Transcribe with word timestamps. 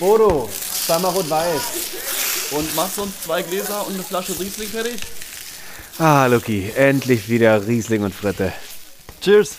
Bodo, 0.00 0.48
zweimal 0.86 1.12
rot-weiß. 1.12 2.50
Und 2.52 2.74
machst 2.74 2.96
du 2.98 3.02
uns 3.02 3.20
zwei 3.22 3.42
Gläser 3.42 3.86
und 3.86 3.94
eine 3.94 4.02
Flasche 4.02 4.32
Riesling 4.40 4.68
fertig? 4.68 5.00
Ah, 5.98 6.26
Luki, 6.26 6.70
endlich 6.74 7.28
wieder 7.28 7.66
Riesling 7.66 8.02
und 8.02 8.14
Fritte. 8.14 8.52
Cheers. 9.20 9.58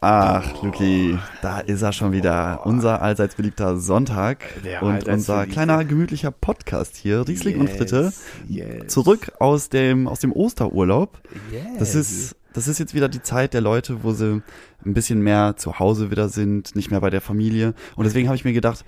Ach, 0.00 0.62
Luki, 0.62 1.18
da 1.42 1.58
ist 1.58 1.82
er 1.82 1.92
schon 1.92 2.12
wieder. 2.12 2.60
Unser 2.64 3.02
allseits 3.02 3.34
beliebter 3.34 3.78
Sonntag 3.80 4.44
Der 4.62 4.82
und 4.84 5.08
unser 5.08 5.38
beliebte. 5.38 5.54
kleiner 5.54 5.84
gemütlicher 5.84 6.30
Podcast 6.30 6.94
hier, 6.96 7.26
Riesling 7.26 7.58
und 7.58 7.66
Yes, 7.68 7.76
Fritte. 7.78 8.12
yes. 8.48 8.86
Zurück 8.92 9.32
aus 9.40 9.70
dem, 9.70 10.06
aus 10.06 10.20
dem 10.20 10.32
Osterurlaub. 10.32 11.18
Yes. 11.50 11.62
Das 11.80 11.94
ist, 11.96 12.36
das 12.58 12.68
ist 12.68 12.78
jetzt 12.78 12.94
wieder 12.94 13.08
die 13.08 13.22
Zeit 13.22 13.54
der 13.54 13.60
Leute, 13.60 14.02
wo 14.02 14.12
sie 14.12 14.42
ein 14.84 14.94
bisschen 14.94 15.20
mehr 15.22 15.54
zu 15.56 15.78
Hause 15.78 16.10
wieder 16.10 16.28
sind, 16.28 16.74
nicht 16.76 16.90
mehr 16.90 17.00
bei 17.00 17.10
der 17.10 17.20
Familie. 17.20 17.74
Und 17.96 18.04
deswegen 18.04 18.28
habe 18.28 18.36
ich 18.36 18.44
mir 18.44 18.52
gedacht, 18.52 18.84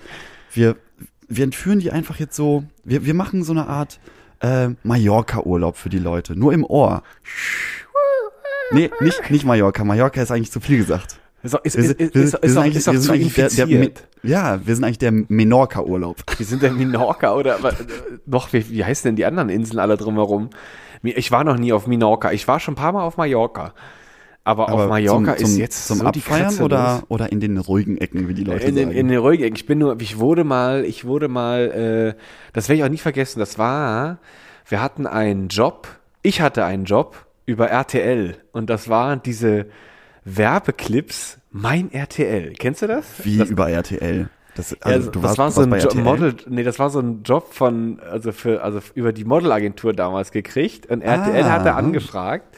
wir, 0.52 0.76
wir 1.28 1.44
entführen 1.44 1.78
die 1.80 1.90
einfach 1.90 2.18
jetzt 2.18 2.36
so, 2.36 2.64
wir, 2.84 3.04
wir 3.04 3.14
machen 3.14 3.44
so 3.44 3.52
eine 3.52 3.66
Art 3.68 4.00
äh, 4.40 4.70
Mallorca-Urlaub 4.82 5.76
für 5.76 5.88
die 5.88 5.98
Leute, 5.98 6.34
nur 6.36 6.52
im 6.52 6.64
Ohr. 6.64 7.02
Nee, 8.72 8.90
nicht, 9.00 9.30
nicht 9.30 9.44
Mallorca. 9.44 9.84
Mallorca 9.84 10.22
ist 10.22 10.30
eigentlich 10.30 10.52
zu 10.52 10.60
viel 10.60 10.78
gesagt. 10.78 11.18
Ist, 11.42 11.54
doch- 11.54 11.64
ist, 11.64 11.76
Wir 11.76 11.84
sind- 11.84 12.00
ist, 12.00 12.14
ist, 12.14 12.34
ist, 12.34 12.56
wir 12.56 12.64
ist 12.74 12.84
zu 12.84 13.66
der- 13.66 13.66
der. 13.66 13.90
Ja, 14.22 14.60
wir 14.66 14.74
sind 14.74 14.84
eigentlich 14.84 14.98
der 14.98 15.12
Menorca-Urlaub. 15.12 16.16
Wir 16.36 16.46
sind 16.46 16.62
der 16.62 16.72
Minorca 16.72 17.34
oder 17.34 17.56
aber, 17.56 17.72
äh, 17.72 17.84
doch, 18.26 18.52
wie, 18.52 18.68
wie 18.70 18.84
heißen 18.84 19.08
denn 19.08 19.16
die 19.16 19.24
anderen 19.24 19.48
Inseln 19.48 19.78
alle 19.78 19.96
drumherum? 19.96 20.50
Ich 21.02 21.32
war 21.32 21.44
noch 21.44 21.56
nie 21.56 21.72
auf 21.72 21.86
Minorca. 21.86 22.32
Ich 22.32 22.46
war 22.46 22.60
schon 22.60 22.72
ein 22.72 22.76
paar 22.76 22.92
Mal 22.92 23.02
auf 23.02 23.16
Mallorca. 23.16 23.74
Aber, 24.42 24.72
auf 24.72 24.88
Mallorca 24.88 25.36
zum, 25.36 25.46
ist 25.46 25.58
jetzt 25.58 25.86
zum 25.86 25.98
so 25.98 26.04
Abfeiern 26.04 26.60
oder, 26.60 27.02
oder 27.08 27.30
in 27.30 27.40
den 27.40 27.58
ruhigen 27.58 27.98
Ecken, 27.98 28.26
wie 28.26 28.34
die 28.34 28.44
Leute 28.44 28.66
in 28.66 28.74
den, 28.74 28.88
sagen. 28.88 28.98
in 28.98 29.08
den 29.08 29.18
ruhigen 29.18 29.44
Ecken. 29.44 29.56
Ich 29.56 29.66
bin 29.66 29.78
nur, 29.78 30.00
ich 30.00 30.18
wurde 30.18 30.44
mal, 30.44 30.84
ich 30.84 31.04
wurde 31.04 31.28
mal, 31.28 32.16
äh, 32.16 32.20
das 32.52 32.68
werde 32.68 32.78
ich 32.78 32.84
auch 32.84 32.90
nie 32.90 32.98
vergessen. 32.98 33.38
Das 33.38 33.58
war, 33.58 34.18
wir 34.66 34.82
hatten 34.82 35.06
einen 35.06 35.48
Job. 35.48 35.88
Ich 36.22 36.40
hatte 36.40 36.64
einen 36.64 36.84
Job 36.84 37.26
über 37.46 37.68
RTL 37.68 38.36
und 38.52 38.70
das 38.70 38.88
waren 38.88 39.22
diese 39.22 39.66
Werbeclips. 40.24 41.38
Mein 41.50 41.92
RTL. 41.92 42.54
Kennst 42.58 42.82
du 42.82 42.86
das? 42.86 43.04
wie 43.24 43.38
das, 43.38 43.50
über 43.50 43.68
RTL. 43.70 44.30
Das, 44.54 44.70
Ja, 44.72 44.76
also, 44.82 45.10
du 45.10 45.20
das 45.20 45.38
warst, 45.38 45.38
war 45.38 45.50
so 45.50 45.62
ein 45.62 45.78
jo? 45.78 45.94
Model, 46.02 46.34
nee, 46.48 46.62
das 46.62 46.78
war 46.78 46.90
so 46.90 47.00
ein 47.00 47.22
Job 47.22 47.52
von, 47.54 48.00
also 48.00 48.32
für, 48.32 48.62
also 48.62 48.80
über 48.94 49.12
die 49.12 49.24
Modelagentur 49.24 49.92
damals 49.92 50.32
gekriegt 50.32 50.86
und 50.86 51.02
RTL 51.02 51.44
Ah. 51.44 51.50
hatte 51.52 51.74
angefragt, 51.74 52.56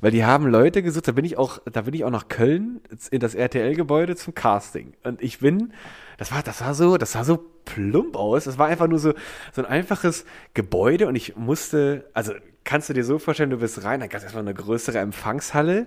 weil 0.00 0.10
die 0.12 0.24
haben 0.24 0.46
Leute 0.46 0.82
gesucht, 0.82 1.08
da 1.08 1.12
bin 1.12 1.24
ich 1.24 1.38
auch, 1.38 1.60
da 1.70 1.82
bin 1.82 1.94
ich 1.94 2.04
auch 2.04 2.10
nach 2.10 2.28
Köln 2.28 2.80
in 3.10 3.20
das 3.20 3.34
RTL-Gebäude 3.34 4.16
zum 4.16 4.34
Casting 4.34 4.92
und 5.04 5.22
ich 5.22 5.40
bin, 5.40 5.72
das 6.18 6.32
war, 6.32 6.42
das 6.42 6.60
war 6.60 6.74
so, 6.74 6.96
das 6.96 7.12
sah 7.12 7.24
so 7.24 7.38
plump 7.64 8.16
aus, 8.16 8.44
das 8.44 8.58
war 8.58 8.66
einfach 8.68 8.88
nur 8.88 8.98
so, 8.98 9.12
so 9.52 9.62
ein 9.62 9.66
einfaches 9.66 10.24
Gebäude 10.54 11.06
und 11.08 11.14
ich 11.16 11.36
musste, 11.36 12.08
also 12.14 12.32
kannst 12.64 12.88
du 12.88 12.92
dir 12.92 13.04
so 13.04 13.18
vorstellen, 13.18 13.50
du 13.50 13.58
bist 13.58 13.82
rein, 13.84 14.00
da 14.00 14.06
gab 14.06 14.18
es 14.18 14.24
erstmal 14.24 14.44
eine 14.44 14.54
größere 14.54 14.98
Empfangshalle 14.98 15.86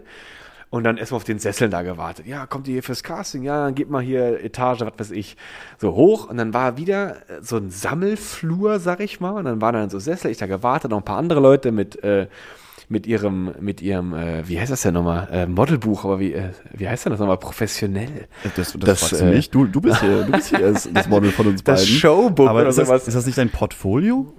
und 0.76 0.84
dann 0.84 0.98
erstmal 0.98 1.18
auf 1.18 1.23
den 1.23 1.40
Sesseln 1.40 1.72
da 1.72 1.84
gewartet. 1.84 2.28
Ja, 2.28 2.45
kommt 2.45 2.68
ihr 2.68 2.73
hier 2.73 2.84
fürs 2.84 3.02
Casting? 3.02 3.44
Ja, 3.44 3.64
dann 3.64 3.76
geht 3.76 3.90
mal 3.90 4.02
hier 4.02 4.44
Etage, 4.44 4.81
was 4.81 4.94
weiß 4.98 5.12
ich, 5.12 5.38
so 5.80 5.95
hoch. 5.95 6.30
Und 6.30 6.38
dann 6.38 6.54
war 6.54 6.78
wieder 6.78 7.16
äh, 7.30 7.42
so 7.42 7.56
ein 7.58 7.70
Sammelflur, 7.72 8.80
sag 8.80 9.00
ich 9.00 9.20
mal. 9.22 9.31
Und 9.31 9.46
dann 9.46 9.62
waren 9.62 9.73
dann 9.73 9.90
so 9.90 10.00
Sessel, 10.00 10.31
ich 10.31 10.38
da 10.38 10.48
gewartet, 10.48 10.92
noch 10.92 10.98
ein 10.98 11.06
paar 11.06 11.18
andere 11.18 11.40
Leute 11.40 11.72
mit, 11.72 12.03
äh, 12.03 12.28
mit 12.90 13.08
ihrem, 13.08 13.52
mit 13.62 13.81
ihrem, 13.81 14.14
äh, 14.14 14.48
wie 14.48 14.59
heißt 14.59 14.72
das 14.72 14.81
denn 14.81 14.94
nochmal? 14.96 15.28
Äh, 15.31 15.48
Modelbuch, 15.48 16.03
aber 16.03 16.20
wie, 16.20 16.34
äh, 16.34 16.50
wie 16.73 16.90
heißt 16.90 17.06
denn 17.06 17.12
das 17.12 17.20
nochmal? 17.22 17.38
Professionell. 17.38 18.28
Das, 18.44 18.53
das, 18.56 18.73
Das, 18.78 19.00
fragst 19.00 19.22
du 19.22 19.26
äh, 19.26 19.31
mich. 19.36 19.50
Du, 19.50 19.66
du 19.66 19.80
bist 19.80 20.02
hier, 20.02 20.23
du 20.23 20.31
bist 20.34 20.50
hier 20.50 20.59
das, 20.73 20.90
das 20.94 21.08
Model 21.08 21.31
von 21.31 21.48
uns 21.48 21.64
Das 21.64 21.81
beiden. 21.81 21.96
Showbook 21.96 22.50
Aber 22.50 22.59
oder 22.59 22.70
ist 22.70 22.78
das, 22.78 22.88
sowas. 22.88 23.08
ist 23.08 23.16
das 23.16 23.26
nicht 23.26 23.38
dein 23.38 23.50
Portfolio? 23.50 24.34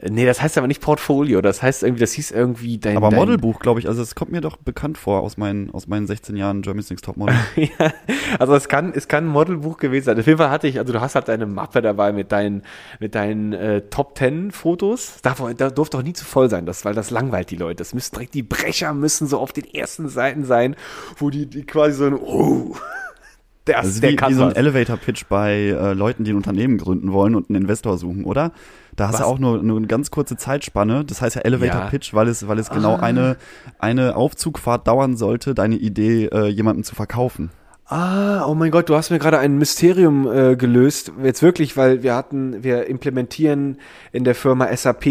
Nee, 0.00 0.26
das 0.26 0.40
heißt 0.40 0.56
aber 0.58 0.68
nicht 0.68 0.80
Portfolio. 0.80 1.40
Das 1.40 1.60
heißt 1.60 1.82
irgendwie, 1.82 2.00
das 2.00 2.12
hieß 2.12 2.30
irgendwie 2.30 2.78
dein. 2.78 2.96
Aber 2.96 3.10
dein, 3.10 3.18
Modelbuch, 3.18 3.58
glaube 3.58 3.80
ich, 3.80 3.88
also 3.88 4.00
es 4.00 4.14
kommt 4.14 4.30
mir 4.30 4.40
doch 4.40 4.56
bekannt 4.56 4.96
vor 4.96 5.22
aus 5.22 5.36
meinen, 5.36 5.70
aus 5.74 5.88
meinen 5.88 6.06
16 6.06 6.36
Jahren 6.36 6.62
Germany's 6.62 6.88
Next 6.88 7.04
Topmodel. 7.04 7.34
ja, 7.56 7.92
also 8.38 8.54
es 8.54 8.68
kann, 8.68 8.92
es 8.94 9.08
kann 9.08 9.24
ein 9.24 9.30
Modelbuch 9.30 9.76
gewesen 9.78 10.04
sein. 10.04 10.20
Auf 10.20 10.26
jeden 10.26 10.38
Fall 10.38 10.50
hatte 10.50 10.68
ich, 10.68 10.78
also 10.78 10.92
du 10.92 11.00
hast 11.00 11.16
halt 11.16 11.26
deine 11.26 11.46
Mappe 11.46 11.82
dabei 11.82 12.12
mit 12.12 12.30
deinen, 12.30 12.62
mit 13.00 13.16
deinen 13.16 13.52
äh, 13.52 13.82
Top 13.90 14.14
Ten 14.14 14.52
Fotos. 14.52 15.20
Darf, 15.22 15.42
da 15.56 15.70
durfte 15.70 15.98
auch 15.98 16.02
nie 16.02 16.12
zu 16.12 16.24
voll 16.24 16.48
sein, 16.48 16.64
das, 16.64 16.84
weil 16.84 16.94
das 16.94 17.10
langweilt 17.10 17.50
die 17.50 17.56
Leute. 17.56 17.76
Das 17.76 17.92
müssen 17.92 18.14
direkt 18.14 18.34
die 18.34 18.44
Brecher 18.44 18.94
müssen 18.94 19.26
so 19.26 19.38
auf 19.38 19.52
den 19.52 19.64
ersten 19.64 20.08
Seiten 20.08 20.44
sein, 20.44 20.76
wo 21.16 21.28
die, 21.28 21.46
die 21.46 21.64
quasi 21.64 21.96
so 21.96 22.04
ein, 22.06 22.14
oh, 22.14 22.76
der, 23.66 23.78
Das 23.78 23.86
ist 23.88 24.02
der 24.02 24.12
wie, 24.12 24.20
wie 24.28 24.34
so 24.34 24.44
ein. 24.44 24.54
Elevator-Pitch 24.54 25.24
bei 25.28 25.54
äh, 25.54 25.92
Leuten, 25.94 26.22
die 26.22 26.32
ein 26.32 26.36
Unternehmen 26.36 26.78
gründen 26.78 27.12
wollen 27.12 27.34
und 27.34 27.50
einen 27.50 27.62
Investor 27.62 27.98
suchen, 27.98 28.24
oder? 28.24 28.52
Da 28.98 29.06
hast 29.08 29.14
Was? 29.14 29.20
du 29.20 29.26
auch 29.26 29.38
nur, 29.38 29.62
nur 29.62 29.76
eine 29.78 29.86
ganz 29.86 30.10
kurze 30.10 30.36
Zeitspanne. 30.36 31.04
Das 31.04 31.22
heißt 31.22 31.36
ja 31.36 31.42
Elevator-Pitch, 31.42 32.14
weil 32.14 32.26
es, 32.28 32.48
weil 32.48 32.58
es 32.58 32.68
genau 32.68 32.96
Ah. 32.96 33.00
eine, 33.00 33.36
eine 33.78 34.16
Aufzugfahrt 34.16 34.88
dauern 34.88 35.16
sollte, 35.16 35.54
deine 35.54 35.76
Idee 35.76 36.26
äh, 36.26 36.46
jemandem 36.48 36.82
zu 36.84 36.94
verkaufen. 36.96 37.50
Ah, 37.90 38.44
oh 38.46 38.54
mein 38.54 38.70
Gott, 38.70 38.90
du 38.90 38.96
hast 38.96 39.08
mir 39.10 39.18
gerade 39.18 39.38
ein 39.38 39.56
Mysterium 39.56 40.30
äh, 40.30 40.56
gelöst. 40.56 41.12
Jetzt 41.22 41.42
wirklich, 41.42 41.74
weil 41.78 42.02
wir 42.02 42.14
hatten, 42.14 42.62
wir 42.62 42.86
implementieren 42.86 43.78
in 44.12 44.24
der 44.24 44.34
Firma 44.34 44.68
SAP 44.76 45.06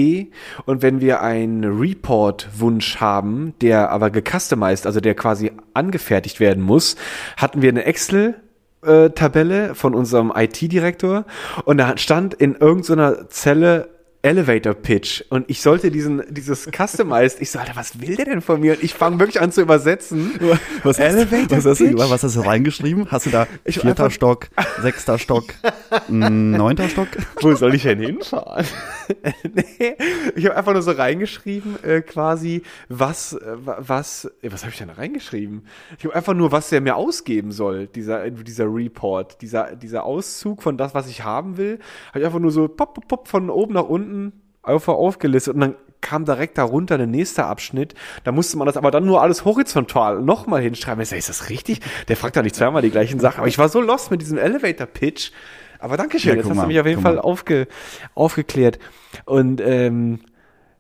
und 0.65 0.83
wenn 0.83 1.01
wir 1.01 1.21
einen 1.21 1.63
Report-Wunsch 1.63 2.97
haben, 2.97 3.53
der 3.61 3.89
aber 3.89 4.09
gecustomized, 4.11 4.85
also 4.85 4.99
der 4.99 5.15
quasi 5.15 5.51
angefertigt 5.73 6.39
werden 6.39 6.61
muss, 6.61 6.97
hatten 7.37 7.61
wir 7.63 7.69
eine 7.69 7.85
Excel 7.85 8.35
Tabelle 9.09 9.75
von 9.75 9.93
unserem 9.93 10.31
IT-Direktor 10.35 11.25
und 11.65 11.77
da 11.77 11.97
stand 11.97 12.33
in 12.33 12.55
irgendeiner 12.55 13.29
Zelle 13.29 13.89
Elevator 14.23 14.73
Pitch 14.73 15.23
und 15.29 15.49
ich 15.49 15.61
sollte 15.61 15.91
diesen 15.91 16.23
dieses 16.29 16.69
customized 16.75 17.41
ich 17.41 17.51
so 17.51 17.59
Alter 17.59 17.75
was 17.75 18.01
will 18.01 18.15
der 18.15 18.25
denn 18.25 18.41
von 18.41 18.59
mir 18.59 18.73
und 18.73 18.83
ich 18.83 18.93
fange 18.93 19.19
wirklich 19.19 19.39
an 19.41 19.51
zu 19.51 19.61
übersetzen 19.61 20.31
Was 20.83 20.99
Elevator 20.99 21.57
was 21.57 21.65
hast, 21.65 21.79
du, 21.79 21.85
Pitch? 21.89 21.97
was 22.09 22.23
hast 22.23 22.35
du 22.35 22.41
reingeschrieben? 22.41 23.09
Hast 23.11 23.25
du 23.27 23.29
da 23.29 23.47
Ich 23.63 23.75
vierter 23.79 24.05
einfach- 24.05 24.11
Stock, 24.11 24.47
sechster 24.81 25.17
Stock, 25.19 25.45
neunter 26.09 26.89
Stock? 26.89 27.07
Wo 27.41 27.53
soll 27.55 27.75
ich 27.75 27.83
denn 27.83 27.99
hinfahren? 27.99 28.65
nee, 29.53 29.95
ich 30.35 30.45
habe 30.45 30.57
einfach 30.57 30.73
nur 30.73 30.81
so 30.81 30.91
reingeschrieben, 30.91 31.81
äh, 31.83 32.01
quasi, 32.01 32.63
was, 32.89 33.33
äh, 33.33 33.39
wa- 33.65 33.77
was, 33.79 34.25
äh, 34.41 34.51
was 34.51 34.63
habe 34.63 34.71
ich 34.71 34.77
denn 34.79 34.89
da 34.89 34.95
reingeschrieben? 34.95 35.65
Ich 35.97 36.03
habe 36.05 36.15
einfach 36.15 36.33
nur, 36.33 36.51
was 36.51 36.69
der 36.69 36.81
mir 36.81 36.95
ausgeben 36.97 37.51
soll, 37.51 37.87
dieser, 37.87 38.29
dieser 38.29 38.65
Report, 38.65 39.41
dieser, 39.41 39.75
dieser 39.75 40.03
Auszug 40.03 40.61
von 40.61 40.77
das, 40.77 40.93
was 40.93 41.07
ich 41.07 41.23
haben 41.23 41.57
will, 41.57 41.79
habe 42.09 42.19
ich 42.19 42.25
einfach 42.25 42.39
nur 42.39 42.51
so 42.51 42.67
pop, 42.67 42.95
pop, 42.95 43.07
pop, 43.07 43.27
von 43.27 43.49
oben 43.49 43.73
nach 43.75 43.83
unten 43.85 44.06
auf, 44.61 44.87
aufgelistet 44.87 45.55
und 45.55 45.61
dann 45.61 45.75
kam 46.01 46.25
direkt 46.25 46.57
darunter 46.57 46.97
der 46.97 47.07
nächste 47.07 47.45
Abschnitt. 47.45 47.95
Da 48.23 48.31
musste 48.31 48.57
man 48.57 48.65
das 48.65 48.77
aber 48.77 48.91
dann 48.91 49.05
nur 49.05 49.21
alles 49.21 49.45
horizontal 49.45 50.21
nochmal 50.21 50.61
hinschreiben. 50.61 51.01
Ich 51.01 51.09
sag, 51.09 51.17
ist 51.17 51.29
das 51.29 51.49
richtig? 51.49 51.79
Der 52.07 52.15
fragt 52.15 52.37
doch 52.37 52.43
nicht 52.43 52.55
zweimal 52.55 52.81
die 52.81 52.91
gleichen 52.91 53.19
Sachen. 53.19 53.39
Aber 53.39 53.47
ich 53.47 53.57
war 53.57 53.69
so 53.69 53.81
lost 53.81 54.11
mit 54.11 54.21
diesem 54.21 54.37
Elevator-Pitch. 54.37 55.31
Aber 55.79 55.97
danke 55.97 56.19
schön, 56.19 56.31
Ja, 56.31 56.35
jetzt 56.37 56.49
hast 56.49 56.55
mal, 56.55 56.63
du 56.63 56.67
mich 56.67 56.79
auf 56.79 56.85
jeden 56.85 57.01
Fall 57.01 57.19
aufge, 57.19 57.67
aufgeklärt. 58.15 58.79
Und 59.25 59.61
ähm, 59.61 60.19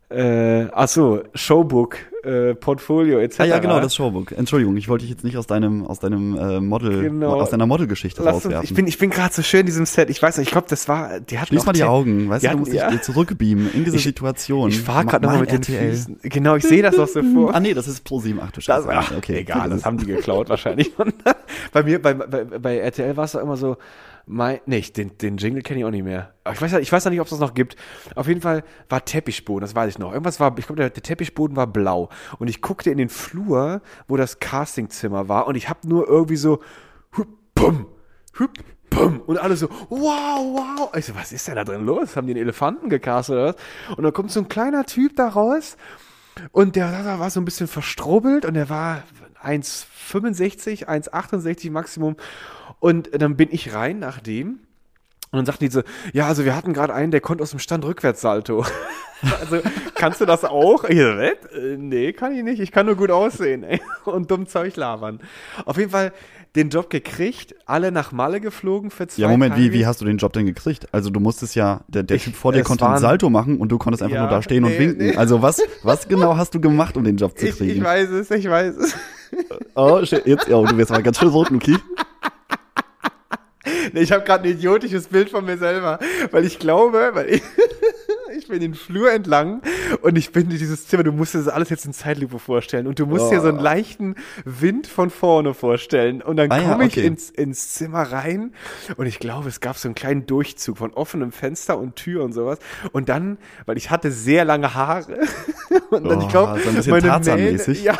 äh, 0.09 0.67
ach 0.73 0.87
so, 0.87 1.21
Showbook, 1.33 1.97
äh, 2.23 2.55
Portfolio 2.55 3.19
etc. 3.19 3.41
Ah 3.41 3.43
ja, 3.45 3.59
genau, 3.59 3.79
das 3.81 3.93
Showbook. 3.93 4.31
Entschuldigung, 4.31 4.77
ich 4.77 4.87
wollte 4.87 5.03
dich 5.03 5.09
jetzt 5.11 5.23
nicht 5.25 5.35
aus 5.37 5.47
deinem, 5.47 5.85
aus 5.85 5.99
deinem 5.99 6.37
äh, 6.37 6.59
Model, 6.61 7.03
Genau. 7.03 7.33
aus 7.41 7.49
deiner 7.49 7.65
Modelgeschichte 7.65 8.23
rauswerfen. 8.23 8.63
ich 8.63 8.73
bin, 8.73 8.87
ich 8.87 8.97
bin 8.97 9.09
gerade 9.09 9.33
so 9.33 9.41
schön 9.41 9.61
in 9.61 9.65
diesem 9.65 9.85
Set. 9.85 10.09
Ich 10.09 10.21
weiß 10.21 10.37
nicht, 10.37 10.47
ich 10.47 10.51
glaube, 10.51 10.67
das 10.69 10.87
war, 10.87 11.19
die 11.19 11.37
hatten 11.39 11.47
Schließ 11.47 11.61
auch 11.61 11.65
mal 11.67 11.73
die 11.73 11.83
Augen, 11.83 12.29
weißt 12.29 12.43
die 12.43 12.47
du, 12.47 12.53
du 12.53 12.59
musst 12.59 12.71
dich 12.71 12.79
ja. 12.79 12.89
dir 12.89 13.01
zurückbeamen 13.01 13.73
in 13.73 13.83
diese 13.83 13.97
Ich- 13.97 14.03
Situation. 14.03 14.69
Ich 14.69 14.79
fahre 14.81 15.05
gerade 15.05 15.25
Ma- 15.25 15.33
nochmal 15.33 15.41
mit 15.41 15.67
den 15.67 15.75
RTL. 15.75 15.89
Füßen. 15.91 16.19
Genau, 16.23 16.55
ich 16.55 16.63
sehe 16.63 16.81
das 16.81 16.95
noch 16.95 17.07
so 17.07 17.21
vor. 17.23 17.53
Ah 17.53 17.59
nee, 17.59 17.73
das 17.73 17.87
ist 17.89 18.03
Pro 18.05 18.19
7, 18.19 18.39
ach 18.41 18.51
du 18.51 18.55
Das, 18.57 18.63
Scheiße. 18.65 18.87
ach, 18.89 19.11
okay, 19.17 19.39
egal, 19.39 19.69
das 19.69 19.79
das 19.79 19.85
haben 19.85 19.97
die 19.97 20.05
geklaut 20.05 20.49
wahrscheinlich. 20.49 20.91
bei 21.73 21.83
mir, 21.83 22.01
bei, 22.01 22.13
bei, 22.13 22.45
bei 22.45 22.77
RTL 22.77 23.17
war 23.17 23.25
es 23.25 23.33
doch 23.33 23.41
immer 23.41 23.57
so, 23.57 23.75
mein, 24.27 24.59
nee, 24.65 24.81
den, 24.81 25.17
den 25.17 25.37
Jingle 25.37 25.61
kenne 25.61 25.79
ich 25.79 25.85
auch 25.85 25.91
nicht 25.91 26.03
mehr. 26.03 26.33
Aber 26.43 26.53
ich 26.53 26.61
weiß, 26.61 26.73
ich 26.73 26.91
weiß 26.91 27.05
ja 27.05 27.09
nicht, 27.09 27.21
ob 27.21 27.27
es 27.27 27.31
das 27.31 27.39
noch 27.39 27.53
gibt. 27.53 27.77
Auf 28.15 28.27
jeden 28.27 28.41
Fall 28.41 28.63
war 28.89 29.03
Teppichboden, 29.03 29.61
das 29.61 29.73
weiß 29.73 29.89
ich 29.89 29.99
noch. 29.99 30.11
Irgendwas 30.11 30.39
war, 30.39 30.57
ich 30.57 30.65
glaube, 30.65 30.81
der, 30.81 30.89
der 30.89 31.01
Teppichboden 31.01 31.55
war 31.55 31.65
blau. 31.65 32.09
Und 32.37 32.49
ich 32.49 32.61
guckte 32.61 32.91
in 32.91 32.97
den 32.97 33.09
Flur, 33.09 33.81
wo 34.07 34.17
das 34.17 34.39
Castingzimmer 34.39 35.29
war 35.29 35.47
und 35.47 35.55
ich 35.55 35.69
habe 35.69 35.87
nur 35.87 36.07
irgendwie 36.07 36.35
so, 36.35 36.59
hup, 37.17 37.27
bumm, 37.55 37.87
hup, 38.37 38.51
bumm. 38.89 39.21
Und 39.25 39.37
alle 39.37 39.55
so, 39.55 39.69
wow, 39.89 39.99
wow. 40.79 40.95
Ich 40.97 41.05
so, 41.05 41.15
was 41.15 41.31
ist 41.31 41.47
denn 41.47 41.55
da 41.55 41.63
drin 41.63 41.85
los? 41.85 42.17
Haben 42.17 42.27
die 42.27 42.33
einen 42.33 42.41
Elefanten 42.41 42.89
gecastet 42.89 43.33
oder 43.33 43.45
was? 43.45 43.95
Und 43.95 44.03
dann 44.03 44.13
kommt 44.13 44.31
so 44.31 44.41
ein 44.41 44.49
kleiner 44.49 44.85
Typ 44.85 45.15
da 45.15 45.29
raus 45.29 45.77
und 46.51 46.75
der, 46.75 46.91
der 47.03 47.19
war 47.19 47.29
so 47.29 47.39
ein 47.39 47.45
bisschen 47.45 47.67
verstrubbelt 47.67 48.45
und 48.45 48.55
der 48.55 48.69
war 48.69 49.03
1,65, 49.43 50.85
1,68 50.85 51.71
Maximum. 51.71 52.15
Und 52.79 53.09
dann 53.21 53.35
bin 53.35 53.49
ich 53.51 53.73
rein 53.73 53.99
nach 53.99 54.19
dem. 54.19 54.59
Und 55.31 55.39
dann 55.39 55.45
sagten 55.45 55.65
die 55.65 55.71
so, 55.71 55.81
ja, 56.13 56.27
also 56.27 56.45
wir 56.45 56.55
hatten 56.55 56.73
gerade 56.73 56.93
einen, 56.93 57.11
der 57.11 57.19
konnte 57.21 57.43
aus 57.43 57.49
dem 57.51 57.59
Stand 57.59 57.83
Rückwärtssalto. 57.83 58.65
also, 59.41 59.59
kannst 59.95 60.21
du 60.21 60.25
das 60.25 60.45
auch? 60.45 60.85
Ich 60.85 60.97
so? 60.97 61.03
Äh, 61.03 61.35
nee, 61.77 62.13
kann 62.13 62.33
ich 62.33 62.43
nicht. 62.43 62.59
Ich 62.61 62.71
kann 62.71 62.85
nur 62.85 62.95
gut 62.95 63.11
aussehen, 63.11 63.63
ey. 63.63 63.81
Und 64.05 64.31
dumm 64.31 64.47
Zeug 64.47 64.75
labern. 64.77 65.19
Auf 65.65 65.77
jeden 65.77 65.89
Fall, 65.91 66.13
den 66.55 66.69
Job 66.69 66.89
gekriegt, 66.89 67.55
alle 67.65 67.91
nach 67.91 68.13
Malle 68.13 68.39
geflogen 68.39 68.89
für 68.89 69.07
zwei 69.07 69.23
Ja, 69.23 69.27
Moment, 69.27 69.55
Tage. 69.55 69.65
wie, 69.65 69.73
wie 69.73 69.85
hast 69.85 69.99
du 69.99 70.05
den 70.05 70.17
Job 70.17 70.31
denn 70.31 70.45
gekriegt? 70.45 70.87
Also 70.93 71.09
du 71.09 71.19
musstest 71.19 71.55
ja, 71.55 71.81
der, 71.89 72.03
der 72.03 72.15
Ich- 72.17 72.23
Typ 72.23 72.35
vor 72.35 72.53
dir 72.53 72.63
konnte 72.63 72.85
einen 72.85 72.93
waren- 72.93 73.01
Salto 73.01 73.29
machen 73.29 73.57
und 73.57 73.69
du 73.69 73.77
konntest 73.77 74.01
einfach 74.03 74.15
Ja, 74.15 74.21
nur 74.21 74.29
da 74.29 74.41
stehen 74.41 74.63
und 74.63 74.71
nee, 74.71 74.79
winken. 74.79 74.97
nee. 75.07 75.15
Also 75.17 75.41
was, 75.41 75.61
was 75.83 76.07
genau 76.07 76.37
hast 76.37 76.55
du 76.55 76.61
gemacht, 76.61 76.95
um 76.95 77.03
den 77.03 77.17
Job 77.17 77.37
zu 77.37 77.47
ich, 77.47 77.57
kriegen? 77.57 77.77
ich 77.79 77.83
weiß 77.83 78.09
es, 78.11 78.31
ich 78.31 78.49
weiß 78.49 78.75
es. 78.77 78.95
oh, 79.75 80.03
shit, 80.05 80.25
jetzt, 80.25 80.49
oh, 80.49 80.65
du 80.65 80.77
wirst 80.77 80.89
mal 80.91 81.03
ganz 81.03 81.19
schön 81.19 81.27
rot, 81.27 81.51
Nuki. 81.51 81.75
Ich 83.93 84.11
habe 84.11 84.23
gerade 84.23 84.45
ein 84.45 84.51
idiotisches 84.51 85.07
Bild 85.07 85.29
von 85.29 85.45
mir 85.45 85.57
selber, 85.57 85.99
weil 86.31 86.45
ich 86.45 86.59
glaube, 86.59 87.11
weil 87.13 87.29
ich, 87.29 87.41
ich 88.37 88.47
bin 88.47 88.59
den 88.59 88.73
Flur 88.75 89.11
entlang 89.11 89.61
und 90.01 90.17
ich 90.17 90.31
bin 90.31 90.43
in 90.43 90.49
dieses 90.49 90.87
Zimmer, 90.87 91.03
du 91.03 91.11
musst 91.11 91.33
dir 91.33 91.39
das 91.39 91.47
alles 91.47 91.69
jetzt 91.69 91.85
in 91.85 91.93
Zeitlupe 91.93 92.39
vorstellen 92.39 92.87
und 92.87 92.99
du 92.99 93.05
musst 93.05 93.31
dir 93.31 93.41
so 93.41 93.47
einen 93.49 93.59
leichten 93.59 94.15
Wind 94.45 94.87
von 94.87 95.09
vorne 95.09 95.53
vorstellen 95.53 96.21
und 96.21 96.37
dann 96.37 96.51
Ah 96.51 96.61
ja, 96.61 96.71
komme 96.71 96.85
ich 96.85 96.97
okay. 96.97 97.07
ins, 97.07 97.29
ins 97.29 97.73
Zimmer 97.73 98.03
rein 98.03 98.53
und 98.97 99.05
ich 99.05 99.19
glaube, 99.19 99.49
es 99.49 99.59
gab 99.59 99.77
so 99.77 99.87
einen 99.87 99.95
kleinen 99.95 100.25
Durchzug 100.25 100.77
von 100.77 100.93
offenem 100.93 101.31
Fenster 101.31 101.77
und 101.77 101.95
Tür 101.95 102.23
und 102.23 102.33
sowas 102.33 102.59
und 102.91 103.09
dann, 103.09 103.37
weil 103.65 103.77
ich 103.77 103.89
hatte 103.89 104.11
sehr 104.11 104.45
lange 104.45 104.73
Haare 104.73 105.19
und 105.89 106.03
dann, 106.05 106.19
Oh, 106.19 106.21
ich 106.21 106.29
glaube, 106.29 106.59
so 106.59 106.69
ein 106.69 106.75
bisschen 106.75 106.91
meine 106.91 107.35
Mähne, 107.35 107.73
ja, 107.73 107.97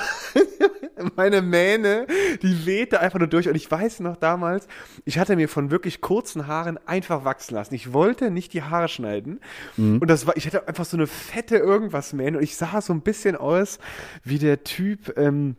meine 1.16 1.42
Mähne, 1.42 2.08
die 2.42 2.66
wehte 2.66 3.00
einfach 3.00 3.20
nur 3.20 3.28
durch. 3.28 3.48
Und 3.48 3.56
ich 3.56 3.70
weiß 3.70 4.00
noch 4.02 4.16
damals, 4.18 4.68
ich 5.06 5.20
hatte 5.20 5.36
mir 5.36 5.50
von 5.50 5.72
wirklich 5.72 6.02
kurzen 6.02 6.48
Haaren 6.48 6.80
einfach 6.86 7.26
wachsen 7.26 7.56
lassen. 7.56 7.74
Ich 7.76 7.94
wollte 7.94 8.32
nicht 8.32 8.54
die 8.54 8.64
Haare 8.64 8.88
schneiden. 8.88 9.40
Mhm. 9.78 10.00
Und 10.00 10.08
das 10.10 10.26
war, 10.28 10.38
ich 10.38 10.46
hatte 10.46 10.68
einfach 10.68 10.86
so 10.86 10.98
eine 10.98 11.08
fette 11.08 11.58
irgendwas 11.58 12.14
Mähne. 12.14 12.38
Und 12.38 12.44
ich 12.44 12.56
sah 12.56 12.82
so 12.82 12.94
ein 12.94 13.02
bisschen 13.02 13.36
aus 13.36 13.80
wie 14.24 14.40
der 14.40 14.64
Typ, 14.64 15.18
ähm, 15.18 15.56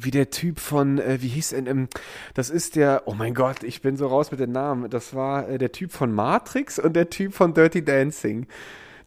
wie 0.00 0.10
der 0.10 0.30
Typ 0.30 0.60
von, 0.60 0.98
äh, 0.98 1.18
wie 1.20 1.28
hieß 1.28 1.50
denn, 1.50 1.66
ähm, 1.66 1.88
das 2.34 2.50
ist 2.50 2.76
der, 2.76 3.02
oh 3.06 3.14
mein 3.14 3.34
Gott, 3.34 3.62
ich 3.62 3.82
bin 3.82 3.96
so 3.96 4.06
raus 4.06 4.30
mit 4.30 4.38
den 4.38 4.52
Namen. 4.52 4.90
Das 4.90 5.14
war 5.14 5.48
äh, 5.48 5.58
der 5.58 5.72
Typ 5.72 5.92
von 5.92 6.12
Matrix 6.12 6.78
und 6.78 6.94
der 6.94 7.10
Typ 7.10 7.34
von 7.34 7.54
Dirty 7.54 7.84
Dancing. 7.84 8.46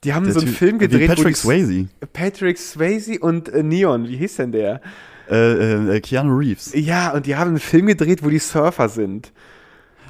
Die 0.03 0.13
haben 0.15 0.23
Der 0.25 0.33
so 0.33 0.39
einen 0.39 0.49
Typ- 0.49 0.57
Film 0.57 0.79
gedreht, 0.79 1.07
Patrick 1.09 1.37
Swayze, 1.37 1.87
Patrick 2.11 2.57
Swayze 2.57 3.19
und 3.19 3.49
äh, 3.49 3.61
Neon, 3.61 4.07
wie 4.09 4.17
hieß 4.17 4.37
denn 4.37 4.51
der? 4.51 4.81
Äh, 5.31 5.95
äh, 5.95 6.01
Keanu 6.01 6.35
Reeves. 6.35 6.71
Ja, 6.75 7.11
und 7.11 7.25
die 7.25 7.35
haben 7.35 7.49
einen 7.49 7.59
Film 7.59 7.87
gedreht, 7.87 8.23
wo 8.23 8.29
die 8.29 8.39
Surfer 8.39 8.89
sind. 8.89 9.31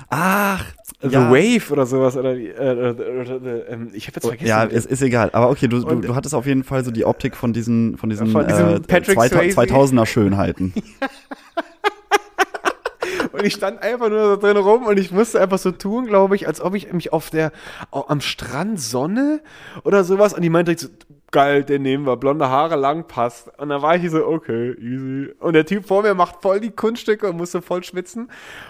Ach, 0.10 0.66
The 1.02 1.16
Wave 1.16 1.72
oder 1.72 1.86
sowas. 1.86 2.18
Oder, 2.18 2.36
äh, 2.36 2.52
oder, 2.52 2.92
oder, 2.92 3.36
oder 3.38 3.70
ähm, 3.70 3.90
ich 3.94 4.08
habe 4.08 4.16
jetzt 4.16 4.28
vergessen. 4.28 4.48
Ja, 4.48 4.66
es 4.66 4.86
ist 4.86 5.02
egal. 5.02 5.30
Aber 5.34 5.50
okay, 5.50 5.68
du, 5.68 5.80
du, 5.80 5.96
du 5.96 6.16
hattest 6.16 6.36
auf 6.36 6.46
jeden 6.46 6.64
Fall 6.64 6.84
so 6.84 6.92
die 6.92 7.06
Optik 7.06 7.36
von 7.36 7.54
diesen, 7.54 7.98
von 7.98 8.10
diesen, 8.10 8.28
Von 8.28 8.48
diesem 8.48 8.68
äh, 8.68 8.80
Patrick 8.82 9.18
2000, 9.18 9.54
Swayze. 9.54 9.74
2000er 9.74 10.06
Schönheiten. 10.06 10.74
und 13.32 13.44
ich 13.44 13.54
stand 13.54 13.82
einfach 13.82 14.10
nur 14.10 14.38
da 14.38 14.46
drin 14.48 14.58
rum 14.58 14.86
und 14.86 15.00
ich 15.00 15.12
musste 15.12 15.42
einfach 15.42 15.60
so 15.60 15.72
tun, 15.72 16.06
glaube 16.06 16.36
ich, 16.36 16.48
als 16.48 16.62
ob 16.62 16.76
ich 16.76 16.92
mich 16.92 17.14
auf 17.14 17.30
der, 17.30 17.52
am 17.92 18.22
Strand 18.22 18.80
sonne 18.80 19.42
oder 19.84 20.04
sowas. 20.04 20.34
Und 20.34 20.42
die 20.42 20.50
meinte 20.50 20.76
so, 20.78 20.88
geil, 21.32 21.64
den 21.64 21.82
nehmen 21.82 22.06
wir, 22.06 22.18
blonde 22.18 22.50
Haare 22.50 22.76
lang 22.76 23.08
passt. 23.08 23.50
Und 23.58 23.70
dann 23.70 23.82
war 23.82 23.96
ich 23.96 24.10
so, 24.12 24.26
okay, 24.28 24.74
easy. 24.80 25.32
Und 25.40 25.54
der 25.54 25.66
Typ 25.66 25.86
vor 25.88 26.04
mir 26.04 26.14
macht 26.14 26.42
voll 26.42 26.60
die 26.60 26.72
Kunststücke 26.72 27.30
und 27.30 27.38
musste 27.38 27.62
voll 27.62 27.84
schwitzen. 27.84 28.30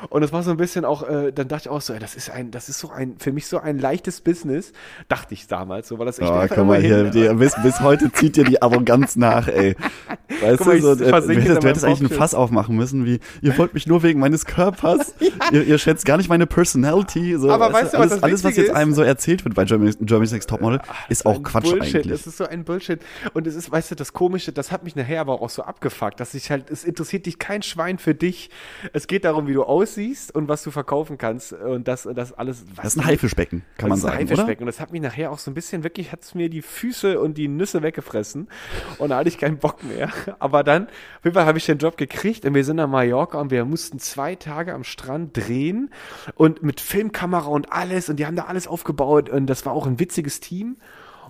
Und 0.10 0.22
das 0.22 0.32
war 0.32 0.44
so 0.44 0.52
ein 0.52 0.58
bisschen 0.58 0.86
auch, 0.86 1.02
äh, 1.08 1.32
dann 1.32 1.48
dachte 1.48 1.64
ich 1.66 1.70
auch 1.70 1.82
so, 1.82 1.94
ey, 1.94 2.00
das 2.00 2.16
ist 2.16 2.30
ein, 2.30 2.52
das 2.52 2.70
ist 2.70 2.80
so 2.80 2.90
ein, 2.92 3.16
für 3.18 3.32
mich 3.32 3.48
so 3.48 3.58
ein 3.60 3.80
leichtes 3.80 4.22
Business, 4.22 4.74
dachte 5.08 5.34
ich 5.34 5.48
damals 5.48 5.88
so, 5.88 5.98
weil 6.00 6.06
das 6.06 6.20
echt 6.20 6.30
Oh, 6.32 6.46
guck 6.48 6.66
mal 6.68 6.80
hier, 6.80 6.98
hin- 6.98 7.12
die, 7.12 7.28
bis, 7.34 7.56
bis 7.64 7.82
heute 7.82 8.12
zieht 8.12 8.36
dir 8.36 8.44
die 8.44 8.62
Arroganz 8.62 9.16
nach, 9.16 9.48
ey. 9.48 9.76
Weißt 10.42 10.60
Guck 10.60 10.68
mal, 10.68 10.80
du, 10.80 10.82
so, 10.82 10.94
ich 10.94 11.02
äh, 11.02 11.12
du 11.12 11.42
hättest, 11.42 11.84
du 11.84 11.88
eigentlich 11.88 12.12
ein. 12.12 12.18
Fass 12.18 12.34
aufmachen 12.34 12.76
müssen, 12.76 13.06
wie, 13.06 13.20
ihr 13.42 13.58
wollt 13.58 13.74
mich 13.74 13.86
nur 13.88 14.02
wegen 14.04 14.20
meines 14.20 14.46
Körpers, 14.46 15.14
ihr, 15.52 15.64
ihr 15.64 15.78
schätzt 15.78 16.06
gar 16.06 16.18
nicht 16.18 16.30
meine 16.30 16.48
Personality, 16.48 17.36
so, 17.38 17.50
Aber 17.50 17.74
weißt 17.74 17.94
du, 17.94 17.98
was 17.98 18.02
alles, 18.02 18.14
das 18.14 18.24
alles, 18.24 18.44
was 18.44 18.56
jetzt 18.56 18.72
einem 18.72 18.94
so 18.94 19.02
erzählt 19.02 19.44
wird 19.44 19.56
bei 19.56 19.66
Germany's, 19.66 19.98
Germany's 20.00 20.32
Next 20.32 20.50
Topmodel, 20.50 20.80
ist 21.10 21.26
auch 21.26 21.42
Quatsch 21.44 21.64
Bullshit. 21.72 21.96
eigentlich. 21.98 22.12
Es 22.22 22.28
ist 22.28 22.38
so 22.38 22.46
ein 22.52 22.64
Bullshit. 22.64 23.02
Und 23.34 23.48
es 23.48 23.56
ist, 23.56 23.72
weißt 23.72 23.92
du, 23.92 23.96
das 23.96 24.14
Komische, 24.14 24.52
das 24.52 24.72
hat 24.72 24.84
mich 24.84 24.96
nachher 24.96 25.22
aber 25.22 25.42
auch 25.42 25.50
so 25.50 25.64
abgefuckt, 25.64 26.20
dass 26.20 26.34
ich 26.34 26.52
halt, 26.52 26.70
es 26.70 26.84
interessiert 26.84 27.26
dich 27.26 27.40
kein 27.40 27.64
Schwein 27.64 27.98
für 27.98 28.14
dich. 28.14 28.50
Es 28.94 29.08
geht 29.08 29.26
darum, 29.26 29.48
wie 29.48 29.54
du 29.54 29.64
aussiehst 29.64 30.34
und 30.36 30.48
was 30.48 30.64
du 30.64 30.72
verkaufen 30.72 31.18
kannst. 31.18 31.54
Und 31.54 31.88
das, 31.88 32.08
das 32.14 32.34
alles. 32.34 32.66
Das 32.76 32.86
ist 32.86 32.98
ein 32.98 33.06
Haifischbecken, 33.06 33.64
kann 33.78 33.90
man 33.90 33.98
das 33.98 34.00
ist 34.00 34.06
ein 34.06 34.12
sagen? 34.12 34.30
Haifischbecken. 34.30 34.64
Und 34.64 34.68
das 34.68 34.80
hat 34.80 34.92
mich 34.92 35.02
nachher 35.02 35.32
auch 35.32 35.40
so 35.40 35.52
ein 35.52 35.54
bisschen 35.54 35.84
wirklich, 35.84 36.12
hat 36.12 36.24
es 36.24 36.36
mir 36.36 36.50
die 36.50 36.62
Füße 36.62 37.20
und 37.20 37.38
die 37.38 37.48
Nüsse 37.48 37.82
weggefressen. 37.82 38.48
Und 38.98 39.10
da 39.10 39.18
hatte 39.18 39.30
ich 39.30 39.38
keinen 39.38 39.58
Bock 39.58 39.84
mehr. 39.84 40.10
Aber 40.40 40.64
dann, 40.64 40.88
auf 40.88 41.26
jeden 41.26 41.34
Fall 41.34 41.46
habe 41.46 41.58
ich 41.58 41.66
den 41.66 41.78
Job 41.78 41.98
gekriegt 41.98 42.46
und 42.46 42.54
wir 42.54 42.64
sind 42.64 42.78
nach 42.78 42.88
Mallorca 42.88 43.40
und 43.40 43.52
wir 43.52 43.66
mussten 43.66 44.00
zwei 44.00 44.36
Tage 44.36 44.74
am 44.74 44.84
Strand 44.84 45.38
drehen 45.38 45.92
und 46.36 46.64
mit 46.64 46.80
Filmkamera 46.80 47.48
und 47.48 47.72
alles 47.72 48.10
und 48.10 48.18
die 48.18 48.26
haben 48.26 48.36
da 48.36 48.46
alles 48.46 48.68
aufgebaut 48.68 49.30
und 49.30 49.48
das 49.48 49.66
war 49.66 49.74
auch 49.74 49.88
ein 49.88 50.00
witziges 50.00 50.40
Team. 50.40 50.78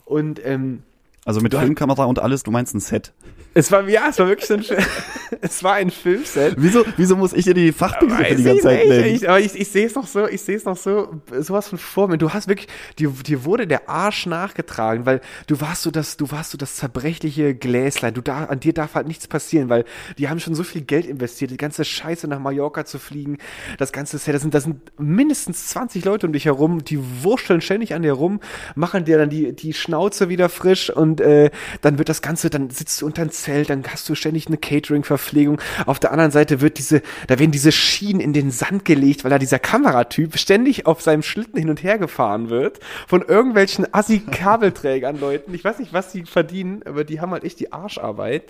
Und 0.05 0.45
ähm, 0.45 0.83
Also 1.23 1.39
mit 1.41 1.53
Filmkamera 1.53 2.05
und 2.05 2.19
alles, 2.19 2.41
du 2.43 2.49
meinst 2.49 2.73
ein 2.73 2.79
Set. 2.79 3.13
es 3.53 3.71
war, 3.71 3.87
ja, 3.87 4.07
es 4.09 4.17
war 4.17 4.27
wirklich 4.27 4.47
so 4.47 4.55
ein, 4.55 4.65
es 5.41 5.63
war 5.63 5.73
ein 5.73 5.91
Filmset. 5.91 6.55
Wieso, 6.57 6.83
wieso 6.97 7.15
muss 7.15 7.33
ich 7.33 7.45
dir 7.45 7.53
die 7.53 7.71
Fachbegriffe 7.71 8.35
die 8.35 8.43
ganze 8.43 8.63
Zeit 8.63 8.87
nennen? 8.87 9.05
Ich, 9.05 9.29
aber 9.29 9.39
ich, 9.39 9.53
ich 9.53 9.67
sehe 9.67 9.85
es 9.85 9.93
noch 9.93 10.07
so, 10.07 10.27
ich 10.27 10.41
sehe 10.41 10.55
es 10.55 10.65
noch 10.65 10.77
so, 10.77 11.21
sowas 11.39 11.67
von 11.67 11.77
vor 11.77 12.07
mir. 12.07 12.17
Du 12.17 12.31
hast 12.33 12.47
wirklich, 12.47 12.67
dir, 12.97 13.09
dir 13.09 13.45
wurde 13.45 13.67
der 13.67 13.87
Arsch 13.87 14.25
nachgetragen, 14.25 15.05
weil 15.05 15.21
du 15.45 15.61
warst 15.61 15.83
so 15.83 15.91
das, 15.91 16.17
du 16.17 16.31
warst 16.31 16.51
so 16.51 16.57
das 16.57 16.77
zerbrechliche 16.77 17.53
Gläslein. 17.53 18.15
Du 18.15 18.21
da, 18.21 18.45
an 18.45 18.59
dir 18.59 18.73
darf 18.73 18.95
halt 18.95 19.07
nichts 19.07 19.27
passieren, 19.27 19.69
weil 19.69 19.85
die 20.17 20.27
haben 20.27 20.39
schon 20.39 20.55
so 20.55 20.63
viel 20.63 20.81
Geld 20.81 21.05
investiert, 21.05 21.51
die 21.51 21.57
ganze 21.57 21.85
Scheiße 21.85 22.27
nach 22.27 22.39
Mallorca 22.39 22.85
zu 22.85 22.97
fliegen, 22.97 23.37
das 23.77 23.91
ganze 23.91 24.17
Set, 24.17 24.33
das 24.33 24.41
sind, 24.41 24.55
das 24.55 24.63
sind 24.63 24.81
mindestens 24.99 25.67
20 25.67 26.03
Leute 26.03 26.25
um 26.25 26.33
dich 26.33 26.45
herum, 26.45 26.83
die 26.83 26.99
wursteln 27.21 27.61
ständig 27.61 27.93
an 27.93 28.01
dir 28.01 28.13
rum, 28.13 28.39
machen 28.73 29.05
dir 29.05 29.19
dann 29.19 29.29
die, 29.29 29.55
die 29.55 29.73
Schnauze 29.73 30.29
wieder 30.29 30.49
frisch 30.49 30.89
und 30.89 31.10
äh, 31.19 31.51
dann 31.81 31.97
wird 31.97 32.07
das 32.07 32.21
Ganze, 32.21 32.49
dann 32.49 32.69
sitzt 32.69 33.01
du 33.01 33.05
unter 33.05 33.23
ein 33.23 33.31
Zelt, 33.31 33.69
dann 33.69 33.83
hast 33.87 34.07
du 34.07 34.15
ständig 34.15 34.47
eine 34.47 34.57
Catering-Verpflegung. 34.57 35.59
Auf 35.85 35.99
der 35.99 36.11
anderen 36.11 36.31
Seite 36.31 36.61
wird 36.61 36.77
diese, 36.77 37.01
da 37.27 37.39
werden 37.39 37.51
diese 37.51 37.71
Schienen 37.71 38.21
in 38.21 38.33
den 38.33 38.51
Sand 38.51 38.85
gelegt, 38.85 39.23
weil 39.23 39.31
da 39.31 39.39
dieser 39.39 39.59
Kameratyp 39.59 40.37
ständig 40.37 40.85
auf 40.85 41.01
seinem 41.01 41.23
Schlitten 41.23 41.59
hin 41.59 41.69
und 41.69 41.83
her 41.83 41.97
gefahren 41.97 42.49
wird 42.49 42.79
von 43.07 43.21
irgendwelchen 43.21 43.91
Assi-Kabelträgern, 43.93 45.19
Leuten. 45.19 45.53
Ich 45.53 45.63
weiß 45.63 45.79
nicht, 45.79 45.93
was 45.93 46.11
die 46.11 46.23
verdienen, 46.23 46.83
aber 46.85 47.03
die 47.03 47.19
haben 47.19 47.31
halt 47.31 47.43
echt 47.43 47.59
die 47.59 47.73
Arscharbeit. 47.73 48.43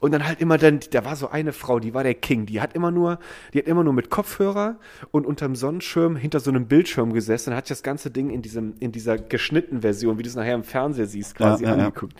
Und 0.00 0.12
dann 0.12 0.26
halt 0.26 0.40
immer 0.40 0.58
dann, 0.58 0.80
da 0.90 1.04
war 1.04 1.16
so 1.16 1.28
eine 1.28 1.52
Frau, 1.52 1.80
die 1.80 1.94
war 1.94 2.02
der 2.02 2.14
King, 2.14 2.46
die 2.46 2.60
hat 2.60 2.74
immer 2.74 2.90
nur, 2.90 3.18
die 3.52 3.58
hat 3.58 3.66
immer 3.66 3.84
nur 3.84 3.92
mit 3.92 4.10
Kopfhörer 4.10 4.78
und 5.10 5.26
unterm 5.26 5.56
Sonnenschirm 5.56 6.16
hinter 6.16 6.40
so 6.40 6.50
einem 6.50 6.66
Bildschirm 6.66 7.12
gesessen 7.12 7.50
und 7.50 7.56
hat 7.56 7.70
das 7.70 7.82
ganze 7.82 8.10
Ding 8.10 8.30
in 8.30 8.42
diesem, 8.42 8.74
in 8.80 8.92
dieser 8.92 9.18
geschnittenen 9.18 9.82
Version, 9.82 10.18
wie 10.18 10.22
du 10.22 10.28
es 10.28 10.36
nachher 10.36 10.54
im 10.54 10.64
Fernseher 10.64 11.06
siehst, 11.06 11.34
quasi 11.34 11.64
Ja, 11.64 11.70
ja, 11.70 11.76
ja. 11.76 11.84
angeguckt. 11.86 12.14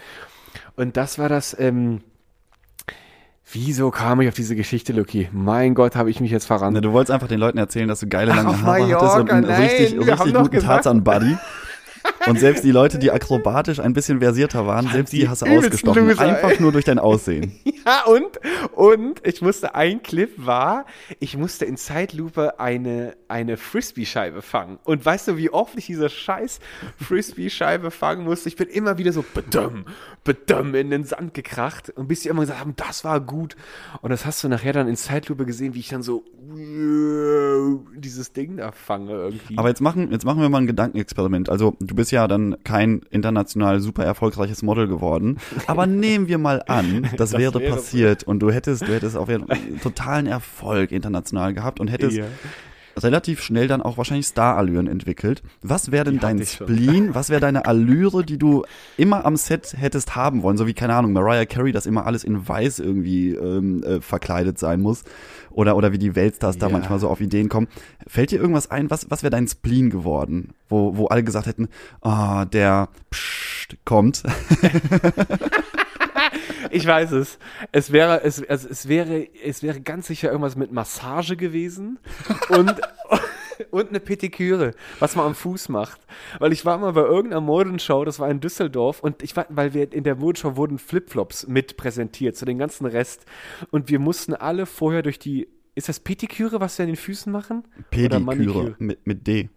Und 0.77 0.97
das 0.97 1.19
war 1.19 1.29
das, 1.29 1.57
ähm, 1.59 2.01
wieso 3.53 3.91
kam 3.91 4.21
ich 4.21 4.29
auf 4.29 4.35
diese 4.35 4.57
Geschichte, 4.57 4.93
Lucky? 4.93 5.29
Mein 5.33 5.75
Gott, 5.75 5.97
habe 5.97 6.11
ich 6.11 6.21
mich 6.21 6.31
jetzt 6.31 6.47
verrannt. 6.47 6.83
Du 6.85 6.93
wolltest 6.93 7.11
einfach 7.11 7.29
den 7.29 7.39
Leuten 7.41 7.59
erzählen, 7.59 7.89
dass 7.89 8.01
du 8.01 8.09
geile 8.09 8.33
Ach, 8.33 8.37
lange 8.37 8.49
auf 8.51 8.63
Haare 8.63 8.83
hattest 8.95 9.17
und 9.17 9.27
Mallorca, 9.29 9.35
einen 9.35 9.47
nein, 9.47 9.63
richtig, 9.63 9.99
richtig 9.99 10.35
guten 10.35 10.61
Tarzan-Buddy. 10.61 11.37
Und 12.27 12.41
selbst 12.41 12.65
die 12.65 12.71
Leute, 12.71 12.99
die 12.99 13.11
akrobatisch 13.11 13.81
ein 13.81 13.93
bisschen 13.93 14.21
versierter 14.21 14.67
waren, 14.67 14.89
selbst 14.89 15.13
die, 15.13 15.29
hast 15.29 15.43
du 15.43 15.47
ausgestochen. 15.47 16.09
Loser, 16.09 16.23
einfach 16.23 16.59
nur 16.61 16.73
durch 16.73 16.85
dein 16.85 16.99
Aussehen. 16.99 17.53
Ja, 17.89 18.05
und, 18.05 18.39
und 18.75 19.27
ich 19.27 19.41
musste, 19.41 19.75
ein 19.75 20.03
Clip 20.03 20.31
war, 20.37 20.85
ich 21.21 21.39
musste 21.39 21.65
in 21.65 21.79
Zeitlupe 21.79 22.61
eine, 22.61 23.17
eine 23.29 23.57
Frisbee-Scheibe 23.57 24.43
fangen. 24.43 24.79
Und 24.85 25.07
weißt 25.07 25.29
du, 25.29 25.37
wie 25.39 25.49
oft 25.49 25.75
ich 25.79 25.87
diese 25.87 26.11
scheiß 26.11 26.61
Frisbee-Scheibe 26.99 27.91
fangen 27.91 28.25
musste? 28.25 28.51
Ich 28.51 28.57
bin 28.57 28.69
immer 28.69 28.99
wieder 28.99 29.15
so 29.15 29.25
bedömm, 29.33 29.87
bedömm 30.23 30.75
in 30.75 30.91
den 30.91 31.05
Sand 31.05 31.33
gekracht. 31.33 31.89
Und 31.89 32.09
bis 32.09 32.21
die 32.21 32.29
immer 32.29 32.43
gesagt 32.43 32.61
haben, 32.61 32.75
das 32.77 33.05
war 33.05 33.21
gut. 33.21 33.57
Und 34.03 34.11
das 34.11 34.27
hast 34.27 34.45
du 34.45 34.49
nachher 34.49 34.75
dann 34.75 34.87
in 34.87 34.97
Zeitlupe 34.97 35.47
gesehen, 35.47 35.73
wie 35.73 35.81
ich 35.81 35.89
dann 35.89 36.03
so 36.03 36.25
dieses 37.95 38.33
Ding 38.33 38.57
da 38.59 38.73
fange 38.73 39.13
irgendwie. 39.13 39.57
Aber 39.57 39.69
jetzt 39.69 39.81
machen, 39.81 40.11
jetzt 40.11 40.25
machen 40.25 40.41
wir 40.41 40.49
mal 40.49 40.59
ein 40.59 40.67
Gedankenexperiment. 40.67 41.49
Also, 41.49 41.77
du 41.81 41.95
bist 41.95 42.08
ja 42.11 42.29
dann 42.29 42.57
kein 42.65 43.03
international 43.11 43.81
super 43.81 44.05
erfolgreiches 44.05 44.63
Model 44.63 44.89
geworden. 44.89 45.39
Aber 45.67 45.87
nehmen 45.87 46.29
wir 46.29 46.39
mal 46.39 46.63
an, 46.67 47.09
das, 47.17 47.33
wäre, 47.33 47.55
wäre 47.55 47.71
so. 47.71 47.77
passiert 47.77 48.25
und 48.25 48.41
du 48.41 48.51
hättest, 48.51 48.83
du 48.83 48.93
hättest 48.95 49.17
auf 49.17 49.29
jeden 49.29 49.47
Fall 49.47 49.59
totalen 49.83 50.27
Erfolg 50.27 50.93
international 50.93 51.55
gehabt 51.55 51.81
und 51.81 51.89
hättest 51.89 52.19
Ja. 52.19 52.25
Relativ 52.99 53.41
schnell 53.43 53.69
dann 53.69 53.83
auch 53.83 53.97
wahrscheinlich 53.99 54.27
Star-Allüren 54.27 54.87
entwickelt. 54.87 55.43
Was 55.63 55.91
wäre 55.91 56.05
denn 56.05 56.15
Die 56.15 56.21
dein. 56.21 56.45
Spleen? 56.45 57.15
Was 57.15 57.31
wäre 57.31 57.41
deine 57.41 57.67
Allüre, 57.67 58.25
die 58.25 58.39
du 58.39 58.65
immer 58.97 59.25
am 59.25 59.37
Set 59.37 59.75
hättest 59.79 60.17
haben 60.17 60.43
wollen? 60.43 60.57
So 60.57 60.67
wie, 60.67 60.75
keine 60.75 60.95
Ahnung, 60.95 61.13
Mariah 61.13 61.47
Carey, 61.47 61.73
dass 61.73 61.87
immer 61.87 62.07
alles 62.07 62.25
in 62.25 62.47
weiß 62.49 62.79
irgendwie 62.79 63.31
ähm, 63.35 63.83
äh, 63.83 64.01
verkleidet 64.01 64.59
sein 64.59 64.81
muss. 64.81 65.05
Oder, 65.51 65.77
oder 65.77 65.93
wie 65.93 65.99
die 65.99 66.15
Weltstars 66.15 66.59
da 66.59 66.67
Ja. 66.67 66.73
manchmal 66.73 66.99
so 67.01 67.09
auf 67.09 67.21
Ideen 67.21 67.49
kommen. 67.49 67.69
Fällt 68.07 68.31
dir 68.31 68.41
irgendwas 68.41 68.71
ein? 68.71 68.91
Was, 68.91 69.11
was 69.11 69.23
wäre 69.23 69.31
dein 69.31 69.49
Spleen 69.49 69.91
geworden? 69.91 70.51
Wo, 70.69 70.97
wo 70.97 71.07
alle 71.07 71.25
gesagt 71.25 71.47
hätten, 71.47 71.69
ah, 72.01 72.45
der 72.45 72.89
Psst 73.11 73.77
kommt. 73.85 74.23
Ich 76.71 76.87
weiß 76.87 77.13
es. 77.13 77.39
Es 77.73 77.93
wäre, 77.93 78.23
es, 78.23 78.41
es, 78.41 78.65
es 78.65 78.89
wäre, 78.89 79.29
es 79.45 79.63
wäre 79.63 79.81
ganz 79.81 80.07
sicher 80.07 80.29
irgendwas 80.29 80.57
mit 80.57 80.73
Massage 80.73 81.37
gewesen 81.37 81.99
und, 82.49 82.75
und 83.71 83.89
eine 83.89 84.01
Petiküre, 84.01 84.73
was 84.99 85.17
man 85.17 85.27
am 85.27 85.35
Fuß 85.35 85.69
macht. 85.69 86.01
Weil 86.39 86.53
ich 86.53 86.65
war 86.65 86.79
mal 86.79 86.93
bei 86.93 87.03
irgendeiner 87.03 87.41
Modenshow, 87.41 88.05
das 88.05 88.19
war 88.19 88.31
in 88.31 88.41
Düsseldorf 88.41 89.01
und 89.01 89.23
ich 89.23 89.37
war, 89.37 89.47
weil 89.49 89.75
wir 89.75 89.93
in 89.93 90.05
der 90.05 90.17
Modenshow 90.17 90.57
wurden 90.57 90.79
Flipflops 90.79 91.47
mit 91.47 91.77
präsentiert, 91.77 92.37
zu 92.37 92.45
den 92.45 92.59
ganzen 92.59 92.87
Rest. 92.87 93.25
Und 93.71 93.89
wir 93.89 93.99
mussten 93.99 94.35
alle 94.35 94.67
vorher 94.67 95.03
durch 95.03 95.19
die, 95.19 95.49
ist 95.75 95.89
das 95.89 96.01
Petiküre, 96.01 96.61
was 96.61 96.79
wir 96.79 96.85
an 96.85 96.89
den 96.89 96.97
Füßen 96.97 97.33
machen? 97.33 97.65
Pediküre 97.91 98.75
mit, 98.79 99.07
mit 99.07 99.27
D. 99.27 99.51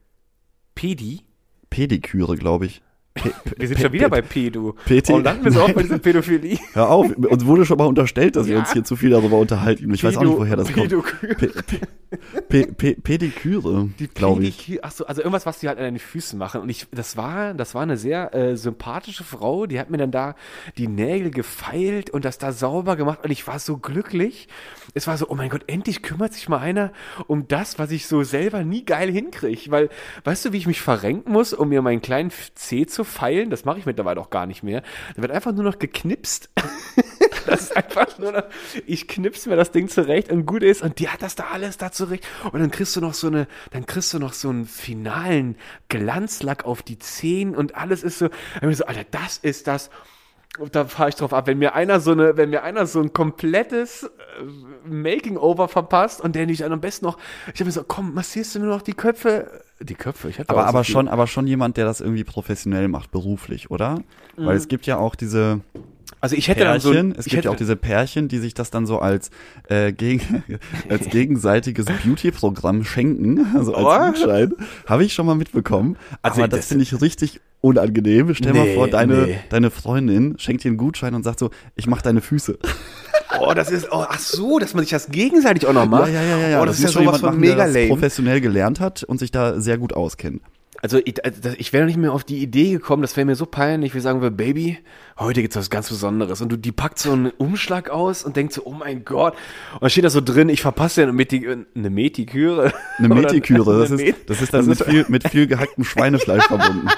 Pedi? 0.76 1.22
Pediküre, 1.70 2.36
glaube 2.36 2.66
ich. 2.66 2.82
Pe- 3.14 3.32
Wir 3.58 3.68
sind 3.68 3.78
Pe- 3.78 3.84
schon 3.84 3.94
wieder 3.94 4.06
Pe- 4.06 4.10
bei 4.10 4.22
Pedo. 4.22 4.74
PT. 4.86 5.10
Warum 5.10 5.24
landen 5.24 5.46
wir 5.46 5.52
so 5.52 5.62
oft 5.64 5.76
bei 5.76 5.84
dieser 5.84 6.00
Pädophilie? 6.00 6.58
Hör 6.74 6.90
auf, 6.90 7.12
uns 7.16 7.46
wurde 7.46 7.66
schon 7.66 7.78
mal 7.78 7.86
unterstellt, 7.88 8.36
dass 8.36 8.48
wir 8.48 8.54
Ja. 8.56 8.60
uns 8.62 8.72
hier 8.74 8.84
zu 8.84 8.96
viel 8.96 9.10
darüber 9.10 9.38
unterhalten. 9.38 9.94
Ich 9.94 10.04
weiß 10.04 10.18
auch 10.18 10.24
nicht, 10.24 10.38
woher 10.38 10.56
das 10.56 10.68
kommt. 10.72 10.88
Pedoküre. 10.90 11.36
Pe 11.36 11.52
Pe 12.50 12.68
Pe 12.74 12.96
Pediküre, 13.02 13.90
glaube 14.16 14.44
ich. 14.44 14.58
Pediküre, 14.58 14.84
ach 14.84 14.92
so, 14.92 15.06
also 15.06 15.22
irgendwas, 15.22 15.46
was 15.46 15.60
die 15.60 15.68
halt 15.68 15.78
an 15.78 15.84
deinen 15.86 16.00
Füßen 16.00 16.38
machen. 16.38 16.62
Und 16.62 16.70
ich, 16.70 16.88
das 16.92 17.16
war, 17.18 17.54
das 17.54 17.74
war 17.76 17.82
eine 17.84 17.98
sehr 17.98 18.34
äh, 18.34 18.58
sympathische 18.58 19.24
Frau, 19.24 19.66
die 19.66 19.80
hat 19.80 19.90
mir 19.90 19.98
dann 19.98 20.12
da 20.12 20.36
die 20.78 20.88
Nägel 20.88 21.32
gefeilt 21.32 22.10
und 22.10 22.26
das 22.26 22.38
da 22.38 22.52
sauber 22.52 22.96
gemacht 22.96 23.20
und 23.24 23.32
ich 23.32 23.48
war 23.48 23.60
so 23.60 23.78
glücklich. 23.78 24.48
Es 24.94 25.08
war 25.08 25.18
so, 25.18 25.28
oh 25.30 25.36
mein 25.36 25.50
Gott, 25.50 25.64
endlich 25.68 26.02
kümmert 26.02 26.34
sich 26.34 26.50
mal 26.50 26.58
einer 26.60 26.92
um 27.28 27.48
das, 27.48 27.80
was 27.80 27.92
ich 27.92 28.08
so 28.08 28.24
selber 28.24 28.64
nie 28.64 28.84
geil 28.84 29.10
hinkriege. 29.12 29.72
Weil, 29.72 29.90
weißt 30.26 30.46
du, 30.46 30.52
wie 30.54 30.58
ich 30.58 30.68
mich 30.68 30.82
verrenken 30.82 31.32
muss, 31.32 31.54
um 31.54 31.70
mir 31.70 31.82
meinen 31.82 32.02
kleinen 32.02 32.32
C 32.56 32.86
zu 32.86 33.01
feilen? 33.04 33.50
Das 33.50 33.66
mache 33.66 33.80
ich 33.80 33.86
mittlerweile 33.86 34.20
auch 34.20 34.30
gar 34.30 34.46
nicht 34.46 34.64
mehr. 34.64 34.84
Da 35.16 35.22
wird 35.22 35.32
einfach 35.32 35.52
nur 35.54 35.64
noch 35.64 35.80
geknipst. 35.80 36.50
Das 37.46 37.62
ist 37.62 37.76
einfach 37.76 38.20
nur 38.20 38.32
noch, 38.32 38.44
ich 38.86 39.08
knips 39.08 39.48
mir 39.48 39.56
das 39.56 39.72
Ding 39.72 39.90
zurecht 39.90 40.32
und 40.32 40.46
gut 40.46 40.62
ist 40.62 40.84
und 40.84 41.00
die 41.00 41.10
hat 41.10 41.24
das 41.24 41.34
da 41.36 41.46
alles 41.52 41.78
da 41.78 41.92
zurecht 41.92 42.28
und 42.52 42.60
dann 42.60 42.70
kriegst 42.70 42.96
du 42.96 43.02
noch 43.02 43.16
so 43.16 43.28
eine, 43.28 43.48
dann 43.72 43.86
kriegst 43.88 44.14
du 44.14 44.20
noch 44.20 44.34
so 44.34 44.50
einen 44.50 44.66
finalen 44.66 45.56
Glanzlack 45.90 46.66
auf 46.66 46.84
die 46.84 47.00
Zehen 47.00 47.56
und 47.56 47.76
alles 47.76 48.04
ist 48.04 48.20
so, 48.20 48.30
so, 48.62 48.86
Alter, 48.86 49.06
das 49.10 49.38
ist 49.40 49.68
das. 49.68 49.90
Und 50.60 50.76
da 50.76 50.84
fahre 50.86 51.10
ich 51.10 51.16
drauf 51.16 51.34
ab, 51.34 51.48
wenn 51.48 51.60
mir 51.60 51.76
einer 51.76 52.02
so 52.02 52.12
eine, 52.12 52.36
wenn 52.36 52.50
mir 52.50 52.64
einer 52.64 52.86
so 52.86 53.00
ein 53.02 53.14
komplettes 53.14 54.04
äh, 54.04 54.90
Making-over 54.90 55.68
verpasst 55.70 56.20
und 56.20 56.36
der 56.36 56.46
nicht 56.46 56.62
dann 56.62 56.74
am 56.74 56.82
besten 56.82 57.06
noch, 57.06 57.18
ich 57.54 57.60
habe 57.62 57.66
mir 57.66 57.72
so, 57.72 57.84
komm, 57.88 58.14
massierst 58.14 58.56
du 58.56 58.60
nur 58.60 58.68
noch 58.70 58.82
die 58.82 58.94
Köpfe, 58.94 59.62
die 59.80 59.96
Köpfe, 59.96 60.30
ich 60.30 60.40
hatte 60.40 60.50
Aber, 60.50 60.62
auch 60.62 60.66
so 60.66 60.70
aber 60.70 60.84
viel. 60.84 60.94
schon, 60.94 61.08
aber 61.08 61.28
schon 61.28 61.48
jemand, 61.48 61.78
der 61.78 61.86
das 61.86 62.02
irgendwie 62.02 62.26
professionell 62.26 62.88
macht, 62.90 63.12
beruflich, 63.12 63.72
oder? 63.72 63.96
Mhm. 64.36 64.46
Weil 64.46 64.58
es 64.58 64.68
gibt 64.68 64.86
ja 64.86 64.98
auch 64.98 65.16
diese 65.16 65.62
also 66.20 66.36
ich 66.36 66.50
hätte 66.50 66.66
dann 66.66 66.80
so, 66.80 66.92
Pärchen, 66.92 67.16
es 67.18 67.26
gibt 67.26 67.38
hätte, 67.38 67.46
ja 67.48 67.52
auch 67.52 67.56
diese 67.56 67.76
Pärchen, 67.76 68.28
die 68.28 68.38
sich 68.38 68.54
das 68.54 68.70
dann 68.70 68.86
so 68.86 69.00
als, 69.00 69.32
äh, 69.70 69.92
gegen, 69.94 70.44
als 70.90 71.06
gegenseitiges 71.10 71.86
Beauty-Programm 71.86 72.84
schenken, 72.84 73.48
also 73.56 73.74
als 73.74 73.86
Oh. 73.86 74.12
Gutschein. 74.24 74.54
Habe 74.86 75.04
ich 75.06 75.14
schon 75.14 75.26
mal 75.26 75.36
mitbekommen. 75.36 75.98
Also 76.22 76.42
aber 76.42 76.50
das, 76.50 76.60
das- 76.60 76.68
finde 76.68 76.84
ich 76.84 77.02
richtig 77.02 77.40
unangenehm. 77.62 78.34
Stell 78.36 78.54
mal 78.54 78.66
Nee, 78.66 78.76
vor, 78.76 78.88
deine, 78.88 79.14
nee. 79.28 79.40
deine 79.50 79.72
Freundin 79.72 80.36
schenkt 80.40 80.64
dir 80.64 80.70
einen 80.70 80.78
Gutschein 80.78 81.14
und 81.14 81.24
sagt 81.24 81.40
so, 81.40 81.50
ich 81.76 81.88
mach 81.88 82.02
deine 82.02 82.22
Füße. 82.22 82.58
oh, 83.40 83.54
das 83.54 83.72
ist, 83.72 83.88
oh, 83.92 84.04
ach 84.08 84.20
so, 84.20 84.60
dass 84.60 84.74
man 84.74 84.84
sich 84.84 84.92
das 84.92 85.10
gegenseitig 85.10 85.66
auch 85.68 85.74
noch 85.74 85.86
macht. 85.88 86.10
Oh, 86.12 86.66
das, 86.66 86.80
ist 86.80 86.84
ja 86.84 86.90
sowas 86.90 87.20
von 87.20 87.30
machen, 87.30 87.40
mega 87.40 87.66
das 87.66 87.74
lame. 87.74 87.88
professionell 87.88 88.42
gelernt 88.42 88.80
hat 88.80 89.04
und 89.04 89.20
sich 89.20 89.32
da 89.32 89.60
sehr 89.62 89.78
gut 89.78 89.94
auskennt. 89.94 90.42
Also 90.84 91.00
ich, 91.06 91.24
also 91.24 91.40
das- 91.42 91.56
ich 91.60 91.74
wäre 91.74 91.86
nicht 91.86 91.98
mehr 91.98 92.12
auf 92.12 92.24
die 92.24 92.40
Idee 92.40 92.72
gekommen, 92.72 93.04
das 93.04 93.16
wäre 93.16 93.26
mir 93.26 93.36
so 93.36 93.46
peinlich, 93.46 93.94
wir 93.94 94.02
sagen 94.02 94.24
wir, 94.24 94.32
Baby, 94.32 94.80
heute 95.20 95.42
gibt's 95.44 95.56
was 95.56 95.70
ganz 95.70 95.90
Besonderes. 95.90 96.42
Und 96.42 96.52
du, 96.52 96.58
die 96.58 96.72
packt 96.72 96.98
so 96.98 97.12
einen 97.12 97.30
Umschlag 97.38 97.92
aus 97.92 98.24
und 98.24 98.36
denkt 98.36 98.54
so, 98.54 98.64
oh 98.66 98.72
mein 98.72 99.06
Gott. 99.06 99.34
Und 99.76 99.84
dann 99.84 99.90
steht 99.92 100.06
da 100.06 100.10
so 100.10 100.22
drin, 100.22 100.50
ich 100.50 100.64
verpasse 100.64 101.02
ja 101.02 101.08
eine, 101.08 101.14
Meti 101.14 101.48
eine 101.48 101.90
Metiküre. 101.92 102.74
Eine 102.98 103.10
Metiküre, 103.14 103.80
das 103.80 103.92
ist, 103.92 104.16
das 104.26 104.42
ist 104.42 104.54
dann 104.56 104.66
mit 104.66 104.84
viel, 104.84 105.06
mit 105.08 105.28
viel 105.28 105.46
gehacktem 105.46 105.84
Schweinefleisch 105.84 106.46
verbunden. 106.46 106.88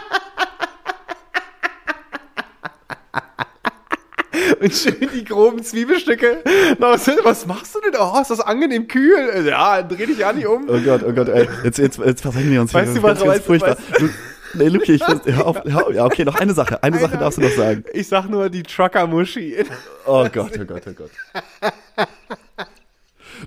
Und 4.64 4.74
schön 4.74 5.10
die 5.14 5.24
groben 5.26 5.64
Zwiebelstücke. 5.64 6.38
Na, 6.80 6.92
was, 6.92 7.10
was 7.24 7.46
machst 7.46 7.76
du 7.76 7.82
denn? 7.82 7.94
Oh, 8.00 8.18
ist 8.22 8.32
das 8.32 8.40
angenehm 8.40 8.88
kühl? 8.88 9.46
Ja, 9.46 9.82
dreh 9.82 10.06
dich 10.06 10.26
an, 10.26 10.38
nicht 10.38 10.48
um. 10.48 10.70
Oh 10.70 10.80
Gott, 10.80 11.02
oh 11.06 11.12
Gott, 11.12 11.28
ey. 11.30 11.48
Jetzt, 11.64 11.78
jetzt, 11.80 12.00
jetzt 12.00 12.22
versenken 12.22 12.52
wir 12.52 12.62
uns 12.62 12.74
Weißt 12.74 12.94
hier. 12.94 13.02
du, 13.02 13.08
was- 13.08 13.20
ganz, 13.20 13.30
weißt 13.30 13.40
du, 13.42 13.46
furchtbar. 13.46 13.78
weißt 13.78 14.14
nee, 14.54 14.68
Luki, 14.70 14.94
ich, 14.94 15.02
hör 15.08 15.48
auf, 15.48 15.64
hör 15.66 15.88
auf, 15.88 15.94
ja, 15.94 16.06
okay, 16.06 16.24
noch 16.24 16.36
eine 16.36 16.54
Sache. 16.54 16.82
Eine 16.82 17.00
Sache 17.00 17.18
darfst 17.18 17.38
du 17.38 17.42
noch 17.44 17.52
sagen. 17.52 17.84
Ich 17.94 18.08
sag 18.08 18.30
nur 18.30 18.50
die 18.50 18.64
Trucker-Muschi. 18.64 19.66
Oh 20.06 20.28
Gott, 20.32 20.52
oh 20.60 20.66
Gott, 20.66 20.84
oh 20.88 20.94
Gott. 20.94 21.12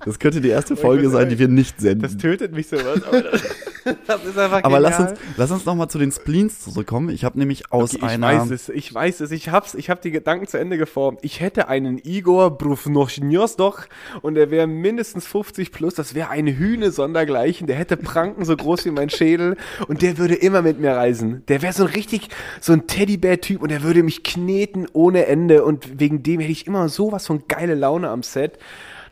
Das 0.05 0.19
könnte 0.19 0.41
die 0.41 0.49
erste 0.49 0.75
Folge 0.75 1.09
sein, 1.09 1.29
die 1.29 1.39
wir 1.39 1.47
nicht 1.47 1.75
Das 1.77 1.83
senden. 1.83 2.19
tötet 2.19 2.53
mich 2.53 2.67
sowas. 2.67 3.03
Aber 3.03 3.21
das, 3.21 3.41
das 4.07 4.25
ist 4.25 4.37
einfach 4.37 4.63
Aber 4.63 4.79
lass 4.79 4.99
uns, 4.99 5.11
lass 5.37 5.51
uns 5.51 5.65
noch 5.65 5.75
mal 5.75 5.87
zu 5.87 5.97
den 5.97 6.11
Spleens 6.11 6.59
zurückkommen. 6.59 7.09
Ich 7.09 7.23
habe 7.23 7.39
nämlich 7.39 7.71
aus 7.71 7.93
Ich 7.93 8.03
einer... 8.03 8.27
weiß 8.27 8.51
es, 8.51 8.69
ich 8.69 8.93
weiß 8.93 9.21
es, 9.21 9.31
ich 9.31 9.49
hab's, 9.49 9.75
ich 9.75 9.89
hab 9.89 10.01
die 10.01 10.11
Gedanken 10.11 10.47
zu 10.47 10.57
Ende 10.59 10.77
geformt. 10.77 11.19
Ich 11.21 11.39
hätte 11.39 11.67
einen 11.67 11.97
Igor 11.97 12.57
Brufnoschniosdoch 12.57 13.85
und 14.21 14.35
der 14.35 14.51
wäre 14.51 14.67
mindestens 14.67 15.25
50 15.27 15.71
plus, 15.71 15.93
das 15.93 16.15
wäre 16.15 16.29
ein 16.29 16.47
Hühne 16.47 16.91
sondergleichen, 16.91 17.67
der 17.67 17.77
hätte 17.77 17.97
Pranken 17.97 18.45
so 18.45 18.55
groß 18.55 18.85
wie 18.85 18.91
mein 18.91 19.09
Schädel 19.09 19.57
und 19.87 20.01
der 20.01 20.17
würde 20.17 20.35
immer 20.35 20.61
mit 20.61 20.79
mir 20.79 20.91
reisen. 20.91 21.43
Der 21.47 21.61
wäre 21.61 21.73
so 21.73 21.83
ein 21.85 21.89
richtig, 21.89 22.29
so 22.59 22.73
ein 22.73 22.87
Teddybär-Typ 22.87 23.61
und 23.61 23.69
der 23.71 23.83
würde 23.83 24.03
mich 24.03 24.23
kneten 24.23 24.87
ohne 24.93 25.25
Ende 25.27 25.63
und 25.63 25.99
wegen 25.99 26.23
dem 26.23 26.39
hätte 26.39 26.51
ich 26.51 26.67
immer 26.67 26.89
sowas 26.89 27.25
von 27.27 27.43
geile 27.47 27.75
Laune 27.75 28.09
am 28.09 28.23
Set. 28.23 28.57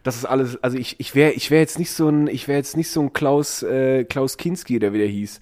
Das 0.05 0.15
ist 0.15 0.25
alles, 0.25 0.63
also 0.63 0.77
ich, 0.77 0.99
ich 0.99 1.15
wäre 1.15 1.31
ich 1.31 1.49
wäre 1.49 1.61
jetzt 1.61 1.79
nicht 1.79 1.91
so 1.91 2.07
ein, 2.07 2.27
ich 2.27 2.47
wäre 2.47 2.59
jetzt 2.59 2.77
nicht 2.77 2.91
so 2.91 3.01
ein 3.01 3.11
Klaus, 3.11 3.63
äh, 3.63 4.03
Klaus 4.03 4.37
Kinski, 4.37 4.77
der 4.77 4.93
wieder 4.93 5.05
hieß. 5.05 5.39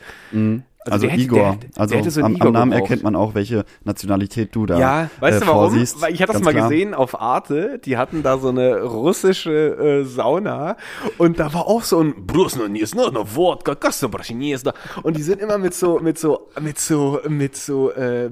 Also, 0.91 1.03
der 1.07 1.11
hätte- 1.11 1.23
Igor. 1.23 1.39
der 1.39 1.55
der 1.55 1.69
also 1.81 1.95
hätte 1.95 2.11
so 2.11 2.21
am, 2.21 2.35
Igor 2.35 2.47
am 2.47 2.53
Namen 2.53 2.71
gebraucht. 2.71 2.89
erkennt 2.89 3.03
man 3.03 3.15
auch, 3.15 3.35
welche 3.35 3.63
Nationalität 3.83 4.55
du 4.55 4.65
da 4.65 4.77
Ja, 4.79 5.09
weißt 5.19 5.37
äh, 5.37 5.39
du 5.41 5.47
warum? 5.47 5.59
vorsiehst. 5.71 6.01
Weil 6.01 6.13
ich 6.13 6.21
hatte 6.21 6.33
das 6.33 6.41
Ganz 6.41 6.45
mal 6.45 6.53
klar. 6.53 6.69
gesehen 6.69 6.93
auf 6.93 7.19
Arte, 7.21 7.79
die 7.83 7.97
hatten 7.97 8.23
da 8.23 8.37
so 8.37 8.49
eine 8.49 8.81
russische 8.83 9.51
äh, 9.51 10.03
Sauna 10.03 10.75
und 11.17 11.39
da 11.39 11.53
war 11.53 11.67
auch 11.67 11.83
so 11.83 11.99
ein 12.01 12.25
Brusno 12.25 12.63
no 12.67 13.09
no 13.11 13.25
Wodka, 13.35 13.75
Kastobraschinesda 13.75 14.73
und 15.03 15.17
die 15.17 15.23
sind 15.23 15.41
immer 15.41 15.57
mit 15.57 15.73
so 15.73 15.99
mit 15.99 16.17
so 16.19 16.47
mit 16.59 16.79
so 16.79 17.19
mit 17.27 17.55
so 17.55 17.91
äh, 17.91 18.29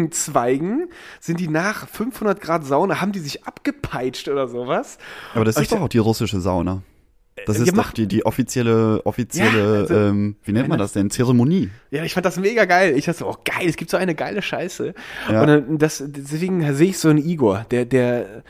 Birkenzweigen 0.00 0.88
sind 1.20 1.40
die 1.40 1.48
nach 1.48 1.88
500 1.88 2.40
Grad 2.40 2.64
Sauna 2.64 3.00
haben 3.00 3.12
die 3.12 3.18
sich 3.20 3.44
abgepeitscht 3.44 4.28
oder 4.28 4.48
sowas. 4.48 4.98
Aber 5.34 5.44
das 5.44 5.56
Und 5.56 5.62
ist 5.62 5.72
doch 5.72 5.80
auch 5.80 5.88
die 5.88 5.98
russische 5.98 6.40
Sauna. 6.40 6.82
Das 7.44 7.58
Äh, 7.58 7.64
ist 7.64 7.76
doch 7.76 7.92
die, 7.92 8.06
die 8.06 8.24
offizielle, 8.24 9.02
offizielle, 9.04 9.58
Ja, 9.74 9.80
also- 9.80 9.94
ähm, 9.94 10.36
wie 10.44 10.52
nennt 10.52 10.68
man 10.68 10.78
das 10.78 10.92
denn? 10.92 11.10
Zeremonie. 11.10 11.70
Ja, 11.90 12.02
ich 12.02 12.14
fand 12.14 12.24
das 12.24 12.38
mega 12.38 12.64
geil. 12.64 12.94
Ich 12.96 13.04
dachte 13.04 13.18
so, 13.18 13.28
oh 13.28 13.36
geil, 13.44 13.68
es 13.68 13.76
gibt 13.76 13.90
so 13.90 13.96
eine 13.98 14.14
geile 14.14 14.40
Scheiße. 14.40 14.94
Ja. 15.30 15.40
Und 15.42 15.46
dann, 15.46 15.78
das, 15.78 16.02
deswegen 16.06 16.74
sehe 16.74 16.88
ich 16.90 16.98
so 16.98 17.08
einen 17.10 17.18
Igor, 17.18 17.66
der, 17.70 17.84
der, 17.84 18.42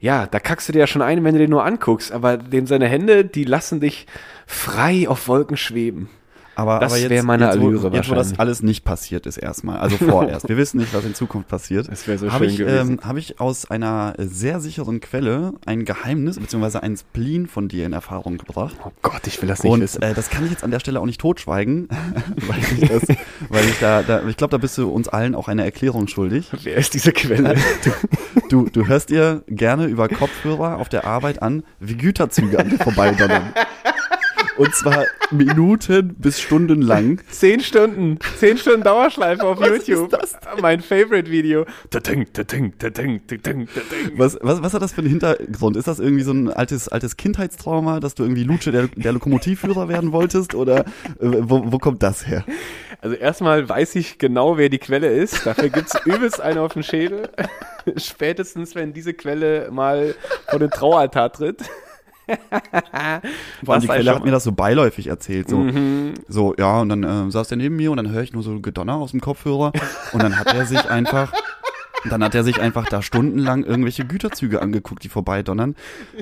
ja, 0.00 0.26
da 0.26 0.40
kackst 0.40 0.68
du 0.68 0.72
dir 0.72 0.80
ja 0.80 0.86
schon 0.86 1.00
ein, 1.02 1.22
wenn 1.22 1.34
du 1.34 1.38
den 1.38 1.50
nur 1.50 1.64
anguckst, 1.64 2.10
aber 2.12 2.36
dem 2.36 2.66
seine 2.66 2.88
Hände, 2.88 3.24
die 3.24 3.44
lassen 3.44 3.80
dich 3.80 4.06
frei 4.46 5.08
auf 5.08 5.28
Wolken 5.28 5.56
schweben. 5.56 6.08
Aber, 6.56 6.78
Das 6.78 6.92
aber 6.92 7.00
jetzt, 7.00 7.10
wär 7.10 7.22
meine 7.22 7.46
jetzt, 7.46 7.60
wo, 7.60 7.66
Allüre 7.68 7.90
jetzt, 7.94 8.10
wo 8.10 8.14
das 8.14 8.38
alles 8.38 8.62
nicht 8.62 8.84
passiert 8.84 9.26
ist 9.26 9.36
erstmal, 9.36 9.78
also 9.78 9.96
vorerst. 9.96 10.48
Wir 10.48 10.56
wissen 10.56 10.78
nicht, 10.78 10.94
was 10.94 11.04
in 11.04 11.14
Zukunft 11.14 11.48
passiert. 11.48 11.88
Das 11.90 12.06
wär 12.06 12.18
so 12.18 12.30
Habe 12.30 12.44
schön 12.44 12.52
ich, 12.52 12.58
gewesen. 12.58 12.92
ähm, 12.92 13.00
habe 13.04 13.18
ich 13.18 13.40
aus 13.40 13.70
einer 13.70 14.14
sehr 14.18 14.60
sicheren 14.60 15.00
Quelle 15.00 15.54
ein 15.66 15.84
Geheimnis 15.84 16.38
bzw. 16.38 16.78
ein 16.78 16.96
Spleen 16.96 17.46
von 17.46 17.68
dir 17.68 17.86
in 17.86 17.92
Erfahrung 17.92 18.38
gebracht. 18.38 18.76
Oh 18.84 18.90
Gott, 19.02 19.26
ich 19.26 19.40
will 19.42 19.48
das 19.48 19.60
Und 19.60 19.82
äh, 20.02 20.14
das 20.14 20.30
kann 20.30 20.44
ich 20.44 20.50
jetzt 20.50 20.64
an 20.64 20.70
der 20.70 20.80
Stelle 20.80 21.00
auch 21.00 21.06
nicht 21.06 21.20
totschweigen, 21.20 21.88
weil 22.46 22.58
ich 22.58 22.88
das, 22.88 23.02
weil 23.48 23.64
ich 23.64 23.78
da, 23.80 24.02
da 24.02 24.26
ich 24.26 24.36
glaube, 24.36 24.50
da 24.52 24.58
bist 24.58 24.78
du 24.78 24.88
uns 24.88 25.08
allen 25.08 25.34
auch 25.34 25.48
eine 25.48 25.64
Erklärung 25.64 26.08
schuldig. 26.08 26.50
Wer 26.62 26.76
ist 26.76 26.94
diese 26.94 27.12
Quelle? 27.12 27.56
Du, 28.48 28.68
du 28.72 28.86
hörst 28.86 29.10
dir 29.10 29.42
gerne 29.48 29.86
über 29.86 30.08
Kopfhörer 30.08 30.78
auf 30.78 30.88
der 30.88 31.04
Arbeit 31.06 31.42
an, 31.42 31.64
wie 31.80 31.96
Güterzüge 31.96 32.58
an 32.58 32.70
dir 32.70 32.78
vorbeidonnern. 32.78 33.42
Und 34.56 34.74
zwar 34.74 35.06
Minuten 35.30 36.14
bis 36.14 36.40
Stunden 36.40 36.80
lang. 36.80 37.20
Zehn 37.28 37.60
Stunden, 37.60 38.18
zehn 38.38 38.56
Stunden 38.56 38.82
Dauerschleife 38.82 39.44
auf 39.44 39.58
Was 39.60 39.86
YouTube. 39.86 40.12
ist 40.22 40.38
Mein 40.60 40.80
Favorite-Video. 40.80 41.66
Was, 44.16 44.38
was, 44.40 44.62
was 44.62 44.74
hat 44.74 44.82
das 44.82 44.92
für 44.92 45.00
einen 45.00 45.10
Hintergrund? 45.10 45.76
Ist 45.76 45.88
das 45.88 45.98
irgendwie 45.98 46.22
so 46.22 46.32
ein 46.32 46.50
altes, 46.50 46.88
altes 46.88 47.16
Kindheitstrauma, 47.16 47.98
dass 48.00 48.14
du 48.14 48.22
irgendwie 48.22 48.44
Lutsche 48.44 48.70
der, 48.70 48.88
der 48.88 49.12
Lokomotivführer 49.12 49.88
werden 49.88 50.12
wolltest? 50.12 50.54
Oder 50.54 50.80
äh, 50.80 50.84
wo, 51.20 51.72
wo 51.72 51.78
kommt 51.78 52.02
das 52.02 52.26
her? 52.26 52.44
Also 53.00 53.16
erstmal 53.16 53.68
weiß 53.68 53.96
ich 53.96 54.18
genau, 54.18 54.56
wer 54.56 54.68
die 54.68 54.78
Quelle 54.78 55.08
ist. 55.08 55.44
Dafür 55.46 55.68
gibt's 55.68 55.94
übelst 56.04 56.40
eine 56.40 56.60
auf 56.60 56.74
den 56.74 56.82
Schädel. 56.82 57.28
Spätestens, 57.96 58.74
wenn 58.74 58.92
diese 58.92 59.14
Quelle 59.14 59.70
mal 59.70 60.14
vor 60.48 60.58
den 60.58 60.70
Traualtar 60.70 61.32
tritt. 61.32 61.58
Vor 63.64 63.74
allem 63.74 63.80
die 63.82 63.86
Quelle 63.88 64.14
hat 64.14 64.24
mir 64.24 64.30
das 64.30 64.44
so 64.44 64.52
beiläufig 64.52 65.06
erzählt. 65.08 65.48
So, 65.48 65.58
Mhm. 65.58 66.14
so 66.28 66.54
ja, 66.58 66.80
und 66.80 66.88
dann 66.88 67.02
äh, 67.04 67.30
saß 67.30 67.48
der 67.48 67.58
neben 67.58 67.76
mir 67.76 67.90
und 67.90 67.96
dann 67.98 68.10
höre 68.10 68.22
ich 68.22 68.32
nur 68.32 68.42
so 68.42 68.60
Gedonner 68.60 68.96
aus 68.96 69.10
dem 69.12 69.20
Kopfhörer. 69.20 69.72
Und 70.12 70.22
dann 70.22 70.38
hat 70.38 70.52
er 70.54 70.66
sich 70.66 70.88
einfach 70.90 71.32
dann 72.10 72.22
hat 72.22 72.34
er 72.34 72.44
sich 72.44 72.60
einfach 72.60 72.86
da 72.86 73.00
stundenlang 73.02 73.64
irgendwelche 73.64 74.04
Güterzüge 74.04 74.60
angeguckt, 74.60 75.04
die 75.04 75.08
vorbeidonnern. 75.08 75.74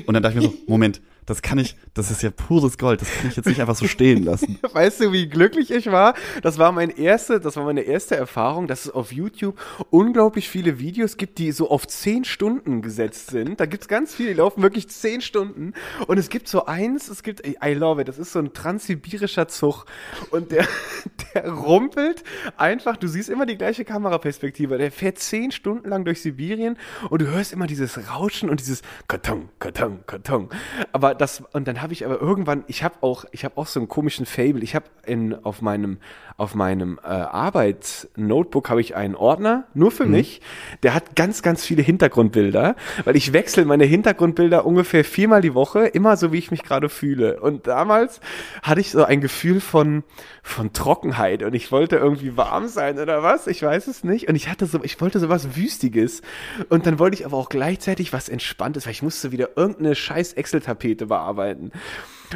Und 0.07 0.15
dann 0.15 0.23
dachte 0.23 0.39
ich 0.39 0.45
mir 0.45 0.49
so, 0.51 0.55
Moment, 0.69 1.01
das 1.27 1.43
kann 1.43 1.59
ich, 1.59 1.77
das 1.95 2.11
ist 2.11 2.23
ja 2.23 2.31
pures 2.31 2.79
Gold, 2.79 3.01
das 3.01 3.13
kann 3.13 3.29
ich 3.29 3.37
jetzt 3.37 3.47
nicht 3.47 3.61
einfach 3.61 3.77
so 3.77 3.87
stehen 3.87 4.25
lassen. 4.25 4.59
Weißt 4.73 5.01
du, 5.01 5.13
wie 5.13 5.29
glücklich 5.29 5.71
ich 5.71 5.91
war? 5.91 6.15
Das 6.43 6.59
war 6.59 6.73
mein 6.73 6.91
erste, 6.91 7.39
das 7.39 7.57
war 7.57 7.65
meine 7.65 7.83
erste 7.83 8.17
Erfahrung, 8.17 8.67
dass 8.67 8.87
es 8.87 8.91
auf 8.91 9.13
YouTube 9.13 9.59
unglaublich 9.91 10.49
viele 10.49 10.79
Videos 10.79 11.17
gibt, 11.17 11.39
die 11.39 11.53
so 11.53 11.71
auf 11.71 11.87
zehn 11.87 12.25
Stunden 12.25 12.83
gesetzt 12.83 13.31
sind. 13.31 13.61
Da 13.61 13.67
gibt's 13.67 13.87
ganz 13.87 14.15
viele, 14.15 14.31
die 14.31 14.37
laufen 14.37 14.63
wirklich 14.63 14.89
zehn 14.89 15.21
Stunden. 15.21 15.75
Und 16.07 16.19
es 16.19 16.29
gibt 16.29 16.49
so 16.49 16.67
eins, 16.67 17.09
es 17.09 17.23
gibt, 17.23 17.47
I 17.47 17.75
love 17.75 18.01
it, 18.01 18.09
das 18.09 18.19
ist 18.19 18.33
so 18.33 18.41
ein 18.41 18.53
transsibirischer 18.53 19.47
Zug. 19.49 19.85
Und 20.31 20.51
der, 20.51 20.67
der 21.35 21.51
rumpelt 21.51 22.25
einfach, 22.57 22.97
du 22.97 23.07
siehst 23.07 23.29
immer 23.29 23.47
die 23.47 23.57
gleiche 23.57 23.85
Kameraperspektive. 23.85 24.77
Der 24.79 24.91
fährt 24.91 25.19
zehn 25.19 25.53
Stunden 25.53 25.89
lang 25.89 26.05
durch 26.05 26.21
Sibirien 26.21 26.77
und 27.11 27.23
du 27.23 27.29
hörst 27.29 27.53
immer 27.53 27.67
dieses 27.67 28.11
Rauschen 28.11 28.51
und 28.51 28.61
dieses 28.61 28.83
Karton, 29.07 29.49
Karton, 29.61 30.01
Karton. 30.07 30.49
Aber 30.93 31.12
das, 31.15 31.43
und 31.53 31.69
dann 31.69 31.83
habe 31.83 31.93
ich 31.93 32.05
aber 32.05 32.21
irgendwann, 32.21 32.65
ich 32.67 32.83
habe 32.83 32.97
auch, 33.01 33.25
ich 33.33 33.45
habe 33.45 33.57
auch 33.57 33.67
so 33.67 33.81
einen 33.81 33.89
komischen 33.89 34.27
Fable. 34.27 34.63
Ich 34.63 34.75
habe 34.75 34.87
in, 35.05 35.35
auf 35.45 35.63
meinem, 35.63 35.99
auf 36.37 36.55
meinem 36.55 36.99
äh, 37.03 37.09
Arbeitsnotebook 37.09 38.71
habe 38.71 38.81
ich 38.81 38.97
einen 38.97 39.15
Ordner, 39.15 39.65
nur 39.75 39.91
für 39.91 40.07
mich. 40.07 40.41
Der 40.83 40.95
hat 40.95 41.17
ganz, 41.17 41.43
ganz 41.43 41.65
viele 41.65 41.83
Hintergrundbilder, 41.83 42.77
weil 43.05 43.17
ich 43.17 43.33
wechsle 43.33 43.65
meine 43.65 43.85
Hintergrundbilder 43.85 44.65
ungefähr 44.65 45.05
viermal 45.05 45.41
die 45.41 45.55
Woche, 45.55 45.87
immer 45.87 46.17
so, 46.17 46.33
wie 46.33 46.39
ich 46.39 46.51
mich 46.51 46.63
gerade 46.63 46.89
fühle. 46.89 47.41
Und 47.41 47.67
damals 47.67 48.21
hatte 48.63 48.81
ich 48.81 48.91
so 48.91 49.05
ein 49.05 49.21
Gefühl 49.21 49.61
von, 49.61 50.05
von 50.43 50.73
Trockenheit 50.73 51.43
und 51.43 51.55
ich 51.55 51.71
wollte 51.73 51.97
irgendwie 51.97 52.37
warm 52.37 52.69
sein 52.69 52.99
oder 52.99 53.23
was, 53.23 53.47
ich 53.47 53.63
weiß 53.63 53.87
es 53.87 54.05
nicht. 54.05 54.29
Und 54.29 54.35
ich 54.35 54.49
hatte 54.49 54.67
so, 54.67 54.83
ich 54.83 55.01
wollte 55.01 55.21
so 55.21 55.29
was 55.29 55.57
Wüstiges. 55.57 56.23
Und 56.69 56.87
dann 56.87 56.99
wollte 56.99 57.17
ich 57.17 57.27
aber 57.27 57.37
auch 57.37 57.49
gleichzeitig 57.49 58.13
was 58.13 58.29
Entspanntes, 58.29 58.87
weil 58.87 58.93
ich 58.93 59.03
musste 59.03 59.33
wieder 59.33 59.51
irgendeine 59.57 59.95
scheiß 59.95 60.33
Excel-Tapete 60.35 61.07
bearbeiten. 61.07 61.73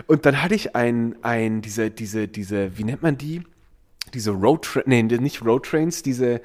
Und 0.06 0.26
dann 0.26 0.42
hatte 0.42 0.54
ich 0.54 0.76
ein, 0.76 1.16
ein, 1.22 1.62
diese, 1.62 1.90
diese, 1.90 2.28
diese, 2.28 2.76
wie 2.78 2.84
nennt 2.84 3.02
man 3.02 3.16
die? 3.16 3.42
Diese 4.14 4.30
Road, 4.30 4.82
nee, 4.86 5.02
nicht 5.02 5.44
Road 5.44 5.66
Trains, 5.66 6.02
diese, 6.02 6.40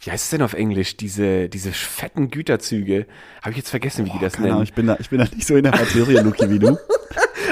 wie 0.00 0.10
heißt 0.10 0.24
es 0.24 0.30
denn 0.30 0.42
auf 0.42 0.52
Englisch? 0.54 0.96
Diese, 0.96 1.48
diese 1.48 1.72
fetten 1.72 2.30
Güterzüge. 2.30 3.06
Habe 3.40 3.50
ich 3.52 3.56
jetzt 3.56 3.70
vergessen, 3.70 4.06
wie 4.06 4.10
die 4.10 4.18
das 4.18 4.38
nennen. 4.38 4.52
Ahnung, 4.52 4.64
ich 4.64 4.74
bin 4.74 4.86
da, 4.86 4.96
ich 5.00 5.10
bin 5.10 5.18
da 5.18 5.24
nicht 5.24 5.46
so 5.46 5.56
in 5.56 5.64
der 5.64 5.72
Materie, 5.72 6.20
Luki, 6.20 6.48
wie 6.50 6.58
du. 6.58 6.76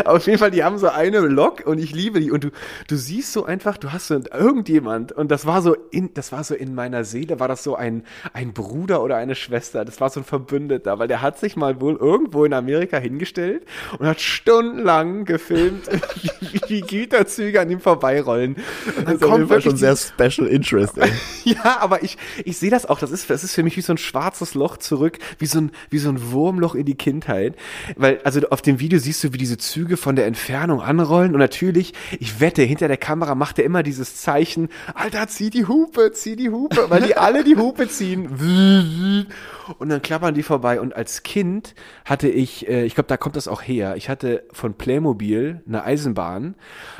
Auf 0.04 0.26
jeden 0.26 0.38
Fall, 0.38 0.50
die 0.50 0.64
haben 0.64 0.78
so 0.78 0.88
eine 0.88 1.20
Lok 1.20 1.66
und 1.66 1.78
ich 1.78 1.92
liebe 1.92 2.20
die. 2.20 2.30
Und 2.30 2.44
du, 2.44 2.50
du 2.88 2.96
siehst 2.96 3.32
so 3.32 3.44
einfach, 3.44 3.76
du 3.76 3.92
hast 3.92 4.08
so 4.08 4.20
irgendjemand 4.32 5.12
und 5.12 5.30
das 5.30 5.46
war 5.46 5.62
so 5.62 5.74
in, 5.90 6.12
das 6.14 6.32
war 6.32 6.44
so 6.44 6.54
in 6.54 6.74
meiner 6.74 7.04
Seele, 7.04 7.40
war 7.40 7.48
das 7.48 7.62
so 7.62 7.76
ein, 7.76 8.04
ein 8.32 8.52
Bruder 8.52 9.02
oder 9.02 9.16
eine 9.16 9.34
Schwester. 9.34 9.84
Das 9.84 10.00
war 10.00 10.10
so 10.10 10.20
ein 10.20 10.24
Verbündeter, 10.24 10.98
weil 10.98 11.08
der 11.08 11.22
hat 11.22 11.38
sich 11.38 11.56
mal 11.56 11.80
wohl 11.80 11.96
irgendwo 11.96 12.44
in 12.44 12.52
Amerika 12.52 12.98
hingestellt 12.98 13.64
und 13.98 14.06
hat 14.06 14.20
stundenlang 14.20 15.24
gefilmt, 15.24 15.88
wie, 16.40 16.60
wie 16.68 16.80
Güterzüge 16.80 17.60
an 17.60 17.70
ihm 17.70 17.80
vorbeirollen. 17.80 18.56
Das 19.04 19.14
ist 19.14 19.24
auf 19.24 19.36
jeden 19.36 19.48
Fall 19.48 19.60
schon 19.60 19.76
sehr 19.76 19.96
Special 19.96 20.46
Interest, 20.46 20.98
ey. 20.98 21.10
ja, 21.44 21.78
aber 21.80 22.02
ich, 22.02 22.16
ich 22.44 22.58
sehe 22.58 22.70
das 22.70 22.86
auch. 22.86 22.98
Das 22.98 23.10
ist, 23.10 23.30
das 23.30 23.44
ist 23.44 23.54
für 23.54 23.62
mich 23.62 23.76
wie 23.76 23.80
so 23.80 23.92
ein 23.92 23.98
schwarzes 23.98 24.54
Loch 24.54 24.76
zurück, 24.76 25.18
wie 25.38 25.46
so 25.46 25.58
ein, 25.58 25.72
wie 25.90 25.98
so 25.98 26.08
ein 26.08 26.32
Wurmloch 26.32 26.74
in 26.74 26.86
die 26.86 26.96
Kindheit. 26.96 27.56
Weil, 27.96 28.20
also 28.24 28.40
auf 28.50 28.62
dem 28.62 28.80
Video 28.80 28.98
siehst 28.98 29.22
du, 29.24 29.32
wie 29.32 29.38
diese 29.38 29.58
Züge 29.58 29.83
von 29.96 30.16
der 30.16 30.26
Entfernung 30.26 30.80
anrollen. 30.80 31.32
Und 31.32 31.38
natürlich, 31.38 31.94
ich 32.18 32.40
wette, 32.40 32.62
hinter 32.62 32.88
der 32.88 32.96
Kamera 32.96 33.34
macht 33.34 33.58
er 33.58 33.64
immer 33.64 33.82
dieses 33.82 34.16
Zeichen, 34.16 34.68
Alter, 34.94 35.28
zieh 35.28 35.50
die 35.50 35.66
Hupe, 35.66 36.12
zieh 36.12 36.36
die 36.36 36.50
Hupe, 36.50 36.86
weil 36.88 37.02
die 37.02 37.16
alle 37.16 37.44
die 37.44 37.56
Hupe 37.56 37.88
ziehen. 37.88 39.26
Und 39.78 39.88
dann 39.88 40.02
klappern 40.02 40.34
die 40.34 40.42
vorbei. 40.42 40.80
Und 40.80 40.94
als 40.94 41.22
Kind 41.22 41.74
hatte 42.04 42.28
ich, 42.28 42.68
äh, 42.68 42.84
ich 42.84 42.94
glaube, 42.94 43.08
da 43.08 43.16
kommt 43.16 43.36
das 43.36 43.48
auch 43.48 43.62
her. 43.62 43.96
Ich 43.96 44.08
hatte 44.08 44.44
von 44.52 44.74
Playmobil 44.74 45.62
eine 45.66 45.84
Eisenbahn 45.84 46.54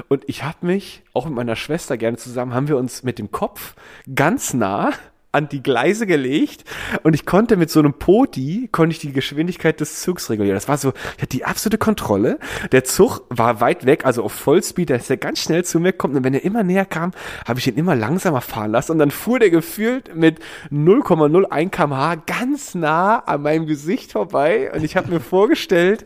und 0.09 0.25
ich 0.27 0.45
habe 0.45 0.67
mich 0.67 1.03
auch 1.13 1.27
mit 1.27 1.35
meiner 1.35 1.57
Schwester 1.57 1.97
gerne 1.97 2.17
zusammen, 2.17 2.55
haben 2.55 2.69
wir 2.69 2.77
uns 2.77 3.03
mit 3.03 3.19
dem 3.19 3.31
Kopf 3.31 3.75
ganz 4.15 4.55
nah 4.55 4.93
an 5.35 5.49
die 5.49 5.63
Gleise 5.63 6.07
gelegt 6.07 6.65
und 7.03 7.15
ich 7.15 7.27
konnte 7.27 7.57
mit 7.57 7.71
so 7.71 7.81
einem 7.81 7.95
Poti, 7.95 8.69
konnte 8.71 8.93
ich 8.93 9.01
die 9.01 9.13
Geschwindigkeit 9.13 9.81
des 9.81 10.01
Zugs 10.01 10.31
regulieren. 10.31 10.57
Das 10.57 10.69
war 10.69 10.79
so, 10.79 10.93
ich 11.17 11.23
hatte 11.23 11.37
die 11.37 11.45
absolute 11.45 11.79
Kontrolle. 11.79 12.39
Der 12.73 12.85
Zug 12.85 13.23
war 13.31 13.61
weit 13.61 13.85
weg, 13.85 14.05
also 14.05 14.23
auf 14.23 14.33
Vollspeed, 14.33 14.91
da 14.91 14.95
ist 14.95 15.11
er 15.11 15.17
ganz 15.17 15.41
schnell 15.41 15.65
zu 15.65 15.81
mir 15.81 15.93
gekommen 15.93 16.17
und 16.17 16.25
wenn 16.25 16.35
er 16.35 16.45
immer 16.45 16.63
näher 16.63 16.85
kam, 16.85 17.13
habe 17.47 17.59
ich 17.59 17.67
ihn 17.67 17.77
immer 17.77 17.97
langsamer 17.97 18.41
fahren 18.41 18.71
lassen 18.71 18.93
und 18.93 18.99
dann 18.99 19.11
fuhr 19.11 19.39
der 19.39 19.51
gefühlt 19.51 20.15
mit 20.15 20.39
0,01 20.71 21.71
kmh 21.71 22.17
ganz 22.27 22.75
nah 22.75 23.19
an 23.19 23.43
meinem 23.43 23.67
Gesicht 23.67 24.13
vorbei 24.13 24.73
und 24.73 24.85
ich 24.85 24.97
habe 24.97 25.11
mir 25.11 25.21
vorgestellt, 25.35 26.05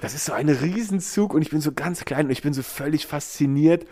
das 0.00 0.14
ist 0.14 0.26
so 0.26 0.32
ein 0.32 0.48
Riesenzug 0.48 1.32
und 1.32 1.40
ich 1.40 1.50
bin 1.50 1.60
so 1.60 1.72
ganz 1.72 2.04
klein 2.04 2.26
und 2.26 2.32
ich 2.32 2.42
bin 2.42 2.52
so 2.52 2.62
völlig 2.62 3.06
fasziniert 3.06 3.86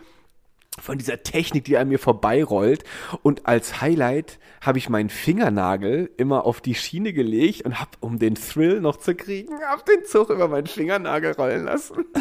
von 0.85 0.99
dieser 0.99 1.23
Technik, 1.23 1.65
die 1.65 1.79
an 1.79 1.89
mir 1.89 1.99
vorbeirollt. 1.99 2.85
Und 3.23 3.47
als 3.47 3.81
Highlight 3.81 4.39
habe 4.61 4.77
ich 4.77 4.91
meinen 4.91 5.09
Fingernagel 5.09 6.11
immer 6.19 6.45
auf 6.45 6.61
die 6.61 6.75
Schiene 6.75 7.15
gelegt 7.15 7.63
und 7.63 7.81
habe, 7.81 7.93
um 8.01 8.19
den 8.19 8.35
Thrill 8.35 8.83
noch 8.83 8.99
zu 8.99 9.15
kriegen, 9.15 9.55
hab 9.67 9.87
den 9.87 10.05
Zug 10.05 10.29
über 10.29 10.47
meinen 10.47 10.67
Fingernagel 10.67 11.33
rollen 11.33 11.65
lassen. 11.65 12.05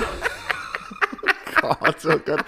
Gott, 1.79 1.95
oh 2.05 2.19
Gott. 2.25 2.43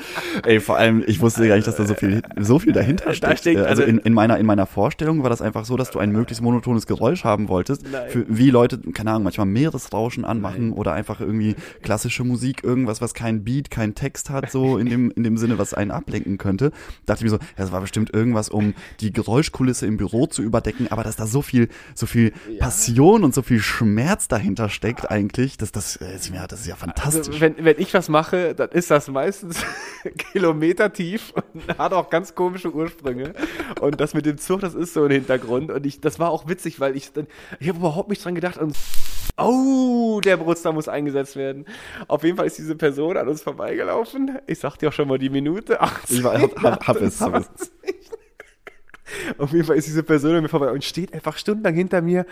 Ey, 0.46 0.60
vor 0.60 0.78
allem, 0.78 1.04
ich 1.08 1.20
wusste 1.22 1.48
gar 1.48 1.56
nicht, 1.56 1.68
dass 1.68 1.76
da 1.76 1.86
so 1.86 1.94
viel, 1.94 2.22
so 2.38 2.60
viel 2.60 2.74
dahinter 2.74 3.06
Da 3.06 3.14
steckt. 3.14 3.40
steckt- 3.40 3.58
also 3.60 3.70
also- 3.82 3.84
in, 3.84 4.00
in, 4.00 4.14
meiner, 4.14 4.38
in 4.38 4.46
meiner 4.46 4.66
Vorstellung 4.66 5.24
war 5.24 5.30
das 5.30 5.42
einfach 5.42 5.66
so, 5.66 5.78
dass 5.78 5.92
du 5.92 6.00
ein 6.00 6.12
möglichst 6.12 6.42
monotones 6.44 6.86
Geräusch 6.88 7.24
haben 7.24 7.48
wolltest, 7.48 7.84
Nein. 7.92 8.10
für, 8.10 8.26
wie 8.28 8.50
Leute, 8.50 8.80
keine 8.94 9.12
Ahnung, 9.12 9.24
manchmal 9.24 9.48
Meeresrauschen 9.48 10.26
anmachen 10.26 10.72
oder 10.74 10.94
einfach 10.94 11.20
irgendwie 11.22 11.56
klassische 11.82 12.24
Musik, 12.24 12.64
irgendwas, 12.64 13.02
was 13.02 13.14
kein 13.14 13.44
Beat, 13.44 13.72
kein 13.72 13.96
Text 13.96 14.30
hat, 14.30 14.52
so 14.52 14.78
in 14.78 14.90
dem, 14.90 15.12
in 15.12 15.24
dem 15.24 15.38
Sinne, 15.38 15.58
was 15.58 15.74
einen 15.74 15.92
ablenken 15.92 16.38
könnte. 16.38 16.72
Dachte 17.06 17.20
ich 17.20 17.24
mir 17.24 17.30
so, 17.30 17.38
ja, 17.38 17.42
das 17.58 17.72
war 17.72 17.82
bestimmt 17.82 18.14
irgendwas, 18.14 18.50
um 18.50 18.74
die 19.00 19.12
Geräuschkulisse 19.14 19.86
im 19.86 19.98
Büro 19.98 20.26
zu 20.28 20.42
überdecken, 20.42 20.88
aber 20.92 21.04
dass 21.04 21.16
da 21.16 21.26
so 21.28 21.42
viel, 21.42 21.70
so 21.94 22.06
viel 22.06 22.32
Passion 22.60 23.24
und 23.24 23.34
so 23.34 23.42
viel 23.42 23.60
Schmerz 23.60 24.28
dahinter 24.28 24.70
steckt 24.70 25.10
eigentlich, 25.10 25.58
das, 25.58 25.72
das, 25.72 25.96
äh, 25.98 26.16
ist 26.16 26.32
mir- 26.32 26.46
das 26.48 26.62
ist 26.62 26.68
ja 26.68 26.76
fantastisch. 26.76 27.28
Also, 27.28 27.42
wenn, 27.42 27.56
wenn 27.64 27.76
ich 27.80 27.94
was 27.94 28.10
mache, 28.10 28.56
dann 28.56 28.70
ist 28.70 28.92
das 28.92 29.05
meistens 29.08 29.64
Kilometer 30.32 30.92
tief 30.94 31.34
und 31.54 31.78
hat 31.78 31.94
auch 31.94 32.10
ganz 32.10 32.36
komische 32.36 32.74
Ursprünge. 32.74 33.34
Und 33.82 34.00
das 34.02 34.14
mit 34.14 34.26
dem 34.26 34.38
Zug, 34.38 34.62
das 34.62 34.76
ist 34.76 34.94
so 34.94 35.04
ein 35.06 35.12
Hintergrund. 35.12 35.72
Und 35.72 35.86
ich, 35.86 36.00
das 36.02 36.20
war 36.20 36.30
auch 36.30 36.48
witzig, 36.48 36.80
weil 36.80 36.96
ich 36.96 37.12
dann, 37.14 37.28
ich 37.60 37.68
habe 37.70 37.80
überhaupt 37.80 38.10
nicht 38.10 38.24
dran 38.24 38.36
gedacht 38.36 38.58
und 38.58 38.76
Oh, 39.38 40.22
der 40.24 40.38
Brutster 40.38 40.72
muss 40.72 40.88
eingesetzt 40.88 41.36
werden. 41.36 41.66
Auf 42.08 42.24
jeden 42.24 42.38
Fall 42.38 42.46
ist 42.46 42.58
diese 42.58 42.76
Person 42.76 43.18
an 43.18 43.28
uns 43.28 43.42
vorbeigelaufen. 43.42 44.38
Ich 44.48 44.60
sag 44.60 44.78
dir 44.78 44.90
auch 44.90 44.94
schon 44.94 45.10
mal 45.10 45.18
die 45.18 45.30
Minute. 45.30 45.82
18, 45.82 46.18
Ich 46.18 46.24
war- 46.24 46.40
hab- 46.40 46.62
hab- 46.64 46.88
hab 46.88 47.02
es, 47.02 47.20
hab 47.20 47.36
es. 47.36 47.72
28. 49.06 49.40
Auf 49.40 49.52
jeden 49.52 49.66
Fall 49.66 49.76
ist 49.78 49.88
diese 49.88 50.04
Person 50.04 50.36
an 50.36 50.44
mir 50.44 50.50
vorbei 50.50 50.72
und 50.72 50.84
steht 50.84 51.14
einfach 51.14 51.38
stundenlang 51.38 51.76
hinter 51.76 52.02
mir. 52.02 52.26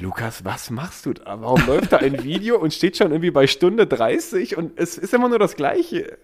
Lukas, 0.00 0.44
was 0.44 0.70
machst 0.70 1.06
du 1.06 1.14
da? 1.14 1.40
Warum 1.40 1.66
läuft 1.66 1.92
da 1.92 1.96
ein 1.98 2.22
Video 2.22 2.56
und 2.58 2.72
steht 2.72 2.96
schon 2.96 3.10
irgendwie 3.10 3.30
bei 3.30 3.46
Stunde 3.46 3.86
30 3.86 4.56
und 4.56 4.72
es 4.78 4.96
ist 4.98 5.12
immer 5.14 5.28
nur 5.28 5.38
das 5.38 5.56
Gleiche. 5.56 6.18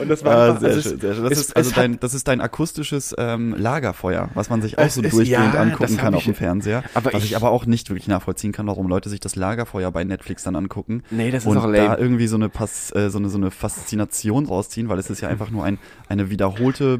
Und 0.00 0.08
das 0.08 0.24
war 0.24 0.36
Ah, 0.36 0.46
einfach, 0.50 0.60
sehr 0.60 0.70
also 0.70 0.88
schön, 0.90 1.00
sehr 1.00 1.14
schön. 1.14 1.24
Das, 1.24 1.32
es- 1.32 1.38
ist 1.46 1.56
also 1.56 1.70
es 1.70 1.76
hat- 1.76 1.82
dein, 1.84 1.98
das 2.00 2.14
ist 2.14 2.28
dein 2.28 2.40
akustisches 2.40 3.12
ähm, 3.18 3.56
Lagerfeuer, 3.58 4.28
was 4.34 4.50
man 4.50 4.62
sich 4.62 4.78
auch 4.78 4.88
so 4.88 5.02
ist- 5.02 5.12
durchgehend 5.12 5.54
ja, 5.54 5.60
angucken 5.60 5.96
kann 5.96 6.14
auf 6.14 6.22
dem 6.24 6.34
Fernseher. 6.34 6.84
aber 6.94 7.12
was 7.12 7.24
ich, 7.24 7.30
ich- 7.30 7.36
aber 7.36 7.50
auch 7.50 7.66
nicht 7.66 7.90
wirklich 7.90 8.06
nachvollziehen 8.06 8.52
kann, 8.52 8.68
warum 8.68 8.86
Leute 8.86 9.08
sich 9.08 9.18
das 9.18 9.34
Lagerfeuer 9.34 9.90
bei 9.90 10.04
Netflix 10.04 10.44
dann 10.44 10.54
angucken. 10.54 11.02
Nee, 11.10 11.32
das 11.32 11.42
ist 11.42 11.48
und 11.50 11.58
auch 11.58 11.64
lame. 11.64 11.76
da 11.78 11.98
irgendwie 11.98 12.28
so 12.28 12.36
eine, 12.36 12.48
Pass, 12.48 12.94
äh, 12.94 13.10
so, 13.10 13.18
eine, 13.18 13.28
so 13.30 13.38
eine 13.38 13.50
Faszination 13.50 14.46
rausziehen, 14.46 14.88
weil 14.88 14.98
es 15.00 15.10
ist 15.10 15.20
ja 15.20 15.28
einfach 15.28 15.50
nur 15.50 15.64
ein, 15.64 15.78
eine 16.08 16.30
wiederholte 16.30 16.98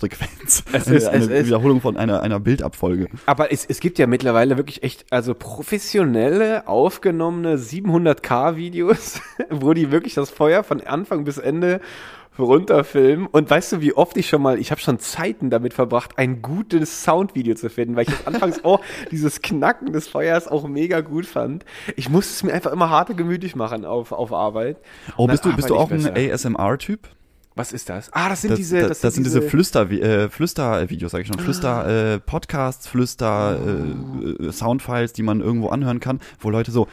Bildfrequenz. 0.00 0.64
Es 0.72 0.86
ist- 0.88 1.08
eine 1.08 1.24
es 1.24 1.30
ist- 1.30 1.46
Wiederholung 1.46 1.80
von 1.80 1.96
einer, 1.96 2.22
einer 2.22 2.40
Bildabfolge. 2.40 3.08
Aber 3.26 3.52
es, 3.52 3.64
es 3.64 3.80
gibt 3.80 3.98
ja 3.98 4.06
mittlerweile 4.06 4.56
wirklich 4.56 4.82
echt, 4.82 5.04
also 5.10 5.34
professionelle, 5.34 6.66
aufgenommene 6.66 7.56
700k-Videos, 7.56 9.20
wo 9.50 9.72
die 9.74 9.90
wirklich 9.90 10.14
das 10.14 10.30
Feuer 10.30 10.64
von 10.64 10.80
Anfang 10.80 11.24
bis 11.24 11.38
Ende 11.38 11.80
runterfilmen. 12.38 13.26
Und 13.26 13.50
weißt 13.50 13.72
du, 13.72 13.80
wie 13.82 13.92
oft 13.92 14.16
ich 14.16 14.28
schon 14.28 14.40
mal, 14.40 14.58
ich 14.58 14.70
habe 14.70 14.80
schon 14.80 14.98
Zeiten 14.98 15.50
damit 15.50 15.74
verbracht, 15.74 16.12
ein 16.16 16.40
gutes 16.40 17.04
Soundvideo 17.04 17.54
zu 17.54 17.68
finden, 17.68 17.94
weil 17.94 18.04
ich 18.04 18.10
das 18.16 18.26
anfangs 18.26 18.64
auch 18.64 18.80
dieses 19.10 19.42
Knacken 19.42 19.92
des 19.92 20.08
Feuers 20.08 20.48
auch 20.48 20.66
mega 20.66 21.02
gut 21.02 21.26
fand. 21.26 21.66
Ich 21.96 22.08
musste 22.08 22.32
es 22.32 22.42
mir 22.42 22.54
einfach 22.54 22.72
immer 22.72 22.88
harte 22.88 23.14
gemütlich 23.14 23.54
machen 23.54 23.84
auf, 23.84 24.12
auf 24.12 24.32
Arbeit. 24.32 24.78
Oh, 25.18 25.26
bist 25.26 25.44
du, 25.44 25.54
bist 25.54 25.68
du 25.68 25.76
auch 25.76 25.90
ich 25.90 26.06
ein 26.06 26.14
besser. 26.14 26.34
ASMR-Typ? 26.34 27.00
Was 27.54 27.72
ist 27.72 27.88
das? 27.88 28.10
Ah, 28.12 28.28
das 28.28 28.40
sind 28.42 28.52
Das, 28.52 28.56
diese, 28.56 28.88
das, 28.88 29.00
das 29.00 29.14
sind 29.14 29.24
diese, 29.24 29.42
Flüster, 29.42 29.90
äh, 29.90 30.28
Flüster-Videos, 30.30 31.12
sag 31.12 31.20
ich 31.20 31.26
schon, 31.26 31.38
Flüster, 31.38 32.14
äh, 32.14 32.18
Podcasts, 32.20 32.86
Flüster, 32.86 33.58
äh, 33.58 34.46
äh, 34.46 34.52
Soundfiles, 34.52 35.12
die 35.12 35.22
man 35.22 35.40
irgendwo 35.40 35.68
anhören 35.68 36.00
kann, 36.00 36.20
wo 36.40 36.48
Leute 36.50 36.70
so, 36.70 36.88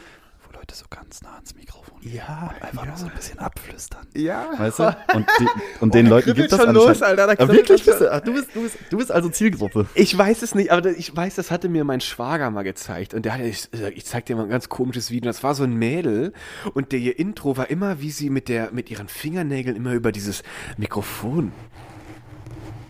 wo 0.46 0.58
Leute 0.58 0.74
so 0.74 0.84
ganz 0.90 1.22
nah 1.22 1.34
ans 1.34 1.54
Ja, 2.02 2.54
einfach 2.60 2.86
nur 2.86 2.96
so 2.96 3.06
ein 3.06 3.12
bisschen 3.14 3.38
abflüstern. 3.38 4.06
Ja. 4.16 4.50
Weißt 4.56 4.78
du? 4.78 4.96
Und, 5.14 5.26
die, 5.38 5.46
und 5.80 5.94
den 5.94 6.06
Leuten 6.06 6.24
kribbelt 6.24 6.48
gibt 6.48 6.52
das 6.52 6.66
schon 6.66 6.74
los, 6.74 7.02
Alter, 7.02 7.26
da 7.26 7.36
kribbelt 7.36 7.58
wirklich? 7.58 7.84
Bist 7.84 8.00
du, 8.00 8.10
ach, 8.10 8.20
du, 8.20 8.32
bist, 8.32 8.48
du, 8.54 8.62
bist, 8.62 8.78
du 8.88 8.96
bist 8.96 9.12
also 9.12 9.28
Zielgruppe. 9.28 9.86
Ich 9.94 10.16
weiß 10.16 10.40
es 10.42 10.54
nicht, 10.54 10.72
aber 10.72 10.90
ich 10.90 11.14
weiß, 11.14 11.34
das 11.34 11.50
hatte 11.50 11.68
mir 11.68 11.84
mein 11.84 12.00
Schwager 12.00 12.50
mal 12.50 12.62
gezeigt. 12.62 13.12
Und 13.12 13.26
der 13.26 13.34
hat, 13.34 13.40
ich, 13.40 13.68
ich 13.94 14.06
zeig 14.06 14.24
dir 14.26 14.36
mal 14.36 14.44
ein 14.44 14.48
ganz 14.48 14.70
komisches 14.70 15.10
Video. 15.10 15.28
Das 15.28 15.42
war 15.42 15.54
so 15.54 15.64
ein 15.64 15.74
Mädel 15.74 16.32
und 16.72 16.92
der 16.92 17.00
ihr 17.00 17.18
Intro 17.18 17.58
war 17.58 17.68
immer, 17.68 18.00
wie 18.00 18.10
sie 18.10 18.30
mit 18.30 18.48
der, 18.48 18.72
mit 18.72 18.90
ihren 18.90 19.08
Fingernägeln 19.08 19.76
immer 19.76 19.92
über 19.92 20.10
dieses 20.10 20.42
Mikrofon. 20.78 21.52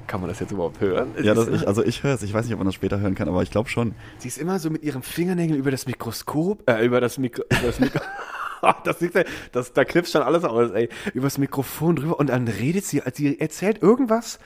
Kann 0.07 0.21
man 0.21 0.29
das 0.29 0.41
jetzt 0.41 0.51
überhaupt 0.53 0.81
hören? 0.81 1.11
Ja, 1.23 1.35
das 1.35 1.47
ist 1.47 1.63
ich, 1.63 1.69
also 1.69 1.85
ich 1.85 2.03
höre 2.03 2.15
es. 2.15 2.23
Ich 2.23 2.35
weiß 2.35 2.45
nicht, 2.45 2.55
ob 2.55 2.59
man 2.59 2.67
das 2.67 2.75
später 2.75 3.01
hören 3.01 3.15
kann, 3.15 3.29
aber 3.29 3.43
ich 3.43 3.51
glaube 3.51 3.69
schon. 3.69 3.95
Sie 4.19 4.29
ist 4.29 4.39
immer 4.39 4.59
so 4.59 4.71
mit 4.71 4.83
ihren 4.83 5.03
Fingernägeln 5.03 5.59
über 5.59 5.71
das 5.71 5.87
Mikroskop, 5.87 6.69
äh, 6.69 6.85
über 6.85 7.01
das 7.01 7.19
Mikro, 7.19 7.45
über 7.49 7.67
das 7.69 7.79
Mikro. 7.79 8.01
Das, 8.85 8.99
sieht, 8.99 9.13
das, 9.53 9.73
da 9.73 9.85
knipst 9.85 10.13
schon 10.13 10.23
alles 10.23 10.45
aus, 10.45 10.71
ey. 10.71 10.89
Übers 11.15 11.39
Mikrofon 11.39 11.97
drüber 11.97 12.19
und 12.19 12.29
dann 12.29 12.49
redet 12.49 12.85
sie, 12.85 13.03
also 13.03 13.17
sie 13.17 13.41
erzählt 13.41 13.83
irgendwas, 13.83 14.39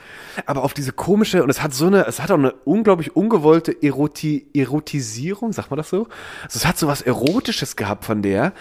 aber 0.45 0.63
auf 0.63 0.73
diese 0.73 0.91
komische, 0.91 1.43
und 1.43 1.49
es 1.49 1.61
hat 1.61 1.73
so 1.73 1.87
eine, 1.87 2.05
es 2.05 2.21
hat 2.21 2.31
auch 2.31 2.37
eine 2.37 2.53
unglaublich 2.65 3.15
ungewollte 3.15 3.75
Eroti, 3.81 4.47
Erotisierung, 4.53 5.53
sagt 5.53 5.69
man 5.69 5.77
das 5.77 5.89
so? 5.89 6.07
Also 6.43 6.57
es 6.57 6.65
hat 6.65 6.77
so 6.77 6.87
was 6.87 7.01
Erotisches 7.01 7.75
gehabt 7.75 8.05
von 8.05 8.21
der. 8.21 8.53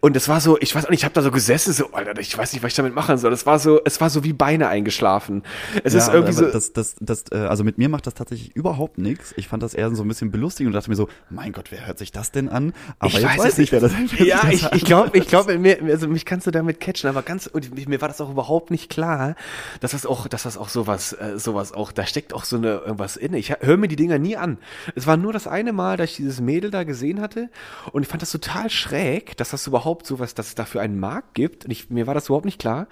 Und 0.00 0.16
es 0.16 0.28
war 0.28 0.40
so, 0.40 0.58
ich 0.60 0.74
weiß 0.74 0.86
auch 0.86 0.90
nicht, 0.90 1.00
ich 1.00 1.04
habe 1.04 1.14
da 1.14 1.22
so 1.22 1.30
gesessen, 1.30 1.72
so, 1.72 1.92
Alter, 1.92 2.18
ich 2.18 2.36
weiß 2.36 2.52
nicht, 2.52 2.62
was 2.62 2.72
ich 2.72 2.76
damit 2.76 2.94
machen 2.94 3.18
soll. 3.18 3.32
Es 3.32 3.46
war 3.46 3.58
so, 3.58 3.80
es 3.84 4.00
war 4.00 4.10
so 4.10 4.24
wie 4.24 4.32
Beine 4.32 4.68
eingeschlafen. 4.68 5.42
Es 5.84 5.94
ist 5.94 6.08
irgendwie 6.08 6.32
so. 6.32 6.50
Das, 6.50 6.72
das, 6.72 6.96
das, 7.00 7.24
äh, 7.30 7.36
also 7.36 7.64
mit 7.64 7.78
mir 7.78 7.88
macht 7.88 8.06
das 8.06 8.14
tatsächlich 8.14 8.54
überhaupt 8.54 8.98
nichts. 8.98 9.34
Ich 9.36 9.48
fand 9.48 9.62
das 9.62 9.74
eher 9.74 9.94
so 9.94 10.02
ein 10.02 10.08
bisschen 10.08 10.30
belustigend 10.30 10.68
und 10.68 10.74
dachte 10.74 10.90
mir 10.90 10.96
so, 10.96 11.08
mein 11.30 11.52
Gott, 11.52 11.70
wer 11.70 11.86
hört 11.86 11.98
sich 11.98 12.12
das 12.12 12.32
denn 12.32 12.48
an? 12.48 12.72
Aber 12.98 13.08
ich 13.08 13.22
weiß 13.22 13.44
es 13.44 13.58
nicht, 13.58 13.72
wer 13.72 13.80
das 13.80 13.92
Ja, 14.18 14.40
das 14.42 14.52
ich, 14.52 14.72
ich 14.72 14.84
glaube, 14.84 15.16
ich 15.16 15.28
glaube, 15.28 15.58
mir, 15.58 15.78
also 15.84 16.08
mich 16.08 16.24
kannst 16.24 16.46
du 16.46 16.50
damit 16.50 16.80
catchen, 16.80 17.08
aber 17.08 17.22
ganz, 17.22 17.46
und 17.46 17.88
mir 17.88 18.00
war 18.00 18.08
das 18.08 18.20
auch 18.20 18.30
überhaupt 18.30 18.70
nicht 18.70 18.90
klar, 18.90 19.36
dass 19.80 19.92
das 19.92 20.06
auch, 20.06 20.28
dass 20.28 20.42
das 20.42 20.56
auch 20.58 20.68
sowas, 20.68 21.12
äh, 21.12 21.38
sowas 21.38 21.72
auch, 21.72 21.92
da 21.92 22.06
steckt 22.06 22.34
auch 22.34 22.44
so 22.44 22.56
eine 22.56 22.78
irgendwas 22.78 23.16
inne. 23.16 23.38
Ich 23.38 23.54
höre 23.60 23.76
mir 23.76 23.88
die 23.88 23.96
Dinger 23.96 24.18
nie 24.18 24.36
an. 24.36 24.58
Es 24.94 25.06
war 25.06 25.16
nur 25.16 25.32
das 25.32 25.46
eine 25.46 25.72
Mal, 25.72 25.96
dass 25.96 26.10
ich 26.10 26.16
dieses 26.16 26.40
Mädel 26.40 26.70
da 26.70 26.84
gesehen 26.84 27.20
hatte 27.20 27.50
und 27.92 28.02
ich 28.02 28.08
fand 28.08 28.22
das 28.22 28.30
total 28.30 28.70
schräg, 28.70 29.36
dass 29.36 29.50
das 29.50 29.66
überhaupt 29.66 29.75
sowas, 30.06 30.34
dass 30.34 30.48
es 30.48 30.54
dafür 30.54 30.80
einen 30.80 30.98
Markt 30.98 31.34
gibt. 31.34 31.64
Und 31.64 31.70
ich, 31.70 31.90
mir 31.90 32.06
war 32.06 32.14
das 32.14 32.26
überhaupt 32.26 32.44
nicht 32.44 32.60
klar. 32.60 32.86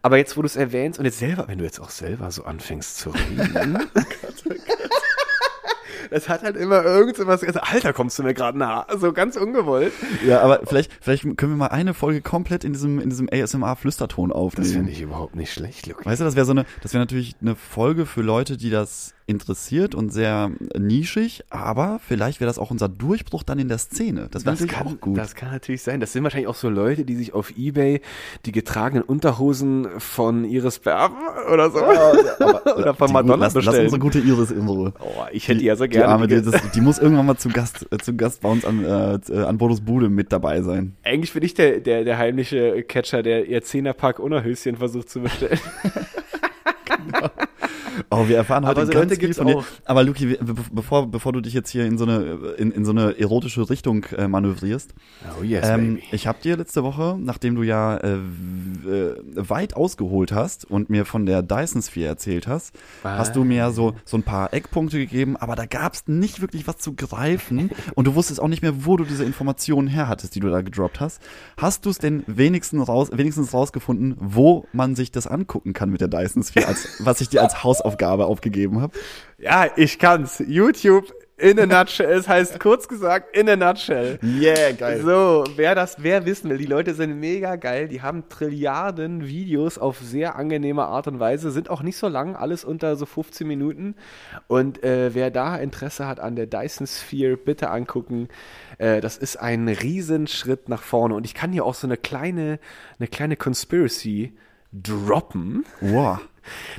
Aber 0.00 0.16
jetzt, 0.16 0.36
wo 0.36 0.42
du 0.42 0.46
es 0.46 0.56
erwähnst 0.56 0.98
und 0.98 1.04
jetzt 1.04 1.18
selber, 1.18 1.48
wenn 1.48 1.58
du 1.58 1.64
jetzt 1.64 1.80
auch 1.80 1.90
selber 1.90 2.30
so 2.30 2.44
anfängst 2.44 2.98
zu 2.98 3.10
reden. 3.10 3.78
Das 6.12 6.28
hat 6.28 6.42
halt 6.42 6.56
immer 6.56 6.84
irgend 6.84 7.16
so 7.16 7.26
was, 7.26 7.42
also, 7.42 7.60
Alter, 7.60 7.94
kommst 7.94 8.18
du 8.18 8.22
mir 8.22 8.34
gerade 8.34 8.58
nah, 8.58 8.86
so 8.98 9.14
ganz 9.14 9.36
ungewollt. 9.36 9.94
Ja, 10.26 10.42
aber 10.42 10.60
vielleicht, 10.64 10.92
vielleicht 11.00 11.22
können 11.38 11.52
wir 11.52 11.56
mal 11.56 11.68
eine 11.68 11.94
Folge 11.94 12.20
komplett 12.20 12.64
in 12.64 12.74
diesem, 12.74 13.00
in 13.00 13.08
diesem 13.08 13.30
ASMR-Flüsterton 13.32 14.30
aufnehmen. 14.30 14.66
Das 14.66 14.74
finde 14.74 14.92
ich 14.92 15.00
überhaupt 15.00 15.36
nicht 15.36 15.54
schlecht, 15.54 15.86
Luki. 15.86 16.04
Weißt 16.04 16.20
du, 16.20 16.26
das 16.26 16.36
wäre 16.36 16.44
so 16.44 16.52
eine, 16.52 16.66
das 16.82 16.92
wäre 16.92 17.00
natürlich 17.02 17.36
eine 17.40 17.56
Folge 17.56 18.04
für 18.04 18.20
Leute, 18.20 18.58
die 18.58 18.68
das 18.68 19.14
interessiert 19.26 19.94
und 19.94 20.12
sehr 20.12 20.50
nischig, 20.76 21.44
aber 21.50 22.00
vielleicht 22.06 22.40
wäre 22.40 22.48
das 22.48 22.58
auch 22.58 22.70
unser 22.70 22.88
Durchbruch 22.88 23.42
dann 23.42 23.58
in 23.58 23.68
der 23.68 23.78
Szene. 23.78 24.28
Das 24.30 24.44
wäre 24.44 24.52
Das 24.56 24.60
natürlich 24.60 24.72
kann, 24.72 24.86
auch 24.86 25.00
gut. 25.00 25.16
das 25.18 25.34
kann 25.34 25.50
natürlich 25.50 25.82
sein. 25.82 26.00
Das 26.00 26.12
sind 26.12 26.22
wahrscheinlich 26.24 26.48
auch 26.48 26.54
so 26.54 26.68
Leute, 26.68 27.04
die 27.04 27.14
sich 27.14 27.32
auf 27.32 27.56
Ebay 27.56 28.00
die 28.46 28.52
getragenen 28.52 29.02
Unterhosen 29.04 29.86
von 29.98 30.44
Iris 30.44 30.78
Berben 30.80 31.16
oder 31.52 31.70
so 31.70 31.78
oder 32.76 32.94
von 32.94 33.06
Die- 33.08 33.12
Madonna 33.12 33.34
lass, 33.36 33.54
lass 33.54 33.64
bestellen. 33.64 33.84
unsere 33.84 34.00
gute 34.00 34.18
Iris 34.18 34.50
in 34.50 34.66
Ruhe. 34.66 34.92
oh, 35.00 35.24
ich 35.32 35.46
hätte 35.48 35.60
die 35.60 35.66
ja 35.66 35.76
so 35.76 35.84
Die 35.84 35.90
gerne. 35.90 36.08
Arme, 36.08 36.26
die, 36.26 36.42
das, 36.42 36.60
die 36.72 36.80
muss 36.80 36.98
irgendwann 36.98 37.26
mal 37.26 37.36
zu 37.36 37.48
Gast, 37.48 37.86
äh, 37.90 37.98
zu 37.98 38.16
Gast 38.16 38.40
bei 38.42 38.48
uns 38.50 38.64
an, 38.64 38.84
äh, 38.84 39.18
an 39.44 39.58
Bodos 39.58 39.80
Bude 39.80 40.08
mit 40.08 40.32
dabei 40.32 40.62
sein. 40.62 40.96
Eigentlich 41.04 41.32
bin 41.32 41.42
ich 41.42 41.54
der, 41.54 41.80
der, 41.80 42.04
der 42.04 42.18
heimliche 42.18 42.82
Catcher, 42.82 43.22
der 43.22 43.46
ihr 43.46 43.62
Zehnerpack 43.62 44.18
Unterhöschen 44.18 44.76
versucht 44.76 45.08
zu 45.10 45.20
bestellen. 45.20 45.58
Oh, 48.14 48.28
wir 48.28 48.36
erfahren 48.36 48.66
heute 48.66 48.80
Aber 48.82 48.86
so 48.86 48.92
ganz 48.92 49.16
viel 49.16 49.32
von 49.34 49.46
dir. 49.46 49.56
auch. 49.58 49.64
Aber 49.84 50.04
Luki, 50.04 50.26
be- 50.26 50.44
be- 50.44 50.62
bevor, 50.72 51.10
bevor 51.10 51.32
du 51.32 51.40
dich 51.40 51.54
jetzt 51.54 51.70
hier 51.70 51.86
in 51.86 51.96
so 51.98 52.04
eine, 52.04 52.22
in, 52.58 52.70
in 52.70 52.84
so 52.84 52.90
eine 52.92 53.18
erotische 53.18 53.68
Richtung 53.70 54.04
äh, 54.16 54.28
manövrierst, 54.28 54.94
Oh 55.38 55.42
yes, 55.42 55.66
ähm, 55.68 55.98
ich 56.12 56.26
habe 56.26 56.38
dir 56.42 56.56
letzte 56.56 56.82
Woche, 56.84 57.16
nachdem 57.18 57.54
du 57.54 57.62
ja 57.62 57.96
äh, 57.96 58.14
äh, 58.16 59.14
weit 59.34 59.74
ausgeholt 59.76 60.32
hast 60.32 60.70
und 60.70 60.90
mir 60.90 61.04
von 61.04 61.26
der 61.26 61.42
Dyson 61.42 61.80
Sphere 61.82 62.08
erzählt 62.08 62.46
hast, 62.46 62.72
hast 63.02 63.34
du 63.36 63.44
mir 63.44 63.70
so, 63.70 63.94
so 64.04 64.16
ein 64.16 64.22
paar 64.22 64.52
Eckpunkte 64.52 64.98
gegeben, 64.98 65.36
aber 65.36 65.56
da 65.56 65.66
gab 65.66 65.94
es 65.94 66.06
nicht 66.06 66.40
wirklich 66.40 66.66
was 66.66 66.78
zu 66.78 66.94
greifen 66.94 67.70
und 67.94 68.06
du 68.06 68.14
wusstest 68.14 68.40
auch 68.40 68.48
nicht 68.48 68.62
mehr, 68.62 68.84
wo 68.84 68.96
du 68.96 69.04
diese 69.04 69.24
Informationen 69.24 69.88
her 69.88 70.08
hattest, 70.08 70.34
die 70.34 70.40
du 70.40 70.48
da 70.50 70.60
gedroppt 70.60 71.00
hast. 71.00 71.20
Hast 71.56 71.86
du 71.86 71.90
es 71.90 71.98
denn 71.98 72.24
wenigstens, 72.26 72.86
raus, 72.88 73.08
wenigstens 73.12 73.54
rausgefunden, 73.54 74.16
wo 74.18 74.66
man 74.72 74.94
sich 74.96 75.10
das 75.12 75.26
angucken 75.26 75.72
kann 75.72 75.90
mit 75.90 76.00
der 76.00 76.08
Dyson 76.08 76.42
Sphere, 76.42 76.66
als, 76.68 76.88
was 76.98 77.20
ich 77.20 77.28
dir 77.28 77.40
als 77.42 77.62
Hausaufgabe 77.64 78.01
aufgegeben 78.10 78.80
habe? 78.80 78.98
Ja, 79.38 79.66
ich 79.76 79.98
kann's. 79.98 80.42
YouTube 80.46 81.12
in 81.42 81.58
a 81.58 81.66
nutshell. 81.66 82.10
Es 82.12 82.28
heißt 82.28 82.60
kurz 82.60 82.86
gesagt 82.86 83.36
in 83.36 83.48
a 83.48 83.56
nutshell. 83.56 84.18
Yeah, 84.22 84.98
So, 85.02 85.44
wer 85.56 85.74
das, 85.74 85.96
wer 85.98 86.24
wissen 86.24 86.48
will, 86.48 86.58
die 86.58 86.66
Leute 86.66 86.94
sind 86.94 87.18
mega 87.18 87.56
geil, 87.56 87.88
die 87.88 88.00
haben 88.00 88.28
Trilliarden 88.28 89.26
Videos 89.26 89.76
auf 89.76 89.98
sehr 89.98 90.36
angenehme 90.36 90.84
Art 90.84 91.08
und 91.08 91.18
Weise, 91.18 91.50
sind 91.50 91.68
auch 91.68 91.82
nicht 91.82 91.96
so 91.96 92.08
lang, 92.08 92.36
alles 92.36 92.64
unter 92.64 92.96
so 92.96 93.06
15 93.06 93.46
Minuten. 93.46 93.96
Und 94.46 94.84
äh, 94.84 95.14
wer 95.14 95.30
da 95.30 95.56
Interesse 95.56 96.06
hat 96.06 96.20
an 96.20 96.36
der 96.36 96.46
Dyson 96.46 96.86
Sphere, 96.86 97.36
bitte 97.36 97.70
angucken. 97.70 98.28
Äh, 98.78 99.00
das 99.00 99.16
ist 99.16 99.36
ein 99.36 99.68
Riesenschritt 99.68 100.68
nach 100.68 100.82
vorne. 100.82 101.14
Und 101.14 101.26
ich 101.26 101.34
kann 101.34 101.52
hier 101.52 101.64
auch 101.64 101.74
so 101.74 101.88
eine 101.88 101.96
kleine, 101.96 102.60
eine 102.98 103.08
kleine 103.08 103.36
Conspiracy 103.36 104.32
droppen. 104.72 105.64
Wow. 105.80 106.20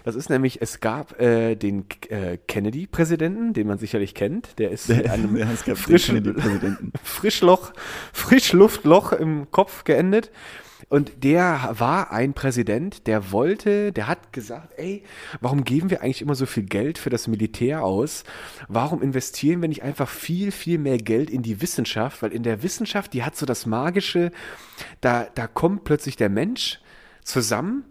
Das 0.04 0.16
ist 0.16 0.30
nämlich, 0.30 0.62
es 0.62 0.80
gab 0.80 1.20
äh, 1.20 1.56
den 1.56 1.86
äh, 2.10 2.38
Kennedy-Präsidenten, 2.48 3.54
den 3.54 3.68
man 3.68 3.78
sicherlich 3.78 4.16
kennt. 4.16 4.60
Der 4.60 4.72
ist 4.72 4.90
mit 4.90 5.10
einem 5.10 5.36
Ja, 5.38 5.48
Kennedy-Präsidenten. 5.66 6.92
Frischloch, 7.04 7.74
Frischluftloch 8.12 9.14
im 9.14 9.50
Kopf 9.52 9.84
geendet. 9.84 10.32
Und 10.90 11.24
der 11.24 11.74
war 11.78 12.12
ein 12.12 12.34
Präsident, 12.34 13.08
der 13.08 13.32
wollte, 13.32 13.92
der 13.92 14.08
hat 14.08 14.34
gesagt, 14.34 14.74
ey, 14.78 15.04
warum 15.42 15.64
geben 15.64 15.90
wir 15.90 16.02
eigentlich 16.02 16.22
immer 16.22 16.36
so 16.36 16.46
viel 16.46 16.64
Geld 16.64 16.98
für 16.98 17.10
das 17.10 17.28
Militär 17.28 17.84
aus? 17.84 18.24
Warum 18.68 19.02
investieren 19.02 19.62
wir 19.62 19.70
nicht 19.70 19.84
einfach 19.84 20.10
viel, 20.10 20.52
viel 20.52 20.78
mehr 20.78 20.98
Geld 20.98 21.30
in 21.30 21.42
die 21.42 21.62
Wissenschaft? 21.62 22.22
Weil 22.22 22.32
in 22.32 22.44
der 22.44 22.64
Wissenschaft, 22.64 23.14
die 23.14 23.24
hat 23.24 23.36
so 23.36 23.46
das 23.46 23.66
Magische, 23.66 24.32
da, 25.02 25.28
da 25.34 25.48
kommt 25.48 25.84
plötzlich 25.84 26.16
der 26.16 26.30
Mensch 26.30 26.80
zusammen 27.24 27.86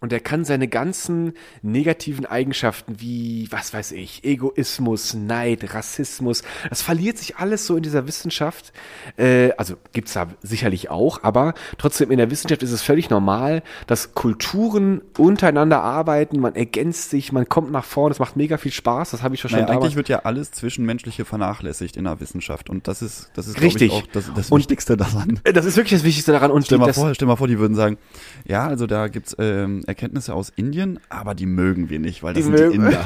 und 0.00 0.12
er 0.12 0.20
kann 0.20 0.44
seine 0.44 0.68
ganzen 0.68 1.32
negativen 1.62 2.26
Eigenschaften 2.26 3.00
wie, 3.00 3.48
was 3.50 3.72
weiß 3.74 3.92
ich, 3.92 4.24
Egoismus, 4.24 5.14
Neid, 5.14 5.74
Rassismus, 5.74 6.42
das 6.68 6.82
verliert 6.82 7.18
sich 7.18 7.36
alles 7.36 7.66
so 7.66 7.76
in 7.76 7.82
dieser 7.82 8.06
Wissenschaft. 8.06 8.72
Äh, 9.16 9.50
also 9.56 9.74
gibt's 9.92 10.12
da 10.12 10.28
sicherlich 10.42 10.90
auch, 10.90 11.22
aber 11.22 11.54
trotzdem 11.78 12.10
in 12.10 12.18
der 12.18 12.30
Wissenschaft 12.30 12.62
ist 12.62 12.72
es 12.72 12.82
völlig 12.82 13.10
normal, 13.10 13.62
dass 13.86 14.14
Kulturen 14.14 15.02
untereinander 15.16 15.82
arbeiten, 15.82 16.40
man 16.40 16.54
ergänzt 16.54 17.10
sich, 17.10 17.32
man 17.32 17.48
kommt 17.48 17.72
nach 17.72 17.84
vorne, 17.84 18.12
es 18.12 18.18
macht 18.18 18.36
mega 18.36 18.56
viel 18.56 18.72
Spaß, 18.72 19.10
das 19.10 19.22
habe 19.22 19.34
ich 19.34 19.40
schon 19.40 19.50
Naja, 19.50 19.66
damals. 19.66 19.82
eigentlich 19.82 19.96
wird 19.96 20.08
ja 20.08 20.20
alles 20.20 20.52
Zwischenmenschliche 20.52 21.24
vernachlässigt 21.24 21.96
in 21.96 22.04
der 22.04 22.20
Wissenschaft 22.20 22.70
und 22.70 22.86
das 22.88 23.02
ist, 23.02 23.30
das 23.34 23.46
ist 23.48 23.60
Richtig. 23.60 23.92
Ich, 23.92 24.02
auch 24.02 24.06
das, 24.12 24.30
das 24.34 24.50
Und- 24.50 24.60
Wichtigste 24.60 24.96
daran. 24.96 25.40
das 25.44 25.64
ist 25.64 25.76
wirklich 25.76 25.98
das 25.98 26.04
Wichtigste 26.04 26.32
daran. 26.32 26.50
Und 26.50 26.66
Stell 26.66 26.78
mal, 26.78 26.86
das, 26.86 26.96
vor, 26.96 27.14
stell 27.14 27.26
mal 27.28 27.36
vor, 27.36 27.48
die 27.48 27.58
würden 27.58 27.74
sagen, 27.74 27.98
ja, 28.46 28.66
also 28.66 28.86
da 28.86 29.08
gibt's 29.08 29.34
ähm, 29.38 29.82
Erkenntnisse 29.88 30.34
aus 30.34 30.52
Indien, 30.54 31.00
aber 31.08 31.34
die 31.34 31.46
mögen 31.46 31.90
wir 31.90 31.98
nicht, 31.98 32.22
weil 32.22 32.34
das 32.34 32.44
Die 32.44 32.50
sind 32.52 32.72
die 32.72 32.76
Inder. 32.76 33.04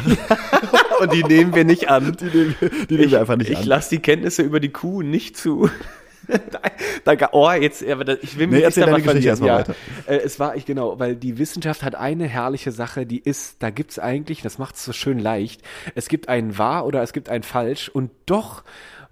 und 1.01 1.13
die 1.13 1.25
nehmen 1.25 1.55
wir 1.55 1.65
nicht 1.65 1.89
an. 1.89 2.17
Die 2.21 2.25
nehmen, 2.25 2.55
die 2.91 2.97
nehmen 2.97 3.11
wir 3.11 3.21
einfach 3.21 3.37
nicht 3.37 3.51
ich 3.51 3.59
an. 3.59 3.65
lasse 3.65 3.91
die 3.91 4.03
Kenntnisse 4.03 4.43
über 4.43 4.61
die 4.61 4.71
Kuh 4.71 5.03
nicht 5.03 5.37
zu. 5.37 5.71
da, 7.05 7.15
da, 7.17 7.29
oh, 7.33 7.51
jetzt, 7.51 7.85
aber 7.87 8.05
das, 8.05 8.19
ich 8.23 8.39
will 8.39 8.47
mich 8.47 8.61
Nee, 8.61 8.67
nicht 8.67 8.77
deine 8.77 9.03
Geschichte 9.03 9.37
verlieren. 9.37 9.59
erst 9.59 9.77
mal 9.77 9.77
ja, 10.07 10.13
äh, 10.13 10.21
es 10.23 10.39
war 10.39 10.57
ich 10.57 10.67
genau, 10.67 10.99
weil 10.99 11.17
die 11.17 11.39
Wissenschaft 11.39 11.83
hat 11.83 11.95
eine 11.95 12.27
herrliche 12.27 12.71
Sache, 12.73 13.07
die 13.07 13.19
ist, 13.19 13.63
da 13.63 13.71
gibt's 13.71 13.99
eigentlich, 13.99 14.43
das 14.43 14.59
macht 14.59 14.77
es 14.77 14.85
so 14.85 14.93
schön 14.93 15.19
leicht. 15.19 15.63
Es 15.95 16.09
gibt 16.09 16.29
ein 16.29 16.59
wahr 16.59 16.87
oder 16.87 17.03
es 17.03 17.13
gibt 17.13 17.29
ein 17.29 17.43
falsch 17.43 17.89
und 17.89 18.11
doch 18.27 18.63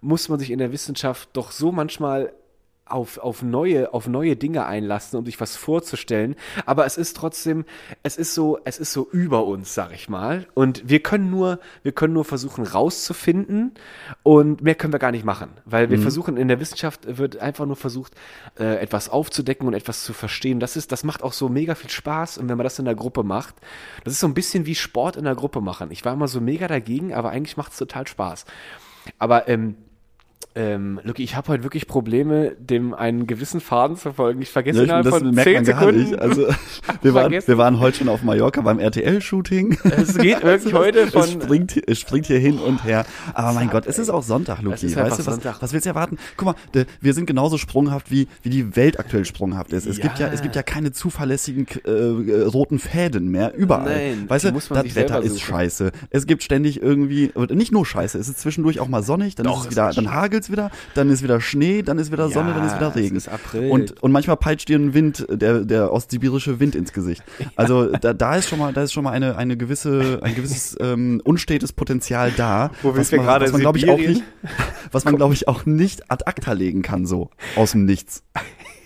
muss 0.01 0.29
man 0.29 0.39
sich 0.39 0.51
in 0.51 0.59
der 0.59 0.73
Wissenschaft 0.73 1.31
doch 1.33 1.51
so 1.51 1.73
manchmal 1.73 2.33
auf, 2.91 3.19
auf 3.19 3.43
neue, 3.43 3.93
auf 3.95 4.07
neue 4.07 4.37
Dinge 4.37 4.67
einlassen, 4.67 5.19
um 5.19 5.25
sich 5.25 5.41
was 5.41 5.57
vorzustellen. 5.57 6.37
Aber 6.67 6.87
es 6.87 6.97
ist 6.97 7.17
trotzdem, 7.17 7.65
es 8.03 8.17
ist 8.17 8.35
so, 8.35 8.59
es 8.65 8.79
ist 8.79 8.93
so 8.93 9.09
über 9.11 9.47
uns, 9.47 9.75
sag 9.75 9.93
ich 9.93 10.09
mal. 10.09 10.47
Und 10.55 10.89
wir 10.89 11.01
können 11.01 11.31
nur, 11.31 11.61
wir 11.83 11.93
können 11.93 12.15
nur 12.15 12.25
versuchen 12.25 12.65
rauszufinden 12.65 13.73
und 14.23 14.63
mehr 14.63 14.75
können 14.75 14.93
wir 14.93 14.99
gar 14.99 15.13
nicht 15.13 15.25
machen. 15.25 15.51
Weil 15.65 15.91
wir 15.91 15.99
versuchen, 15.99 16.37
in 16.37 16.49
der 16.49 16.61
Wissenschaft 16.61 17.19
wird 17.19 17.39
einfach 17.39 17.67
nur 17.67 17.77
versucht, 17.77 18.15
äh, 18.59 18.77
etwas 18.77 19.09
aufzudecken 19.09 19.67
und 19.67 19.75
etwas 19.75 20.05
zu 20.05 20.13
verstehen. 20.13 20.61
Das 20.61 20.77
ist, 20.77 20.93
das 20.93 21.05
macht 21.05 21.23
auch 21.23 21.33
so 21.33 21.49
mega 21.49 21.75
viel 21.75 21.91
Spaß. 21.91 22.39
Und 22.39 22.49
wenn 22.49 22.57
man 22.57 22.65
das 22.65 22.79
in 22.79 22.85
der 22.85 22.95
Gruppe 22.95 23.23
macht, 23.23 23.55
das 24.05 24.15
ist 24.15 24.21
so 24.21 24.27
ein 24.27 24.35
bisschen 24.35 24.67
wie 24.67 24.75
Sport 24.75 25.17
in 25.17 25.25
der 25.25 25.35
Gruppe 25.35 25.61
machen. 25.61 25.91
Ich 25.91 26.05
war 26.05 26.13
immer 26.13 26.29
so 26.29 26.41
mega 26.41 26.69
dagegen, 26.69 27.15
aber 27.15 27.31
eigentlich 27.31 27.57
macht 27.57 27.73
es 27.73 27.79
total 27.79 28.07
Spaß. 28.07 28.45
Aber, 29.19 29.49
ähm, 29.49 29.77
Ähm, 30.57 31.01
Lucky, 31.05 31.23
ich 31.23 31.37
habe 31.37 31.47
heute 31.47 31.63
wirklich 31.63 31.87
Probleme, 31.87 32.57
dem 32.59 32.93
einen 32.93 33.29
gewissen 33.29 33.61
Faden 33.61 33.97
zu 33.97 34.13
folgen. 34.13 34.43
Ich 34.43 34.51
vergesse 34.51 34.79
Ja, 34.79 34.85
innerhalb 34.85 35.07
von 35.09 35.31
merkt 35.31 35.45
10 35.49 35.55
man 35.55 35.65
gar 35.65 35.79
Sekunden. 35.81 36.03
nicht. 36.11 36.19
Also 36.21 36.47
wir 37.03 37.15
waren, 37.15 37.31
wir 37.33 37.59
waren 37.59 37.79
heute 37.79 37.99
schon 37.99 38.09
auf 38.09 38.23
Mallorca 38.25 38.61
beim 38.61 38.81
RTL-Shooting. 38.81 39.79
es 39.97 40.19
geht 40.19 40.43
wirklich 40.43 40.75
heute 40.75 41.07
von. 41.07 41.23
es, 41.23 41.31
springt, 41.31 41.81
es 41.89 42.01
springt 42.01 42.27
hier 42.27 42.41
hin 42.41 42.59
und 42.59 42.83
her. 42.85 43.07
Aber 43.33 43.53
mein 43.53 43.71
Gott, 43.71 43.87
es 43.87 44.01
ist 44.01 44.11
auch 44.11 44.25
Sonntag, 44.25 44.61
Luki. 44.63 44.87
Weißt 44.97 45.21
du, 45.21 45.27
was, 45.27 45.35
Sonntag. 45.37 45.63
was 45.63 45.73
willst 45.73 45.87
du 45.87 45.91
erwarten? 45.91 46.19
Guck 46.37 46.47
mal, 46.47 46.87
wir 47.01 47.15
sind 47.15 47.27
genauso 47.27 47.57
sprunghaft, 47.57 48.11
wie, 48.11 48.27
wie 48.43 48.51
die 48.51 48.75
Welt 48.75 48.99
aktuell 48.99 49.25
sprunghaft 49.25 49.73
ist. 49.73 49.87
Es, 49.87 49.99
Ja. 49.99 50.03
gibt 50.03 50.19
ja, 50.19 50.29
es 50.29 50.43
gibt 50.43 50.57
ja 50.57 50.65
keine 50.65 50.91
zuverlässigen 50.91 51.69
äh, 51.87 51.91
äh, 51.91 52.43
roten 52.43 52.81
Fäden 52.81 53.31
mehr, 53.31 53.55
überall. 53.55 53.85
Nein, 53.85 54.25
weißt 54.29 54.47
du, 54.47 54.51
das 54.53 54.71
Wetter 54.97 55.23
ist 55.23 55.41
scheiße. 55.41 55.93
Es 56.11 56.27
gibt 56.27 56.43
ständig 56.43 56.83
irgendwie, 56.83 57.31
nicht 57.51 57.71
nur 57.71 57.87
scheiße, 57.87 58.19
es 58.19 58.29
ist 58.29 58.41
zwischendurch 58.41 58.81
auch 58.81 58.89
mal 58.89 59.05
sonnig, 59.05 59.37
dann 59.37 59.45
Doch, 59.47 59.61
ist 59.61 59.67
es 59.67 59.71
wieder, 59.71 59.93
dann 59.93 60.13
hagelt's 60.41 60.51
wieder, 60.51 60.71
dann 60.95 61.11
ist 61.11 61.23
wieder 61.23 61.41
Schnee, 61.41 61.83
dann 61.83 61.99
ist 61.99 62.11
wieder 62.13 62.29
Sonne, 62.31 62.55
dann 62.55 62.67
ist 62.67 62.77
wieder 62.77 62.89
es 62.89 62.97
Regen. 62.97 63.17
ist 63.17 63.29
April. 63.29 63.71
Und, 63.71 64.03
und 64.03 64.13
manchmal 64.13 64.37
peitscht 64.37 64.69
dir 64.69 64.79
ein 64.79 64.95
Wind, 64.95 65.27
der, 65.31 65.61
der 65.61 65.93
ostsibirische 65.93 66.61
Wind 66.61 66.75
ins 66.75 66.93
Gesicht. 66.93 67.23
Also 67.57 67.87
da, 67.89 68.15
da 68.15 68.37
ist 68.37 68.49
schon 68.49 68.59
mal, 68.59 68.73
da 68.73 68.83
ist 68.83 68.93
schon 68.93 69.05
mal 69.05 69.11
eine, 69.11 69.37
eine 69.37 69.57
gewisse, 69.57 70.21
ein 70.23 70.35
gewisses 70.35 70.77
ähm, 70.81 71.21
unstetes 71.25 71.73
Potenzial 71.73 72.33
da, 72.35 72.71
Wo 72.81 72.97
was 72.97 73.13
man, 73.13 73.27
was 73.27 73.53
man 73.53 73.61
glaube 73.61 73.77
ich 73.79 73.91
auch 73.91 73.99
nicht, 73.99 74.23
was 74.93 75.05
man 75.05 75.17
glaube 75.17 75.35
ich 75.35 75.47
auch 75.47 75.67
nicht 75.67 76.11
ad 76.11 76.25
acta 76.27 76.53
legen 76.53 76.81
kann 76.81 77.07
so 77.07 77.29
aus 77.57 77.73
dem 77.73 77.85
Nichts. 77.85 78.23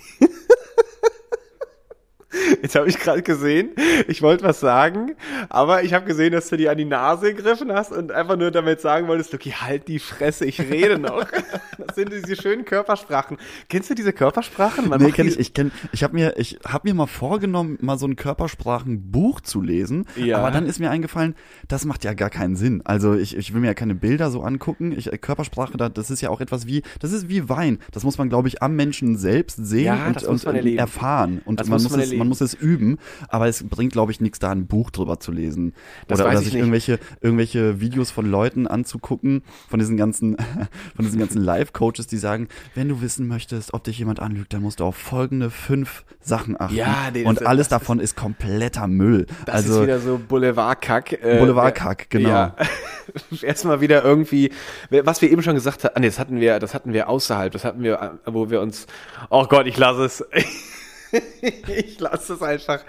Jetzt 2.62 2.74
habe 2.74 2.88
ich 2.88 2.98
gerade 2.98 3.22
gesehen, 3.22 3.70
ich 4.08 4.22
wollte 4.22 4.44
was 4.44 4.60
sagen, 4.60 5.12
aber 5.48 5.82
ich 5.82 5.94
habe 5.94 6.04
gesehen, 6.06 6.32
dass 6.32 6.48
du 6.48 6.56
dir 6.56 6.70
an 6.70 6.78
die 6.78 6.84
Nase 6.84 7.34
gegriffen 7.34 7.72
hast 7.72 7.92
und 7.92 8.12
einfach 8.12 8.36
nur 8.36 8.50
damit 8.50 8.80
sagen 8.80 9.08
wolltest, 9.08 9.32
Lucky, 9.32 9.50
halt 9.50 9.88
die 9.88 9.98
Fresse, 9.98 10.44
ich 10.44 10.60
rede 10.60 10.98
noch. 10.98 11.26
Das 11.86 11.96
sind 11.96 12.12
diese 12.12 12.40
schönen 12.40 12.64
Körpersprachen. 12.64 13.36
Kennst 13.68 13.90
du 13.90 13.94
diese 13.94 14.12
Körpersprachen? 14.12 14.88
Man 14.88 15.02
Nee, 15.02 15.10
kenn 15.10 15.26
ich, 15.26 15.38
ich 15.38 15.54
kenn, 15.54 15.72
ich 15.92 16.02
habe 16.04 16.14
mir, 16.14 16.34
ich 16.38 16.58
habe 16.66 16.88
mir 16.88 16.94
mal 16.94 17.06
vorgenommen, 17.06 17.78
mal 17.80 17.98
so 17.98 18.06
ein 18.06 18.14
Körpersprachenbuch 18.16 19.40
zu 19.40 19.60
lesen, 19.60 20.06
Ja. 20.16 20.38
aber 20.38 20.50
dann 20.50 20.66
ist 20.66 20.78
mir 20.78 20.90
eingefallen, 20.90 21.34
das 21.68 21.84
macht 21.84 22.04
ja 22.04 22.14
gar 22.14 22.30
keinen 22.30 22.56
Sinn. 22.56 22.82
Also 22.84 23.14
ich, 23.14 23.36
ich 23.36 23.52
will 23.54 23.60
mir 23.60 23.68
ja 23.68 23.74
keine 23.74 23.94
Bilder 23.94 24.30
so 24.30 24.42
angucken. 24.42 24.92
Ich, 24.96 25.12
äh, 25.12 25.18
Körpersprache, 25.18 25.76
da- 25.76 25.88
das 25.88 26.10
ist 26.10 26.20
ja 26.20 26.30
auch 26.30 26.40
etwas 26.40 26.66
wie, 26.66 26.82
das 27.00 27.12
ist 27.12 27.28
wie 27.28 27.48
Wein. 27.48 27.78
Das 27.92 28.04
muss 28.04 28.18
man, 28.18 28.28
glaube 28.28 28.48
ich, 28.48 28.62
am 28.62 28.76
Menschen 28.76 29.16
selbst 29.16 29.64
sehen 29.66 29.86
Ja, 29.86 30.06
und, 30.06 30.22
und 30.24 30.66
erfahren. 30.78 31.40
Und 31.44 31.60
Das 31.60 31.68
man 31.68 31.82
muss 31.82 31.90
man 31.90 32.00
es, 32.00 32.12
man 32.14 32.28
muss 32.28 32.33
es 32.40 32.54
üben, 32.54 32.98
aber 33.28 33.48
es 33.48 33.62
bringt, 33.64 33.92
glaube 33.92 34.12
ich, 34.12 34.20
nichts 34.20 34.38
da, 34.38 34.50
ein 34.50 34.66
Buch 34.66 34.90
drüber 34.90 35.20
zu 35.20 35.32
lesen. 35.32 35.74
Das 36.08 36.20
oder 36.20 36.30
oder 36.30 36.38
ich 36.38 36.44
sich 36.44 36.54
nicht. 36.54 36.60
irgendwelche, 36.60 36.98
irgendwelche 37.20 37.80
Videos 37.80 38.10
von 38.10 38.26
Leuten 38.30 38.66
anzugucken, 38.66 39.42
von 39.68 39.78
diesen 39.78 39.96
ganzen, 39.96 40.36
von 40.96 41.04
diesen 41.04 41.18
ganzen 41.18 41.42
Live-Coaches, 41.42 42.06
die 42.06 42.18
sagen, 42.18 42.48
wenn 42.74 42.88
du 42.88 43.00
wissen 43.00 43.28
möchtest, 43.28 43.74
ob 43.74 43.84
dich 43.84 43.98
jemand 43.98 44.20
anlügt, 44.20 44.52
dann 44.52 44.62
musst 44.62 44.80
du 44.80 44.84
auf 44.84 44.96
folgende 44.96 45.50
fünf 45.50 46.04
Sachen 46.20 46.60
achten. 46.60 46.74
Ja, 46.74 47.10
nee, 47.12 47.24
das- 47.24 47.30
und 47.30 47.46
alles 47.46 47.68
das 47.68 47.80
davon 47.80 48.00
ist 48.00 48.16
kompletter 48.16 48.86
Müll. 48.86 49.26
Das 49.46 49.56
also 49.56 49.76
ist 49.76 49.82
wieder 49.82 50.00
so 50.00 50.18
Boulevardkack. 50.18 51.12
Äh, 51.12 51.38
Boulevardkack, 51.38 52.10
genau. 52.10 52.28
Ja. 52.28 52.56
Erstmal 53.42 53.80
wieder 53.80 54.04
irgendwie, 54.04 54.50
was 54.90 55.20
wir 55.22 55.30
eben 55.30 55.42
schon 55.42 55.54
gesagt 55.54 55.84
haben, 55.84 55.92
ah, 55.94 56.00
nee, 56.00 56.06
das 56.06 56.18
hatten 56.18 56.40
wir, 56.40 56.58
das 56.58 56.74
hatten 56.74 56.92
wir 56.92 57.08
außerhalb, 57.08 57.52
das 57.52 57.64
hatten 57.64 57.82
wir, 57.82 58.18
wo 58.24 58.50
wir 58.50 58.60
uns, 58.60 58.86
oh 59.30 59.46
Gott, 59.46 59.66
ich 59.66 59.76
lasse 59.76 60.04
es. 60.04 60.24
ich 61.66 61.98
lasse 62.00 62.34
es 62.34 62.42
einfach. 62.42 62.80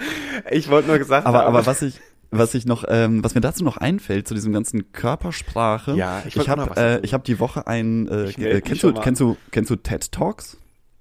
Ich 0.51 0.69
wollte 0.69 0.88
nur 0.88 0.97
gesagt 0.97 1.25
aber, 1.27 1.39
haben. 1.39 1.47
aber 1.47 1.65
was 1.65 1.81
ich 1.81 1.99
was 2.31 2.53
ich 2.53 2.65
noch, 2.65 2.83
ähm, 2.88 3.23
was 3.23 3.35
mir 3.35 3.41
dazu 3.41 3.63
noch 3.63 3.77
einfällt 3.77 4.27
zu 4.27 4.33
diesem 4.33 4.51
ganzen 4.51 4.91
Körpersprache. 4.91 5.93
Ja, 5.93 6.23
ich 6.27 6.35
ich, 6.35 6.49
habe 6.49 6.75
äh, 6.75 6.99
ich 7.01 7.13
habe 7.13 7.23
die 7.23 7.39
Woche 7.39 7.67
ein, 7.67 8.07
äh, 8.07 8.29
äh, 8.29 8.61
kennst 8.61 8.83
du 8.83 8.93
kennst 8.93 9.21
du 9.21 9.38
kennst 9.51 9.69
du 9.69 9.75
TED 9.75 10.11
Talks? 10.11 10.57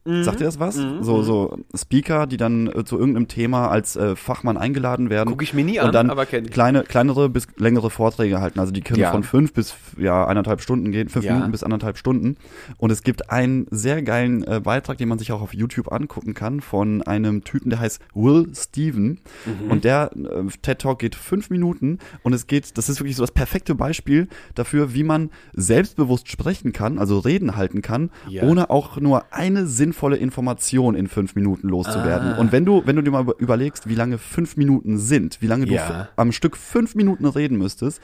Mhm. 0.07 0.23
Sagt 0.23 0.41
dir 0.41 0.45
das 0.45 0.59
was? 0.61 0.75
So 0.75 1.23
so 1.23 1.59
Speaker, 1.75 2.27
die 2.27 2.37
dann 2.37 2.67
äh, 2.67 2.85
zu 2.85 2.99
irgendeinem 2.99 3.27
Thema 3.29 3.69
als 3.69 3.97
äh, 3.97 4.17
Fachmann 4.17 4.57
eingeladen 4.59 5.09
werden. 5.09 5.31
Guck 5.31 5.43
ich 5.43 5.55
mir 5.55 5.65
nie 5.65 5.81
an, 5.81 5.87
und 5.87 5.95
dann 5.95 6.11
aber 6.11 6.27
kenn 6.27 6.45
ich. 6.45 6.51
kleine 6.51 6.83
kleinere 6.83 7.29
bis 7.31 7.47
längere 7.57 7.89
Vorträge 7.91 8.41
halten. 8.41 8.61
Also 8.61 8.71
die 8.73 8.83
können 8.83 9.01
Ja. 9.01 9.11
von 9.13 9.23
fünf 9.23 9.53
bis 9.55 9.75
ja 9.99 10.27
eineinhalb 10.27 10.61
Stunden 10.61 10.93
gehen, 10.93 11.09
fünf 11.09 11.25
Ja. 11.25 11.33
Minuten 11.35 11.53
bis 11.53 11.63
anderthalb 11.63 11.97
Stunden. 11.97 12.37
Und 12.77 12.91
es 12.91 13.03
gibt 13.03 13.31
einen 13.31 13.67
sehr 13.71 14.03
geilen 14.03 14.45
äh, 14.45 14.61
Beitrag, 14.63 14.99
den 14.99 15.09
man 15.09 15.19
sich 15.19 15.33
auch 15.33 15.41
auf 15.41 15.55
YouTube 15.55 15.91
angucken 15.91 16.35
kann, 16.35 16.61
von 16.61 17.01
einem 17.03 17.43
Typen, 17.45 17.71
der 17.71 17.81
heißt 17.81 18.01
Will 18.15 18.49
Steven. 18.55 19.21
Mhm. 19.47 19.71
Und 19.71 19.85
der 19.85 20.11
äh, 20.15 20.45
TED 20.61 20.81
Talk 20.81 20.99
geht 20.99 21.15
fünf 21.15 21.49
Minuten 21.51 21.99
und 22.23 22.35
es 22.35 22.47
geht, 22.47 22.77
das 22.77 22.89
ist 22.91 23.01
wirklich 23.01 23.17
so 23.17 23.23
das 23.23 23.33
perfekte 23.33 23.75
Beispiel 23.75 24.29
dafür, 24.55 24.93
wie 24.93 25.03
man 25.05 25.31
selbstbewusst 25.55 26.29
sprechen 26.29 26.73
kann, 26.73 26.99
also 26.99 27.19
Reden 27.21 27.57
halten 27.57 27.81
kann, 27.81 28.11
Ja. 28.29 28.43
ohne 28.43 28.69
auch 28.71 28.99
nur 28.99 29.33
eine 29.33 29.67
sinnvolle 29.95 30.17
Information 30.17 30.95
in 30.97 31.07
fünf 31.07 31.35
Minuten 31.37 31.69
loszuwerden. 31.69 32.33
Ah. 32.35 32.39
Und 32.39 32.51
wenn 32.53 32.65
du, 32.65 32.83
wenn 32.85 32.97
du 32.97 33.03
dir 33.03 33.13
mal 33.13 33.23
über- 33.23 33.39
überlegst, 33.39 33.89
wie 33.89 33.95
lange 33.95 34.19
fünf 34.19 34.57
Minuten 34.57 34.99
sind, 34.99 35.41
wie 35.41 35.47
lange 35.47 35.67
du 35.67 35.73
Ja. 35.73 36.09
am 36.17 36.33
Stück 36.33 36.57
fünf 36.57 36.95
Minuten 36.97 37.25
reden 37.27 37.57
müsstest 37.59 38.01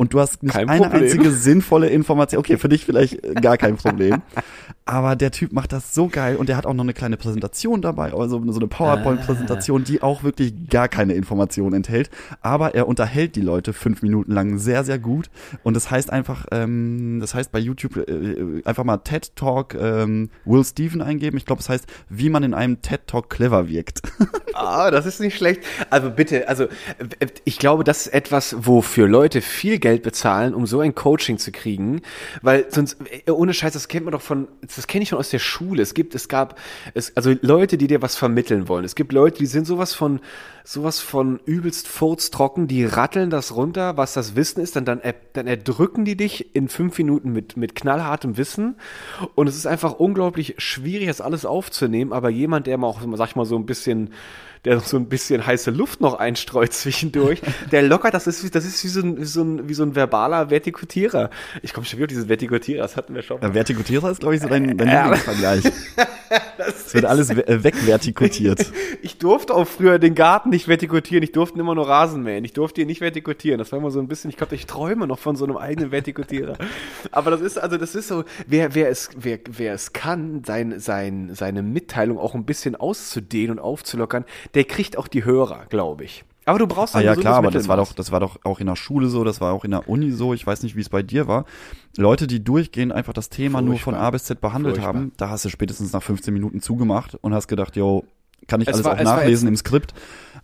und 0.00 0.14
du 0.14 0.20
hast 0.20 0.42
nicht 0.42 0.54
Kein 0.54 0.70
eine 0.70 0.84
Problem. 0.84 1.02
einzige 1.02 1.30
sinnvolle 1.30 1.90
Information, 1.90 2.40
okay, 2.40 2.56
für 2.56 2.70
dich 2.70 2.86
vielleicht 2.86 3.22
äh, 3.22 3.34
gar 3.34 3.58
kein 3.58 3.76
Problem, 3.76 4.22
aber 4.86 5.14
der 5.14 5.30
Typ 5.30 5.52
macht 5.52 5.72
das 5.72 5.94
so 5.94 6.08
geil 6.08 6.36
und 6.36 6.48
der 6.48 6.56
hat 6.56 6.64
auch 6.64 6.72
noch 6.72 6.84
eine 6.84 6.94
kleine 6.94 7.18
Präsentation 7.18 7.82
dabei, 7.82 8.14
also 8.14 8.42
so 8.50 8.58
eine 8.58 8.66
PowerPoint-Präsentation, 8.66 9.84
die 9.84 10.00
auch 10.00 10.22
wirklich 10.22 10.54
gar 10.70 10.88
keine 10.88 11.12
Information 11.12 11.74
enthält, 11.74 12.08
aber 12.40 12.74
er 12.74 12.88
unterhält 12.88 13.36
die 13.36 13.42
Leute 13.42 13.74
fünf 13.74 14.00
Minuten 14.00 14.32
lang 14.32 14.56
sehr, 14.56 14.84
sehr 14.84 14.98
gut 14.98 15.28
und 15.64 15.74
das 15.74 15.90
heißt 15.90 16.10
einfach, 16.10 16.46
ähm, 16.50 17.18
das 17.20 17.34
heißt 17.34 17.52
bei 17.52 17.58
YouTube 17.58 17.98
äh, 18.08 18.62
einfach 18.64 18.84
mal 18.84 18.96
TED 18.96 19.36
Talk 19.36 19.74
ähm, 19.74 20.30
Will 20.46 20.64
Steven 20.64 21.02
eingeben, 21.02 21.36
ich 21.36 21.44
glaube, 21.44 21.60
es 21.60 21.68
heißt, 21.68 21.84
wie 22.08 22.30
man 22.30 22.42
in 22.42 22.54
einem 22.54 22.80
TED 22.80 23.06
Talk 23.06 23.28
clever 23.28 23.68
wirkt. 23.68 24.00
Ah, 24.52 24.90
das 24.90 25.06
ist 25.06 25.20
nicht 25.20 25.36
schlecht. 25.36 25.62
Also 25.90 26.10
bitte, 26.10 26.48
also 26.48 26.64
äh, 26.64 27.28
ich 27.44 27.58
glaube, 27.58 27.84
das 27.84 28.06
ist 28.06 28.12
etwas, 28.12 28.56
wofür 28.58 29.08
Leute 29.08 29.40
viel 29.40 29.78
Geld 29.78 29.89
bezahlen, 29.98 30.54
um 30.54 30.66
so 30.66 30.80
ein 30.80 30.94
Coaching 30.94 31.38
zu 31.38 31.52
kriegen, 31.52 32.02
weil 32.42 32.66
sonst 32.70 32.96
äh, 33.26 33.30
ohne 33.30 33.52
Scheiß, 33.54 33.72
das 33.72 33.88
kennt 33.88 34.04
man 34.04 34.12
doch 34.12 34.22
von, 34.22 34.48
das 34.62 34.86
kenne 34.86 35.02
ich 35.02 35.08
schon 35.08 35.18
aus 35.18 35.30
der 35.30 35.38
Schule. 35.38 35.82
Es 35.82 35.94
gibt, 35.94 36.14
es 36.14 36.28
gab, 36.28 36.58
es, 36.94 37.16
also 37.16 37.34
Leute, 37.42 37.76
die 37.76 37.86
dir 37.86 38.02
was 38.02 38.16
vermitteln 38.16 38.68
wollen. 38.68 38.84
Es 38.84 38.94
gibt 38.94 39.12
Leute, 39.12 39.38
die 39.38 39.46
sind 39.46 39.66
sowas 39.66 39.94
von, 39.94 40.20
sowas 40.64 41.00
von 41.00 41.40
übelst 41.44 41.88
furztrocken, 41.88 42.68
die 42.68 42.84
ratteln 42.84 43.30
das 43.30 43.56
runter, 43.56 43.96
was 43.96 44.14
das 44.14 44.36
Wissen 44.36 44.60
ist, 44.60 44.76
dann 44.76 44.84
dann, 44.84 45.00
dann 45.32 45.46
erdrücken 45.46 46.04
die 46.04 46.16
dich 46.16 46.54
in 46.54 46.68
fünf 46.68 46.96
Minuten 46.98 47.32
mit 47.32 47.56
mit 47.56 47.74
knallhartem 47.74 48.36
Wissen 48.36 48.76
und 49.34 49.48
es 49.48 49.56
ist 49.56 49.66
einfach 49.66 49.94
unglaublich 49.94 50.54
schwierig, 50.58 51.08
das 51.08 51.20
alles 51.20 51.44
aufzunehmen. 51.44 52.12
Aber 52.12 52.30
jemand, 52.30 52.66
der 52.66 52.78
mal 52.78 52.86
auch, 52.86 53.00
sag 53.14 53.28
ich 53.28 53.36
mal 53.36 53.44
so 53.46 53.56
ein 53.56 53.66
bisschen 53.66 54.10
der 54.64 54.80
so 54.80 54.96
ein 54.96 55.08
bisschen 55.08 55.46
heiße 55.46 55.70
Luft 55.70 56.00
noch 56.00 56.14
einstreut 56.18 56.72
zwischendurch, 56.72 57.40
der 57.72 57.82
lockert, 57.82 58.14
das 58.14 58.26
ist, 58.26 58.44
wie- 58.44 58.50
das 58.50 58.64
ist 58.64 58.82
wie 58.84 58.88
so 58.88 59.00
ein, 59.00 59.18
wie 59.18 59.24
so 59.24 59.42
ein, 59.42 59.68
wie 59.68 59.74
so 59.74 59.82
ein 59.82 59.94
verbaler 59.94 60.50
Vertikutierer. 60.50 61.30
Ich 61.62 61.72
komme 61.72 61.86
schon 61.86 61.98
wieder 61.98 62.04
auf 62.06 62.08
dieses 62.10 62.28
Vertikutierer, 62.28 62.82
das 62.82 62.96
hatten 62.96 63.14
wir 63.14 63.22
schon. 63.22 63.40
Äh, 63.42 63.54
Vertikutierer 63.54 64.10
ist, 64.10 64.20
glaube 64.20 64.34
ich, 64.36 64.42
so 64.42 64.48
dein, 64.48 64.76
dein 64.76 64.88
Ja. 64.88 65.02
Lieblingsvergleich. 65.04 65.64
Es 66.58 66.94
wird 66.94 67.04
alles 67.04 67.30
äh, 67.30 67.64
wegvertikutiert. 67.64 68.70
Ich 69.02 69.16
durfte 69.16 69.54
auch 69.54 69.66
früher 69.66 69.98
den 69.98 70.14
Garten 70.14 70.50
nicht 70.50 70.68
vertikutieren, 70.68 71.22
ich 71.22 71.32
durfte 71.32 71.58
immer 71.58 71.74
nur 71.74 71.88
Rasen 71.88 72.22
mähen. 72.22 72.44
Ich 72.44 72.52
durfte 72.52 72.82
ihn 72.82 72.86
nicht 72.86 73.00
vertikutieren. 73.00 73.58
Das 73.58 73.72
war 73.72 73.78
immer 73.78 73.90
so 73.90 73.98
ein 73.98 74.08
bisschen, 74.08 74.30
ich 74.30 74.36
glaube, 74.36 74.54
ich 74.54 74.66
träume 74.66 75.06
noch 75.06 75.18
von 75.18 75.36
so 75.36 75.44
einem 75.44 75.56
eigenen 75.56 75.90
Vertikutierer. 75.90 76.58
Aber 77.10 77.30
das 77.30 77.40
ist, 77.40 77.58
also 77.58 77.78
das 77.78 77.94
ist 77.94 78.08
so, 78.08 78.24
wer, 78.46 78.74
wer 78.74 78.90
es, 78.90 79.10
wer, 79.16 79.38
wer 79.48 79.72
es 79.74 79.92
kann, 79.92 80.44
sein, 80.44 80.78
sein, 80.80 81.30
seine 81.34 81.62
Mitteilung 81.62 82.18
auch 82.18 82.34
ein 82.34 82.44
bisschen 82.44 82.76
auszudehnen 82.76 83.52
und 83.52 83.58
aufzulockern, 83.58 84.24
der 84.54 84.64
kriegt 84.64 84.98
auch 84.98 85.08
die 85.08 85.24
Hörer, 85.24 85.66
glaube 85.70 86.04
ich. 86.04 86.24
Aber 86.50 86.58
du 86.58 86.66
brauchst 86.66 86.94
Ah 86.94 86.98
ein 86.98 87.04
ja 87.04 87.10
gesundes 87.12 87.22
klar, 87.30 87.38
aber 87.38 87.50
das 87.50 87.68
war 87.68 87.76
doch, 87.76 87.92
das 87.92 88.12
war 88.12 88.20
doch 88.20 88.38
auch 88.44 88.60
in 88.60 88.66
der 88.66 88.76
Schule 88.76 89.08
so, 89.08 89.24
das 89.24 89.40
war 89.40 89.52
auch 89.52 89.64
in 89.64 89.70
der 89.70 89.88
Uni 89.88 90.10
so. 90.10 90.34
Ich 90.34 90.46
weiß 90.46 90.62
nicht, 90.62 90.76
wie 90.76 90.80
es 90.80 90.88
bei 90.88 91.02
dir 91.02 91.26
war. 91.28 91.44
Leute, 91.96 92.26
die 92.26 92.42
durchgehend 92.44 92.92
einfach 92.92 93.12
das 93.12 93.28
Thema 93.30 93.62
nur 93.62 93.74
von 93.78 93.94
Furchtbar. 93.94 94.06
A 94.08 94.10
bis 94.10 94.24
Z 94.24 94.40
behandelt 94.40 94.76
Furchtbar. 94.76 94.94
haben, 94.94 95.12
da 95.16 95.30
hast 95.30 95.44
du 95.44 95.48
spätestens 95.48 95.92
nach 95.92 96.02
15 96.02 96.34
Minuten 96.34 96.60
zugemacht 96.60 97.16
und 97.20 97.32
hast 97.34 97.48
gedacht, 97.48 97.76
yo, 97.76 98.04
kann 98.46 98.60
ich 98.60 98.68
Es 98.68 98.74
alles 98.74 98.84
war- 98.84 98.94
auch 98.98 99.02
nachlesen 99.02 99.46
jetzt- 99.48 99.52
im 99.52 99.56
Skript. 99.56 99.94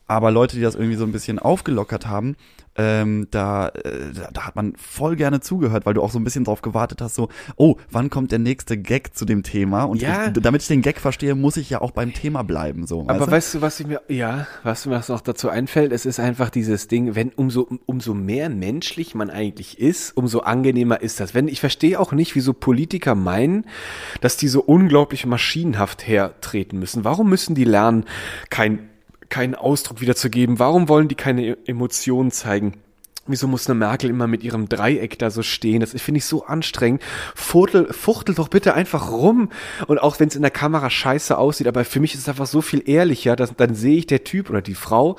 Aber 0.06 0.30
Leute, 0.30 0.56
die 0.56 0.62
das 0.62 0.74
irgendwie 0.74 0.96
so 0.96 1.04
ein 1.04 1.12
bisschen 1.12 1.38
aufgelockert 1.38 2.06
haben, 2.06 2.36
ähm, 2.78 3.26
da, 3.30 3.68
äh, 3.68 4.12
da, 4.32 4.46
hat 4.46 4.56
man 4.56 4.74
voll 4.76 5.16
gerne 5.16 5.40
zugehört, 5.40 5.86
weil 5.86 5.94
du 5.94 6.02
auch 6.02 6.10
so 6.10 6.18
ein 6.18 6.24
bisschen 6.24 6.44
drauf 6.44 6.62
gewartet 6.62 7.00
hast, 7.00 7.14
so, 7.14 7.28
oh, 7.56 7.76
wann 7.90 8.10
kommt 8.10 8.32
der 8.32 8.38
nächste 8.38 8.76
Gag 8.76 9.16
zu 9.16 9.24
dem 9.24 9.42
Thema? 9.42 9.84
Und 9.84 10.02
Ja. 10.02 10.26
ich, 10.26 10.32
damit 10.34 10.62
ich 10.62 10.68
den 10.68 10.82
Gag 10.82 11.00
verstehe, 11.00 11.34
muss 11.34 11.56
ich 11.56 11.70
ja 11.70 11.80
auch 11.80 11.90
beim 11.90 12.12
Thema 12.12 12.42
bleiben, 12.42 12.86
so. 12.86 13.02
Aber 13.02 13.20
weißt 13.20 13.30
weißt 13.30 13.54
du, 13.54 13.60
was 13.62 13.80
ich 13.80 13.86
mir, 13.86 14.02
ja, 14.08 14.46
was 14.62 14.86
mir 14.86 15.02
noch 15.08 15.20
dazu 15.20 15.48
einfällt, 15.48 15.92
es 15.92 16.06
ist 16.06 16.20
einfach 16.20 16.50
dieses 16.50 16.88
Ding, 16.88 17.14
wenn 17.14 17.30
umso, 17.30 17.68
umso 17.86 18.14
mehr 18.14 18.48
menschlich 18.50 19.14
man 19.14 19.30
eigentlich 19.30 19.78
ist, 19.80 20.16
umso 20.16 20.40
angenehmer 20.40 21.00
ist 21.00 21.20
das. 21.20 21.34
Wenn, 21.34 21.48
ich 21.48 21.60
verstehe 21.60 21.98
auch 21.98 22.12
nicht, 22.12 22.34
wieso 22.34 22.52
Politiker 22.52 23.14
meinen, 23.14 23.64
dass 24.20 24.36
die 24.36 24.48
so 24.48 24.62
unglaublich 24.62 25.24
maschinenhaft 25.26 26.06
hertreten 26.06 26.78
müssen. 26.78 27.04
Warum 27.04 27.30
müssen 27.30 27.54
die 27.54 27.64
lernen, 27.64 28.04
kein, 28.50 28.90
keinen 29.28 29.54
Ausdruck 29.54 30.00
wiederzugeben? 30.00 30.58
Warum 30.58 30.88
wollen 30.88 31.08
die 31.08 31.14
keine 31.14 31.56
Emotionen 31.66 32.30
zeigen? 32.30 32.74
Wieso 33.28 33.48
muss 33.48 33.68
eine 33.68 33.78
Merkel 33.78 34.10
immer 34.10 34.26
mit 34.26 34.44
ihrem 34.44 34.68
Dreieck 34.68 35.18
da 35.18 35.30
so 35.30 35.42
stehen? 35.42 35.80
Das 35.80 35.90
finde 36.00 36.18
ich 36.18 36.24
so 36.24 36.44
anstrengend. 36.44 37.02
Fuchtel, 37.34 37.92
fuchtel 37.92 38.34
doch 38.34 38.48
bitte 38.48 38.74
einfach 38.74 39.10
rum. 39.10 39.50
Und 39.86 39.98
auch 39.98 40.20
wenn 40.20 40.28
es 40.28 40.36
in 40.36 40.42
der 40.42 40.50
Kamera 40.50 40.90
scheiße 40.90 41.36
aussieht, 41.36 41.66
aber 41.66 41.84
für 41.84 42.00
mich 42.00 42.14
ist 42.14 42.20
es 42.20 42.28
einfach 42.28 42.46
so 42.46 42.60
viel 42.60 42.88
ehrlicher, 42.88 43.34
dass 43.34 43.54
dann 43.56 43.74
sehe 43.74 43.96
ich 43.96 44.06
der 44.06 44.24
Typ 44.24 44.50
oder 44.50 44.62
die 44.62 44.74
Frau, 44.74 45.16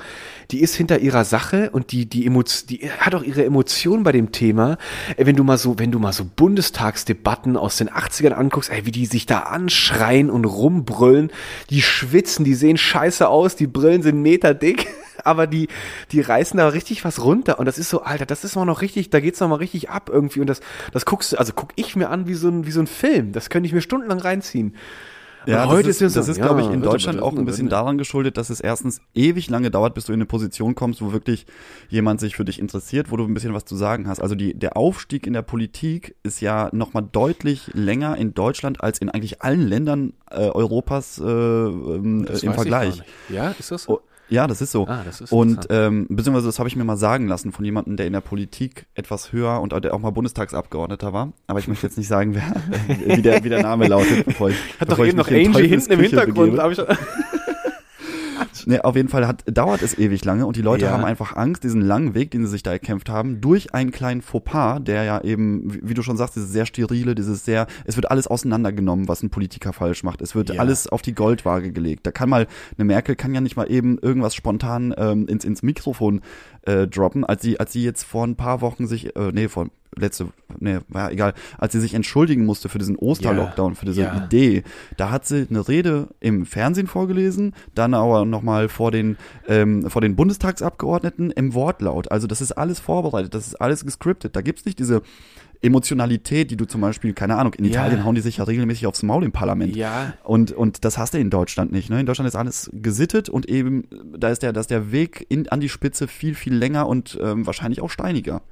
die 0.50 0.60
ist 0.60 0.74
hinter 0.74 1.00
ihrer 1.00 1.24
Sache 1.24 1.70
und 1.70 1.92
die, 1.92 2.06
die, 2.06 2.26
Emotion, 2.26 2.68
die 2.68 2.90
hat 2.90 3.14
auch 3.14 3.22
ihre 3.22 3.44
Emotionen 3.44 4.02
bei 4.02 4.12
dem 4.12 4.32
Thema. 4.32 4.78
Wenn 5.16 5.36
du 5.36 5.44
mal 5.44 5.58
so, 5.58 5.78
wenn 5.78 5.92
du 5.92 5.98
mal 5.98 6.12
so 6.12 6.24
Bundestagsdebatten 6.24 7.56
aus 7.56 7.76
den 7.76 7.90
80ern 7.90 8.32
anguckst, 8.32 8.70
ey, 8.70 8.86
wie 8.86 8.92
die 8.92 9.06
sich 9.06 9.26
da 9.26 9.40
anschreien 9.40 10.30
und 10.30 10.44
rumbrüllen, 10.44 11.30
die 11.70 11.82
schwitzen, 11.82 12.44
die 12.44 12.54
sehen 12.54 12.76
scheiße 12.76 13.28
aus, 13.28 13.56
die 13.56 13.66
Brillen 13.66 14.02
sind 14.02 14.22
meterdick. 14.22 14.86
aber 15.24 15.46
die, 15.46 15.68
die 16.12 16.20
reißen 16.20 16.56
da 16.58 16.68
richtig 16.68 17.04
was 17.04 17.22
runter 17.22 17.58
und 17.58 17.66
das 17.66 17.78
ist 17.78 17.90
so, 17.90 18.02
Alter, 18.02 18.26
das 18.26 18.44
ist 18.44 18.56
mal 18.56 18.64
noch 18.64 18.82
richtig, 18.82 19.10
da 19.10 19.20
geht's 19.20 19.40
noch 19.40 19.48
mal 19.48 19.56
richtig 19.56 19.90
ab 19.90 20.10
irgendwie 20.12 20.40
und 20.40 20.46
das, 20.48 20.60
das 20.92 21.04
guckst 21.04 21.32
du, 21.32 21.36
also 21.36 21.52
guck 21.54 21.70
ich 21.76 21.96
mir 21.96 22.10
an 22.10 22.26
wie 22.26 22.34
so 22.34 22.48
ein, 22.48 22.66
wie 22.66 22.70
so 22.70 22.80
ein 22.80 22.86
Film, 22.86 23.32
das 23.32 23.50
könnte 23.50 23.66
ich 23.66 23.72
mir 23.72 23.80
stundenlang 23.80 24.20
reinziehen. 24.20 24.74
Ja, 25.48 25.66
heute 25.66 25.88
das 25.88 26.00
ist, 26.02 26.16
das 26.16 26.28
ist 26.28 26.40
glaube 26.40 26.60
ich, 26.60 26.68
in 26.68 26.82
Deutschland 26.82 27.18
aber 27.18 27.26
auch 27.26 27.36
ein 27.36 27.44
bisschen 27.44 27.66
ne? 27.66 27.70
daran 27.70 27.96
geschuldet, 27.96 28.36
dass 28.36 28.50
es 28.50 28.60
erstens 28.60 29.00
ewig 29.14 29.48
lange 29.48 29.70
dauert, 29.70 29.94
bis 29.94 30.04
du 30.04 30.12
in 30.12 30.18
eine 30.18 30.26
Position 30.26 30.74
kommst, 30.74 31.00
wo 31.00 31.12
wirklich 31.12 31.46
jemand 31.88 32.20
sich 32.20 32.36
für 32.36 32.44
dich 32.44 32.58
interessiert, 32.58 33.10
wo 33.10 33.16
du 33.16 33.24
ein 33.24 33.32
bisschen 33.32 33.54
was 33.54 33.64
zu 33.64 33.74
sagen 33.74 34.08
hast. 34.08 34.20
Also 34.20 34.34
die, 34.34 34.54
der 34.54 34.76
Aufstieg 34.76 35.26
in 35.26 35.32
der 35.32 35.42
Politik 35.42 36.16
ist 36.22 36.40
ja 36.40 36.68
nochmal 36.72 37.08
deutlich 37.10 37.70
länger 37.72 38.16
in 38.16 38.34
Deutschland 38.34 38.82
als 38.82 38.98
in 38.98 39.08
eigentlich 39.08 39.40
allen 39.40 39.66
Ländern 39.66 40.12
äh, 40.30 40.48
Europas 40.50 41.18
äh, 41.18 41.24
äh, 41.24 41.26
im 41.26 42.26
Vergleich. 42.52 43.02
Ja, 43.30 43.50
ist 43.58 43.70
das 43.70 43.84
so? 43.84 44.02
Ja, 44.30 44.46
das 44.46 44.60
ist 44.60 44.72
so. 44.72 44.86
Ah, 44.86 45.02
das 45.04 45.20
ist 45.20 45.32
und 45.32 45.66
ähm, 45.70 46.06
beziehungsweise 46.08 46.46
das 46.46 46.58
habe 46.58 46.68
ich 46.68 46.76
mir 46.76 46.84
mal 46.84 46.96
sagen 46.96 47.28
lassen 47.28 47.52
von 47.52 47.64
jemandem, 47.64 47.96
der 47.96 48.06
in 48.06 48.12
der 48.12 48.20
Politik 48.20 48.86
etwas 48.94 49.32
höher 49.32 49.60
und 49.60 49.72
der 49.72 49.94
auch 49.94 49.98
mal 49.98 50.10
Bundestagsabgeordneter 50.10 51.12
war. 51.12 51.32
Aber 51.46 51.58
ich 51.58 51.68
möchte 51.68 51.86
jetzt 51.86 51.96
nicht 51.96 52.08
sagen, 52.08 52.34
wer, 52.34 52.54
wie, 53.16 53.22
der, 53.22 53.42
wie 53.44 53.48
der 53.48 53.62
Name 53.62 53.86
lautet, 53.86 54.26
bevor 54.26 54.50
ich, 54.50 54.56
Hat 54.78 54.88
doch 54.88 54.98
bevor 54.98 55.04
ich 55.06 55.10
eben 55.10 55.18
noch 55.18 55.28
Angie 55.28 55.68
hinten 55.68 55.92
im 55.92 56.00
Hintergrund. 56.00 56.52
ich 56.72 56.78
Nee, 58.68 58.80
auf 58.80 58.96
jeden 58.96 59.08
Fall 59.08 59.26
hat, 59.26 59.44
dauert 59.46 59.80
es 59.80 59.96
ewig 59.96 60.26
lange 60.26 60.44
und 60.44 60.54
die 60.56 60.60
Leute 60.62 60.84
Ja. 60.84 60.90
haben 60.90 61.04
einfach 61.06 61.34
Angst, 61.36 61.64
diesen 61.64 61.80
langen 61.80 62.14
Weg, 62.14 62.32
den 62.32 62.44
sie 62.44 62.50
sich 62.50 62.62
da 62.62 62.70
erkämpft 62.72 63.08
haben, 63.08 63.40
durch 63.40 63.72
einen 63.72 63.92
kleinen 63.92 64.20
Fauxpas, 64.20 64.80
der 64.84 65.04
ja 65.04 65.22
eben, 65.22 65.72
wie, 65.72 65.80
wie 65.88 65.94
du 65.94 66.02
schon 66.02 66.18
sagst, 66.18 66.36
dieses 66.36 66.52
sehr 66.52 66.66
sterile, 66.66 67.14
dieses 67.14 67.46
sehr, 67.46 67.66
es 67.86 67.96
wird 67.96 68.10
alles 68.10 68.26
auseinandergenommen, 68.26 69.08
was 69.08 69.22
ein 69.22 69.30
Politiker 69.30 69.72
falsch 69.72 70.02
macht. 70.04 70.20
Es 70.20 70.34
wird 70.34 70.50
Ja. 70.50 70.60
alles 70.60 70.86
auf 70.86 71.00
die 71.00 71.14
Goldwaage 71.14 71.72
gelegt. 71.72 72.06
Da 72.06 72.10
kann 72.10 72.28
mal, 72.28 72.46
eine 72.76 72.84
Merkel 72.84 73.16
kann 73.16 73.32
ja 73.34 73.40
nicht 73.40 73.56
mal 73.56 73.70
eben 73.70 73.96
irgendwas 73.98 74.34
spontan 74.34 74.94
ähm, 74.98 75.26
ins, 75.28 75.46
ins 75.46 75.62
Mikrofon 75.62 76.20
äh, 76.66 76.86
droppen, 76.86 77.24
als 77.24 77.40
sie, 77.40 77.58
als 77.58 77.72
sie 77.72 77.82
jetzt 77.82 78.02
vor 78.04 78.26
ein 78.26 78.36
paar 78.36 78.60
Wochen 78.60 78.86
sich, 78.86 79.16
äh, 79.16 79.32
nee, 79.32 79.48
vor 79.48 79.68
letzte, 79.96 80.28
nee, 80.60 80.78
war 80.88 81.10
egal, 81.10 81.32
als 81.56 81.72
sie 81.72 81.80
sich 81.80 81.94
entschuldigen 81.94 82.44
musste 82.44 82.68
für 82.68 82.78
diesen 82.78 82.94
Osterlockdown, 82.96 83.74
für 83.74 83.86
diese 83.86 84.02
ja. 84.02 84.16
Idee, 84.24 84.62
da 84.96 85.10
hat 85.10 85.26
sie 85.26 85.46
eine 85.48 85.66
Rede 85.66 86.08
im 86.20 86.46
Fernsehen 86.46 86.86
vorgelesen, 86.86 87.54
dann 87.74 87.94
aber 87.94 88.24
nochmal 88.24 88.57
vor 88.66 88.90
den, 88.90 89.16
ähm, 89.46 89.88
vor 89.88 90.02
den 90.02 90.16
Bundestagsabgeordneten 90.16 91.30
im 91.30 91.54
Wortlaut. 91.54 92.10
Also 92.10 92.26
das 92.26 92.40
ist 92.40 92.50
alles 92.50 92.80
vorbereitet, 92.80 93.34
das 93.34 93.46
ist 93.46 93.54
alles 93.60 93.84
gescriptet. 93.84 94.34
Da 94.34 94.40
gibt's 94.40 94.64
nicht 94.64 94.80
diese 94.80 95.02
Emotionalität, 95.60 96.50
die 96.50 96.56
du 96.56 96.64
zum 96.66 96.80
Beispiel, 96.80 97.12
keine 97.12 97.36
Ahnung, 97.36 97.54
in 97.54 97.64
Ja. 97.64 97.70
Italien 97.72 98.04
hauen 98.04 98.14
die 98.14 98.20
sich 98.20 98.36
ja 98.38 98.44
regelmäßig 98.44 98.86
aufs 98.86 99.02
Maul 99.02 99.24
im 99.24 99.32
Parlament. 99.32 99.74
Ja, 99.76 100.14
Und, 100.24 100.52
und 100.52 100.84
das 100.84 100.98
hast 100.98 101.14
du 101.14 101.18
in 101.18 101.30
Deutschland 101.30 101.72
nicht. 101.72 101.90
Ne? 101.90 102.00
In 102.00 102.06
Deutschland 102.06 102.28
ist 102.28 102.36
alles 102.36 102.70
gesittet 102.72 103.28
und 103.28 103.48
eben, 103.48 103.88
da 104.16 104.28
ist 104.28 104.42
der, 104.42 104.52
da 104.52 104.60
ist 104.60 104.70
der 104.70 104.92
Weg 104.92 105.26
in, 105.28 105.48
an 105.48 105.60
die 105.60 105.68
Spitze 105.68 106.06
viel, 106.08 106.34
viel 106.34 106.54
länger 106.54 106.86
und 106.86 107.18
ähm, 107.20 107.46
wahrscheinlich 107.46 107.80
auch 107.80 107.90
steiniger. 107.90 108.42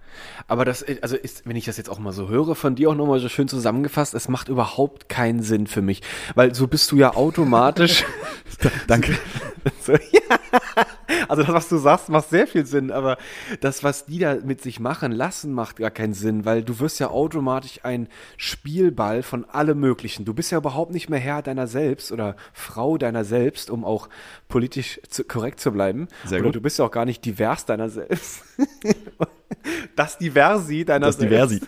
aber 0.48 0.64
das, 0.64 0.84
also 1.02 1.16
ist, 1.16 1.46
wenn 1.46 1.56
ich 1.56 1.64
das 1.66 1.76
jetzt 1.76 1.88
auch 1.90 1.98
mal 1.98 2.12
so 2.12 2.28
höre, 2.28 2.54
von 2.54 2.74
dir 2.74 2.90
auch 2.90 2.94
nochmal 2.96 3.20
so 3.20 3.28
schön 3.28 3.48
zusammengefasst, 3.48 4.14
es 4.14 4.28
macht 4.28 4.48
überhaupt 4.48 5.08
keinen 5.08 5.42
Sinn 5.42 5.66
für 5.66 5.82
mich. 5.82 6.02
Weil 6.34 6.54
so 6.54 6.66
bist 6.66 6.90
du 6.92 6.96
ja 6.96 7.14
automatisch. 7.14 8.04
Danke. 8.86 9.16
so, 9.80 9.92
ja. 9.92 10.36
Also 11.28 11.42
das, 11.42 11.52
was 11.52 11.68
du 11.68 11.76
sagst, 11.78 12.08
macht 12.08 12.30
sehr 12.30 12.46
viel 12.46 12.66
Sinn, 12.66 12.90
aber 12.90 13.16
das, 13.60 13.84
was 13.84 14.06
die 14.06 14.18
da 14.18 14.36
mit 14.36 14.60
sich 14.60 14.80
machen 14.80 15.12
lassen, 15.12 15.52
macht 15.52 15.76
gar 15.76 15.90
keinen 15.90 16.14
Sinn, 16.14 16.44
weil 16.44 16.62
du 16.62 16.78
wirst 16.80 16.98
ja 17.00 17.10
automatisch 17.10 17.80
ein 17.82 18.08
Spielball 18.36 19.22
von 19.22 19.44
allem 19.44 19.78
Möglichen. 19.80 20.24
Du 20.24 20.34
bist 20.34 20.50
ja 20.50 20.58
überhaupt 20.58 20.92
nicht 20.92 21.08
mehr 21.08 21.18
Herr 21.18 21.42
deiner 21.42 21.66
selbst 21.66 22.12
oder 22.12 22.36
Frau 22.52 22.98
deiner 22.98 23.24
selbst, 23.24 23.70
um 23.70 23.84
auch 23.84 24.08
politisch 24.48 25.00
zu, 25.08 25.24
korrekt 25.24 25.60
zu 25.60 25.72
bleiben. 25.72 26.08
Sehr 26.24 26.38
oder 26.38 26.48
gut. 26.48 26.56
du 26.56 26.60
bist 26.60 26.78
ja 26.78 26.84
auch 26.84 26.90
gar 26.90 27.04
nicht 27.04 27.24
divers 27.24 27.64
deiner 27.64 27.88
selbst. 27.88 28.42
das 29.96 30.18
Diversi 30.18 30.84
deiner 30.84 31.06
Das 31.06 31.18
Diversi. 31.18 31.60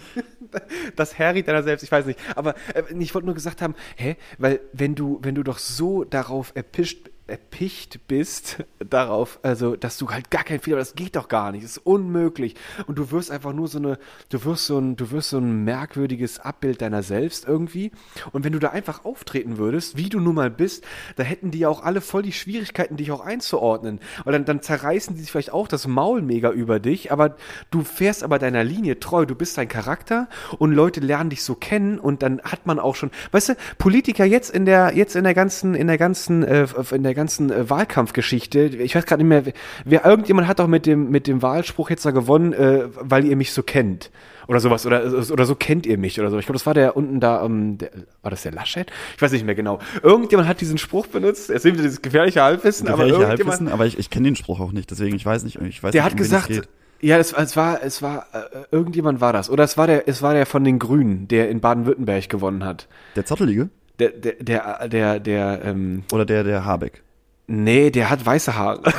das 0.96 1.18
Harry 1.18 1.42
deiner 1.42 1.62
selbst, 1.62 1.83
ich 1.83 1.92
weiß 1.92 2.07
nicht. 2.07 2.18
Aber 2.35 2.55
äh, 2.74 2.83
ich 2.98 3.14
wollte 3.14 3.27
nur 3.27 3.35
gesagt 3.35 3.62
haben, 3.62 3.74
hä, 3.96 4.16
weil 4.38 4.61
wenn 4.72 4.94
du, 4.94 5.18
wenn 5.22 5.35
du 5.35 5.42
doch 5.42 5.59
so 5.59 6.05
darauf 6.05 6.53
erpischt, 6.55 7.11
erpicht 7.28 8.08
bist, 8.08 8.64
darauf, 8.78 9.38
also, 9.42 9.76
dass 9.76 9.98
du 9.98 10.10
halt 10.10 10.30
gar 10.30 10.44
keinen 10.44 10.60
Fehler, 10.60 10.78
das 10.78 10.94
geht 10.94 11.16
doch 11.16 11.28
gar 11.28 11.52
nicht, 11.52 11.64
das 11.64 11.72
ist 11.72 11.86
unmöglich. 11.86 12.54
Und 12.86 12.98
du 12.98 13.10
wirst 13.10 13.30
einfach 13.30 13.52
nur 13.52 13.68
so 13.68 13.78
eine, 13.78 13.98
du 14.30 14.44
wirst 14.44 14.66
so 14.66 14.78
ein, 14.78 14.96
du 14.96 15.10
wirst 15.10 15.30
so 15.30 15.38
ein 15.38 15.64
merkwürdiges 15.64 16.40
Abbild 16.40 16.82
deiner 16.82 17.02
selbst 17.02 17.46
irgendwie. 17.46 17.92
Und 18.32 18.44
wenn 18.44 18.52
du 18.52 18.58
da 18.58 18.70
einfach 18.70 19.04
auftreten 19.04 19.58
würdest, 19.58 19.96
wie 19.96 20.08
du 20.08 20.20
nun 20.20 20.34
mal 20.34 20.50
bist, 20.50 20.84
da 21.16 21.22
hätten 21.22 21.50
die 21.50 21.60
ja 21.60 21.68
auch 21.68 21.82
alle 21.82 22.00
voll 22.00 22.22
die 22.22 22.32
Schwierigkeiten, 22.32 22.96
dich 22.96 23.12
auch 23.12 23.20
einzuordnen. 23.20 24.00
Und 24.24 24.32
dann, 24.32 24.44
dann 24.44 24.62
zerreißen 24.62 25.14
die 25.14 25.20
sich 25.20 25.30
vielleicht 25.30 25.52
auch 25.52 25.68
das 25.68 25.86
Maul 25.86 26.22
mega 26.22 26.50
über 26.50 26.80
dich, 26.80 27.12
aber 27.12 27.36
du 27.70 27.82
fährst 27.82 28.22
aber 28.22 28.38
deiner 28.38 28.64
Linie 28.64 29.00
treu, 29.00 29.26
du 29.26 29.34
bist 29.34 29.58
dein 29.58 29.68
Charakter 29.68 30.28
und 30.58 30.72
Leute 30.72 31.00
lernen 31.00 31.30
dich 31.30 31.42
so 31.42 31.54
kennen 31.54 31.98
und 31.98 32.22
dann 32.22 32.40
hat 32.42 32.66
man 32.66 32.78
auch 32.78 32.96
schon, 32.96 33.10
weißt 33.32 33.50
du, 33.50 33.56
Politiker 33.78 34.24
jetzt 34.24 34.50
in 34.50 34.64
der, 34.64 34.96
jetzt 34.96 35.16
in 35.16 35.24
der 35.24 35.34
ganzen, 35.34 35.74
in 35.74 35.86
der 35.86 35.98
ganzen, 35.98 36.42
äh, 36.42 36.66
in 36.90 37.02
der 37.02 37.14
ganzen 37.18 37.50
äh, 37.50 37.68
Wahlkampfgeschichte, 37.68 38.61
ich 38.61 38.94
weiß 38.94 39.04
gerade 39.04 39.22
nicht 39.22 39.28
mehr, 39.28 39.52
wer, 39.85 40.04
irgendjemand 40.04 40.48
hat 40.48 40.59
doch 40.59 40.66
mit 40.66 40.87
dem, 40.87 41.11
mit 41.11 41.26
dem 41.26 41.42
Wahlspruch 41.42 41.90
jetzt 41.90 42.07
da 42.07 42.11
gewonnen, 42.11 42.52
äh, 42.54 42.88
weil 42.94 43.24
ihr 43.24 43.37
mich 43.37 43.52
so 43.52 43.62
kennt. 43.62 44.11
Oder 44.46 44.61
sowas, 44.61 44.87
oder, 44.87 45.04
oder 45.31 45.44
so 45.44 45.54
kennt 45.54 45.85
ihr 45.85 45.98
mich 45.98 46.18
oder 46.18 46.31
so. 46.31 46.38
Ich 46.38 46.46
glaube, 46.46 46.59
das 46.59 46.64
war 46.64 46.72
der 46.72 46.96
unten 46.96 47.20
da, 47.20 47.44
ähm, 47.44 47.76
der, 47.76 47.90
war 48.22 48.31
das 48.31 48.42
der 48.42 48.52
Laschet? 48.52 48.90
Ich 49.14 49.20
weiß 49.20 49.31
nicht 49.33 49.44
mehr 49.44 49.54
genau. 49.54 49.78
Irgendjemand 50.02 50.48
hat 50.48 50.62
diesen 50.62 50.78
Spruch 50.78 51.07
benutzt, 51.07 51.50
es 51.50 51.64
wieder 51.64 51.76
dieses 51.76 52.00
gefährliche 52.00 52.42
Halbwissen, 52.42 52.88
aber 52.88 53.04
Gefährliche 53.04 53.22
irgendjemand, 53.24 53.52
Halbwissen, 53.52 53.68
aber 53.68 53.85
ich, 53.85 53.98
ich 53.98 54.09
kenne 54.09 54.28
den 54.28 54.37
Spruch 54.37 54.61
auch 54.61 54.72
nicht, 54.72 54.90
deswegen 54.90 55.16
ich 55.16 55.26
weiß 55.26 55.44
nicht, 55.44 55.61
ich 55.61 55.83
weiß 55.83 55.92
der 55.92 56.02
nicht, 56.02 56.12
hat 56.12 56.16
gesagt, 56.16 56.68
ja, 57.00 57.16
es, 57.18 57.33
es 57.33 57.57
war, 57.57 57.83
es 57.83 58.02
war, 58.02 58.26
äh, 58.33 58.64
irgendjemand 58.70 59.20
war 59.20 59.33
das. 59.33 59.50
Oder 59.50 59.64
es 59.64 59.76
war 59.76 59.87
der, 59.87 60.09
es 60.09 60.22
war 60.22 60.35
der 60.35 60.46
von 60.46 60.64
den 60.64 60.78
Grünen, 60.78 61.28
der 61.28 61.48
in 61.48 61.61
Baden-Württemberg 61.61 62.28
gewonnen 62.28 62.64
hat. 62.64 62.88
Der 63.14 63.24
Zottelige 63.24 63.68
Der, 63.98 64.11
der, 64.11 64.35
der, 64.40 64.88
der, 64.88 65.20
der, 65.20 65.61
ähm, 65.64 66.02
oder 66.12 66.24
der, 66.24 66.42
der 66.42 66.64
Habeck? 66.64 67.02
Nee, 67.48 67.90
der 67.90 68.11
hat 68.11 68.24
weiße 68.24 68.54
Haare. 68.54 68.80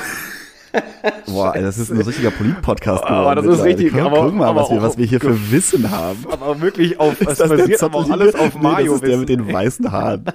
Boah, 1.26 1.56
ey, 1.56 1.64
das 1.64 1.80
ist 1.80 1.90
ein 1.92 2.00
richtiger 2.00 2.30
Polit-Podcast 2.30 3.04
Aber 3.04 3.34
das 3.34 3.46
ist 3.46 3.64
richtig, 3.64 3.92
Guck, 3.92 4.02
aber- 4.02 4.26
guck 4.26 4.36
mal, 4.36 4.48
aber 4.50 4.62
was 4.62 4.70
wir, 4.70 4.82
was 4.84 4.98
wir 5.00 5.06
hier 5.08 5.20
für 5.20 5.52
Wissen 5.52 5.90
haben. 5.90 6.26
aber 6.32 6.62
wirklich 6.62 7.00
auf, 7.00 7.20
es 7.22 7.40
basiert 7.40 7.82
aber 7.82 8.06
alles 8.12 8.36
auf 8.36 8.54
Nee, 8.54 8.62
Mario. 8.62 8.92
Das 8.94 9.02
ist 9.02 9.08
der 9.10 9.18
mit 9.18 9.30
den 9.30 9.52
weißen 9.52 9.92
Haaren. 9.92 10.26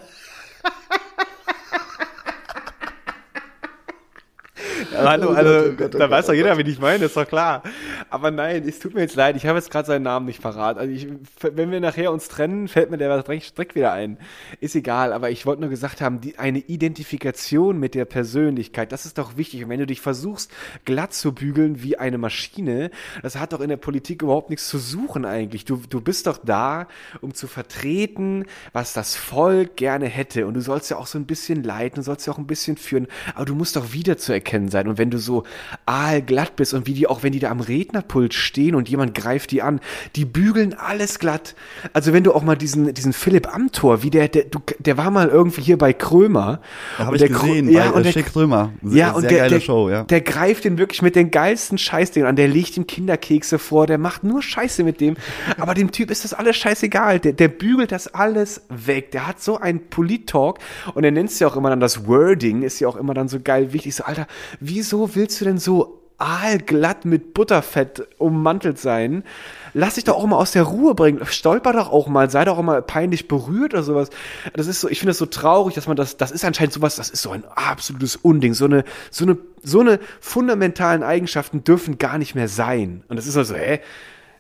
Hallo, 4.93 5.25
Oh 5.25 5.35
Gott, 5.35 5.39
also, 5.39 5.71
oh 5.71 5.73
Gott, 5.73 5.95
oh 5.95 5.99
da 5.99 6.07
Gott, 6.07 6.11
weiß 6.11 6.27
doch 6.27 6.33
oh 6.33 6.37
jeder, 6.37 6.57
wen 6.59 6.67
ich 6.67 6.79
meine, 6.79 7.05
ist 7.05 7.17
doch 7.17 7.27
klar. 7.27 7.63
Aber 8.11 8.31
nein, 8.31 8.67
es 8.67 8.79
tut 8.79 8.95
mir 8.95 9.03
jetzt 9.03 9.17
leid, 9.17 9.37
ich 9.37 9.47
habe 9.47 9.59
jetzt 9.59 9.71
gerade 9.71 9.87
seinen 9.87 10.03
Namen 10.03 10.27
nicht 10.27 10.43
parat. 10.43 10.79
Also 10.79 10.93
ich, 10.93 11.09
wenn 11.41 11.71
wir 11.71 11.81
nachher 11.81 12.13
uns 12.13 12.29
trennen, 12.29 12.69
fällt 12.69 12.91
mir 12.91 12.99
der 12.99 13.23
direkt, 13.23 13.75
wieder 13.75 13.93
ein. 13.93 14.19
Ist 14.61 14.75
egal, 14.75 15.13
aber 15.13 15.31
ich 15.31 15.47
wollte 15.47 15.63
nur 15.63 15.71
gesagt 15.71 16.01
haben, 16.01 16.21
die, 16.21 16.39
eine 16.39 16.59
Identifikation 16.59 17.79
mit 17.79 17.95
der 17.95 18.05
Persönlichkeit, 18.05 18.93
das 18.93 19.07
ist 19.07 19.19
doch 19.19 19.37
wichtig. 19.37 19.65
Und 19.65 19.71
wenn 19.71 19.81
du 19.81 19.87
dich 19.87 20.01
versuchst, 20.01 20.51
glatt 20.85 21.15
zu 21.15 21.33
bügeln 21.33 21.83
wie 21.83 21.99
eine 21.99 22.19
Maschine, 22.19 22.91
das 23.23 23.37
hat 23.37 23.53
doch 23.53 23.61
in 23.61 23.69
der 23.69 23.77
Politik 23.77 24.23
überhaupt 24.23 24.51
nichts 24.51 24.69
zu 24.69 24.79
suchen 24.79 25.25
eigentlich. 25.25 25.65
Du, 25.65 25.81
du 25.89 26.01
bist 26.01 26.27
doch 26.27 26.39
da, 26.39 26.87
um 27.21 27.35
zu 27.35 27.47
vertreten, 27.47 28.45
was 28.73 28.93
das 28.93 29.17
Volk 29.17 29.77
gerne 29.77 30.07
hätte. 30.07 30.47
Und 30.47 30.55
du 30.55 30.61
sollst 30.61 30.91
ja 30.91 30.97
auch 30.97 31.07
so 31.07 31.19
ein 31.19 31.27
bisschen 31.27 31.63
leiten, 31.63 31.97
du 31.97 32.03
sollst 32.03 32.27
ja 32.27 32.33
auch 32.33 32.39
ein 32.39 32.47
bisschen 32.47 32.77
führen, 32.77 33.07
aber 33.35 33.45
du 33.45 33.55
musst 33.55 33.77
doch 33.77 33.93
wieder 33.93 34.19
zu 34.19 34.33
erkennen 34.33 34.69
sein. 34.75 34.89
Und 34.89 34.99
wenn 34.99 35.11
du 35.11 35.19
so 35.19 35.45
aalglatt 35.87 36.57
bist 36.57 36.75
und 36.75 36.87
wie 36.87 36.95
die 36.95 37.07
auch, 37.07 37.23
wenn 37.23 37.33
die 37.33 37.39
da 37.39 37.51
am 37.51 37.61
Rednerpult 37.61 38.35
stehen 38.35 38.75
und 38.75 38.89
jemand 38.89 39.15
greift 39.15 39.51
die 39.53 39.63
an, 39.63 39.81
die 40.17 40.25
bügeln 40.25 40.75
alles 40.75 41.19
glatt. 41.19 41.55
Also 41.93 42.13
wenn 42.13 42.25
du 42.25 42.33
auch 42.35 42.43
mal 42.43 42.57
diesen, 42.57 42.93
diesen 42.93 43.13
Philipp 43.13 43.55
Amthor, 43.55 44.03
wie 44.03 44.11
der, 44.11 44.29
der, 44.29 44.45
der 44.79 44.97
war 44.97 45.11
mal 45.11 45.29
irgendwie 45.29 45.63
hier 45.63 45.79
bei 45.79 45.93
Krömer. 45.93 46.61
Habe 46.99 47.11
Und 47.11 47.15
ich 47.15 47.21
der 47.23 47.29
gesehen, 47.31 47.69
ja, 47.71 47.91
bei 47.91 47.93
und 47.93 48.01
äh, 48.01 48.03
der, 48.05 48.13
Schick 48.13 48.37
Römer. 48.37 48.73
Sehr, 48.83 48.99
ja, 48.99 49.13
und 49.13 49.23
sehr 49.23 49.31
der, 49.31 49.39
geile 49.39 49.51
der, 49.51 49.61
Show, 49.61 49.89
ja. 49.89 50.03
der 50.05 50.21
greift 50.21 50.65
den 50.65 50.79
wirklich 50.79 51.03
mit 51.03 51.17
den 51.17 51.31
geilsten 51.31 51.79
Scheißdingen 51.79 52.29
an. 52.29 52.37
Der 52.37 52.49
legt 52.49 52.77
ihm 52.77 52.87
Kinderkekse 52.87 53.59
vor, 53.59 53.87
der 53.87 53.99
macht 53.99 54.25
nur 54.25 54.43
Scheiße 54.43 54.83
mit 54.83 55.01
dem. 55.01 55.17
Aber 55.59 55.75
dem 55.75 55.93
Typ 55.93 56.11
ist 56.11 56.25
das 56.25 56.35
alles 56.35 56.57
scheißegal. 56.57 57.21
Der, 57.21 57.33
der 57.33 57.49
bügelt 57.49 57.93
das 57.93 58.09
alles 58.09 58.63
weg. 58.69 59.13
Der 59.13 59.27
hat 59.27 59.41
so 59.41 59.59
einen 59.59 59.89
Polit-Talk 59.89 60.59
und 60.95 61.05
er 61.05 61.11
nennt 61.11 61.31
es 61.31 61.39
ja 61.39 61.47
auch 61.47 61.57
immer 61.57 61.71
dann 61.71 61.81
das 61.81 62.07
Wording, 62.07 62.63
ist 62.63 62.81
ja 62.81 62.89
auch 62.89 62.97
immer 62.97 63.15
dann 63.15 63.29
so 63.29 63.39
geil 63.41 63.73
wichtig. 63.73 63.95
So, 63.95 64.05
Alter, 64.05 64.27
wieso 64.69 65.15
willst 65.15 65.41
du 65.41 65.45
denn 65.45 65.59
so 65.59 66.05
aalglatt 66.19 67.05
mit 67.05 67.35
Butterfett 67.35 68.07
ummantelt 68.19 68.79
sein. 68.79 69.25
Lass 69.73 69.97
dich 69.97 70.05
doch 70.05 70.17
auch 70.17 70.27
mal 70.27 70.37
aus 70.37 70.53
der 70.53 70.63
Ruhe 70.63 70.95
bringen. 70.95 71.25
Stolper 71.27 71.73
doch 71.73 71.91
auch 71.91 72.07
mal, 72.07 72.31
sei 72.31 72.45
doch 72.45 72.57
auch 72.57 72.63
mal 72.63 72.83
peinlich 72.83 73.27
berührt 73.27 73.75
oder 73.75 73.83
sowas. 73.83 74.11
Das 74.55 74.67
ist 74.67 74.81
so, 74.81 74.89
ich 74.89 75.01
finde 75.01 75.11
das 75.11 75.19
so 75.19 75.27
traurig, 75.27 75.75
dass 75.75 75.89
man 75.89 75.97
das, 75.97 76.17
das 76.17 76.31
ist 76.31 76.45
anscheinend 76.45 76.73
sowas, 76.73 76.97
das 76.97 77.11
ist 77.11 77.23
so 77.23 77.31
ein 77.31 77.45
absolutes 77.45 78.17
Unding. 78.17 78.55
So 78.55 78.67
eine, 78.67 78.85
so 79.11 79.25
eine, 79.25 79.37
so 79.63 79.81
eine 79.81 79.99
fundamentalen 80.21 81.03
Eigenschaften 81.03 81.65
dürfen 81.65 81.99
gar 81.99 82.19
nicht 82.19 82.35
mehr 82.35 82.49
sein. 82.49 83.03
Und 83.09 83.17
das 83.17 83.27
ist 83.27 83.37
also, 83.37 83.55
hä? 83.55 83.81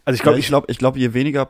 Also 0.05 0.17
ich 0.17 0.23
glaube, 0.23 0.37
ja, 0.37 0.41
ich 0.41 0.49
glaube, 0.49 0.67
ich 0.71 0.79
glaube, 0.79 0.99
je 0.99 1.15
weniger 1.15 1.49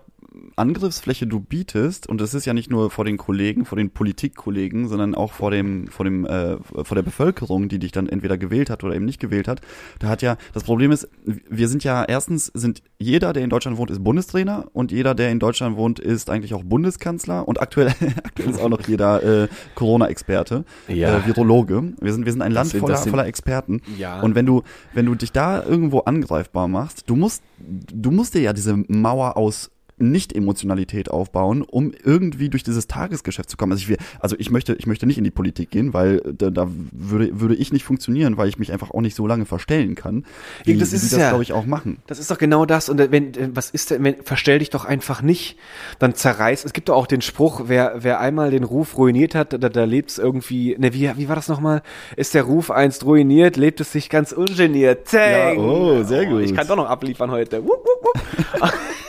Angriffsfläche 0.56 1.26
du 1.26 1.40
bietest, 1.40 2.08
und 2.08 2.20
es 2.20 2.34
ist 2.34 2.44
ja 2.44 2.54
nicht 2.54 2.70
nur 2.70 2.90
vor 2.90 3.04
den 3.04 3.16
Kollegen, 3.16 3.64
vor 3.64 3.76
den 3.76 3.90
Politikkollegen, 3.90 4.88
sondern 4.88 5.14
auch 5.14 5.32
vor 5.32 5.50
dem, 5.50 5.88
vor 5.88 6.04
dem, 6.04 6.24
äh, 6.26 6.56
vor 6.62 6.94
der 6.94 7.02
Bevölkerung, 7.02 7.68
die 7.68 7.78
dich 7.78 7.92
dann 7.92 8.08
entweder 8.08 8.38
gewählt 8.38 8.70
hat 8.70 8.84
oder 8.84 8.94
eben 8.94 9.04
nicht 9.04 9.20
gewählt 9.20 9.48
hat. 9.48 9.60
Da 9.98 10.08
hat 10.08 10.22
ja, 10.22 10.36
das 10.52 10.64
Problem 10.64 10.92
ist, 10.92 11.08
wir 11.24 11.68
sind 11.68 11.84
ja 11.84 12.04
erstens 12.04 12.46
sind 12.54 12.82
jeder, 12.98 13.32
der 13.32 13.42
in 13.44 13.50
Deutschland 13.50 13.76
wohnt, 13.78 13.90
ist 13.90 14.02
Bundestrainer 14.02 14.66
und 14.72 14.92
jeder, 14.92 15.14
der 15.14 15.30
in 15.30 15.38
Deutschland 15.38 15.76
wohnt, 15.76 15.98
ist 15.98 16.30
eigentlich 16.30 16.54
auch 16.54 16.62
Bundeskanzler 16.64 17.46
und 17.48 17.60
aktuell, 17.60 17.88
aktuell 18.24 18.50
ist 18.50 18.60
auch 18.60 18.68
noch 18.68 18.80
jeder 18.86 19.22
äh, 19.44 19.48
Corona-Experte, 19.74 20.64
Ja. 20.88 21.18
äh, 21.18 21.26
Virologe. 21.26 21.92
Wir 22.00 22.12
sind, 22.12 22.24
wir 22.24 22.32
sind 22.32 22.42
ein 22.42 22.52
Land 22.52 22.70
sind- 22.70 22.80
voller, 22.80 22.92
das 22.94 23.02
sind- 23.04 23.10
voller 23.10 23.26
Experten. 23.26 23.80
Ja. 23.98 24.20
Und 24.20 24.34
wenn 24.34 24.46
du, 24.46 24.62
wenn 24.92 25.06
du 25.06 25.14
dich 25.14 25.32
da 25.32 25.62
irgendwo 25.64 26.00
angreifbar 26.00 26.68
machst, 26.68 27.04
du 27.08 27.16
musst, 27.16 27.42
du 27.58 28.10
musst 28.10 28.34
dir 28.34 28.40
ja 28.42 28.52
diese 28.52 28.76
Mauer 28.88 29.36
aus 29.36 29.70
Nicht-Emotionalität 29.96 31.10
aufbauen, 31.10 31.62
um 31.62 31.92
irgendwie 32.04 32.48
durch 32.48 32.62
dieses 32.62 32.86
Tagesgeschäft 32.86 33.48
zu 33.48 33.56
kommen. 33.56 33.72
Also 33.72 33.82
ich, 33.82 33.88
will, 33.88 33.96
also 34.20 34.36
ich 34.38 34.50
möchte, 34.50 34.74
ich 34.74 34.86
möchte 34.86 35.06
nicht 35.06 35.18
in 35.18 35.24
die 35.24 35.30
Politik 35.30 35.70
gehen, 35.70 35.94
weil 35.94 36.20
da, 36.20 36.50
da 36.50 36.68
würde, 36.92 37.40
würde 37.40 37.54
ich 37.54 37.72
nicht 37.72 37.84
funktionieren, 37.84 38.36
weil 38.36 38.48
ich 38.48 38.58
mich 38.58 38.72
einfach 38.72 38.90
auch 38.90 39.00
nicht 39.00 39.14
so 39.14 39.26
lange 39.26 39.44
verstellen 39.44 39.94
kann, 39.94 40.24
wie, 40.64 40.72
Ja, 40.72 40.78
das 40.78 40.92
wie 40.92 40.96
ist 40.96 41.02
es 41.04 41.10
das, 41.10 41.20
ja. 41.20 41.28
glaube 41.30 41.42
ich, 41.42 41.52
auch 41.52 41.66
machen. 41.66 41.98
Das 42.06 42.18
ist 42.18 42.30
doch 42.30 42.38
genau 42.38 42.66
das. 42.66 42.88
Und 42.88 42.98
wenn, 42.98 43.34
äh, 43.34 43.50
was 43.54 43.70
ist 43.70 43.90
denn, 43.90 44.02
wenn, 44.04 44.16
verstell 44.22 44.58
dich 44.58 44.70
doch 44.70 44.84
einfach 44.84 45.22
nicht. 45.22 45.56
Dann 45.98 46.14
zerreiß. 46.14 46.64
Es 46.64 46.72
gibt 46.72 46.88
doch 46.88 46.96
auch 46.96 47.06
den 47.06 47.20
Spruch, 47.20 47.62
wer, 47.66 47.96
wer 47.98 48.20
einmal 48.20 48.50
den 48.50 48.64
Ruf 48.64 48.96
ruiniert 48.96 49.34
hat, 49.34 49.52
da, 49.52 49.68
da 49.68 49.84
lebt's 49.84 50.18
irgendwie, 50.18 50.76
ne, 50.78 50.92
wie, 50.92 51.10
wie 51.16 51.28
war 51.28 51.36
das 51.36 51.48
nochmal? 51.48 51.82
Ist 52.16 52.34
der 52.34 52.42
Ruf 52.42 52.70
einst 52.70 53.04
ruiniert, 53.04 53.56
lebt 53.56 53.80
es 53.80 53.92
sich 53.92 54.10
ganz 54.10 54.32
ungeniert. 54.32 55.08
Zäng. 55.08 55.56
Ja, 55.56 55.62
oh, 55.62 56.02
sehr 56.02 56.26
gut. 56.26 56.42
Ich 56.42 56.54
kann 56.54 56.66
doch 56.66 56.76
noch 56.76 56.88
abliefern 56.88 57.30
heute. 57.30 57.62
Wupp, 57.62 57.84
wupp, 57.84 58.04
wupp. 58.04 58.72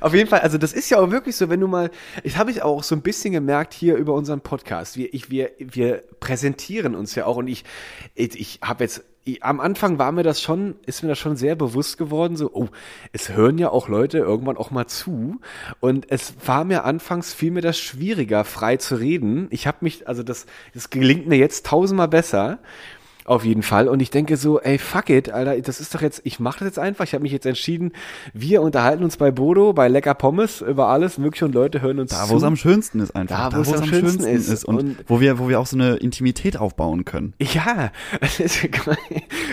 Auf 0.00 0.14
jeden 0.14 0.28
Fall, 0.28 0.40
also 0.40 0.58
das 0.58 0.72
ist 0.72 0.90
ja 0.90 0.98
auch 0.98 1.10
wirklich 1.10 1.36
so, 1.36 1.48
wenn 1.48 1.60
du 1.60 1.68
mal, 1.68 1.90
ich 2.22 2.36
habe 2.38 2.50
ich 2.50 2.62
auch 2.62 2.82
so 2.82 2.94
ein 2.94 3.02
bisschen 3.02 3.32
gemerkt 3.32 3.74
hier 3.74 3.96
über 3.96 4.14
unseren 4.14 4.40
Podcast. 4.40 4.96
Wir, 4.96 5.12
ich, 5.12 5.30
wir, 5.30 5.50
wir 5.58 6.02
präsentieren 6.20 6.94
uns 6.94 7.14
ja 7.14 7.26
auch 7.26 7.36
und 7.36 7.48
ich, 7.48 7.64
ich, 8.14 8.38
ich 8.40 8.60
habe 8.62 8.84
jetzt, 8.84 9.04
ich, 9.24 9.44
am 9.44 9.60
Anfang 9.60 9.98
war 9.98 10.12
mir 10.12 10.22
das 10.22 10.40
schon, 10.40 10.76
ist 10.86 11.02
mir 11.02 11.10
das 11.10 11.18
schon 11.18 11.36
sehr 11.36 11.54
bewusst 11.54 11.98
geworden, 11.98 12.36
so, 12.36 12.50
oh, 12.52 12.68
es 13.12 13.28
hören 13.28 13.58
ja 13.58 13.68
auch 13.68 13.88
Leute 13.88 14.18
irgendwann 14.18 14.56
auch 14.56 14.70
mal 14.70 14.86
zu 14.86 15.40
und 15.80 16.10
es 16.10 16.34
war 16.46 16.64
mir 16.64 16.84
anfangs 16.84 17.34
viel 17.34 17.50
mir 17.50 17.60
das 17.60 17.78
schwieriger, 17.78 18.44
frei 18.44 18.76
zu 18.78 18.96
reden. 18.96 19.48
Ich 19.50 19.66
habe 19.66 19.78
mich, 19.82 20.08
also 20.08 20.22
das, 20.22 20.46
das 20.72 20.88
gelingt 20.90 21.26
mir 21.26 21.36
jetzt 21.36 21.66
tausendmal 21.66 22.08
besser. 22.08 22.58
Auf 23.30 23.44
jeden 23.44 23.62
Fall. 23.62 23.86
Und 23.86 24.02
ich 24.02 24.10
denke 24.10 24.36
so, 24.36 24.58
ey, 24.60 24.76
fuck 24.76 25.08
it, 25.08 25.30
Alter, 25.30 25.60
das 25.60 25.78
ist 25.80 25.94
doch 25.94 26.02
jetzt, 26.02 26.20
ich 26.24 26.40
mache 26.40 26.58
das 26.58 26.66
jetzt 26.70 26.78
einfach. 26.80 27.04
Ich 27.04 27.14
habe 27.14 27.22
mich 27.22 27.30
jetzt 27.30 27.46
entschieden, 27.46 27.92
wir 28.34 28.60
unterhalten 28.60 29.04
uns 29.04 29.16
bei 29.18 29.30
Bodo, 29.30 29.72
bei 29.72 29.86
Lecker 29.86 30.14
Pommes, 30.14 30.60
über 30.62 30.88
alles 30.88 31.16
mögliche 31.16 31.44
und 31.44 31.54
Leute 31.54 31.80
hören 31.80 32.00
uns 32.00 32.10
Da, 32.10 32.24
zu. 32.24 32.30
wo 32.32 32.38
es 32.38 32.42
am 32.42 32.56
schönsten 32.56 32.98
ist 32.98 33.14
einfach. 33.14 33.50
Da, 33.50 33.56
wo 33.56 33.60
es 33.60 33.72
am 33.72 33.84
schönsten 33.84 34.24
ist. 34.24 34.64
Und, 34.64 34.78
Und- 34.78 34.96
wo 35.06 35.20
wir, 35.20 35.38
wo 35.38 35.48
wir 35.48 35.60
auch 35.60 35.66
so 35.66 35.76
eine 35.76 35.94
Intimität 35.98 36.56
aufbauen 36.56 37.04
können. 37.04 37.34
Ja, 37.38 37.92
es 38.20 38.40
ist 38.40 38.62
geil. 38.72 38.96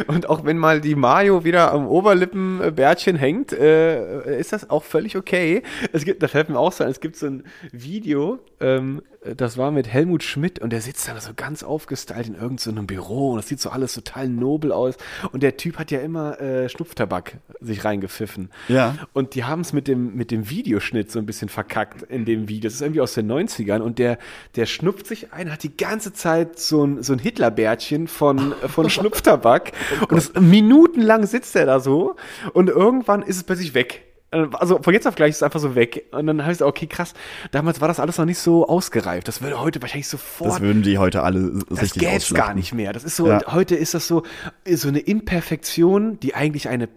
und 0.07 0.28
auch 0.28 0.43
wenn 0.43 0.57
mal 0.57 0.82
die 0.82 0.95
Mayo 0.95 1.43
wieder 1.43 1.71
am 1.71 1.86
Oberlippenbärtchen 1.88 3.15
hängt, 3.15 3.53
äh, 3.53 4.39
ist 4.39 4.53
das 4.53 4.71
auch 4.71 4.84
völlig 4.86 5.15
okay. 5.15 5.61
Es 5.93 6.03
gibt, 6.03 6.23
das 6.23 6.32
fällt 6.32 6.49
mir 6.49 6.57
auch 6.57 6.71
so 6.71 6.84
ein, 6.84 6.89
es 6.89 6.99
gibt 6.99 7.15
so 7.15 7.28
ein 7.28 7.43
Video, 7.71 8.39
ähm, 8.59 9.03
das 9.36 9.57
war 9.57 9.72
mit 9.72 9.88
Helmut 9.88 10.24
Schmidt 10.24 10.59
und 10.59 10.72
der 10.72 10.82
sitzt 10.82 11.07
da 11.07 11.20
so 11.20 11.32
ganz 11.36 11.63
aufgestylt 11.63 12.28
in 12.28 12.36
irgendeinem 12.36 12.76
so 12.78 12.84
Büro 12.84 13.32
und 13.32 13.38
das 13.38 13.47
sieht 13.47 13.59
so 13.59 13.70
alles 13.70 13.93
total 13.93 14.30
nobel 14.30 14.72
aus 14.72 14.95
und 15.32 15.43
der 15.43 15.57
Typ 15.57 15.78
hat 15.78 15.91
ja 15.91 15.99
immer 15.99 16.39
äh, 16.39 16.70
Schnupftabak 16.70 17.38
sich 17.59 17.84
reingepfiffen. 17.84 18.49
Ja. 18.68 18.95
Und 19.13 19.36
die 19.36 19.43
haben 19.43 19.61
es 19.61 19.74
mit 19.74 19.88
dem, 19.88 20.15
mit 20.15 20.32
dem 20.32 20.49
Videoschnitt 20.49 21.11
so 21.11 21.20
ein 21.20 21.26
bisschen 21.26 21.49
verkackt 21.49 22.03
in 22.03 22.26
dem 22.26 22.47
Video. 22.47 22.68
Das 22.68 22.76
ist 22.76 22.82
irgendwie 22.82 23.01
aus 23.01 23.13
den 23.13 23.32
90ern 23.32 23.80
und 23.80 23.99
der, 23.99 24.18
der 24.55 24.65
schnupft 24.65 25.07
sich 25.07 25.34
ein, 25.34 25.51
hat 25.51 25.63
die 25.63 25.76
ganze 25.76 26.13
Zeit 26.13 26.59
so 26.59 26.86
ein, 26.86 27.03
so 27.03 27.13
ein 27.13 27.20
Hitlerbärtchen 27.20 28.07
von, 28.07 28.53
von 28.68 28.89
Schnupftabak 28.89 29.72
und 30.09 30.18
es, 30.18 30.34
minutenlang 30.34 31.26
sitzt 31.26 31.55
er 31.55 31.65
da 31.65 31.80
so 31.80 32.15
und 32.53 32.70
irgendwann 32.70 33.22
ist 33.22 33.38
es 33.38 33.43
plötzlich 33.43 33.74
weg. 33.74 34.07
Also 34.54 34.80
von 34.82 34.94
jetzt 34.94 35.08
auf 35.08 35.16
gleich 35.16 35.32
ist 35.32 35.36
es 35.38 35.44
einfach 35.44 35.60
so 35.60 35.76
weg. 35.76 36.06
Und 36.12 36.28
dann 36.28 36.46
heißt 36.46 36.62
es, 36.62 36.68
okay, 36.68 36.88
krass, 36.88 37.14
damals 37.52 37.82
war 37.82 37.88
das 37.88 38.00
alles 38.00 38.18
noch 38.18 38.26
nicht 38.26 38.40
so 38.40 38.68
ausgereift. 38.68 39.28
Das 39.28 39.42
würde 39.42 39.60
heute 39.60 39.82
wahrscheinlich 39.82 40.08
sofort 40.08 40.52
Das 40.52 40.62
würden 40.62 40.84
die 40.84 40.98
heute 40.98 41.24
alle 41.24 41.52
das 41.70 41.82
richtig 41.82 42.08
ausschlachten. 42.08 42.48
gar 42.48 42.54
nicht 42.54 42.74
mehr. 42.74 42.94
Das 42.94 43.04
ist 43.04 43.16
so, 43.16 43.28
Ja. 43.28 43.42
heute 43.54 43.76
ist 43.76 43.94
das 43.94 44.08
so, 44.08 44.24
so 44.70 44.88
eine 44.88 45.00
Imperfektion, 45.00 46.20
die 46.20 46.36
eigentlich 46.36 46.70
eine, 46.70 46.90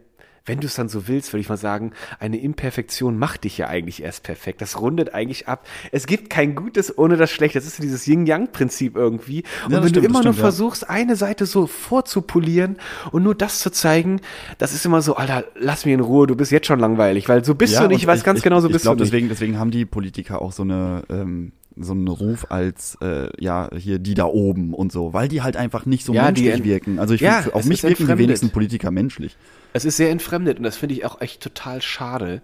wenn 0.45 0.61
du 0.61 0.67
es 0.67 0.75
dann 0.75 0.89
so 0.89 1.07
willst, 1.09 1.33
würde 1.33 1.41
ich 1.41 1.49
mal 1.49 1.57
sagen, 1.57 1.93
eine 2.19 2.39
Imperfektion 2.39 3.19
macht 3.19 3.45
dich 3.45 3.59
ja 3.59 3.69
eigentlich 3.69 4.03
erst 4.03 4.23
perfekt. 4.23 4.61
Das 4.61 4.81
rundet 4.81 5.15
eigentlich 5.15 5.49
ab. 5.49 5.67
Es 5.93 6.07
gibt 6.07 6.31
kein 6.31 6.55
Gutes 6.55 6.97
ohne 6.97 7.17
das 7.17 7.31
Schlechte. 7.31 7.59
Das 7.59 7.67
ist 7.67 7.77
so 7.77 7.83
dieses 7.83 8.07
Yin-Yang-Prinzip 8.07 8.97
irgendwie. 8.97 9.45
Und 9.67 9.73
Ja, 9.73 9.83
wenn 9.83 9.89
stimmt, 9.89 10.05
du 10.05 10.09
immer 10.09 10.23
nur 10.23 10.33
stimmt, 10.33 10.37
ja. 10.37 10.43
versuchst, 10.43 10.89
eine 10.91 11.17
Seite 11.17 11.47
so 11.47 11.67
vorzupolieren 11.67 12.77
und 13.13 13.23
nur 13.23 13.35
das 13.35 13.61
zu 13.61 13.71
zeigen, 13.71 14.21
das 14.59 14.73
ist 14.73 14.85
immer 14.87 15.03
so, 15.03 15.17
Alter, 15.17 15.45
lass 15.55 15.85
mich 15.85 15.95
in 15.95 16.01
Ruhe, 16.01 16.27
du 16.27 16.37
bist 16.37 16.51
jetzt 16.53 16.67
schon 16.67 16.81
langweilig, 16.81 17.29
weil 17.29 17.45
so 17.45 17.55
bist 17.55 17.79
du 17.79 17.87
nicht, 17.87 18.01
ich 18.01 18.07
weiß 18.07 18.25
ganz 18.25 18.43
genau, 18.43 18.61
so 18.61 18.69
ich 18.69 18.73
bist 18.73 18.85
glaub, 18.85 18.97
du 18.97 19.05
nicht. 19.05 19.13
Deswegen, 19.13 19.29
deswegen 19.29 19.59
haben 19.59 19.71
die 19.71 19.85
Politiker 19.85 20.43
auch 20.43 20.53
so 20.53 20.63
eine 20.63 21.03
ähm, 21.11 21.53
so 21.83 21.93
einen 21.93 22.09
Ruf 22.09 22.47
als 22.51 22.97
äh, 23.01 23.29
ja 23.39 23.69
hier 23.77 23.99
die 23.99 24.15
da 24.15 24.25
oben 24.27 24.75
und 24.75 24.93
so, 24.93 25.13
weil 25.13 25.29
die 25.29 25.43
halt 25.43 25.57
einfach 25.57 25.87
nicht 25.87 26.05
so 26.05 26.13
Ja, 26.13 26.31
die 26.33 26.43
menschlich 26.43 26.55
ent- 26.55 26.65
wirken. 26.65 26.99
Also 26.99 27.15
ich 27.15 27.21
Ja, 27.21 27.43
finde, 27.43 27.55
auf 27.57 27.65
mich 27.65 27.83
wirken 27.83 28.07
die 28.07 28.19
wenigsten 28.19 28.51
Politiker 28.51 28.91
menschlich. 28.91 29.37
Es 29.73 29.85
ist 29.85 29.97
sehr 29.97 30.11
entfremdet 30.11 30.59
und 30.59 30.65
das 30.65 30.77
finde 30.77 30.95
ich 30.95 31.05
auch 31.05 31.21
echt 31.21 31.43
total 31.43 31.81
schade. 31.83 32.43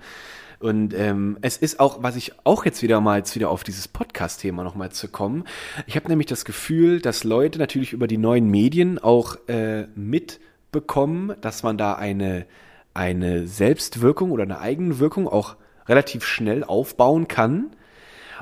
Und 0.58 0.94
ähm, 0.94 1.36
es 1.42 1.58
ist 1.58 1.80
auch, 1.80 2.02
was 2.02 2.16
ich 2.16 2.32
auch 2.44 2.64
jetzt 2.64 2.82
wieder 2.82 3.00
mal 3.02 3.18
jetzt 3.18 3.34
wieder 3.34 3.50
auf 3.50 3.62
dieses 3.62 3.88
Podcast-Thema 3.88 4.64
nochmal 4.64 4.90
zu 4.90 5.08
kommen. 5.08 5.44
Ich 5.86 5.96
habe 5.96 6.08
nämlich 6.08 6.28
das 6.28 6.46
Gefühl, 6.46 7.00
dass 7.02 7.24
Leute 7.24 7.58
natürlich 7.58 7.92
über 7.92 8.06
die 8.06 8.16
neuen 8.16 8.50
Medien 8.50 8.98
auch 8.98 9.36
äh, 9.48 9.86
mitbekommen, 9.96 11.34
dass 11.42 11.62
man 11.62 11.76
da 11.76 11.94
eine, 11.94 12.46
eine 12.94 13.46
Selbstwirkung 13.46 14.30
oder 14.30 14.44
eine 14.44 14.58
Eigenwirkung 14.60 15.28
auch 15.28 15.56
relativ 15.88 16.24
schnell 16.24 16.64
aufbauen 16.64 17.28
kann. 17.28 17.66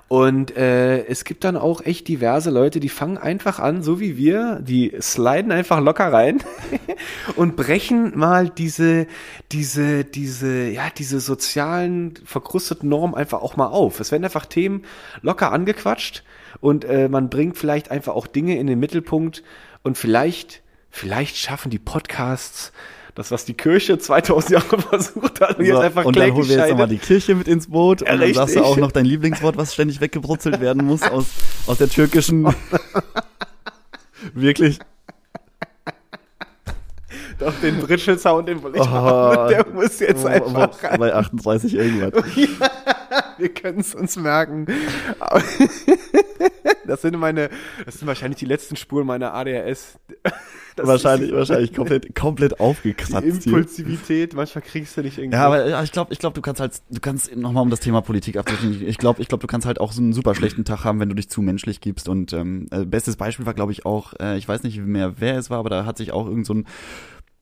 Und 0.07 0.55
äh, 0.57 1.07
es 1.07 1.25
gibt 1.25 1.45
dann 1.45 1.57
auch 1.57 1.81
echt 1.81 2.09
diverse 2.09 2.51
Leute, 2.51 2.79
die 2.79 2.91
fangen 2.91 3.17
einfach 3.17 3.59
an, 3.59 3.83
so 3.83 4.01
wie 4.01 4.19
wir, 4.19 4.61
die 4.61 4.93
sliden 5.01 5.51
einfach 5.51 5.81
locker 5.81 6.13
rein 6.13 6.43
und 7.37 7.57
brechen 7.57 8.17
mal 8.17 8.51
diese, 8.51 9.07
diese, 9.51 10.05
diese, 10.05 10.69
ja, 10.69 10.91
diese 10.97 11.21
sozialen 11.21 12.15
verkrusteten 12.25 12.89
Normen 12.89 13.15
einfach 13.15 13.41
auch 13.41 13.57
mal 13.57 13.69
auf. 13.69 13.99
Es 13.99 14.13
werden 14.13 14.25
einfach 14.25 14.45
Themen 14.45 14.85
locker 15.23 15.53
angequatscht 15.53 16.23
und 16.61 16.85
äh, 16.85 17.09
man 17.09 17.31
bringt 17.31 17.57
vielleicht 17.57 17.91
einfach 17.91 18.15
auch 18.15 18.27
Dinge 18.27 18.59
in 18.59 18.67
den 18.67 18.79
Mittelpunkt 18.79 19.43
und 19.83 19.97
vielleicht, 19.97 20.63
vielleicht 20.91 21.39
schaffen 21.39 21.71
die 21.71 21.79
Podcasts 21.79 22.73
das, 23.15 23.31
was 23.31 23.45
die 23.45 23.55
Kirche 23.55 23.99
2000 23.99 24.51
Jahre 24.51 24.79
versucht 24.81 25.41
hat 25.41 25.59
und 25.59 25.65
jetzt 25.65 25.75
So, 25.75 25.81
einfach 25.81 26.05
und 26.05 26.17
dann 26.17 26.33
holen 26.35 26.49
wir 26.49 26.57
jetzt 26.57 26.71
nochmal 26.71 26.89
die 26.89 26.99
Kirche 26.99 27.35
mit 27.35 27.49
ins 27.49 27.69
Boot 27.69 28.03
und 28.03 28.09
Ja, 28.09 28.17
dann 28.17 28.35
sagst 28.35 28.57
du 28.57 28.62
auch 28.65 28.77
noch 28.77 28.93
dein 28.93 29.05
Lieblingswort, 29.05 29.57
was 29.57 29.73
ständig 29.75 30.01
weggebrutzelt 30.01 30.61
werden 30.61 30.85
muss 30.85 31.03
aus, 31.03 31.27
aus 31.67 31.79
der 31.79 31.89
türkischen. 31.89 32.53
Wirklich. 34.35 34.79
Doch, 37.39 37.53
den 37.61 37.81
Britschel-Sound, 37.81 38.49
den 38.49 38.62
wollte 38.62 38.79
ich 38.79 38.85
Oh. 38.85 38.91
haben. 38.91 39.49
Der 39.49 39.67
muss 39.69 39.99
jetzt 39.99 40.25
einfach 40.25 40.83
rein. 40.85 41.01
bei 41.01 41.12
38 41.15 41.75
irgendwas. 41.75 42.12
Wir 43.39 43.49
können 43.53 43.81
es 43.81 43.95
uns 43.95 44.17
merken. 44.17 44.67
Das 46.87 47.03
sind 47.03 47.18
meine, 47.18 47.51
das 47.85 47.99
sind 47.99 48.09
wahrscheinlich 48.09 48.39
die 48.39 48.47
letzten 48.47 48.76
Spuren 48.76 49.07
meiner 49.07 49.35
ADHS. 49.35 49.99
Das 50.76 50.89
wahrscheinlich, 50.89 51.30
ist 51.30 51.37
wahrscheinlich 51.37 51.72
komplett, 51.72 52.14
komplett 52.16 52.53
Die 52.53 52.59
aufgekratzt 52.61 53.45
hier. 53.45 53.53
Impulsivität, 53.53 54.35
manchmal 54.35 54.62
kriegst 54.62 54.97
du 54.97 55.03
nicht 55.03 55.18
irgendwie. 55.18 55.37
Ja, 55.37 55.47
aber 55.47 55.82
ich 55.85 55.93
glaube, 55.93 56.12
ich 56.12 56.18
glaube, 56.18 56.35
du 56.35 56.41
kannst 56.41 56.61
halt, 56.61 56.82
du 56.91 57.01
kannst 57.01 57.35
nochmal 57.37 57.62
um 57.62 57.70
das 57.70 57.78
Thema 57.78 58.01
Politik 58.01 58.37
abzuschließen. 58.37 58.85
Ich 58.89 58.99
glaube, 58.99 59.22
ich 59.22 59.28
glaube, 59.28 59.43
du 59.43 59.47
kannst 59.47 59.68
halt 59.68 59.80
auch 59.80 59.93
so 59.93 60.03
einen 60.03 60.12
super 60.12 60.35
schlechten 60.35 60.64
Tag 60.64 60.82
haben, 60.82 60.99
wenn 60.99 61.09
du 61.09 61.14
dich 61.14 61.28
zu 61.28 61.43
menschlich 61.43 61.80
gibst. 61.80 62.09
Und 62.09 62.32
ähm, 62.32 62.66
äh, 62.72 62.85
bestes 62.85 63.14
Beispiel 63.16 63.47
war, 63.47 63.55
glaube 63.55 63.70
ich, 63.70 63.87
auch, 63.87 64.14
äh, 64.20 64.37
ich 64.37 64.49
weiß 64.49 64.64
nicht 64.64 64.78
mehr, 64.78 65.20
wer 65.20 65.39
es 65.39 65.49
war, 65.49 65.59
aber 65.59 65.70
da 65.70 65.87
hat 65.87 65.97
sich 65.97 66.11
auch 66.11 66.26
irgend 66.26 66.47
so 66.47 66.55
ein 66.55 66.66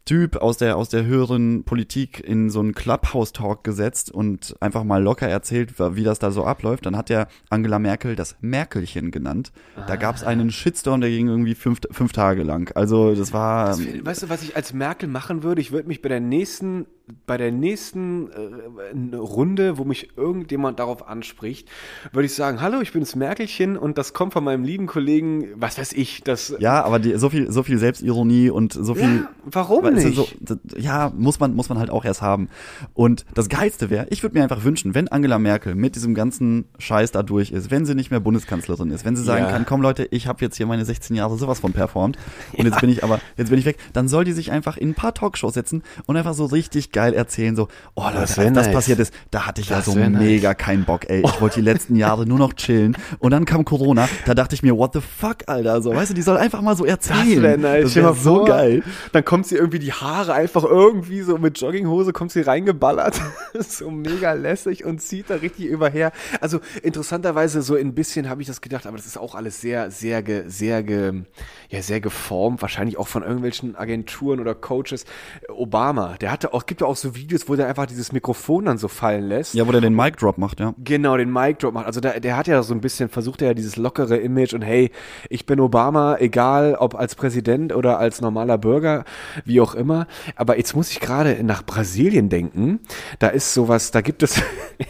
Typ 0.04 0.36
aus 0.36 0.56
der, 0.56 0.76
aus 0.76 0.88
der 0.88 1.04
höheren 1.04 1.62
Politik 1.64 2.20
in 2.26 2.50
so 2.50 2.58
einen 2.58 2.74
Clubhouse-Talk 2.74 3.62
gesetzt 3.62 4.10
und 4.10 4.56
einfach 4.60 4.82
mal 4.82 5.00
locker 5.02 5.28
erzählt, 5.28 5.78
wie 5.78 6.02
das 6.02 6.18
da 6.18 6.32
so 6.32 6.44
abläuft. 6.44 6.86
Dann 6.86 6.96
hat 6.96 7.08
er 7.08 7.28
Angela 7.50 7.78
Merkel 7.78 8.16
das 8.16 8.36
Merkelchen 8.40 9.12
genannt. 9.12 9.52
Da 9.86 9.96
gab 9.96 10.16
es 10.16 10.24
einen 10.24 10.50
Shitstorm, 10.50 11.00
der 11.00 11.10
ging 11.10 11.28
irgendwie 11.28 11.54
fünf, 11.54 11.80
fünf 11.90 12.12
Tage 12.12 12.42
lang. 12.42 12.74
Also 12.74 13.14
das 13.14 13.32
war. 13.32 13.68
Das, 13.68 13.80
weißt 13.80 14.24
du, 14.24 14.28
was 14.28 14.42
ich 14.42 14.56
als 14.56 14.72
Merkel 14.72 15.08
machen 15.08 15.44
würde? 15.44 15.60
Ich 15.60 15.70
würde 15.70 15.86
mich 15.86 16.02
bei 16.02 16.08
der 16.08 16.20
nächsten 16.20 16.86
bei 17.26 17.36
der 17.36 17.52
nächsten 17.52 18.30
äh, 18.30 19.16
Runde, 19.16 19.78
wo 19.78 19.84
mich 19.84 20.10
irgendjemand 20.16 20.78
darauf 20.78 21.08
anspricht, 21.08 21.68
würde 22.12 22.26
ich 22.26 22.34
sagen, 22.34 22.60
hallo, 22.60 22.80
ich 22.80 22.92
bin 22.92 23.00
das 23.00 23.16
Merkelchen 23.16 23.76
und 23.76 23.98
das 23.98 24.12
kommt 24.12 24.32
von 24.32 24.44
meinem 24.44 24.64
lieben 24.64 24.86
Kollegen, 24.86 25.48
was 25.56 25.78
weiß 25.78 25.92
ich, 25.92 26.22
das. 26.22 26.54
Ja, 26.58 26.84
aber 26.84 26.98
die, 26.98 27.16
so 27.18 27.30
viel, 27.30 27.50
so 27.50 27.62
viel 27.62 27.78
Selbstironie 27.78 28.50
und 28.50 28.72
so 28.72 28.94
viel. 28.94 29.16
Ja, 29.16 29.28
warum 29.44 29.92
nicht? 29.92 30.14
So, 30.14 30.28
ja, 30.76 31.12
muss 31.16 31.40
man, 31.40 31.54
muss 31.54 31.68
man 31.68 31.78
halt 31.78 31.90
auch 31.90 32.04
erst 32.04 32.22
haben. 32.22 32.48
Und 32.94 33.24
das 33.34 33.48
Geilste 33.48 33.90
wäre, 33.90 34.06
ich 34.10 34.22
würde 34.22 34.36
mir 34.36 34.42
einfach 34.42 34.64
wünschen, 34.64 34.94
wenn 34.94 35.08
Angela 35.08 35.38
Merkel 35.38 35.74
mit 35.74 35.96
diesem 35.96 36.14
ganzen 36.14 36.66
Scheiß 36.78 37.10
da 37.12 37.22
durch 37.22 37.50
ist, 37.50 37.70
wenn 37.70 37.86
sie 37.86 37.94
nicht 37.94 38.10
mehr 38.10 38.20
Bundeskanzlerin 38.20 38.90
ist, 38.90 39.04
wenn 39.04 39.16
sie 39.16 39.24
sagen 39.24 39.44
ja. 39.44 39.50
kann, 39.50 39.66
komm 39.66 39.82
Leute, 39.82 40.06
ich 40.10 40.26
habe 40.26 40.40
jetzt 40.44 40.56
hier 40.56 40.66
meine 40.66 40.84
16 40.84 41.16
Jahre 41.16 41.36
sowas 41.36 41.60
von 41.60 41.72
performt 41.72 42.16
und 42.52 42.64
ja. 42.64 42.70
jetzt 42.70 42.80
bin 42.80 42.90
ich 42.90 43.04
aber, 43.04 43.20
jetzt 43.36 43.50
bin 43.50 43.58
ich 43.58 43.64
weg, 43.64 43.78
dann 43.92 44.08
soll 44.08 44.24
die 44.24 44.32
sich 44.32 44.52
einfach 44.52 44.76
in 44.76 44.90
ein 44.90 44.94
paar 44.94 45.14
Talkshows 45.14 45.54
setzen 45.54 45.82
und 46.06 46.16
einfach 46.16 46.34
so 46.34 46.46
richtig 46.46 46.92
geil 46.92 47.01
erzählen, 47.10 47.56
so, 47.56 47.68
oh 47.94 48.04
Leute, 48.04 48.20
das 48.20 48.38
als 48.38 48.52
das 48.52 48.66
nice. 48.66 48.74
passiert 48.74 48.98
ist, 48.98 49.14
da 49.30 49.46
hatte 49.46 49.60
ich 49.60 49.68
das 49.68 49.86
ja 49.86 49.92
so 49.92 49.98
mega 49.98 50.50
nice. 50.50 50.58
keinen 50.58 50.84
Bock, 50.84 51.08
ey. 51.08 51.22
Ich 51.24 51.40
wollte 51.40 51.56
die 51.56 51.64
letzten 51.64 51.96
Jahre 51.96 52.26
nur 52.26 52.38
noch 52.38 52.54
chillen. 52.54 52.96
Und 53.18 53.32
dann 53.32 53.44
kam 53.44 53.64
Corona, 53.64 54.08
da 54.26 54.34
dachte 54.34 54.54
ich 54.54 54.62
mir, 54.62 54.76
what 54.76 54.92
the 54.94 55.00
fuck, 55.00 55.38
Alter, 55.46 55.82
so, 55.82 55.94
weißt 55.94 56.10
du, 56.10 56.14
die 56.14 56.22
soll 56.22 56.36
einfach 56.36 56.62
mal 56.62 56.76
so 56.76 56.84
erzählen. 56.84 57.42
Das 57.42 57.42
wäre 57.42 57.58
nice. 57.58 57.84
Das 57.84 57.96
wär 57.96 58.14
so 58.14 58.44
geil. 58.44 58.82
Dann 59.12 59.24
kommt 59.24 59.46
sie 59.46 59.56
irgendwie 59.56 59.78
die 59.78 59.92
Haare 59.92 60.34
einfach 60.34 60.64
irgendwie 60.64 61.22
so 61.22 61.38
mit 61.38 61.60
Jogginghose, 61.60 62.12
kommt 62.12 62.32
sie 62.32 62.42
reingeballert, 62.42 63.20
so 63.58 63.90
mega 63.90 64.32
lässig 64.32 64.84
und 64.84 65.00
zieht 65.00 65.30
da 65.30 65.36
richtig 65.36 65.66
überher. 65.66 66.12
Also 66.40 66.60
interessanterweise 66.82 67.62
so 67.62 67.74
ein 67.74 67.94
bisschen 67.94 68.28
habe 68.28 68.42
ich 68.42 68.48
das 68.48 68.60
gedacht, 68.60 68.86
aber 68.86 68.96
das 68.96 69.06
ist 69.06 69.18
auch 69.18 69.34
alles 69.34 69.60
sehr, 69.60 69.90
sehr, 69.90 70.22
ge, 70.22 70.44
sehr, 70.46 70.82
ge, 70.82 71.22
ja, 71.68 71.82
sehr 71.82 72.00
geformt, 72.00 72.62
wahrscheinlich 72.62 72.98
auch 72.98 73.08
von 73.08 73.22
irgendwelchen 73.22 73.76
Agenturen 73.76 74.40
oder 74.40 74.54
Coaches. 74.54 75.04
Obama, 75.48 76.16
der 76.20 76.30
hatte 76.30 76.52
auch, 76.54 76.66
gibt 76.66 76.81
ja 76.82 76.88
auch 76.88 76.96
so 76.96 77.14
Videos, 77.14 77.48
wo 77.48 77.56
der 77.56 77.68
einfach 77.68 77.86
dieses 77.86 78.12
Mikrofon 78.12 78.66
dann 78.66 78.78
so 78.78 78.88
fallen 78.88 79.24
lässt. 79.24 79.54
Ja, 79.54 79.66
wo 79.66 79.72
der 79.72 79.80
den 79.80 79.94
Mic 79.94 80.16
Drop 80.16 80.38
macht, 80.38 80.60
ja. 80.60 80.74
Genau, 80.78 81.16
den 81.16 81.32
Mic 81.32 81.58
Drop 81.58 81.74
macht. 81.74 81.86
Also 81.86 82.00
der, 82.00 82.20
der 82.20 82.36
hat 82.36 82.46
ja 82.46 82.62
so 82.62 82.74
ein 82.74 82.80
bisschen, 82.80 83.08
versucht 83.08 83.42
er 83.42 83.48
ja 83.48 83.54
dieses 83.54 83.76
lockere 83.76 84.16
Image 84.18 84.54
und 84.54 84.62
hey, 84.62 84.90
ich 85.28 85.46
bin 85.46 85.60
Obama, 85.60 86.16
egal 86.18 86.74
ob 86.74 86.94
als 86.94 87.14
Präsident 87.14 87.74
oder 87.74 87.98
als 87.98 88.20
normaler 88.20 88.58
Bürger, 88.58 89.04
wie 89.44 89.60
auch 89.60 89.74
immer. 89.74 90.06
Aber 90.36 90.56
jetzt 90.58 90.74
muss 90.76 90.90
ich 90.90 91.00
gerade 91.00 91.42
nach 91.42 91.64
Brasilien 91.64 92.28
denken. 92.28 92.80
Da 93.18 93.28
ist 93.28 93.54
sowas, 93.54 93.90
da 93.90 94.00
gibt 94.00 94.22
es, 94.22 94.42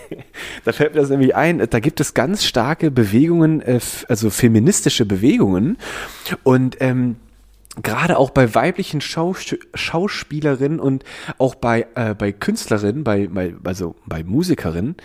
da 0.64 0.72
fällt 0.72 0.94
mir 0.94 1.00
das 1.00 1.10
nämlich 1.10 1.34
ein, 1.36 1.66
da 1.68 1.80
gibt 1.80 2.00
es 2.00 2.14
ganz 2.14 2.44
starke 2.44 2.90
Bewegungen, 2.90 3.60
äh, 3.60 3.80
also 4.08 4.30
feministische 4.30 5.06
Bewegungen 5.06 5.78
und 6.42 6.76
ähm, 6.80 7.16
gerade 7.80 8.18
auch 8.18 8.30
bei 8.30 8.54
weiblichen 8.54 9.00
Schaus 9.00 9.54
Schauspielerinnen 9.74 10.78
und 10.80 11.04
auch 11.38 11.54
bei, 11.54 11.86
äh, 11.94 12.14
bei 12.14 12.32
Künstlerinnen, 12.32 13.04
bei, 13.04 13.28
bei, 13.28 13.54
also 13.64 13.94
bei 14.06 14.24
Musikerinnen, 14.24 14.96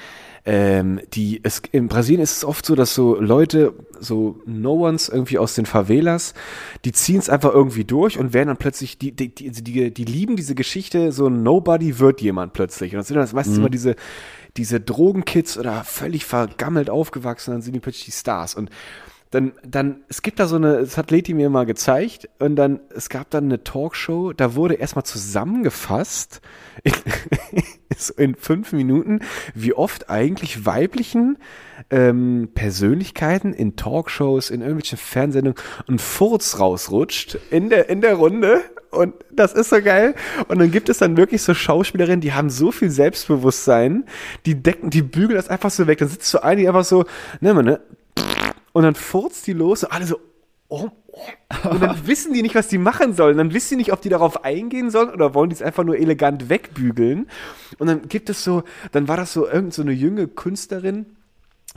ähm, 0.45 1.01
die 1.13 1.41
es 1.43 1.61
in 1.72 1.88
Brasilien 1.88 2.22
ist 2.22 2.38
es 2.38 2.45
oft 2.45 2.65
so, 2.65 2.76
dass 2.76 2.93
so 2.93 3.20
Leute, 3.20 3.74
so 3.99 4.41
No-Ones 4.45 5.09
irgendwie 5.09 5.38
aus 5.38 5.55
den 5.55 5.65
Favelas, 5.65 6.34
die 6.86 6.91
ziehen 6.91 7.20
es 7.20 7.30
einfach 7.30 7.53
irgendwie 7.53 7.84
durch 7.84 8.18
und 8.18 8.34
werden 8.34 8.47
dann 8.47 8.57
plötzlich, 8.57 8.97
die, 8.97 9.11
die, 9.11 9.34
die, 9.34 9.51
die, 9.51 9.93
die 9.93 10.05
lieben 10.05 10.36
diese 10.36 10.55
Geschichte, 10.55 11.11
so 11.11 11.30
Nobody 11.30 11.99
wird 11.99 12.22
jemand 12.22 12.53
plötzlich. 12.53 12.93
Und 12.93 12.99
das 12.99 13.07
sind 13.07 13.18
dann 13.18 13.30
meistens 13.34 13.57
mhm. 13.57 13.63
immer 13.63 13.70
diese, 13.70 13.95
diese 14.55 14.80
Drogenkids 14.80 15.57
oder 15.57 15.84
völlig 15.84 16.26
vergammelt 16.26 16.89
aufgewachsen, 16.89 17.51
dann 17.51 17.61
sind 17.61 17.74
die 17.74 17.80
plötzlich 17.80 18.05
die 18.05 18.11
Stars. 18.11 18.55
Und 18.55 18.70
dann, 19.32 19.51
dann, 19.63 20.03
es 20.07 20.21
gibt 20.21 20.39
da 20.39 20.47
so 20.47 20.55
eine, 20.55 20.80
das 20.80 20.97
hat 20.97 21.11
Leti 21.11 21.34
mir 21.34 21.49
mal 21.49 21.65
gezeigt, 21.65 22.30
und 22.39 22.55
dann, 22.55 22.80
es 22.95 23.09
gab 23.09 23.30
dann 23.30 23.45
eine 23.45 23.63
Talkshow, 23.63 24.34
da 24.34 24.55
wurde 24.55 24.75
erstmal 24.75 25.05
zusammengefasst, 25.05 26.41
in, 26.84 26.93
in 28.17 28.36
fünf 28.36 28.71
Minuten, 28.71 29.19
wie 29.53 29.73
oft 29.73 30.09
eigentlich 30.09 30.65
weiblichen 30.65 31.38
ähm, 31.89 32.49
Persönlichkeiten 32.53 33.53
in 33.53 33.75
Talkshows, 33.75 34.49
in 34.49 34.61
irgendwelchen 34.61 34.97
Fernsehsendungen 34.97 35.61
ein 35.88 35.99
Furz 35.99 36.59
rausrutscht 36.59 37.38
in 37.51 37.69
der, 37.69 37.89
in 37.89 38.01
der 38.01 38.15
Runde. 38.15 38.61
Und 38.91 39.13
das 39.32 39.53
ist 39.53 39.69
so 39.69 39.82
geil. 39.82 40.15
Und 40.47 40.59
dann 40.59 40.71
gibt 40.71 40.88
es 40.89 40.99
dann 40.99 41.17
wirklich 41.17 41.41
so 41.41 41.53
Schauspielerinnen, 41.53 42.21
die 42.21 42.34
haben 42.34 42.49
so 42.49 42.71
viel 42.71 42.89
Selbstbewusstsein, 42.89 44.05
die 44.45 44.55
decken, 44.55 44.89
die 44.89 45.01
bügeln 45.01 45.36
das 45.36 45.49
einfach 45.49 45.71
so 45.71 45.88
weg. 45.88 45.99
Dann 45.99 46.07
sitzt 46.07 46.30
so 46.30 46.39
eine, 46.39 46.61
die 46.61 46.67
einfach 46.67 46.86
so, 46.86 47.05
ne, 47.41 47.53
ne, 47.53 47.82
und 48.78 48.84
dann 48.84 48.93
furzt 48.93 49.47
die 49.47 49.53
los 49.53 49.84
und 49.84 49.91
alle 49.91 50.05
so, 50.05 50.19
oh, 50.67 50.89
oh. 51.07 51.67
Und 51.67 51.82
dann 51.82 51.97
wissen 52.05 52.32
die 52.32 52.43
nicht, 52.43 52.53
was 52.53 52.67
die 52.67 52.78
machen 52.78 53.13
sollen. 53.13 53.36
Dann 53.36 53.51
wissen 53.51 53.69
die 53.71 53.78
nicht, 53.78 53.91
ob 53.91 54.01
die 54.01 54.09
darauf 54.09 54.45
eingehen 54.45 54.91
sollen 54.91 55.09
oder 55.09 55.34
wollen 55.34 55.49
die 55.49 55.55
es 55.55 55.63
einfach 55.63 55.84
nur 55.84 55.97
elegant 55.97 56.47
wegbügeln. 56.47 57.28
Und 57.80 57.88
dann 57.88 58.07
gibt 58.07 58.30
es 58.30 58.43
so, 58.43 58.61
dann 58.91 59.07
war 59.07 59.17
das 59.17 59.34
so 59.34 59.47
irgend 59.47 59.73
so 59.73 59.82
eine 59.82 59.93
junge 59.93 60.28
Künstlerin, 60.28 61.16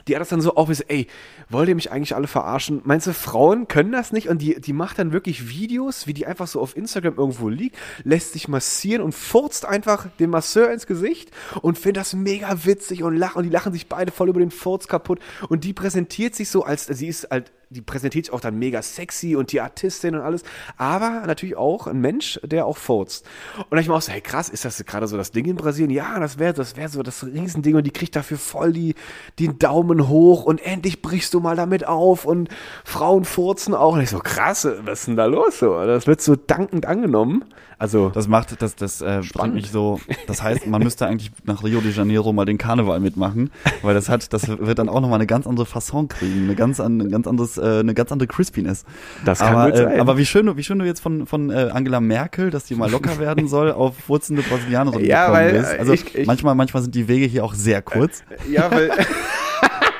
die 0.06 0.14
hat 0.14 0.20
das 0.20 0.28
dann 0.28 0.40
so 0.40 0.56
auch 0.56 0.72
so, 0.72 0.82
ey, 0.88 1.06
wollt 1.48 1.68
ihr 1.68 1.74
mich 1.74 1.90
eigentlich 1.90 2.14
alle 2.14 2.26
verarschen? 2.26 2.80
Meinst 2.84 3.06
du, 3.06 3.12
Frauen 3.12 3.68
können 3.68 3.92
das 3.92 4.12
nicht? 4.12 4.28
Und 4.28 4.42
die, 4.42 4.60
die 4.60 4.72
macht 4.72 4.98
dann 4.98 5.12
wirklich 5.12 5.48
Videos, 5.48 6.06
wie 6.06 6.14
die 6.14 6.26
einfach 6.26 6.46
so 6.46 6.60
auf 6.60 6.76
Instagram 6.76 7.16
irgendwo 7.16 7.48
liegt, 7.48 7.76
lässt 8.04 8.32
sich 8.32 8.48
massieren 8.48 9.02
und 9.02 9.14
furzt 9.14 9.64
einfach 9.64 10.08
dem 10.18 10.30
Masseur 10.30 10.72
ins 10.72 10.86
Gesicht 10.86 11.30
und 11.62 11.78
findet 11.78 12.00
das 12.00 12.14
mega 12.14 12.64
witzig 12.64 13.02
und 13.02 13.16
lacht 13.16 13.36
und 13.36 13.44
die 13.44 13.50
lachen 13.50 13.72
sich 13.72 13.88
beide 13.88 14.12
voll 14.12 14.28
über 14.28 14.40
den 14.40 14.50
Furz 14.50 14.88
kaputt 14.88 15.20
und 15.48 15.64
die 15.64 15.72
präsentiert 15.72 16.34
sich 16.34 16.50
so 16.50 16.64
als, 16.64 16.86
sie 16.86 17.08
ist 17.08 17.28
halt 17.30 17.52
die 17.70 17.82
präsentiert 17.82 18.26
sich 18.26 18.34
auch 18.34 18.40
dann 18.40 18.58
mega 18.58 18.82
sexy 18.82 19.36
und 19.36 19.52
die 19.52 19.60
Artistin 19.60 20.16
und 20.16 20.22
alles, 20.22 20.42
aber 20.76 21.22
natürlich 21.26 21.56
auch 21.56 21.86
ein 21.86 22.00
Mensch, 22.00 22.40
der 22.42 22.66
auch 22.66 22.76
furzt. 22.76 23.24
Und 23.70 23.78
ich 23.78 23.86
mir 23.86 23.94
auch 23.94 24.02
so, 24.02 24.10
hey 24.10 24.20
krass, 24.20 24.48
ist 24.48 24.64
das 24.64 24.84
gerade 24.84 25.06
so 25.06 25.16
das 25.16 25.30
Ding 25.30 25.44
in 25.44 25.54
Brasilien? 25.54 25.90
Ja, 25.90 26.18
das 26.18 26.40
wäre 26.40 26.52
das 26.52 26.76
wäre 26.76 26.88
so 26.88 27.04
das 27.04 27.24
Riesending 27.24 27.76
und 27.76 27.84
die 27.84 27.92
kriegt 27.92 28.16
dafür 28.16 28.38
voll 28.38 28.72
die, 28.72 28.96
den 29.38 29.60
Daumen 29.60 30.08
hoch 30.08 30.44
und 30.44 30.60
endlich 30.60 31.00
brichst 31.00 31.32
du 31.32 31.38
mal 31.38 31.54
damit 31.54 31.86
auf 31.86 32.24
und 32.24 32.48
Frauen 32.84 33.24
furzen 33.24 33.74
auch. 33.74 33.94
Und 33.94 34.00
ich 34.00 34.10
so, 34.10 34.18
krass, 34.18 34.66
was 34.84 35.00
ist 35.00 35.06
denn 35.06 35.16
da 35.16 35.26
los? 35.26 35.60
So, 35.60 35.78
das 35.84 36.08
wird 36.08 36.20
so 36.20 36.34
dankend 36.34 36.86
angenommen. 36.86 37.44
Also 37.80 38.10
das 38.10 38.28
macht 38.28 38.60
das 38.60 38.76
das 38.76 39.00
äh, 39.00 39.22
bringt 39.32 39.54
mich 39.54 39.70
so. 39.70 40.00
Das 40.26 40.42
heißt, 40.42 40.66
man 40.66 40.82
müsste 40.82 41.06
eigentlich 41.06 41.32
nach 41.44 41.64
Rio 41.64 41.80
de 41.80 41.90
Janeiro 41.90 42.30
mal 42.30 42.44
den 42.44 42.58
Karneval 42.58 43.00
mitmachen, 43.00 43.50
weil 43.80 43.94
das 43.94 44.10
hat 44.10 44.34
das 44.34 44.48
wird 44.48 44.78
dann 44.78 44.90
auch 44.90 45.00
noch 45.00 45.08
mal 45.08 45.14
eine 45.14 45.26
ganz 45.26 45.46
andere 45.46 45.64
Fasson 45.64 46.08
kriegen, 46.08 46.44
eine 46.44 46.54
ganz 46.54 46.78
ein 46.78 47.10
ganz 47.10 47.26
anderes 47.26 47.56
äh, 47.60 47.80
eine 47.80 47.94
ganz 47.94 48.12
andere 48.12 48.26
Crispiness. 48.26 48.84
Das 49.24 49.38
kann 49.38 49.54
aber, 49.54 49.94
äh, 49.94 49.98
aber 49.98 50.18
wie 50.18 50.26
schön 50.26 50.56
wie 50.56 50.62
schön 50.62 50.78
du 50.78 50.84
jetzt 50.84 51.00
von 51.00 51.26
von 51.26 51.50
äh, 51.50 51.70
Angela 51.72 52.00
Merkel, 52.00 52.50
dass 52.50 52.64
die 52.64 52.74
mal 52.74 52.90
locker 52.90 53.18
werden 53.18 53.48
soll, 53.48 53.72
auf 53.72 53.96
furzende 53.96 54.42
Brasilianerin 54.42 55.04
ja, 55.04 55.26
gekommen 55.26 55.44
weil, 55.44 55.52
bist. 55.52 55.78
Also 55.78 55.92
ich, 55.92 56.14
ich, 56.14 56.26
manchmal 56.26 56.54
manchmal 56.54 56.82
sind 56.82 56.94
die 56.94 57.08
Wege 57.08 57.26
hier 57.26 57.44
auch 57.44 57.54
sehr 57.54 57.82
kurz. 57.82 58.22
Ja, 58.50 58.70
weil 58.70 58.90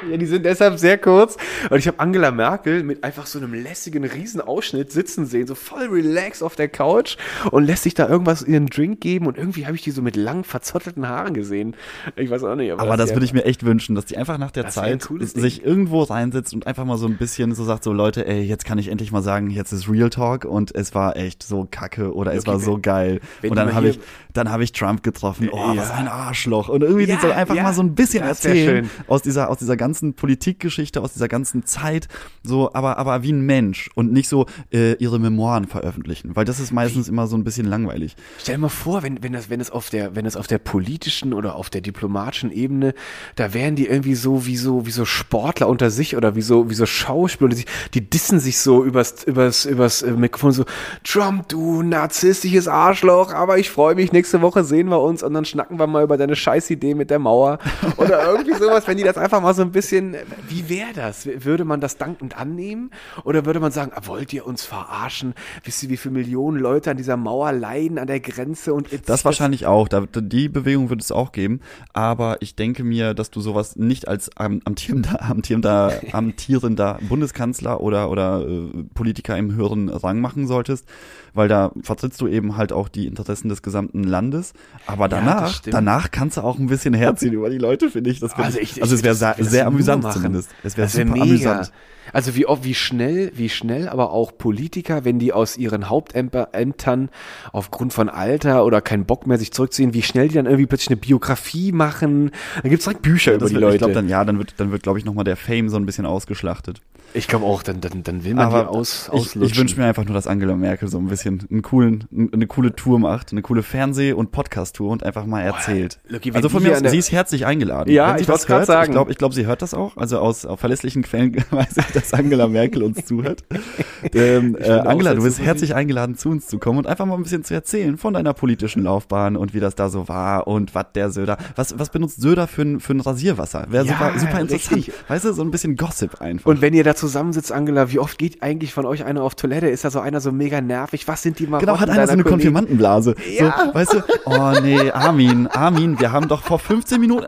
Ja, 0.09 0.17
die 0.17 0.27
sind 0.27 0.45
deshalb 0.47 0.79
sehr 0.79 0.99
kurz. 0.99 1.37
Und 1.69 1.79
ich 1.79 1.87
habe 1.87 1.99
Angela 1.99 2.31
Merkel 2.31 2.83
mit 2.83 3.05
einfach 3.05 3.27
so 3.27 3.39
einem 3.39 3.53
lässigen 3.53 4.05
Riesenausschnitt 4.05 4.93
sitzen 4.93 5.27
sehen, 5.27 5.47
so 5.47 5.55
voll 5.55 5.89
relaxed 5.89 6.43
auf 6.43 6.57
der 6.57 6.69
Couch 6.69 7.17
und 7.51 7.65
lässt 7.65 7.83
sich 7.83 7.95
da 7.95 8.09
irgendwas 8.09 8.43
in 8.43 8.53
den 8.53 8.67
Drink 8.67 9.01
geben 9.01 9.27
und 9.27 9.37
irgendwie 9.37 9.67
habe 9.67 9.77
ich 9.77 9.83
die 9.83 9.91
so 9.91 10.03
mit 10.03 10.17
lang 10.17 10.45
verzottelten 10.45 11.09
Haaren 11.09 11.35
gesehen. 11.35 11.77
Ich 12.17 12.31
weiß 12.31 12.45
auch 12.45 12.55
nicht. 12.55 12.73
Aber, 12.73 12.83
aber 12.83 12.97
das, 12.97 13.09
das 13.09 13.17
würde 13.17 13.27
ich 13.27 13.33
mir 13.33 13.45
echt 13.45 13.65
wünschen, 13.65 13.95
dass 13.95 14.07
die 14.07 14.17
einfach 14.17 14.39
nach 14.39 14.51
der 14.51 14.69
Zeit 14.69 15.03
sich 15.03 15.57
Ding. 15.59 15.67
irgendwo 15.67 16.03
reinsetzt 16.03 16.55
und 16.55 16.67
einfach 16.67 16.85
mal 16.85 16.97
so 16.97 17.07
ein 17.07 17.17
bisschen 17.17 17.55
so 17.55 17.65
sagt, 17.65 17.85
so 17.85 17.93
Leute, 17.93 18.27
ey, 18.27 18.43
jetzt 18.43 18.65
kann 18.65 18.79
ich 18.79 18.89
endlich 18.89 19.13
mal 19.13 19.23
sagen, 19.23 19.51
jetzt 19.51 19.73
ist 19.73 19.89
Real 19.89 20.11
Talk 20.11 20.45
und 20.45 20.75
es 20.75 20.95
war 20.95 21.17
echt 21.17 21.43
so 21.43 21.67
kacke 21.71 22.15
oder 22.15 22.33
es 22.33 22.41
okay, 22.41 22.53
war 22.53 22.61
so 22.61 22.79
geil. 22.81 23.21
und 23.43 23.57
dann 23.57 23.75
habe 23.75 23.89
ich, 23.89 24.01
dann 24.33 24.51
habe 24.51 24.65
ich 24.65 24.73
Trump 24.73 25.03
getroffen. 25.03 25.49
Oh, 25.53 25.57
ja. 25.57 25.77
was 25.77 25.91
ein 25.91 26.09
Arschloch. 26.09 26.69
Und 26.69 26.83
irgendwie 26.83 27.05
ja, 27.05 27.17
die 27.17 27.21
soll 27.21 27.33
einfach 27.33 27.55
ja, 27.55 27.65
mal 27.65 27.75
so 27.75 27.83
ein 27.83 27.95
bisschen 27.95 28.25
erzählen 28.25 28.89
aus 29.07 29.23
dieser, 29.23 29.51
aus 29.51 29.59
dieser 29.59 29.77
ganzen 29.77 29.90
ganzen 29.91 30.15
Politikgeschichte, 30.15 31.01
aus 31.01 31.15
dieser 31.15 31.27
ganzen 31.27 31.67
Zeit, 31.67 32.07
so, 32.45 32.73
aber, 32.75 32.99
aber 32.99 33.25
wie 33.25 33.33
ein 33.33 33.41
Mensch 33.41 33.91
und 33.97 34.13
nicht 34.13 34.29
so 34.29 34.47
äh, 34.73 34.93
ihre 34.95 35.19
Memoiren 35.19 35.67
veröffentlichen, 35.67 36.37
weil 36.37 36.45
das 36.45 36.61
ist 36.61 36.71
meistens 36.71 37.09
immer 37.09 37.27
so 37.27 37.37
ein 37.37 37.43
bisschen 37.43 37.67
langweilig. 37.67 38.15
Stell 38.39 38.55
dir 38.55 38.61
mal 38.61 38.69
vor, 38.69 39.03
wenn, 39.03 39.21
wenn 39.25 39.33
das, 39.33 39.51
wenn 39.51 39.61
es 39.61 39.69
auf 39.69 39.91
der, 39.91 40.15
wenn 40.15 40.27
es 40.27 40.37
auf 40.37 40.47
der 40.47 40.59
politischen 40.59 41.35
oder 41.35 41.57
auf 41.57 41.71
der 41.71 41.81
diplomatischen 41.81 42.53
Ebene, 42.53 42.95
da 43.35 43.53
wären 43.53 43.75
die 43.75 43.89
irgendwie 43.89 44.15
so 44.15 44.47
wie 44.47 44.57
so, 44.57 44.87
wie 44.87 44.93
so 44.93 45.05
Sportler 45.05 45.69
unter 45.69 45.91
sich 45.91 46.17
oder 46.17 46.37
wie 46.37 46.43
so, 46.43 46.71
wie 46.71 46.75
so 46.75 46.87
Schauspieler, 46.87 47.51
die, 47.51 47.65
die 47.93 48.09
dissen 48.09 48.39
sich 48.39 48.61
so 48.61 48.85
übers, 48.85 49.25
übers, 49.25 49.65
übers 49.65 50.03
äh, 50.03 50.13
Mikrofon 50.13 50.53
so, 50.53 50.65
Trump, 51.03 51.49
du 51.49 51.83
narzisstisches 51.83 52.69
Arschloch, 52.69 53.35
aber 53.35 53.59
ich 53.59 53.71
freue 53.71 53.97
mich, 53.97 54.13
nächste 54.13 54.41
Woche 54.41 54.63
sehen 54.63 54.89
wir 54.89 55.01
uns 55.01 55.25
und 55.25 55.35
dann 55.35 55.45
schnacken 55.45 55.81
wir 55.81 55.89
mal 55.89 56.05
über 56.05 56.17
deine 56.17 56.37
Scheißidee 56.37 56.95
mit 56.95 57.11
der 57.11 57.19
Mauer 57.19 57.59
oder 57.97 58.25
irgendwie 58.25 58.55
sowas, 58.55 58.87
wenn 58.87 58.97
die 58.97 59.03
das 59.03 59.17
einfach 59.17 59.43
mal 59.43 59.53
so 59.53 59.63
ein 59.63 59.73
bisschen 59.73 59.80
bisschen, 59.81 60.17
wie 60.49 60.69
wäre 60.69 60.93
das? 60.95 61.27
Würde 61.27 61.65
man 61.65 61.81
das 61.81 61.97
dankend 61.97 62.37
annehmen? 62.39 62.91
Oder 63.25 63.47
würde 63.47 63.61
man 63.61 63.73
sagen, 63.73 63.93
ah, 63.95 64.03
wollt 64.07 64.33
ihr 64.33 64.47
uns 64.47 64.63
verarschen? 64.65 65.35
Wisst 65.65 65.83
ihr, 65.83 65.89
wie 65.89 65.97
viele 65.97 66.13
Millionen 66.15 66.59
Leute 66.59 66.91
an 66.91 66.97
dieser 66.97 67.17
Mauer 67.17 67.53
leiden, 67.53 67.99
an 67.99 68.07
der 68.07 68.21
Grenze? 68.21 68.75
Und 68.75 68.93
jetzt- 68.93 69.09
Das 69.09 69.25
wahrscheinlich 69.25 69.67
auch. 69.67 69.89
Da, 69.89 70.05
die 70.07 70.49
Bewegung 70.49 70.91
wird 70.91 71.01
es 71.01 71.11
auch 71.13 71.33
geben. 71.33 71.61
Aber 71.93 72.37
ich 72.41 72.55
denke 72.55 72.85
mir, 72.85 73.15
dass 73.15 73.31
du 73.31 73.41
sowas 73.41 73.77
nicht 73.77 74.07
als 74.09 74.37
am- 74.37 74.61
amtierender, 74.65 75.23
amtierender, 75.31 76.01
amtierender 76.13 76.99
Bundeskanzler 77.09 77.81
oder, 77.81 78.11
oder 78.11 78.47
äh, 78.47 78.85
Politiker 78.95 79.37
im 79.39 79.55
höheren 79.55 79.89
Rang 79.89 80.21
machen 80.21 80.47
solltest, 80.47 80.87
weil 81.35 81.49
da 81.49 81.73
vertrittst 81.83 82.21
du 82.21 82.29
eben 82.29 82.57
halt 82.57 82.73
auch 82.73 82.89
die 82.89 83.07
Interessen 83.07 83.49
des 83.49 83.63
gesamten 83.63 84.03
Landes. 84.05 84.53
Aber 84.87 85.09
danach, 85.09 85.55
stimmt. 85.55 85.75
danach 85.75 86.11
kannst 86.11 86.37
du 86.37 86.41
auch 86.43 86.59
ein 86.59 86.67
bisschen 86.67 86.95
herziehen 86.95 87.33
über 87.33 87.51
die 87.51 87.59
Leute, 87.59 87.91
finde 87.91 88.11
ich. 88.11 88.21
Das 88.21 88.35
Also 88.35 88.59
ich, 88.59 88.77
ich- 88.77 88.83
also 88.83 88.95
es 88.95 89.03
wäre 89.03 89.15
sehr, 89.15 89.37
sehr 89.39 89.67
amüsant 89.67 90.03
machen. 90.03 90.15
zumindest. 90.15 90.51
Es 90.63 90.77
wäre 90.77 90.93
wär 90.93 91.05
super 91.07 91.13
mega. 91.19 91.23
amüsant. 91.53 91.73
Also 92.13 92.35
wie 92.35 92.47
oft, 92.47 92.65
wie 92.65 92.75
schnell, 92.75 93.31
wie 93.37 93.49
schnell 93.49 93.89
aber 93.89 94.11
auch 94.11 94.37
Politiker, 94.37 95.05
wenn 95.05 95.21
die 95.21 95.33
aus 95.33 95.57
ihren 95.57 95.89
Hauptämtern 95.89 97.09
aufgrund 97.53 97.93
von 97.93 98.09
Alter 98.09 98.65
oder 98.65 98.81
keinen 98.81 99.05
Bock 99.05 99.27
mehr 99.27 99.39
sich 99.39 99.53
zurückziehen, 99.53 99.95
wie 99.95 100.03
schnell 100.03 100.27
die 100.29 100.35
dann 100.35 100.47
irgendwie 100.47 100.67
plötzlich 100.67 100.89
eine 100.89 100.97
Biografie 100.97 101.71
machen. 101.73 102.33
Dann 102.63 102.71
gibt's 102.71 102.85
direkt 102.85 103.03
Bücher 103.03 103.33
über 103.33 103.41
Das 103.41 103.51
die 103.51 103.55
wird, 103.55 103.63
Leute. 103.63 103.75
ich 103.77 103.79
glaube 103.81 103.95
dann, 103.95 104.09
ja, 104.09 104.25
dann 104.25 104.39
wird, 104.39 104.55
dann 104.57 104.73
wird, 104.73 104.83
glaube 104.83 104.99
ich, 104.99 105.05
nochmal 105.05 105.25
der 105.25 105.37
Fame 105.37 105.69
so 105.69 105.77
ein 105.77 105.87
bisschen 105.87 106.07
ausgeschlachtet. 106.07 106.81
Ich 107.13 107.27
glaube 107.27 107.45
auch, 107.45 107.63
dann, 107.63 107.81
dann, 107.81 108.03
dann 108.03 108.25
will 108.25 108.35
man 108.35 108.51
die 108.51 108.57
aus, 108.57 109.07
ich, 109.07 109.13
auslutschen. 109.13 109.43
ich 109.43 109.59
wünsche 109.59 109.81
mir 109.81 109.87
einfach 109.87 110.05
nur, 110.05 110.15
dass 110.15 110.27
Angela 110.27 110.55
Merkel 110.57 110.89
so 110.89 110.99
ein 110.99 111.07
bisschen 111.07 111.47
einen 111.51 111.63
coolen, 111.63 112.31
eine 112.33 112.47
coole 112.47 112.75
Tour 112.75 112.99
macht, 112.99 113.33
eine 113.33 113.43
coole 113.43 113.63
Fernseh- 113.63 114.13
und 114.13 114.31
Podcast-Tour 114.31 114.91
und 114.91 115.03
einfach 115.05 115.27
mal 115.27 115.43
erzählt. 115.43 115.99
Lucky, 116.09 116.31
wenn 116.31 116.37
also 116.37 116.49
von 116.49 116.63
mir 116.63 116.73
aus, 116.73 116.91
sie 116.91 116.99
ist 116.99 117.11
herzlich 117.11 117.47
eingeladen. 117.47 117.93
Ja, 117.93 118.17
ich 118.17 118.29
hört, 118.29 118.67
sagen. 118.67 118.91
Ich 118.91 118.93
glaube, 118.93 119.11
ich 119.11 119.19
glaub, 119.19 119.35
sie 119.35 119.47
hört 119.47 119.63
das 119.63 119.75
auch. 119.75 119.97
Also 119.97 120.19
aus, 120.19 120.47
aus 120.47 120.61
verlässlichen 120.61 121.03
Quellen 121.03 121.37
weiß 121.51 121.77
ich, 121.79 121.87
dass 121.87 122.15
Angela 122.15 122.47
Merkel 122.47 122.83
uns 122.83 123.05
zuhört. 123.05 123.45
ähm, 124.15 124.57
äh, 124.61 124.71
Angela, 124.71 125.15
du 125.15 125.23
bist 125.23 125.41
herzlich 125.41 125.75
eingeladen, 125.75 126.17
zu 126.17 126.29
uns 126.29 126.47
zu 126.47 126.59
kommen 126.59 126.79
und 126.79 126.87
einfach 126.87 127.07
mal 127.07 127.17
ein 127.17 127.23
bisschen 127.23 127.45
zu 127.45 127.55
erzählen 127.55 127.99
von 127.99 128.15
deiner 128.15 128.35
politischen 128.35 128.85
Laufbahn 128.85 129.37
und 129.37 129.53
wie 129.55 129.61
das 129.61 129.75
da 129.75 129.89
so 129.89 130.09
war 130.09 130.47
und 130.47 130.75
was 130.75 130.87
der 130.95 131.11
Söder, 131.11 131.39
was, 131.57 131.79
was 131.79 131.91
benutzt 131.91 132.21
Söder 132.21 132.47
für 132.47 132.63
ein, 132.63 132.81
für 132.81 132.95
ein 132.95 133.01
Rasierwasser? 133.01 133.67
Wäre 133.71 133.85
Ja, 133.85 133.93
super, 133.93 134.19
super 134.19 134.41
interessant. 134.41 134.77
richtig. 134.77 134.95
Weißt 135.09 135.25
du, 135.25 135.33
so 135.33 135.43
ein 135.43 135.51
bisschen 135.51 135.77
Gossip 135.77 136.21
einfach. 136.21 136.47
Und 136.47 136.61
wenn 136.61 136.75
ihr 136.75 136.85
da 136.85 136.95
zusammensitzt, 137.01 137.51
Angela, 137.51 137.91
wie 137.91 137.99
oft 137.99 138.19
geht 138.19 138.43
eigentlich 138.43 138.73
von 138.73 138.87
euch 138.87 139.05
einer 139.05 139.23
auf 139.23 139.35
Toilette? 139.35 139.69
Ist 139.69 139.85
da 139.85 139.91
so 139.91 140.01
einer 140.01 140.21
so 140.21 140.31
mega 140.31 140.61
nervig? 140.61 141.09
Was 141.09 141.23
sind 141.23 141.39
die 141.39 141.47
Marotten 141.47 141.67
Genau, 141.67 141.81
hat 141.81 141.91
einer 141.91 142.07
so 142.07 142.13
eine 142.13 142.23
Kollegen? 142.23 142.43
Konfirmandenblase. 142.43 143.15
Ja. 143.37 143.67
So, 143.67 143.75
weißt 143.75 143.93
du, 143.95 144.03
oh 144.27 144.53
nee, 144.63 144.91
Armin, 144.91 145.47
Armin, 145.49 145.99
wir 145.99 146.13
haben 146.13 146.29
doch 146.29 146.43
vor 146.43 146.59
15 146.59 147.01
Minuten, 147.01 147.27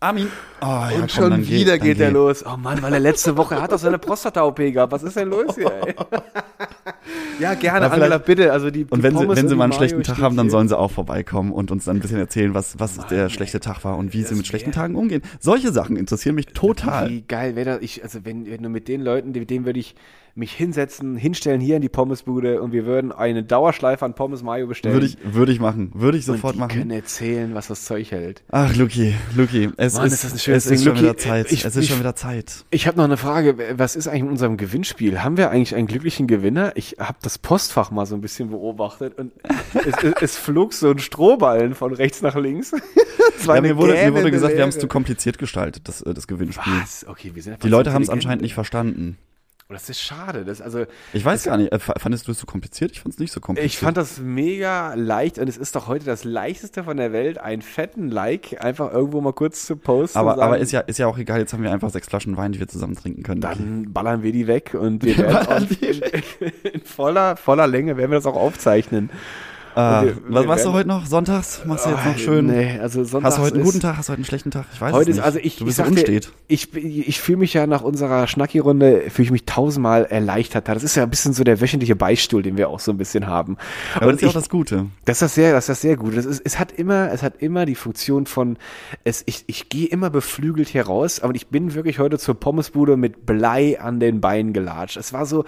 Armin, 0.00 0.28
oh 0.64 0.90
ja, 0.90 0.90
komm, 0.90 1.02
Und 1.02 1.12
schon 1.12 1.30
dann 1.30 1.42
geh, 1.44 1.50
wieder 1.60 1.78
dann 1.78 1.86
geht 1.86 2.00
er 2.00 2.08
geh. 2.08 2.14
los. 2.14 2.44
Oh 2.46 2.56
Mann, 2.56 2.82
weil 2.82 2.92
er 2.92 3.00
letzte 3.00 3.36
Woche 3.36 3.60
hat 3.60 3.72
doch 3.72 3.78
seine 3.78 3.98
Prostata-OP 3.98 4.56
gehabt. 4.56 4.92
Was 4.92 5.02
ist 5.02 5.16
denn 5.16 5.28
los 5.28 5.54
hier, 5.54 5.72
ey? 5.86 5.94
ja, 7.40 7.54
gerne, 7.54 7.86
Aber 7.86 7.94
Angela, 7.94 8.18
bitte. 8.18 8.52
Also 8.52 8.70
die, 8.70 8.84
Und 8.84 8.98
die 8.98 9.02
wenn 9.02 9.16
sie, 9.16 9.28
wenn 9.28 9.48
sie 9.48 9.52
und 9.52 9.58
mal 9.58 9.64
einen 9.64 9.72
schlechten 9.72 10.02
Tag 10.02 10.18
haben, 10.18 10.36
dann 10.36 10.50
sollen 10.50 10.68
sie 10.68 10.78
auch 10.78 10.90
vorbeikommen 10.90 11.52
und 11.52 11.70
uns 11.70 11.84
dann 11.84 11.96
ein 11.96 12.00
bisschen 12.00 12.18
erzählen, 12.18 12.54
was, 12.54 12.78
was 12.78 13.06
der 13.08 13.28
schlechte 13.28 13.60
Tag 13.60 13.84
war 13.84 13.96
und 13.96 14.12
wie 14.12 14.22
sie 14.22 14.34
mit 14.34 14.46
schlechten 14.46 14.72
Tagen 14.72 14.94
umgehen. 14.96 15.22
Solche 15.40 15.72
Sachen 15.72 15.96
interessieren 15.96 16.34
mich 16.34 16.46
total. 16.46 17.10
Wie 17.10 17.22
geil 17.22 17.56
wäre 17.56 17.74
das? 17.74 17.82
Ich, 17.82 18.02
also 18.02 18.24
wenn, 18.24 18.46
wenn 18.50 18.62
du 18.62 18.68
mit 18.68 18.88
den 18.88 19.00
Leuten, 19.02 19.32
mit 19.32 19.50
denen 19.50 19.66
würde 19.66 19.80
ich 19.80 19.94
mich 20.36 20.52
hinsetzen, 20.52 21.16
hinstellen 21.16 21.60
hier 21.60 21.76
in 21.76 21.82
die 21.82 21.88
Pommesbude 21.88 22.60
und 22.60 22.72
wir 22.72 22.86
würden 22.86 23.12
eine 23.12 23.44
Dauerschleife 23.44 24.04
an 24.04 24.14
Pommes 24.14 24.42
Mayo 24.42 24.66
bestellen. 24.66 24.94
Würde 24.94 25.06
ich, 25.06 25.16
würde 25.22 25.52
ich 25.52 25.60
machen. 25.60 25.92
Würde 25.94 26.18
ich 26.18 26.28
und 26.28 26.34
sofort 26.36 26.56
die 26.56 26.58
machen. 26.60 26.76
können 26.78 26.90
erzählen, 26.90 27.54
was 27.54 27.68
das 27.68 27.84
Zeug 27.84 28.10
hält. 28.10 28.42
Ach, 28.50 28.74
Luki, 28.74 29.14
Luki, 29.36 29.70
es 29.76 29.94
Mann, 29.94 30.06
ist, 30.06 30.14
ist 30.24 30.24
es 30.48 30.66
ist 30.66 30.82
schon 30.82 30.92
Luki, 30.94 31.02
wieder 31.02 31.16
Zeit. 31.16 31.52
ich- 31.52 31.64
es 31.64 31.76
ist 31.76 31.84
ich- 31.84 31.90
schon 31.90 32.00
wieder 32.00 32.16
Zeit. 32.16 32.64
Ich 32.70 32.86
habe 32.86 32.96
noch 32.96 33.04
eine 33.04 33.16
Frage. 33.16 33.56
Was 33.78 33.94
ist 33.96 34.08
eigentlich 34.08 34.22
in 34.22 34.28
unserem 34.30 34.56
Gewinnspiel? 34.56 35.22
Haben 35.22 35.36
wir 35.36 35.50
eigentlich 35.50 35.74
einen 35.76 35.86
glücklichen 35.86 36.26
Gewinner? 36.26 36.72
Ich 36.74 36.96
habe 36.98 37.18
das 37.22 37.38
Postfach 37.38 37.90
mal 37.92 38.06
so 38.06 38.14
ein 38.16 38.20
bisschen 38.20 38.50
beobachtet 38.50 39.16
und 39.18 39.32
es, 39.74 40.02
es, 40.02 40.12
es 40.20 40.36
flog 40.36 40.72
so 40.72 40.90
ein 40.90 40.98
Strohballen 40.98 41.74
von 41.74 41.92
rechts 41.94 42.22
nach 42.22 42.34
links. 42.36 42.72
Ja, 43.46 43.60
mir 43.60 43.76
wurde, 43.76 43.92
mir 43.92 44.14
wurde 44.14 44.30
gesagt, 44.30 44.54
wir 44.54 44.62
haben 44.62 44.70
es 44.70 44.78
zu 44.78 44.88
kompliziert 44.88 45.36
gestaltet, 45.36 45.86
das, 45.86 46.00
äh, 46.00 46.14
das 46.14 46.26
Gewinnspiel. 46.26 46.72
Was? 46.80 47.04
Okay, 47.06 47.32
wir 47.34 47.42
sind 47.42 47.62
Die 47.62 47.68
Leute 47.68 47.92
haben 47.92 48.00
es 48.02 48.08
anscheinend 48.08 48.40
nicht 48.40 48.54
verstanden. 48.54 49.18
Das 49.70 49.88
ist 49.88 50.00
schade. 50.00 50.44
Das, 50.44 50.60
also, 50.60 50.84
Ich 51.14 51.24
weiß 51.24 51.44
gar 51.44 51.56
nicht, 51.56 51.72
äh, 51.72 51.78
fandest 51.78 52.28
du 52.28 52.32
es 52.32 52.38
zu 52.38 52.44
kompliziert? 52.44 52.92
Ich 52.92 53.00
fand 53.00 53.14
es 53.14 53.18
nicht 53.18 53.32
so 53.32 53.40
kompliziert. 53.40 53.72
ich 53.72 53.78
fand 53.78 53.96
das 53.96 54.18
mega 54.18 54.92
leicht 54.94 55.38
und 55.38 55.48
es 55.48 55.56
ist 55.56 55.74
doch 55.74 55.86
heute 55.88 56.04
das 56.04 56.22
leichteste 56.22 56.84
von 56.84 56.98
der 56.98 57.12
Welt, 57.12 57.38
einen 57.38 57.62
fetten 57.62 58.10
Like 58.10 58.62
einfach 58.62 58.92
irgendwo 58.92 59.22
mal 59.22 59.32
kurz 59.32 59.64
zu 59.64 59.76
posten. 59.76 60.18
aber, 60.18 60.32
und 60.32 60.38
sagen, 60.38 60.48
aber 60.48 60.58
ist 60.58 60.72
ja, 60.72 60.80
ist 60.80 60.98
ja 60.98 61.06
auch 61.06 61.16
egal, 61.16 61.40
jetzt 61.40 61.54
haben 61.54 61.62
wir 61.62 61.72
einfach 61.72 61.88
sechs 61.88 62.08
Flaschen 62.08 62.36
Wein, 62.36 62.52
die 62.52 62.60
wir 62.60 62.68
zusammen 62.68 62.94
trinken 62.94 63.22
können. 63.22 63.40
Dann 63.40 63.92
ballern 63.92 64.22
wir 64.22 64.32
die 64.32 64.46
weg 64.46 64.74
und 64.74 65.02
wir 65.02 65.16
Wir 65.16 65.28
werden 65.28 65.68
in, 65.80 66.72
in 66.72 66.80
voller, 66.82 67.36
voller 67.36 67.66
Länge 67.66 67.96
werden 67.96 68.10
wir 68.10 68.18
das 68.18 68.26
auch 68.26 68.36
aufzeichnen. 68.36 69.08
Ah, 69.76 70.04
wir- 70.04 70.16
was 70.28 70.42
wir 70.42 70.48
machst 70.48 70.64
du 70.64 70.72
heute 70.72 70.88
noch? 70.88 71.04
Sonntags? 71.06 71.62
Machst 71.64 71.84
du 71.86 71.90
jetzt 71.90 72.04
noch 72.04 72.18
schön? 72.18 72.46
Nee, 72.46 72.78
also 72.80 73.02
Sonntags 73.02 73.34
Hast 73.34 73.38
du 73.38 73.42
heute 73.46 73.54
einen 73.56 73.64
guten 73.64 73.80
Tag? 73.80 73.96
Hast 73.96 74.08
du 74.08 74.12
heute 74.12 74.18
einen 74.18 74.24
schlechten 74.24 74.50
Tag? 74.52 74.66
Ich 74.72 74.80
weiß 74.80 74.92
Heute 74.92 75.10
es 75.10 75.16
nicht. 75.16 75.24
also 75.24 75.38
ich, 75.40 75.56
du 75.56 75.64
ich 75.64 75.66
bist 75.66 75.76
so 75.78 75.82
sag 75.84 75.90
dir, 75.94 76.00
unstet. 76.14 76.32
ich, 76.46 76.74
ich 76.74 77.20
fühle 77.20 77.38
mich 77.38 77.54
ja 77.54 77.66
nach 77.66 77.82
unserer 77.82 78.26
Schnacki-Runde, 78.28 79.10
fühle 79.10 79.24
ich 79.24 79.30
mich 79.32 79.44
tausendmal 79.46 80.04
erleichtert. 80.04 80.68
Das 80.68 80.84
ist 80.84 80.94
ja 80.94 81.02
ein 81.02 81.10
bisschen 81.10 81.32
so 81.32 81.42
der 81.42 81.60
wöchentliche 81.60 81.96
Beistuhl, 81.96 82.42
den 82.42 82.56
wir 82.56 82.68
auch 82.68 82.78
so 82.78 82.92
ein 82.92 82.98
bisschen 82.98 83.26
haben. 83.26 83.56
Aber 83.96 84.06
das 84.06 84.16
ist 84.16 84.20
ja 84.22 84.28
auch 84.28 84.30
ich, 84.32 84.34
das 84.34 84.48
Gute. 84.48 84.86
das 85.06 85.16
ist 85.16 85.22
das 85.22 85.34
sehr, 85.34 85.52
das 85.52 85.64
ist 85.64 85.68
das 85.70 85.80
sehr 85.80 85.96
gut. 85.96 86.16
Das 86.16 86.24
ist, 86.24 86.40
es 86.44 86.58
hat 86.60 86.70
immer, 86.72 87.10
es 87.12 87.22
hat 87.24 87.42
immer 87.42 87.66
die 87.66 87.74
Funktion 87.74 88.26
von, 88.26 88.56
es, 89.02 89.24
ich, 89.26 89.44
ich 89.48 89.68
gehe 89.70 89.86
immer 89.88 90.08
beflügelt 90.10 90.68
hier 90.68 90.86
raus, 90.86 91.18
aber 91.20 91.34
ich 91.34 91.48
bin 91.48 91.74
wirklich 91.74 91.98
heute 91.98 92.18
zur 92.18 92.38
Pommesbude 92.38 92.96
mit 92.96 93.26
Blei 93.26 93.80
an 93.80 93.98
den 93.98 94.20
Beinen 94.20 94.52
gelatscht. 94.52 94.96
Es 94.96 95.12
war 95.12 95.26
so, 95.26 95.44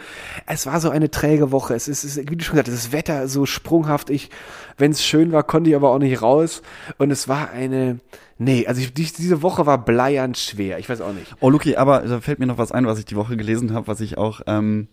es 0.46 0.66
war 0.66 0.80
so 0.80 0.90
eine 0.90 1.12
träge 1.12 1.52
Woche. 1.52 1.74
Es 1.74 1.86
ist, 1.86 2.02
es 2.02 2.16
ist 2.16 2.30
wie 2.30 2.34
du 2.36 2.42
schon 2.44 2.54
gesagt 2.56 2.68
hast, 2.68 2.86
das 2.86 2.92
Wetter 2.92 3.28
so 3.28 3.46
sprunghaft. 3.46 4.10
Ich, 4.16 4.30
wenn 4.78 4.90
es 4.90 5.04
schön 5.04 5.30
war, 5.32 5.42
konnte 5.44 5.70
ich 5.70 5.76
aber 5.76 5.90
auch 5.90 5.98
nicht 5.98 6.20
raus. 6.22 6.62
Und 6.98 7.10
es 7.10 7.28
war 7.28 7.50
eine, 7.50 7.98
nee, 8.38 8.66
also 8.66 8.80
ich, 8.80 8.92
die, 8.92 9.04
diese 9.04 9.42
Woche 9.42 9.64
war 9.66 9.84
bleiernd 9.84 10.36
schwer. 10.38 10.78
Ich 10.78 10.88
weiß 10.88 11.00
auch 11.00 11.12
nicht. 11.12 11.34
Oh, 11.40 11.50
Luki, 11.50 11.76
aber 11.76 12.00
da 12.00 12.20
fällt 12.20 12.38
mir 12.38 12.46
noch 12.46 12.58
was 12.58 12.72
ein, 12.72 12.86
was 12.86 12.98
ich 12.98 13.04
die 13.04 13.16
Woche 13.16 13.36
gelesen 13.36 13.72
habe, 13.72 13.86
was 13.86 14.00
ich 14.00 14.18
auch 14.18 14.40
ähm, 14.46 14.88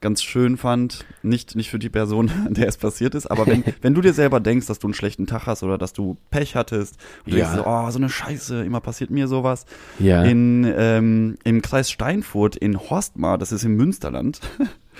ganz 0.00 0.22
schön 0.22 0.56
fand. 0.56 1.04
Nicht, 1.22 1.56
nicht 1.56 1.70
für 1.70 1.78
die 1.80 1.88
Person, 1.88 2.30
der 2.50 2.68
es 2.68 2.76
passiert 2.76 3.14
ist, 3.16 3.26
aber 3.26 3.46
wenn, 3.46 3.64
wenn 3.82 3.94
du 3.94 4.00
dir 4.00 4.12
selber 4.12 4.38
denkst, 4.40 4.66
dass 4.66 4.78
du 4.78 4.86
einen 4.86 4.94
schlechten 4.94 5.26
Tag 5.26 5.46
hast 5.46 5.62
oder 5.64 5.76
dass 5.78 5.92
du 5.92 6.16
Pech 6.30 6.54
hattest 6.54 6.96
und 7.26 7.32
du 7.34 7.38
Ja. 7.38 7.46
denkst 7.46 7.62
so, 7.64 7.68
oh, 7.68 7.90
so 7.90 7.98
eine 7.98 8.08
Scheiße, 8.08 8.64
immer 8.64 8.80
passiert 8.80 9.10
mir 9.10 9.26
sowas. 9.28 9.66
Ja. 9.98 10.22
In, 10.22 10.72
ähm, 10.76 11.36
Im 11.44 11.62
Kreis 11.62 11.90
Steinfurt 11.90 12.54
in 12.56 12.78
Horstmar, 12.78 13.38
das 13.38 13.50
ist 13.52 13.64
im 13.64 13.74
Münsterland, 13.76 14.40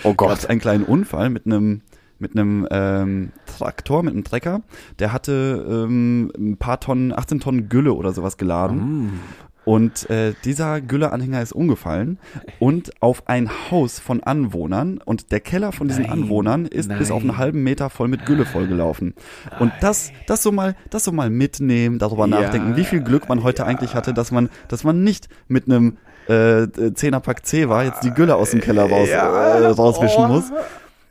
Oh 0.02 0.14
gab 0.16 0.30
es 0.32 0.46
einen 0.46 0.60
kleinen 0.60 0.84
Unfall 0.84 1.30
mit 1.30 1.46
einem 1.46 1.82
mit 2.18 2.36
einem 2.36 2.66
ähm, 2.70 3.32
Traktor, 3.46 4.02
mit 4.02 4.14
einem 4.14 4.24
Trecker. 4.24 4.62
Der 4.98 5.12
hatte 5.12 5.66
ähm, 5.68 6.32
ein 6.36 6.56
paar 6.56 6.80
Tonnen, 6.80 7.16
18 7.16 7.40
Tonnen 7.40 7.68
Gülle 7.68 7.92
oder 7.92 8.12
sowas 8.12 8.36
geladen. 8.36 9.20
Und 9.68 10.08
äh, 10.08 10.32
dieser 10.46 10.80
Gülleanhänger 10.80 11.42
ist 11.42 11.52
umgefallen 11.52 12.18
und 12.58 12.90
auf 13.02 13.28
ein 13.28 13.50
Haus 13.70 13.98
von 13.98 14.22
Anwohnern 14.22 14.98
und 15.04 15.30
der 15.30 15.40
Keller 15.40 15.72
von 15.72 15.88
diesen 15.88 16.04
Nein, 16.04 16.12
Anwohnern 16.22 16.64
ist 16.64 16.88
bis 16.88 17.10
auf 17.10 17.18
einen 17.18 17.28
nein. 17.28 17.36
halben 17.36 17.62
Meter 17.64 17.90
voll 17.90 18.08
mit 18.08 18.24
Gülle 18.24 18.46
vollgelaufen. 18.46 19.12
Und 19.60 19.70
das, 19.82 20.10
das 20.26 20.42
so 20.42 20.52
mal, 20.52 20.74
das 20.88 21.04
so 21.04 21.12
mal 21.12 21.28
mitnehmen, 21.28 21.98
darüber 21.98 22.26
Ja, 22.26 22.40
nachdenken, 22.40 22.76
wie 22.76 22.84
viel 22.84 23.02
Glück 23.02 23.28
man 23.28 23.42
heute 23.42 23.66
eigentlich 23.66 23.94
hatte, 23.94 24.14
dass 24.14 24.30
man, 24.30 24.48
dass 24.68 24.84
man 24.84 25.04
nicht 25.04 25.28
mit 25.48 25.66
einem 25.66 25.98
äh, 26.28 26.66
Zehnerpack 26.94 27.44
C 27.44 27.68
war, 27.68 27.84
jetzt 27.84 28.02
die 28.04 28.10
Gülle 28.10 28.36
aus 28.36 28.52
dem 28.52 28.62
Keller 28.62 28.88
raus, 28.88 29.10
Ja, 29.10 29.58
äh, 29.58 29.66
rauswischen 29.66 30.24
oh. 30.24 30.28
muss. 30.28 30.50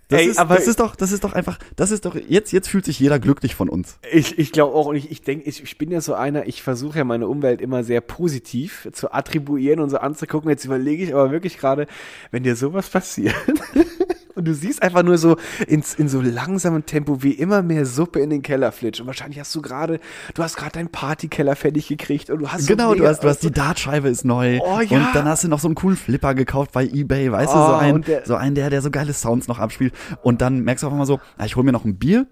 Das, 0.09 0.21
Ey, 0.21 0.27
ist, 0.27 0.39
aber- 0.39 0.55
das 0.55 0.67
ist 0.67 0.79
doch, 0.79 0.95
das 0.95 1.11
ist 1.11 1.23
doch 1.25 1.33
einfach, 1.33 1.59
das 1.75 1.91
ist 1.91 2.05
doch, 2.05 2.15
jetzt, 2.15 2.53
jetzt 2.53 2.69
fühlt 2.69 2.85
sich 2.85 2.97
jeder 2.99 3.19
glücklich 3.19 3.55
von 3.55 3.67
uns. 3.67 3.99
Ich, 4.11 4.39
ich 4.39 4.53
glaube 4.53 4.73
auch, 4.73 4.85
und 4.85 4.95
ich, 4.95 5.11
ich 5.11 5.21
denke, 5.21 5.49
ich, 5.49 5.61
ich 5.61 5.77
bin 5.77 5.91
ja 5.91 5.99
so 5.99 6.13
einer, 6.13 6.47
ich 6.47 6.63
versuche 6.63 6.99
ja 6.99 7.03
meine 7.03 7.27
Umwelt 7.27 7.59
immer 7.61 7.83
sehr 7.83 7.99
positiv 7.99 8.87
zu 8.93 9.11
attribuieren 9.11 9.81
und 9.81 9.89
so 9.89 9.97
anzugucken. 9.97 10.49
Jetzt 10.49 10.63
überlege 10.63 11.03
ich 11.03 11.13
aber 11.13 11.31
wirklich 11.31 11.57
gerade, 11.57 11.87
wenn 12.31 12.43
dir 12.43 12.55
sowas 12.55 12.89
passiert 12.89 13.35
und 14.37 14.45
du 14.45 14.53
siehst 14.53 14.81
einfach 14.81 15.03
nur 15.03 15.17
so 15.17 15.35
ins, 15.67 15.93
in 15.95 16.07
so 16.07 16.21
langsamem 16.21 16.85
Tempo, 16.85 17.23
wie 17.23 17.31
immer 17.31 17.61
mehr 17.61 17.85
Suppe 17.85 18.19
in 18.19 18.29
den 18.29 18.41
Keller 18.41 18.71
flitscht. 18.71 19.01
Und 19.01 19.07
wahrscheinlich 19.07 19.39
hast 19.39 19.53
du 19.55 19.61
gerade, 19.61 19.99
du 20.33 20.43
hast 20.43 20.55
gerade 20.55 20.71
deinen 20.73 20.89
Partykeller 20.89 21.55
fertig 21.55 21.87
gekriegt 21.87 22.29
und 22.29 22.39
du 22.39 22.47
hast 22.49 22.61
so 22.61 22.67
Genau, 22.73 22.93
du 22.93 22.99
mega- 22.99 23.09
hast, 23.09 23.23
du 23.23 23.27
hast 23.29 23.43
die 23.43 23.51
Dartscheibe 23.51 24.07
ist 24.07 24.23
neu. 24.23 24.59
Oh, 24.61 24.79
ja. 24.81 24.97
Und 24.97 25.15
dann 25.15 25.25
hast 25.25 25.43
du 25.43 25.47
noch 25.47 25.59
so 25.59 25.67
einen 25.67 25.75
coolen 25.75 25.97
Flipper 25.97 26.35
gekauft 26.35 26.71
bei 26.71 26.85
Ebay, 26.85 27.31
weißt 27.31 27.53
du, 27.53 27.57
Oh, 27.57 27.67
so 27.67 27.73
ein, 27.73 27.93
und 27.95 28.07
der- 28.07 28.25
so 28.25 28.35
ein, 28.35 28.55
der, 28.55 28.69
der 28.69 28.81
so 28.81 28.91
geile 28.91 29.13
Sounds 29.13 29.47
noch 29.47 29.59
abspielt. 29.59 29.93
Und 30.21 30.41
dann 30.41 30.61
merkst 30.61 30.83
du 30.83 30.87
auf 30.87 30.93
einmal 30.93 31.07
so, 31.07 31.19
ah, 31.37 31.45
ich 31.45 31.55
hol 31.55 31.63
mir 31.63 31.71
noch 31.71 31.83
ein 31.85 31.97
Bier. 31.97 32.27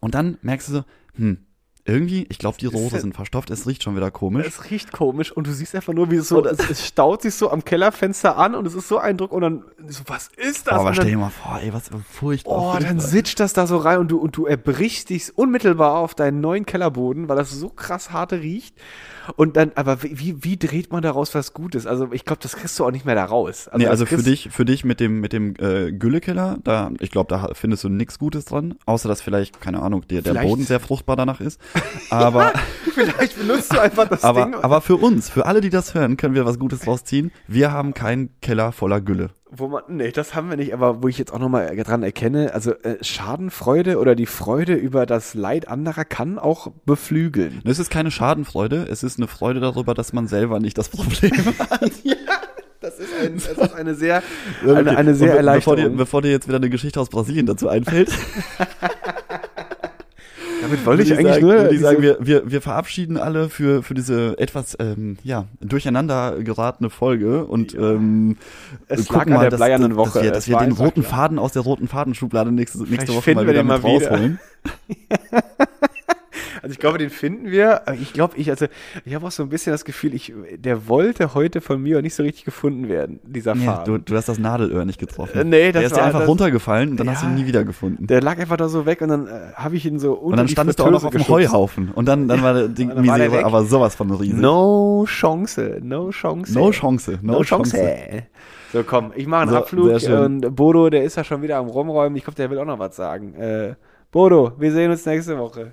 Und 0.00 0.14
dann 0.14 0.38
merkst 0.42 0.68
du 0.68 0.72
so, 0.74 0.84
hm, 1.16 1.38
irgendwie, 1.86 2.26
ich 2.28 2.38
glaube, 2.38 2.58
die 2.58 2.66
Rohre 2.66 3.00
sind 3.00 3.14
verstopft, 3.14 3.50
es 3.50 3.66
riecht 3.66 3.82
schon 3.82 3.96
wieder 3.96 4.10
komisch. 4.10 4.46
Es 4.46 4.70
riecht 4.70 4.92
komisch 4.92 5.30
und 5.32 5.46
du 5.46 5.52
siehst 5.52 5.74
einfach 5.74 5.92
nur, 5.92 6.10
wie 6.10 6.16
es 6.16 6.28
so, 6.28 6.44
es, 6.44 6.58
es 6.70 6.86
staut 6.86 7.22
sich 7.22 7.34
so 7.34 7.50
am 7.50 7.64
Kellerfenster 7.64 8.36
an 8.36 8.54
und 8.54 8.66
es 8.66 8.74
ist 8.74 8.88
so 8.88 8.98
ein 8.98 9.16
Druck 9.16 9.32
und 9.32 9.42
dann 9.42 9.64
so, 9.86 10.02
was 10.06 10.28
ist 10.36 10.66
das? 10.66 10.74
Oh, 10.74 10.80
aber 10.80 10.88
und 10.88 10.94
stell 10.94 11.04
dann, 11.04 11.12
dir 11.12 11.18
mal 11.18 11.30
vor, 11.30 11.60
ey, 11.62 11.72
was 11.72 11.90
furchtbar. 12.10 12.52
oh, 12.52 12.72
dann 12.74 12.82
furchtbar. 12.82 13.06
sitzt 13.06 13.40
das 13.40 13.52
da 13.52 13.66
so 13.66 13.76
rein 13.76 13.98
und 13.98 14.08
du, 14.08 14.18
und 14.18 14.36
du 14.36 14.46
erbrichst 14.46 15.10
dich 15.10 15.36
unmittelbar 15.36 15.98
auf 15.98 16.14
deinen 16.14 16.40
neuen 16.40 16.66
Kellerboden, 16.66 17.28
weil 17.28 17.36
das 17.36 17.50
so 17.52 17.68
krass 17.68 18.10
harte 18.10 18.40
riecht. 18.40 18.74
Und 19.34 19.56
dann, 19.56 19.72
aber 19.74 20.02
wie, 20.02 20.44
wie, 20.44 20.56
dreht 20.56 20.92
man 20.92 21.02
daraus 21.02 21.34
was 21.34 21.52
Gutes? 21.52 21.86
Also 21.86 22.12
ich 22.12 22.24
glaube, 22.24 22.40
das 22.42 22.54
kriegst 22.56 22.78
du 22.78 22.84
auch 22.84 22.92
nicht 22.92 23.04
mehr 23.04 23.16
da 23.16 23.24
raus. 23.24 23.68
nee, 23.74 23.84
das 23.84 23.90
also 23.90 24.06
für 24.06 24.22
dich, 24.22 24.50
für 24.52 24.64
dich 24.64 24.84
mit 24.84 25.00
dem, 25.00 25.20
mit 25.20 25.32
dem 25.32 25.54
äh, 25.56 25.90
Güllekeller, 25.92 26.58
da, 26.62 26.90
ich 27.00 27.10
glaube, 27.10 27.28
da 27.28 27.50
findest 27.52 27.82
du 27.84 27.88
nichts 27.88 28.18
Gutes 28.18 28.44
dran, 28.44 28.76
außer 28.86 29.08
dass 29.08 29.20
vielleicht, 29.20 29.60
keine 29.60 29.82
Ahnung, 29.82 30.06
der, 30.08 30.22
der 30.22 30.34
Boden 30.34 30.64
sehr 30.64 30.78
fruchtbar 30.78 31.16
danach 31.16 31.40
ist. 31.40 31.60
Aber, 32.10 32.52
Vielleicht 32.94 33.38
benutzt 33.38 33.72
du 33.74 33.78
einfach 33.80 34.08
das 34.08 34.20
Ding. 34.22 34.30
aber, 34.30 34.64
aber 34.64 34.80
für 34.80 34.96
uns, 34.96 35.28
für 35.28 35.44
alle, 35.44 35.60
die 35.60 35.68
das 35.68 35.92
hören, 35.94 36.16
können 36.16 36.34
wir 36.34 36.46
was 36.46 36.58
Gutes 36.58 36.80
draus 36.80 37.04
ziehen. 37.04 37.30
Wir 37.46 37.70
haben 37.72 37.92
keinen 37.92 38.30
Keller 38.40 38.72
voller 38.72 39.02
Gülle. 39.02 39.30
Wo 39.50 39.68
man, 39.68 39.82
nee, 39.88 40.10
das 40.12 40.34
haben 40.34 40.48
wir 40.48 40.56
nicht, 40.56 40.72
aber 40.72 41.02
wo 41.02 41.08
ich 41.08 41.18
jetzt 41.18 41.32
auch 41.32 41.38
nochmal 41.38 41.76
dran 41.76 42.02
erkenne, 42.02 42.54
also 42.54 42.72
äh, 42.72 42.96
Schadenfreude 43.02 43.98
oder 43.98 44.14
die 44.14 44.24
Freude 44.26 44.74
über 44.74 45.04
das 45.04 45.34
Leid 45.34 45.68
anderer 45.68 46.04
kann 46.06 46.38
auch 46.38 46.68
beflügeln. 46.86 47.60
Es 47.64 47.78
ist 47.78 47.90
keine 47.90 48.10
Schadenfreude, 48.10 48.86
es 48.90 49.02
ist 49.02 49.18
eine 49.18 49.28
Freude 49.28 49.60
darüber, 49.60 49.92
dass 49.92 50.12
man 50.14 50.26
selber 50.26 50.58
nicht 50.58 50.78
das 50.78 50.88
Problem 50.88 51.32
hat. 51.70 51.90
Das 52.80 52.98
ist, 52.98 53.08
ein, 53.20 53.34
das 53.34 53.46
ist 53.68 53.74
eine 53.74 53.94
sehr, 53.94 54.22
eine, 54.64 54.96
eine 54.96 55.14
sehr 55.14 55.34
be- 55.36 55.42
bevor 55.42 55.76
dir, 55.76 55.82
Erleichterung. 55.82 55.96
bevor 55.96 56.22
dir 56.22 56.30
jetzt 56.30 56.46
wieder 56.48 56.56
eine 56.58 56.70
Geschichte 56.70 57.00
aus 57.00 57.08
Brasilien 57.08 57.44
dazu 57.46 57.68
einfällt, 57.68 58.10
Damit 60.66 60.86
wollte 60.86 61.02
ich 61.02 61.12
eigentlich 61.12 61.26
sagen, 61.34 61.46
nur 61.46 61.62
ich 61.64 61.68
diese- 61.70 61.82
sagen, 61.82 62.02
wir, 62.02 62.16
wir, 62.20 62.50
wir 62.50 62.60
verabschieden 62.60 63.16
alle 63.16 63.48
für, 63.48 63.82
für 63.82 63.94
diese 63.94 64.38
etwas 64.38 64.76
ähm, 64.80 65.16
ja, 65.22 65.44
durcheinander 65.60 66.36
geratene 66.42 66.90
Folge 66.90 67.44
und 67.44 67.74
ähm, 67.74 68.36
Es 68.88 69.06
gucken 69.08 69.32
der 69.40 69.50
dass, 69.50 69.60
dass 69.90 69.96
Woche. 69.96 70.22
wir, 70.22 70.30
dass 70.32 70.48
wir 70.48 70.58
den 70.58 70.72
roten. 70.72 71.02
Faden 71.02 71.38
aus 71.38 71.52
der 71.52 71.62
roten 71.62 71.88
Fadenschublade 71.88 72.52
nächste, 72.52 72.78
nächste 72.78 72.96
Vielleicht 72.96 73.16
Woche 73.16 73.34
mal 73.34 73.46
wir 73.46 73.52
wieder 73.52 73.62
den 73.62 73.66
mit 73.68 73.82
mal 73.82 73.90
wieder. 73.98 74.10
rausholen. 74.10 74.38
Also 76.66 76.72
ich 76.74 76.80
glaube, 76.80 76.98
den 76.98 77.10
finden 77.10 77.50
wir. 77.50 77.82
Ich 78.00 78.12
glaube, 78.12 78.36
ich, 78.36 78.50
also, 78.50 78.66
ich 79.04 79.14
habe 79.14 79.24
auch 79.26 79.30
so 79.30 79.44
ein 79.44 79.48
bisschen 79.48 79.70
das 79.72 79.84
Gefühl, 79.84 80.14
ich, 80.14 80.32
der 80.58 80.88
wollte 80.88 81.32
heute 81.34 81.60
von 81.60 81.80
mir 81.80 81.98
auch 81.98 82.02
nicht 82.02 82.14
so 82.16 82.24
richtig 82.24 82.44
gefunden 82.44 82.88
werden, 82.88 83.20
dieser 83.22 83.54
Ja, 83.54 83.74
Faden. 83.76 83.84
du, 83.94 83.98
du 83.98 84.16
hast 84.16 84.28
das 84.28 84.38
Nadelöhr 84.38 84.84
nicht 84.84 84.98
getroffen. 84.98 85.38
Äh, 85.38 85.44
nee, 85.44 85.72
das 85.72 85.80
der 85.80 85.82
ist 85.90 85.96
war- 85.96 86.02
einfach 86.04 86.20
das- 86.20 86.28
runtergefallen 86.28 86.90
und 86.90 86.96
dann 87.00 87.08
hast 87.08 87.22
du 87.22 87.26
Ja. 87.26 87.32
ihn 87.32 87.38
nie 87.38 87.46
wieder 87.46 87.62
gefunden. 87.64 88.06
der 88.08 88.20
lag 88.20 88.38
einfach 88.38 88.56
da 88.56 88.68
so 88.68 88.84
weg 88.84 89.00
und 89.00 89.08
dann 89.08 89.26
äh, 89.28 89.30
habe 89.54 89.76
ich 89.76 89.86
ihn 89.86 89.98
so 90.00 90.14
unter 90.14 90.26
Und 90.32 90.36
dann 90.38 90.48
standest 90.48 90.78
du 90.80 90.84
auch 90.84 90.90
noch 90.90 91.02
Fritteuse 91.02 91.22
auf 91.22 91.26
dem. 91.28 91.34
Heuhaufen. 91.34 91.90
Und 91.94 92.06
dann, 92.06 92.26
dann 92.26 92.42
war 92.42 92.54
der 92.54 92.68
Ding 92.68 92.88
dann 92.88 93.06
war 93.06 93.16
der 93.18 93.46
aber 93.46 93.64
sowas 93.64 93.94
von 93.94 94.10
riesig. 94.10 94.34
No 94.36 95.04
Chance, 95.06 95.78
no 95.82 96.10
Chance. 96.10 96.52
No 96.52 96.70
Chance, 96.72 97.18
no, 97.22 97.32
No 97.34 97.42
Chance. 97.42 97.76
Chance. 97.76 98.22
So, 98.72 98.82
komm, 98.82 99.12
ich 99.14 99.26
mache 99.28 99.42
einen 99.42 99.50
So, 99.52 99.56
Abflug 99.58 100.00
und 100.10 100.56
Bodo, 100.56 100.90
der 100.90 101.04
ist 101.04 101.16
ja 101.16 101.22
schon 101.22 101.40
wieder 101.42 101.58
am 101.58 101.68
Rumräumen. 101.68 102.16
Ich 102.16 102.24
glaube, 102.24 102.34
der 102.36 102.50
will 102.50 102.58
auch 102.58 102.64
noch 102.64 102.78
was 102.80 102.96
sagen. 102.96 103.34
Äh, 103.34 103.74
Bodo, 104.10 104.52
wir 104.58 104.72
sehen 104.72 104.90
uns 104.90 105.06
nächste 105.06 105.38
Woche. 105.38 105.72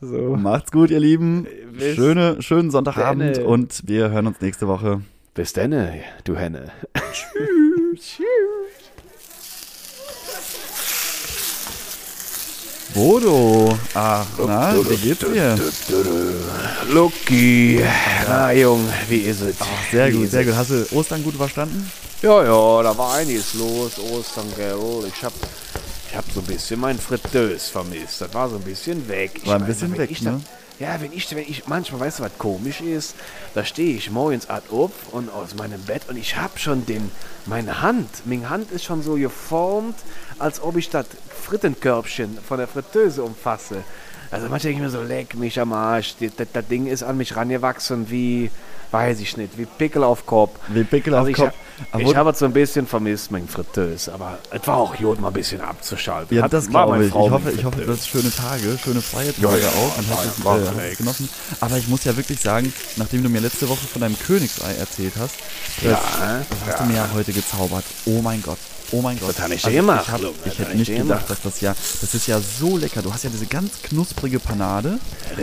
So. 0.00 0.36
Macht's 0.36 0.70
gut, 0.70 0.90
ihr 0.90 1.00
Lieben. 1.00 1.46
Bis 1.72 1.96
Schöne, 1.96 2.40
schönen 2.40 2.70
Sonntagabend 2.70 3.36
denne. 3.36 3.46
und 3.48 3.82
wir 3.86 4.10
hören 4.10 4.28
uns 4.28 4.40
nächste 4.40 4.68
Woche. 4.68 5.02
Bis 5.34 5.52
dann, 5.52 5.74
du 6.24 6.36
Henne. 6.36 6.70
Bodo. 12.94 13.76
Ach, 13.94 14.26
na, 14.38 14.74
wie 14.88 14.96
geht's 14.96 15.20
dir? 15.20 15.56
Lucky. 16.90 17.80
Na, 18.26 18.52
Jung, 18.52 18.88
wie 19.08 19.18
ist 19.18 19.42
es? 19.42 19.56
Sehr 19.90 20.08
Wie 20.12 20.16
gut, 20.18 20.30
sehr 20.30 20.44
gut. 20.44 20.54
Hast 20.54 20.70
du 20.70 20.86
Ostern 20.92 21.22
gut 21.22 21.34
überstanden? 21.34 21.90
Ja, 22.22 22.42
ja, 22.42 22.82
da 22.82 22.96
war 22.98 23.14
einiges 23.14 23.54
los. 23.54 23.98
Ostern, 23.98 24.46
gell. 24.56 24.76
Ich 25.06 25.22
hab, 25.22 25.32
ich 26.08 26.16
hab 26.16 26.24
so 26.30 26.40
ein 26.40 26.46
bisschen 26.46 26.80
mein 26.80 26.98
Fritteus 26.98 27.68
vermisst. 27.68 28.20
Das 28.20 28.32
war 28.32 28.48
so 28.48 28.56
ein 28.56 28.62
bisschen 28.62 29.08
weg. 29.08 29.32
Ich 29.36 29.46
War 29.46 29.56
ein 29.56 29.60
meine, 29.62 29.72
bisschen 29.72 29.92
wenn 29.92 29.98
weg, 29.98 30.10
ich 30.10 30.22
ne? 30.22 30.40
Da, 30.78 30.84
ja, 30.84 31.00
wenn 31.00 31.12
ich, 31.12 31.30
wenn 31.34 31.38
ich, 31.38 31.66
manchmal, 31.66 32.00
weißt 32.00 32.20
du, 32.20 32.22
was 32.22 32.38
komisch 32.38 32.80
ist? 32.80 33.14
Da 33.54 33.64
stehe 33.64 33.96
ich 33.96 34.10
morgens 34.10 34.48
ad 34.48 34.66
up 34.72 34.92
und 35.10 35.28
aus 35.30 35.54
meinem 35.54 35.82
Bett 35.82 36.02
und 36.08 36.16
ich 36.16 36.36
hab 36.36 36.58
schon 36.58 36.86
den, 36.86 37.10
meine 37.46 37.82
Hand, 37.82 38.08
meine 38.26 38.48
Hand 38.48 38.70
ist 38.70 38.84
schon 38.84 39.02
so 39.02 39.14
geformt, 39.14 39.96
als 40.38 40.62
ob 40.62 40.76
ich 40.76 40.88
das 40.88 41.06
Frittenkörbchen 41.42 42.38
von 42.46 42.58
der 42.58 42.68
Fritteuse 42.68 43.22
umfasse. 43.22 43.82
Also 44.30 44.48
manchmal 44.48 44.72
denke 44.72 44.76
ich 44.76 44.92
mir 44.92 44.98
so, 44.98 45.02
leck 45.02 45.34
mich 45.34 45.60
am 45.60 45.72
Arsch, 45.72 46.14
das, 46.20 46.30
das, 46.36 46.48
das 46.52 46.68
Ding 46.68 46.86
ist 46.86 47.02
an 47.02 47.16
mich 47.16 47.34
rangewachsen 47.34 48.08
wie, 48.10 48.50
weiß 48.90 49.20
ich 49.20 49.36
nicht, 49.36 49.56
wie 49.58 49.66
Pickel 49.66 50.02
auf 50.04 50.24
Kopf. 50.26 50.58
Wie 50.68 50.84
Pickel 50.84 51.14
Also 51.14 51.24
auf 51.24 51.28
ich, 51.30 51.36
Kopf. 51.36 51.54
ich 51.98 52.06
wo- 52.06 52.14
habe 52.14 52.30
es 52.30 52.38
so 52.38 52.44
ein 52.46 52.52
bisschen 52.52 52.86
vermisst, 52.86 53.30
mein 53.30 53.46
Fritteus, 53.48 54.08
aber 54.08 54.38
es 54.50 54.66
war 54.66 54.76
auch 54.78 54.96
gut, 54.96 55.20
mal 55.20 55.28
ein 55.28 55.34
bisschen 55.34 55.60
abzuschalten. 55.60 56.36
Ja, 56.36 56.44
Hat- 56.44 56.52
das 56.52 56.68
glaube 56.68 57.00
ich. 57.04 57.08
Ich 57.08 57.14
hoffe, 57.14 57.50
ich 57.50 57.64
hoffe, 57.64 57.84
hast 57.86 58.08
schöne 58.08 58.30
Tage, 58.34 58.78
schöne 58.82 59.00
freie 59.02 59.32
Tage 59.34 59.42
Ja, 59.46 59.56
ja, 59.56 59.68
auch 59.68 59.98
und 59.98 60.08
ja, 60.08 60.16
hast 60.16 60.78
es, 60.78 60.92
äh, 60.92 60.94
genossen. 60.96 61.28
Aber 61.60 61.76
ich 61.76 61.88
muss 61.88 62.04
ja 62.04 62.16
wirklich 62.16 62.40
sagen, 62.40 62.72
nachdem 62.96 63.22
du 63.22 63.28
mir 63.28 63.40
letzte 63.40 63.68
Woche 63.68 63.86
von 63.86 64.00
deinem 64.00 64.18
Königsei 64.18 64.74
erzählt 64.74 65.14
hast, 65.18 65.34
das, 65.82 65.98
das 66.00 66.46
hast 66.66 66.80
du 66.80 66.84
mir 66.84 66.96
ja 66.96 67.08
heute 67.14 67.32
gezaubert. 67.32 67.84
Oh 68.06 68.20
mein 68.22 68.42
Gott. 68.42 68.58
Oh 68.90 69.02
mein 69.02 69.18
Gott. 69.20 69.30
Das 69.30 69.40
hab 69.42 69.50
ich 69.50 69.62
dir 69.62 69.72
gemacht, 69.72 70.04
Ich, 70.06 70.12
hab, 70.12 70.20
das 70.20 70.30
ich 70.52 70.58
hätte 70.58 70.72
ich 70.72 70.78
nicht 70.78 70.88
gedacht, 70.88 71.06
gemacht. 71.26 71.30
dass 71.30 71.42
das 71.42 71.60
ja, 71.60 71.74
das 72.00 72.14
ist 72.14 72.26
ja 72.26 72.40
so 72.40 72.76
lecker. 72.78 73.02
Du 73.02 73.12
hast 73.12 73.22
ja 73.24 73.30
diese 73.30 73.46
ganz 73.46 73.82
knusprige 73.82 74.40
Panade. 74.40 74.98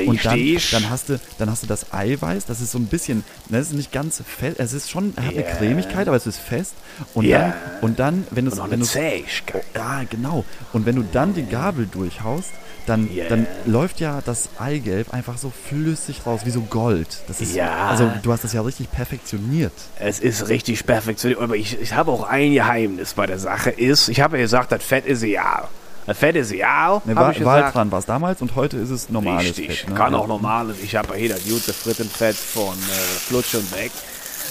Und 0.08 0.26
dann, 0.26 0.34
Richtig. 0.34 0.72
dann 0.72 0.90
hast 0.90 1.10
du, 1.10 1.20
dann 1.38 1.52
hast 1.52 1.62
du 1.64 1.68
das 1.68 1.94
Eiweiß. 1.94 2.46
Das 2.46 2.60
ist 2.62 2.72
so 2.72 2.80
ein 2.80 2.88
bisschen, 2.88 3.24
das 3.50 3.68
ist 3.68 3.74
nicht 3.74 3.92
ganz 3.92 4.22
fest. 4.26 4.60
Es 4.60 4.74
ist 4.74 4.90
schon, 4.90 5.14
hat 5.18 5.26
eine 5.26 5.36
Ja. 5.48 5.56
Cremigkeit, 5.56 6.08
aber 6.08 6.18
es 6.18 6.26
ist 6.26 6.38
fest. 6.40 6.74
Und 7.14 7.26
Ja. 7.26 7.40
dann, 7.40 7.54
und 7.82 8.00
dann, 8.00 8.28
wenn 8.32 8.46
du 8.46 8.62
eine 8.62 8.82
Zähigkeit. 8.82 9.64
ja, 9.76 10.02
genau. 10.10 10.44
Und 10.74 10.86
wenn 10.88 10.96
du 10.96 11.04
dann 11.04 11.34
die 11.36 11.46
Gabel 11.46 11.86
durchhaust, 11.86 12.50
dann, 12.86 13.10
Yeah. 13.12 13.30
dann 13.30 13.48
läuft 13.66 14.00
ja 14.00 14.22
das 14.26 14.50
Eigelb 14.60 15.14
einfach 15.14 15.38
so 15.38 15.52
flüssig 15.68 16.26
raus, 16.26 16.42
wie 16.46 16.52
so 16.52 16.62
Gold. 16.62 17.08
Das 17.28 17.42
ist, 17.42 17.56
Ja. 17.56 17.88
Also 17.90 18.12
du 18.24 18.32
hast 18.32 18.44
das 18.44 18.54
ja 18.54 18.62
richtig 18.62 18.92
perfektioniert. 18.92 19.74
Es 20.00 20.20
ist 20.20 20.48
richtig 20.50 20.86
perfektioniert, 20.86 21.42
aber 21.42 21.56
ich, 21.56 21.80
ich 21.82 21.94
habe 21.94 22.12
auch 22.12 22.24
ein 22.24 22.54
Geheimnis 22.54 23.14
bei 23.14 23.26
der 23.26 23.40
Sache 23.40 23.70
ist, 23.72 24.10
ich 24.10 24.22
habe 24.22 24.38
ja 24.38 24.44
gesagt, 24.44 24.72
das 24.72 24.84
Fett 24.84 25.06
ist 25.06 25.24
egal. 25.24 25.68
Das 26.08 26.20
Fett 26.20 26.36
ist 26.36 26.52
egal, 26.52 27.02
Ne, 27.06 27.16
habe 27.16 27.26
Wa 27.28 27.32
ich 27.32 27.40
gesagt. 27.40 27.64
Waltran 27.64 27.92
war 27.92 27.98
es 28.00 28.06
damals 28.06 28.42
und 28.42 28.56
heute 28.56 28.78
ist 28.78 28.92
es 28.92 29.10
normales 29.10 29.58
Richtig, 29.58 29.80
Fett. 29.82 29.90
Ne? 29.90 29.96
kann 29.96 30.14
Ja. 30.14 30.20
auch 30.20 30.28
normales. 30.28 30.78
Ich 30.84 30.96
habe 30.96 31.14
ja 31.14 31.16
hier 31.16 31.30
das 31.30 31.44
gute 31.46 31.74
Frittenfett 31.74 32.36
von 32.36 32.74
äh, 32.76 32.92
Flutsch 33.28 33.56
und 33.56 33.72
Weg, 33.76 33.92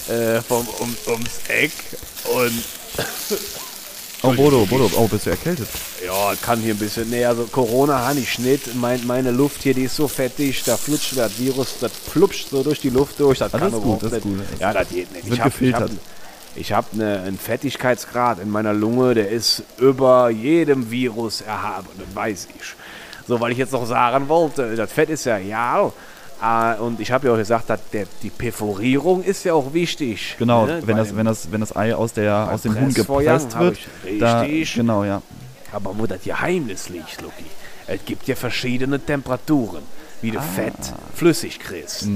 äh, 0.08 0.40
vom, 0.42 0.66
um, 0.80 0.96
ums 1.06 1.40
Eck 1.48 1.70
und 2.24 2.64
Oh, 4.26 4.32
Bodo, 4.32 4.64
Bodo, 4.64 4.90
oh, 4.96 5.06
bist 5.06 5.26
du 5.26 5.30
erkältet? 5.30 5.68
Ja, 6.04 6.32
kann 6.40 6.58
hier 6.60 6.74
ein 6.74 6.78
bisschen. 6.78 7.10
Nee, 7.10 7.24
also 7.26 7.44
Corona 7.44 7.98
habe 8.08 8.18
ich 8.20 8.38
nicht. 8.38 8.74
Mein, 8.74 9.06
meine 9.06 9.30
Luft 9.30 9.62
hier, 9.62 9.74
die 9.74 9.84
ist 9.84 9.96
so 9.96 10.08
fettig, 10.08 10.62
da 10.64 10.76
flutscht 10.76 11.16
das 11.16 11.38
Virus, 11.38 11.74
das 11.80 11.92
flupscht 11.92 12.48
so 12.50 12.62
durch 12.62 12.80
die 12.80 12.88
Luft 12.90 13.20
durch. 13.20 13.38
Das 13.38 13.52
Ah, 13.52 13.58
kann 13.58 13.70
das 13.70 13.78
ist 13.78 13.84
überhaupt 13.84 14.00
gut, 14.02 14.12
das 14.12 14.18
ist 14.18 14.24
nicht. 14.24 14.38
gut. 14.50 14.60
Ja, 14.60 14.72
das 14.72 14.88
geht 14.88 15.12
nicht. 15.12 15.24
Wird 15.26 15.34
ich 15.34 15.40
hab, 15.40 15.52
gefiltert. 15.52 15.90
Ich 16.56 16.72
habe 16.72 16.86
hab 16.86 16.94
ne, 16.94 17.22
einen 17.26 17.38
Fettigkeitsgrad 17.38 18.38
in 18.40 18.48
meiner 18.50 18.72
Lunge, 18.72 19.14
der 19.14 19.28
ist 19.28 19.62
über 19.78 20.30
jedem 20.30 20.90
Virus 20.90 21.40
erhaben. 21.42 21.88
Das 21.98 22.14
weiß 22.14 22.48
ich. 22.58 22.64
So, 23.28 23.40
weil 23.40 23.52
ich 23.52 23.58
jetzt 23.58 23.72
noch 23.72 23.86
sagen 23.86 24.28
wollte, 24.28 24.74
das 24.76 24.90
Fett 24.92 25.10
ist 25.10 25.24
ja 25.26 25.36
ja. 25.38 25.92
Äh, 26.42 26.80
und 26.80 27.00
ich 27.00 27.10
habe 27.12 27.26
ja 27.28 27.32
auch 27.34 27.38
gesagt, 27.38 27.70
dass 27.70 27.80
der, 27.92 28.06
die 28.22 28.30
Perforierung 28.30 29.22
ist 29.22 29.44
ja 29.44 29.54
auch 29.54 29.72
wichtig. 29.72 30.36
Genau, 30.38 30.66
ne, 30.66 30.82
wenn, 30.84 30.96
das, 30.96 31.16
wenn, 31.16 31.26
das, 31.26 31.50
wenn 31.52 31.60
das 31.60 31.74
Ei 31.76 31.94
aus, 31.94 32.12
der, 32.12 32.50
aus 32.52 32.62
dem 32.62 32.78
Huhn 32.78 32.92
gepresst 32.92 33.58
wird. 33.58 33.78
ich- 34.04 34.18
Da, 34.18 34.40
richtig. 34.40 34.74
genau, 34.74 35.04
ja. 35.04 35.22
Aber 35.72 35.98
wo 35.98 36.06
das 36.06 36.22
Geheimnis 36.22 36.88
liegt, 36.88 37.20
Lucky, 37.22 37.44
es 37.86 38.00
gibt 38.04 38.26
ja 38.28 38.36
verschiedene 38.36 38.98
Temperaturen, 39.00 39.82
wie 40.22 40.30
du 40.30 40.40
Fett 40.40 40.74
flüssig 41.14 41.58
kriegst. 41.58 42.06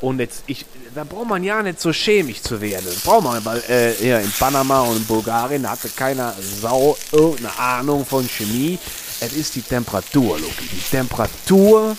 Und 0.00 0.18
jetzt, 0.18 0.42
ich, 0.48 0.66
da 0.94 1.04
braucht 1.04 1.28
man 1.28 1.44
ja 1.44 1.62
nicht 1.62 1.80
so 1.80 1.92
chemisch 1.92 2.42
zu 2.42 2.60
werden. 2.60 2.84
Das 2.86 3.00
braucht 3.00 3.22
man, 3.24 3.44
weil 3.44 3.58
äh, 3.68 3.92
hier 3.92 4.18
in 4.20 4.30
Panama 4.32 4.80
und 4.80 4.96
in 4.96 5.04
Bulgarien 5.04 5.68
hatte 5.70 5.88
keiner 5.90 6.34
Sau 6.60 6.96
irgendeine 7.12 7.56
Ahnung 7.58 8.04
von 8.04 8.28
Chemie. 8.28 8.78
Es 9.20 9.32
ist 9.34 9.54
die 9.54 9.62
Temperatur, 9.62 10.38
Lucky. 10.40 10.68
Die 10.72 10.90
Temperatur 10.90 11.96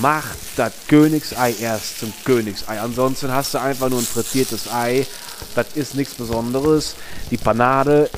macht 0.00 0.38
das 0.56 0.72
Königsei 0.88 1.54
erst 1.60 2.00
zum 2.00 2.12
Königsei. 2.24 2.80
Ansonsten 2.80 3.32
hast 3.32 3.54
du 3.54 3.58
einfach 3.60 3.88
nur 3.88 3.98
ein 4.00 4.04
frittiertes 4.06 4.70
Ei. 4.72 5.06
Das 5.54 5.66
ist 5.74 5.94
nichts 5.94 6.14
Besonderes. 6.14 6.94
Die 7.30 7.36
Panade, 7.36 8.10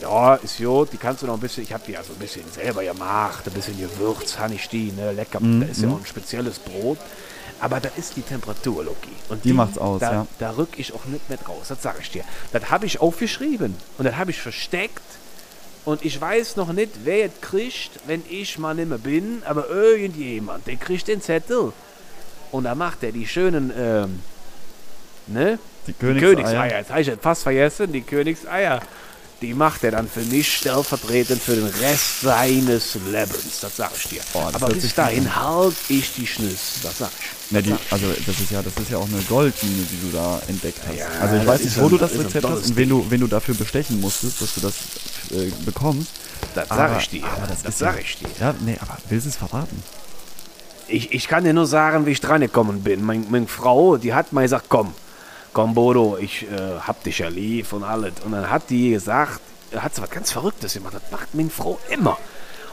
ja, 0.00 0.36
ist 0.36 0.58
gut. 0.58 0.92
Die 0.92 0.96
kannst 0.96 1.22
du 1.22 1.26
noch 1.26 1.34
ein 1.34 1.40
bisschen, 1.40 1.64
ich 1.64 1.72
habe 1.72 1.82
die 1.86 1.92
ja 1.92 2.02
so 2.02 2.12
ein 2.12 2.18
bisschen 2.18 2.44
selber 2.52 2.84
gemacht. 2.84 3.46
Ein 3.46 3.52
bisschen 3.52 3.78
Gewürz, 3.78 4.38
habe 4.38 4.54
ich 4.54 4.68
die, 4.68 4.92
ne? 4.92 5.12
Lecker. 5.12 5.40
Mhm, 5.40 5.60
Da 5.60 5.66
ist 5.66 5.82
ja 5.82 5.88
auch 5.88 5.98
ein 5.98 6.06
spezielles 6.06 6.58
Brot. 6.58 6.98
Aber 7.62 7.78
das 7.78 7.92
ist 7.98 8.16
die 8.16 8.22
Temperatur, 8.22 8.84
Loki. 8.84 9.10
Und 9.28 9.44
Die 9.44 9.52
macht's 9.52 9.76
aus, 9.76 10.00
da, 10.00 10.12
ja. 10.12 10.26
Da 10.38 10.50
rück 10.56 10.78
ich 10.78 10.94
auch 10.94 11.04
nicht 11.04 11.28
mit 11.28 11.46
raus, 11.46 11.66
das 11.68 11.82
sage 11.82 11.98
ich 12.00 12.10
dir. 12.10 12.24
Das 12.52 12.70
habe 12.70 12.86
ich 12.86 13.00
aufgeschrieben 13.00 13.76
und 13.98 14.04
das 14.06 14.16
habe 14.16 14.30
ich 14.30 14.40
versteckt 14.40 15.02
Und 15.84 16.04
ich 16.04 16.20
weiß 16.20 16.56
noch 16.56 16.72
nicht, 16.72 16.90
wer 17.04 17.26
es 17.26 17.40
kriegt, 17.40 17.90
wenn 18.06 18.22
ich 18.28 18.58
mal 18.58 18.74
nicht 18.74 18.88
mehr 18.88 18.98
bin, 18.98 19.42
aber 19.44 19.68
irgendjemand, 19.68 20.66
der 20.66 20.76
kriegt 20.76 21.08
den 21.08 21.22
Zettel. 21.22 21.72
Und 22.50 22.64
da 22.64 22.74
macht 22.74 23.02
er 23.02 23.12
die 23.12 23.26
schönen, 23.26 23.72
ähm, 23.76 24.20
ne? 25.26 25.58
Die 25.86 25.92
Die 25.92 25.98
Königseier. 25.98 26.34
Königseier. 26.34 26.78
Jetzt 26.78 26.90
habe 26.90 27.00
ich 27.00 27.12
fast 27.20 27.42
vergessen, 27.42 27.92
die 27.92 28.02
Königseier. 28.02 28.80
Die 29.40 29.54
macht 29.54 29.84
er 29.84 29.92
dann 29.92 30.06
für 30.06 30.20
mich 30.20 30.54
stellvertretend 30.58 31.42
für 31.42 31.54
den 31.56 31.66
Rest 31.66 32.20
seines 32.20 32.94
Lebens. 33.10 33.60
Das 33.62 33.74
sag 33.76 33.90
ich 33.96 34.08
dir. 34.08 34.20
Boah, 34.34 34.52
das 34.52 34.62
Aber 34.62 34.74
bis 34.74 34.94
dahin 34.94 35.34
halt 35.34 35.74
ich 35.88 36.12
die 36.14 36.26
Schnüss. 36.26 36.80
Das 36.82 36.98
sag 36.98 37.08
ich. 37.08 37.26
Na, 37.50 37.62
die, 37.62 37.74
also 37.90 38.06
das 38.26 38.38
ist 38.38 38.50
ja, 38.50 38.60
das 38.60 38.74
ist 38.76 38.90
ja 38.90 38.98
auch 38.98 39.08
eine 39.08 39.22
Goldmine, 39.22 39.86
die 39.90 40.10
du 40.10 40.14
da 40.14 40.42
entdeckt 40.46 40.80
hast. 40.86 40.94
Ja, 40.98 41.06
also 41.22 41.36
ich 41.36 41.40
das 41.44 41.48
weiß 41.48 41.64
nicht, 41.64 41.78
wo 41.78 41.84
ein- 41.84 41.88
du 41.90 41.96
das 41.96 42.12
das 42.12 42.20
Rezept 42.24 42.46
hast 42.48 42.66
und 42.66 42.76
wen 42.76 42.88
du, 42.90 43.06
wen 43.08 43.20
du 43.20 43.26
dafür 43.28 43.54
bestechen 43.54 43.98
musstest, 44.00 44.42
dass 44.42 44.54
du 44.56 44.60
das 44.60 44.74
äh, 45.32 45.50
bekommst. 45.64 46.08
Das 46.54 46.68
sag 46.68 46.78
Aber- 46.78 46.98
ich 46.98 47.08
dir. 47.08 47.24
aber 47.24 47.46
das 47.46 47.62
ist 47.62 47.78
sag 47.78 47.94
ja, 47.94 48.00
ich 48.02 48.18
dir. 48.18 48.28
Ja, 48.40 48.54
nee, 48.60 48.76
aber 48.78 48.98
willst 49.08 49.24
du 49.24 49.30
es 49.30 49.36
verraten? 49.36 49.82
Ich, 50.86 51.12
ich 51.12 51.28
kann 51.28 51.44
dir 51.44 51.54
nur 51.54 51.66
sagen, 51.66 52.04
wie 52.04 52.10
ich 52.10 52.20
dran 52.20 52.42
gekommen 52.42 52.82
bin. 52.82 53.02
Mein, 53.02 53.24
meine 53.30 53.46
Frau, 53.46 53.96
die 53.96 54.12
hat 54.12 54.32
mal 54.34 54.42
gesagt, 54.42 54.66
komm, 54.68 54.92
komm 55.52 55.74
Bodo, 55.74 56.16
ich 56.20 56.42
äh, 56.44 56.80
hab 56.86 57.02
dich 57.04 57.18
ja 57.18 57.28
lieb 57.28 57.72
und 57.72 57.84
alles. 57.84 58.14
Und 58.24 58.32
dann 58.32 58.50
hat 58.50 58.70
die 58.70 58.90
gesagt, 58.90 59.40
hat 59.76 59.94
sie 59.94 60.02
was 60.02 60.10
ganz 60.10 60.32
Verrücktes 60.32 60.74
gemacht. 60.74 60.94
Das 60.94 61.10
macht 61.10 61.34
meine 61.34 61.50
Frau 61.50 61.78
immer. 61.90 62.18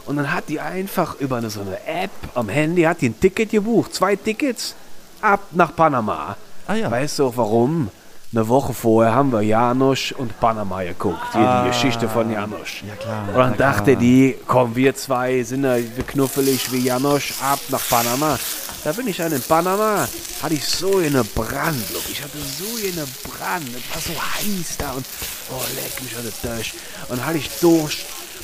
Und 0.06 0.16
dann 0.16 0.32
hat 0.32 0.48
die 0.48 0.58
einfach 0.60 1.16
über 1.20 1.36
eine, 1.36 1.50
so 1.50 1.60
eine 1.60 1.76
App 1.86 2.10
am 2.34 2.48
Handy, 2.48 2.82
hat 2.82 3.00
die 3.02 3.10
ein 3.10 3.20
Ticket 3.20 3.50
gebucht. 3.50 3.94
Zwei 3.94 4.16
Tickets 4.16 4.74
ab 5.20 5.40
nach 5.52 5.74
Panama. 5.76 6.36
Ah 6.66 6.74
ja. 6.74 6.90
Weißt 6.90 7.18
du 7.18 7.26
auch 7.26 7.36
warum? 7.36 7.90
Eine 8.30 8.46
Woche 8.48 8.74
vorher 8.74 9.14
haben 9.14 9.32
wir 9.32 9.40
Janosch 9.40 10.12
und 10.12 10.38
Panama 10.38 10.82
geguckt. 10.82 11.18
Hier 11.32 11.40
Ah. 11.40 11.62
die 11.64 11.68
Geschichte 11.70 12.08
von 12.10 12.30
Janosch. 12.30 12.84
Ja, 12.86 12.94
klar, 12.96 13.22
Und 13.28 13.34
dann 13.36 13.50
na 13.50 13.56
klar. 13.56 13.72
dachte 13.72 13.96
die, 13.96 14.36
komm, 14.46 14.76
wir 14.76 14.94
zwei 14.94 15.42
sind 15.44 15.64
ja 15.64 15.76
knuffelig 16.06 16.70
wie 16.72 16.80
Janosch, 16.80 17.32
ab 17.42 17.58
nach 17.70 17.80
Panama. 17.88 18.38
Da 18.84 18.92
bin 18.92 19.08
ich 19.08 19.16
dann 19.16 19.32
in 19.32 19.42
Panama, 19.42 20.08
hatte 20.42 20.54
ich 20.54 20.64
so 20.64 20.98
eine 20.98 21.24
Brandluck. 21.24 22.02
Ich 22.10 22.22
hatte 22.22 22.38
so 22.38 22.64
eine 22.86 23.06
Brand. 23.24 23.68
Es 23.68 23.94
war 23.94 24.14
so 24.14 24.22
heiß 24.22 24.76
da 24.78 24.92
und 24.92 25.04
oh, 25.50 25.60
leck 25.74 26.02
mich 26.02 26.14
hatte 26.14 26.32
durch. 26.42 26.74
Und 27.08 27.18
dann 27.18 27.26
hatte 27.26 27.38
ich 27.38 27.50
Durst. 27.60 27.98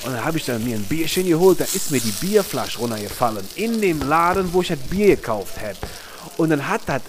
Und 0.04 0.12
dann 0.12 0.24
habe 0.24 0.36
ich 0.36 0.44
dann 0.44 0.62
mir 0.64 0.76
ein 0.76 0.84
Bierchen 0.84 1.26
geholt. 1.26 1.60
Da 1.60 1.64
ist 1.64 1.90
mir 1.90 2.00
die 2.00 2.10
Bierflasche 2.12 2.78
runtergefallen. 2.78 3.46
In 3.54 3.80
dem 3.80 4.00
Laden, 4.02 4.52
wo 4.52 4.60
ich 4.60 4.68
das 4.68 4.78
Bier 4.78 5.16
gekauft 5.16 5.56
hätte. 5.60 5.86
Und 6.36 6.50
dann 6.50 6.68
hat 6.68 6.82
das 6.86 7.02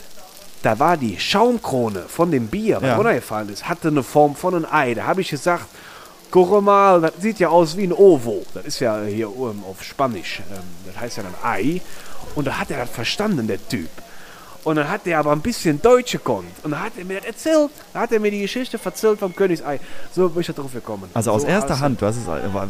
da 0.61 0.79
war 0.79 0.97
die 0.97 1.19
Schaumkrone 1.19 2.05
von 2.07 2.31
dem 2.31 2.47
Bier, 2.47 2.77
was 2.77 2.87
Ja. 2.87 2.95
runtergefallen 2.95 3.49
ist, 3.49 3.69
hatte 3.69 3.89
eine 3.89 4.01
Form 4.01 4.35
von 4.35 4.55
einem 4.55 4.65
Ei. 4.65 4.95
Da 4.95 5.03
habe 5.05 5.21
ich 5.21 5.29
gesagt, 5.29 5.65
guck 6.31 6.59
mal, 6.63 7.01
das 7.01 7.11
sieht 7.19 7.37
ja 7.37 7.49
aus 7.49 7.77
wie 7.77 7.83
ein 7.83 7.93
Ovo. 7.93 8.43
Das 8.55 8.65
ist 8.65 8.79
ja 8.79 9.03
hier 9.03 9.29
oben 9.29 9.63
auf 9.63 9.83
Spanisch. 9.83 10.41
Ähm, 10.51 10.63
das 10.87 10.99
heißt 10.99 11.17
ja 11.17 11.23
dann 11.23 11.35
Ei. 11.43 11.81
Und 12.35 12.45
da 12.45 12.59
hat 12.59 12.71
er 12.71 12.79
das 12.79 12.89
verstanden, 12.89 13.47
der 13.47 13.65
Typ. 13.67 13.89
Und 14.65 14.77
dann 14.77 14.89
hat 14.89 15.05
er 15.05 15.19
aber 15.19 15.31
ein 15.31 15.41
bisschen 15.41 15.79
Deutsch 15.79 16.13
gekonnt. 16.13 16.47
Und 16.63 16.71
dann 16.71 16.81
hat 16.81 16.93
er 16.97 17.05
mir 17.05 17.17
das 17.17 17.27
erzählt. 17.27 17.69
Da 17.93 17.99
hat 17.99 18.11
er 18.11 18.19
mir 18.19 18.31
die 18.31 18.41
Geschichte 18.41 18.79
erzählt 18.83 19.19
vom 19.19 19.35
Königsei. 19.35 19.79
So 20.11 20.27
bin 20.27 20.41
ich 20.41 20.47
da 20.47 20.53
drauf 20.53 20.73
gekommen. 20.73 21.07
Also 21.13 21.31
aus 21.31 21.43
so 21.43 21.47
erster 21.47 21.79
Hand, 21.79 22.01
du 22.01 22.07
hast 22.07 22.17
es, 22.17 22.23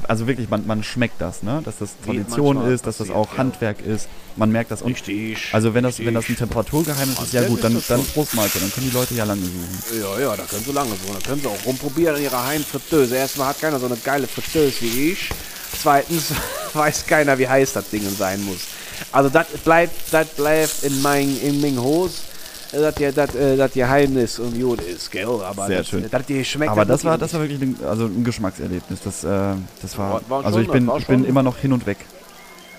also 0.06 0.28
wirklich, 0.28 0.50
man, 0.50 0.68
man 0.68 0.84
schmeckt 0.84 1.22
das, 1.22 1.42
ne? 1.42 1.62
Dass 1.64 1.78
das 1.78 1.92
Tradition 2.06 2.66
ist, 2.68 2.86
dass 2.86 2.98
das 2.98 3.10
auch 3.10 3.32
ja. 3.32 3.38
Handwerk 3.38 3.80
ist. 3.80 4.10
Man 4.36 4.52
merkt 4.52 4.72
das. 4.72 4.82
Und 4.82 4.92
Richtig. 4.92 5.54
also 5.54 5.74
wenn 5.74 5.86
das, 5.86 6.00
wenn 6.00 6.08
das 6.08 6.14
ein 6.14 6.18
richtig. 6.18 6.38
Temperaturgeheimnis 6.40 7.18
ist, 7.18 7.32
ja 7.32 7.48
gut, 7.48 7.64
dann, 7.64 7.78
ist 7.78 7.90
das 7.90 7.98
dann 7.98 8.06
schon. 8.06 8.14
Prostmahlzeit, 8.14 8.62
dann 8.62 8.74
können 8.74 8.90
die 8.90 8.94
Leute 8.94 9.14
ja 9.14 9.24
lange 9.24 9.44
suchen. 9.44 10.02
Ja, 10.02 10.20
ja, 10.20 10.36
da 10.36 10.44
können 10.44 10.66
sie 10.66 10.72
lange 10.74 10.90
so. 10.90 11.14
Da 11.14 11.26
können 11.26 11.42
sie 11.42 11.48
auch 11.48 11.66
rumprobieren 11.66 12.18
in 12.18 12.24
ihrer 12.24 12.46
Heimfritteuse. 12.46 13.16
Erstmal 13.16 13.48
hat 13.48 13.62
keiner 13.62 13.80
so 13.80 13.86
eine 13.86 13.96
geile 13.96 14.28
Fritteuse 14.28 14.82
wie 14.82 15.12
ich. 15.12 15.30
Zweitens 15.82 16.34
weiß 16.74 17.08
keiner, 17.08 17.40
wie 17.40 17.48
heiß 17.48 17.72
das 17.72 17.90
Ding 17.90 18.04
sein 18.18 18.44
muss. 18.44 18.75
Also 19.12 19.30
das 19.30 19.48
bleibt, 19.64 19.94
das 20.12 20.28
bleibt 20.30 20.84
in 20.84 21.02
mein, 21.02 21.38
in 21.42 21.62
mein 21.62 21.82
Hose, 21.82 22.16
dass 22.72 23.00
ihr, 23.00 23.12
das, 23.12 23.34
äh, 23.36 23.56
das 23.56 23.72
Geheimnis 23.74 24.40
und 24.40 24.60
gut 24.60 24.82
ist, 24.82 25.12
gell? 25.12 25.26
Aber 25.44 25.68
Sehr 25.68 25.78
das, 25.80 25.88
schön. 25.88 26.06
Das 26.10 26.26
dir 26.26 26.44
schmeckt 26.44 26.72
Aber 26.72 26.84
das 26.86 27.04
war, 27.06 27.14
wirklich 27.14 27.32
das 27.32 27.34
war 27.34 27.42
wirklich 27.48 27.62
ein, 27.62 27.78
also 27.88 28.06
ein 28.06 28.24
Geschmackserlebnis. 28.24 29.00
Das, 29.04 29.24
äh, 29.24 29.56
das 29.82 29.98
war, 29.98 30.14
War- 30.14 30.22
war 30.30 30.46
also 30.46 30.60
ich 30.60 30.70
bin, 30.70 30.90
ich 30.98 31.08
bin 31.08 31.24
immer 31.26 31.44
noch 31.44 31.58
hin 31.58 31.72
und 31.74 31.86
weg. 31.86 31.98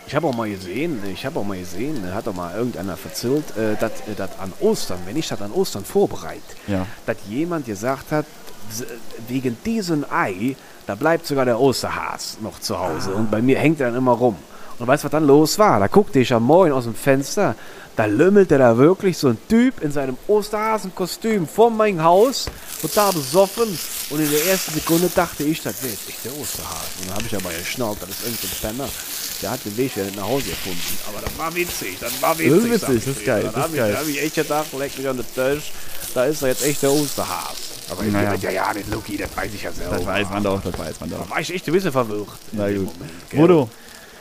Ich 0.08 0.14
habe 0.14 0.28
auch 0.28 0.34
mal 0.36 0.48
gesehen, 0.48 1.00
ich 1.12 1.26
habe 1.26 1.40
auch 1.40 1.44
mal 1.44 1.58
gesehen, 1.58 2.00
hat 2.14 2.26
doch 2.28 2.34
mal 2.34 2.54
irgendeiner 2.56 2.96
erzählt, 3.02 3.44
äh, 3.56 3.74
dass 3.80 3.90
äh, 3.92 4.14
das 4.16 4.30
an 4.38 4.52
Ostern, 4.60 4.98
wenn 5.04 5.16
ich 5.16 5.26
das 5.28 5.40
an 5.42 5.50
Ostern 5.50 5.84
vorbereite, 5.84 6.40
Ja. 6.68 6.86
dass 7.06 7.16
jemand 7.28 7.66
gesagt 7.66 8.12
hat, 8.12 8.24
wegen 9.28 9.56
diesem 9.64 10.04
Ei, 10.10 10.56
da 10.86 10.94
bleibt 10.94 11.26
sogar 11.26 11.44
der 11.44 11.58
Osterhas 11.60 12.38
noch 12.40 12.60
zu 12.60 12.78
Hause. 12.78 13.14
Und 13.14 13.30
bei 13.30 13.40
mir 13.42 13.58
hängt 13.58 13.80
er 13.80 13.88
dann 13.88 13.96
immer 13.98 14.12
rum. 14.12 14.36
Und 14.78 14.86
weißt 14.86 15.04
du, 15.04 15.06
was 15.06 15.10
dann 15.12 15.26
los 15.26 15.58
war? 15.58 15.80
Da 15.80 15.86
guckte 15.86 16.18
ich 16.20 16.32
am 16.32 16.42
Morgen 16.42 16.72
aus 16.72 16.84
dem 16.84 16.94
Fenster, 16.94 17.54
da 17.96 18.04
lümmelte 18.04 18.58
da 18.58 18.76
wirklich 18.76 19.16
so 19.16 19.28
ein 19.28 19.38
Typ 19.48 19.80
in 19.82 19.90
seinem 19.90 20.18
Osterhasenkostüm 20.28 21.48
vor 21.48 21.70
meinem 21.70 22.02
Haus, 22.02 22.46
total 22.82 23.12
besoffen. 23.12 23.78
Und 24.10 24.20
in 24.20 24.30
der 24.30 24.44
ersten 24.46 24.74
Sekunde 24.74 25.08
dachte 25.14 25.44
ich, 25.44 25.62
das 25.62 25.82
wäre 25.82 25.92
jetzt 25.92 26.08
echt 26.08 26.24
der 26.26 26.32
Osterhase. 26.38 26.86
Und 27.00 27.08
dann 27.08 27.14
habe 27.16 27.24
ich 27.26 27.34
aber 27.36 27.50
geschnallt, 27.58 27.96
das 28.02 28.10
ist 28.10 28.24
irgendein 28.24 28.50
Penner. 28.76 28.88
Der 29.42 29.50
hat 29.50 29.64
den 29.64 29.76
Weg 29.78 29.96
nicht 29.96 30.16
nach 30.16 30.24
Hause 30.28 30.44
gefunden. 30.50 30.98
Aber 31.08 31.22
das 31.22 31.38
war 31.38 31.54
witzig, 31.54 31.96
das 32.00 32.20
war 32.20 32.38
witzig. 32.38 32.52
Das 32.52 32.64
ist 32.64 32.70
witzig, 32.88 32.96
ich 32.98 33.04
das 33.04 33.16
ist 33.16 33.24
geil, 33.26 33.42
Dann 33.44 33.52
das 33.52 33.56
ist 33.56 33.62
hab 33.64 33.70
ich- 33.72 33.76
geil. 33.78 33.92
Da 33.92 33.98
habe 34.00 34.10
ich 34.10 34.22
echt 34.22 34.34
gedacht, 34.34 34.66
leck 34.78 34.98
mich 34.98 35.08
an 35.08 35.16
den 35.16 35.26
Tisch, 35.34 35.72
da 36.14 36.24
ist 36.24 36.42
er 36.42 36.48
jetzt 36.48 36.64
echt 36.64 36.82
der 36.82 36.92
Osterhase. 36.92 37.56
Aber 37.90 38.02
ich 38.02 38.12
Naja. 38.12 38.34
ja, 38.34 38.50
ja, 38.50 38.74
den 38.74 38.90
Lucky, 38.90 39.16
das 39.16 39.30
weiß 39.36 39.50
ich 39.54 39.62
ja 39.62 39.72
selber. 39.72 39.96
Das 39.96 40.06
weiß 40.06 40.28
man 40.30 40.42
doch, 40.42 40.60
das 40.62 40.78
weiß 40.78 41.00
man 41.00 41.10
doch. 41.10 41.24
Da 41.24 41.30
war 41.30 41.40
ich 41.40 41.54
echt 41.54 41.66
ein 41.66 41.72
bisschen 41.72 41.92
verwirrt. 41.92 42.28
Na 42.52 42.66
gut. 42.68 42.76
Moment, 42.86 43.30
gell? 43.30 43.40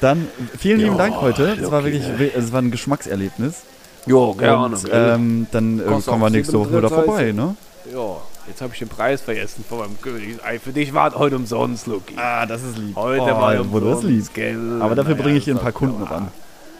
Dann 0.06 0.28
vielen 0.60 0.78
lieben 0.82 0.98
Ja, 0.98 0.98
Dank 1.00 1.20
heute. 1.20 1.58
Es 1.60 1.72
war 1.72 1.84
wirklich, 1.84 2.04
es 2.36 2.52
war 2.54 2.62
ein 2.62 2.70
Geschmackserlebnis. 2.70 3.64
Jo, 4.06 4.36
gerne. 4.36 4.76
Und 4.76 4.86
gell? 4.86 5.14
ähm, 5.16 5.48
dann 5.52 5.80
äh, 5.80 6.02
kommen 6.06 6.22
wir 6.22 6.30
nächste 6.30 6.60
Woche 6.60 6.78
wieder 6.78 6.90
37. 6.90 7.06
vorbei, 7.06 7.32
ne? 7.32 7.56
ja, 7.92 8.18
jetzt 8.48 8.62
habe 8.62 8.72
ich 8.74 8.78
den 8.78 8.88
Preis 8.88 9.22
vergessen 9.22 9.66
von 9.68 9.80
meinem 9.80 10.00
König. 10.00 10.38
Für 10.64 10.74
dich 10.74 10.94
war 10.94 11.08
es 11.08 11.16
heute 11.16 11.38
umsonst, 11.38 11.88
Lucky. 11.88 12.14
Ah, 12.18 12.46
das 12.46 12.62
ist 12.62 12.78
lieb. 12.78 12.96
Heute 12.96 13.24
oh, 13.24 13.42
war 13.42 13.56
Bodo, 13.64 13.96
das 13.96 14.04
lieb. 14.04 14.32
Gell? 14.36 14.80
Aber 14.80 14.94
dafür 14.94 15.14
Naja, 15.16 15.24
bringe 15.24 15.38
ich 15.40 15.46
hier 15.46 15.56
ein 15.56 15.60
paar 15.60 15.72
Kunden 15.72 16.04
ja- 16.04 16.10
ran. 16.12 16.28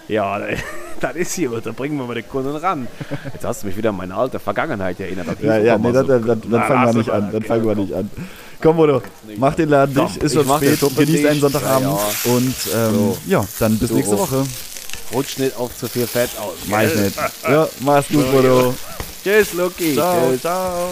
Ja, 0.08 0.40
das 1.02 1.16
ist 1.16 1.34
hier, 1.34 1.50
da 1.64 1.72
bringen 1.72 1.98
wir 1.98 2.06
mal 2.06 2.14
den 2.14 2.30
Kunden 2.30 2.56
ran. 2.56 2.88
Jetzt 3.34 3.44
hast 3.44 3.64
du 3.64 3.68
mich 3.68 3.76
wieder 3.76 3.90
an 3.90 3.98
meine 3.98 4.14
alte 4.14 4.38
Vergangenheit 4.38 5.00
erinnert. 5.00 5.26
Ja, 5.42 5.58
ja, 5.58 5.80
nee, 5.80 5.92
dann, 5.92 6.06
so. 6.06 6.12
dann, 6.12 6.28
dann, 6.28 6.42
dann 6.52 6.64
fangen 6.64 6.86
wir 6.86 6.94
nicht 6.94 7.10
an. 7.10 7.32
Dann 7.32 7.42
fangen 7.42 7.66
wir 7.66 7.76
nicht 7.76 7.94
an. 7.96 8.12
Komm, 8.66 8.78
Bodo, 8.78 9.00
mach 9.38 9.54
den 9.54 9.70
Laden 9.70 9.94
Komm, 9.94 10.08
dicht. 10.08 10.24
Ist 10.24 10.34
schon 10.34 10.48
spät. 10.58 10.80
Schuppen 10.80 11.06
Genieß 11.06 11.22
deinen 11.22 11.30
dicht. 11.34 11.42
Sonntagabend. 11.42 12.00
Ja, 12.26 12.32
Und 12.32 12.56
ähm, 12.74 13.14
ja, 13.28 13.48
dann 13.60 13.78
bis 13.78 13.90
Du 13.90 13.96
nächste. 13.96 14.18
Woche. 14.18 14.44
Rutsch 15.14 15.38
nicht 15.38 15.56
auf 15.56 15.70
zu 15.78 15.88
viel 15.88 16.08
Fett 16.08 16.32
aus. 16.40 16.56
Mach 16.66 16.82
ich 16.82 16.96
nicht. 16.96 17.16
Ja, 17.48 17.68
mach's 17.82 18.08
gut, 18.10 18.32
Bodo. 18.32 18.74
Tschüss, 19.24 19.54
Lucky. 19.54 19.94
Ciao, 19.94 20.36
ciao. 20.42 20.90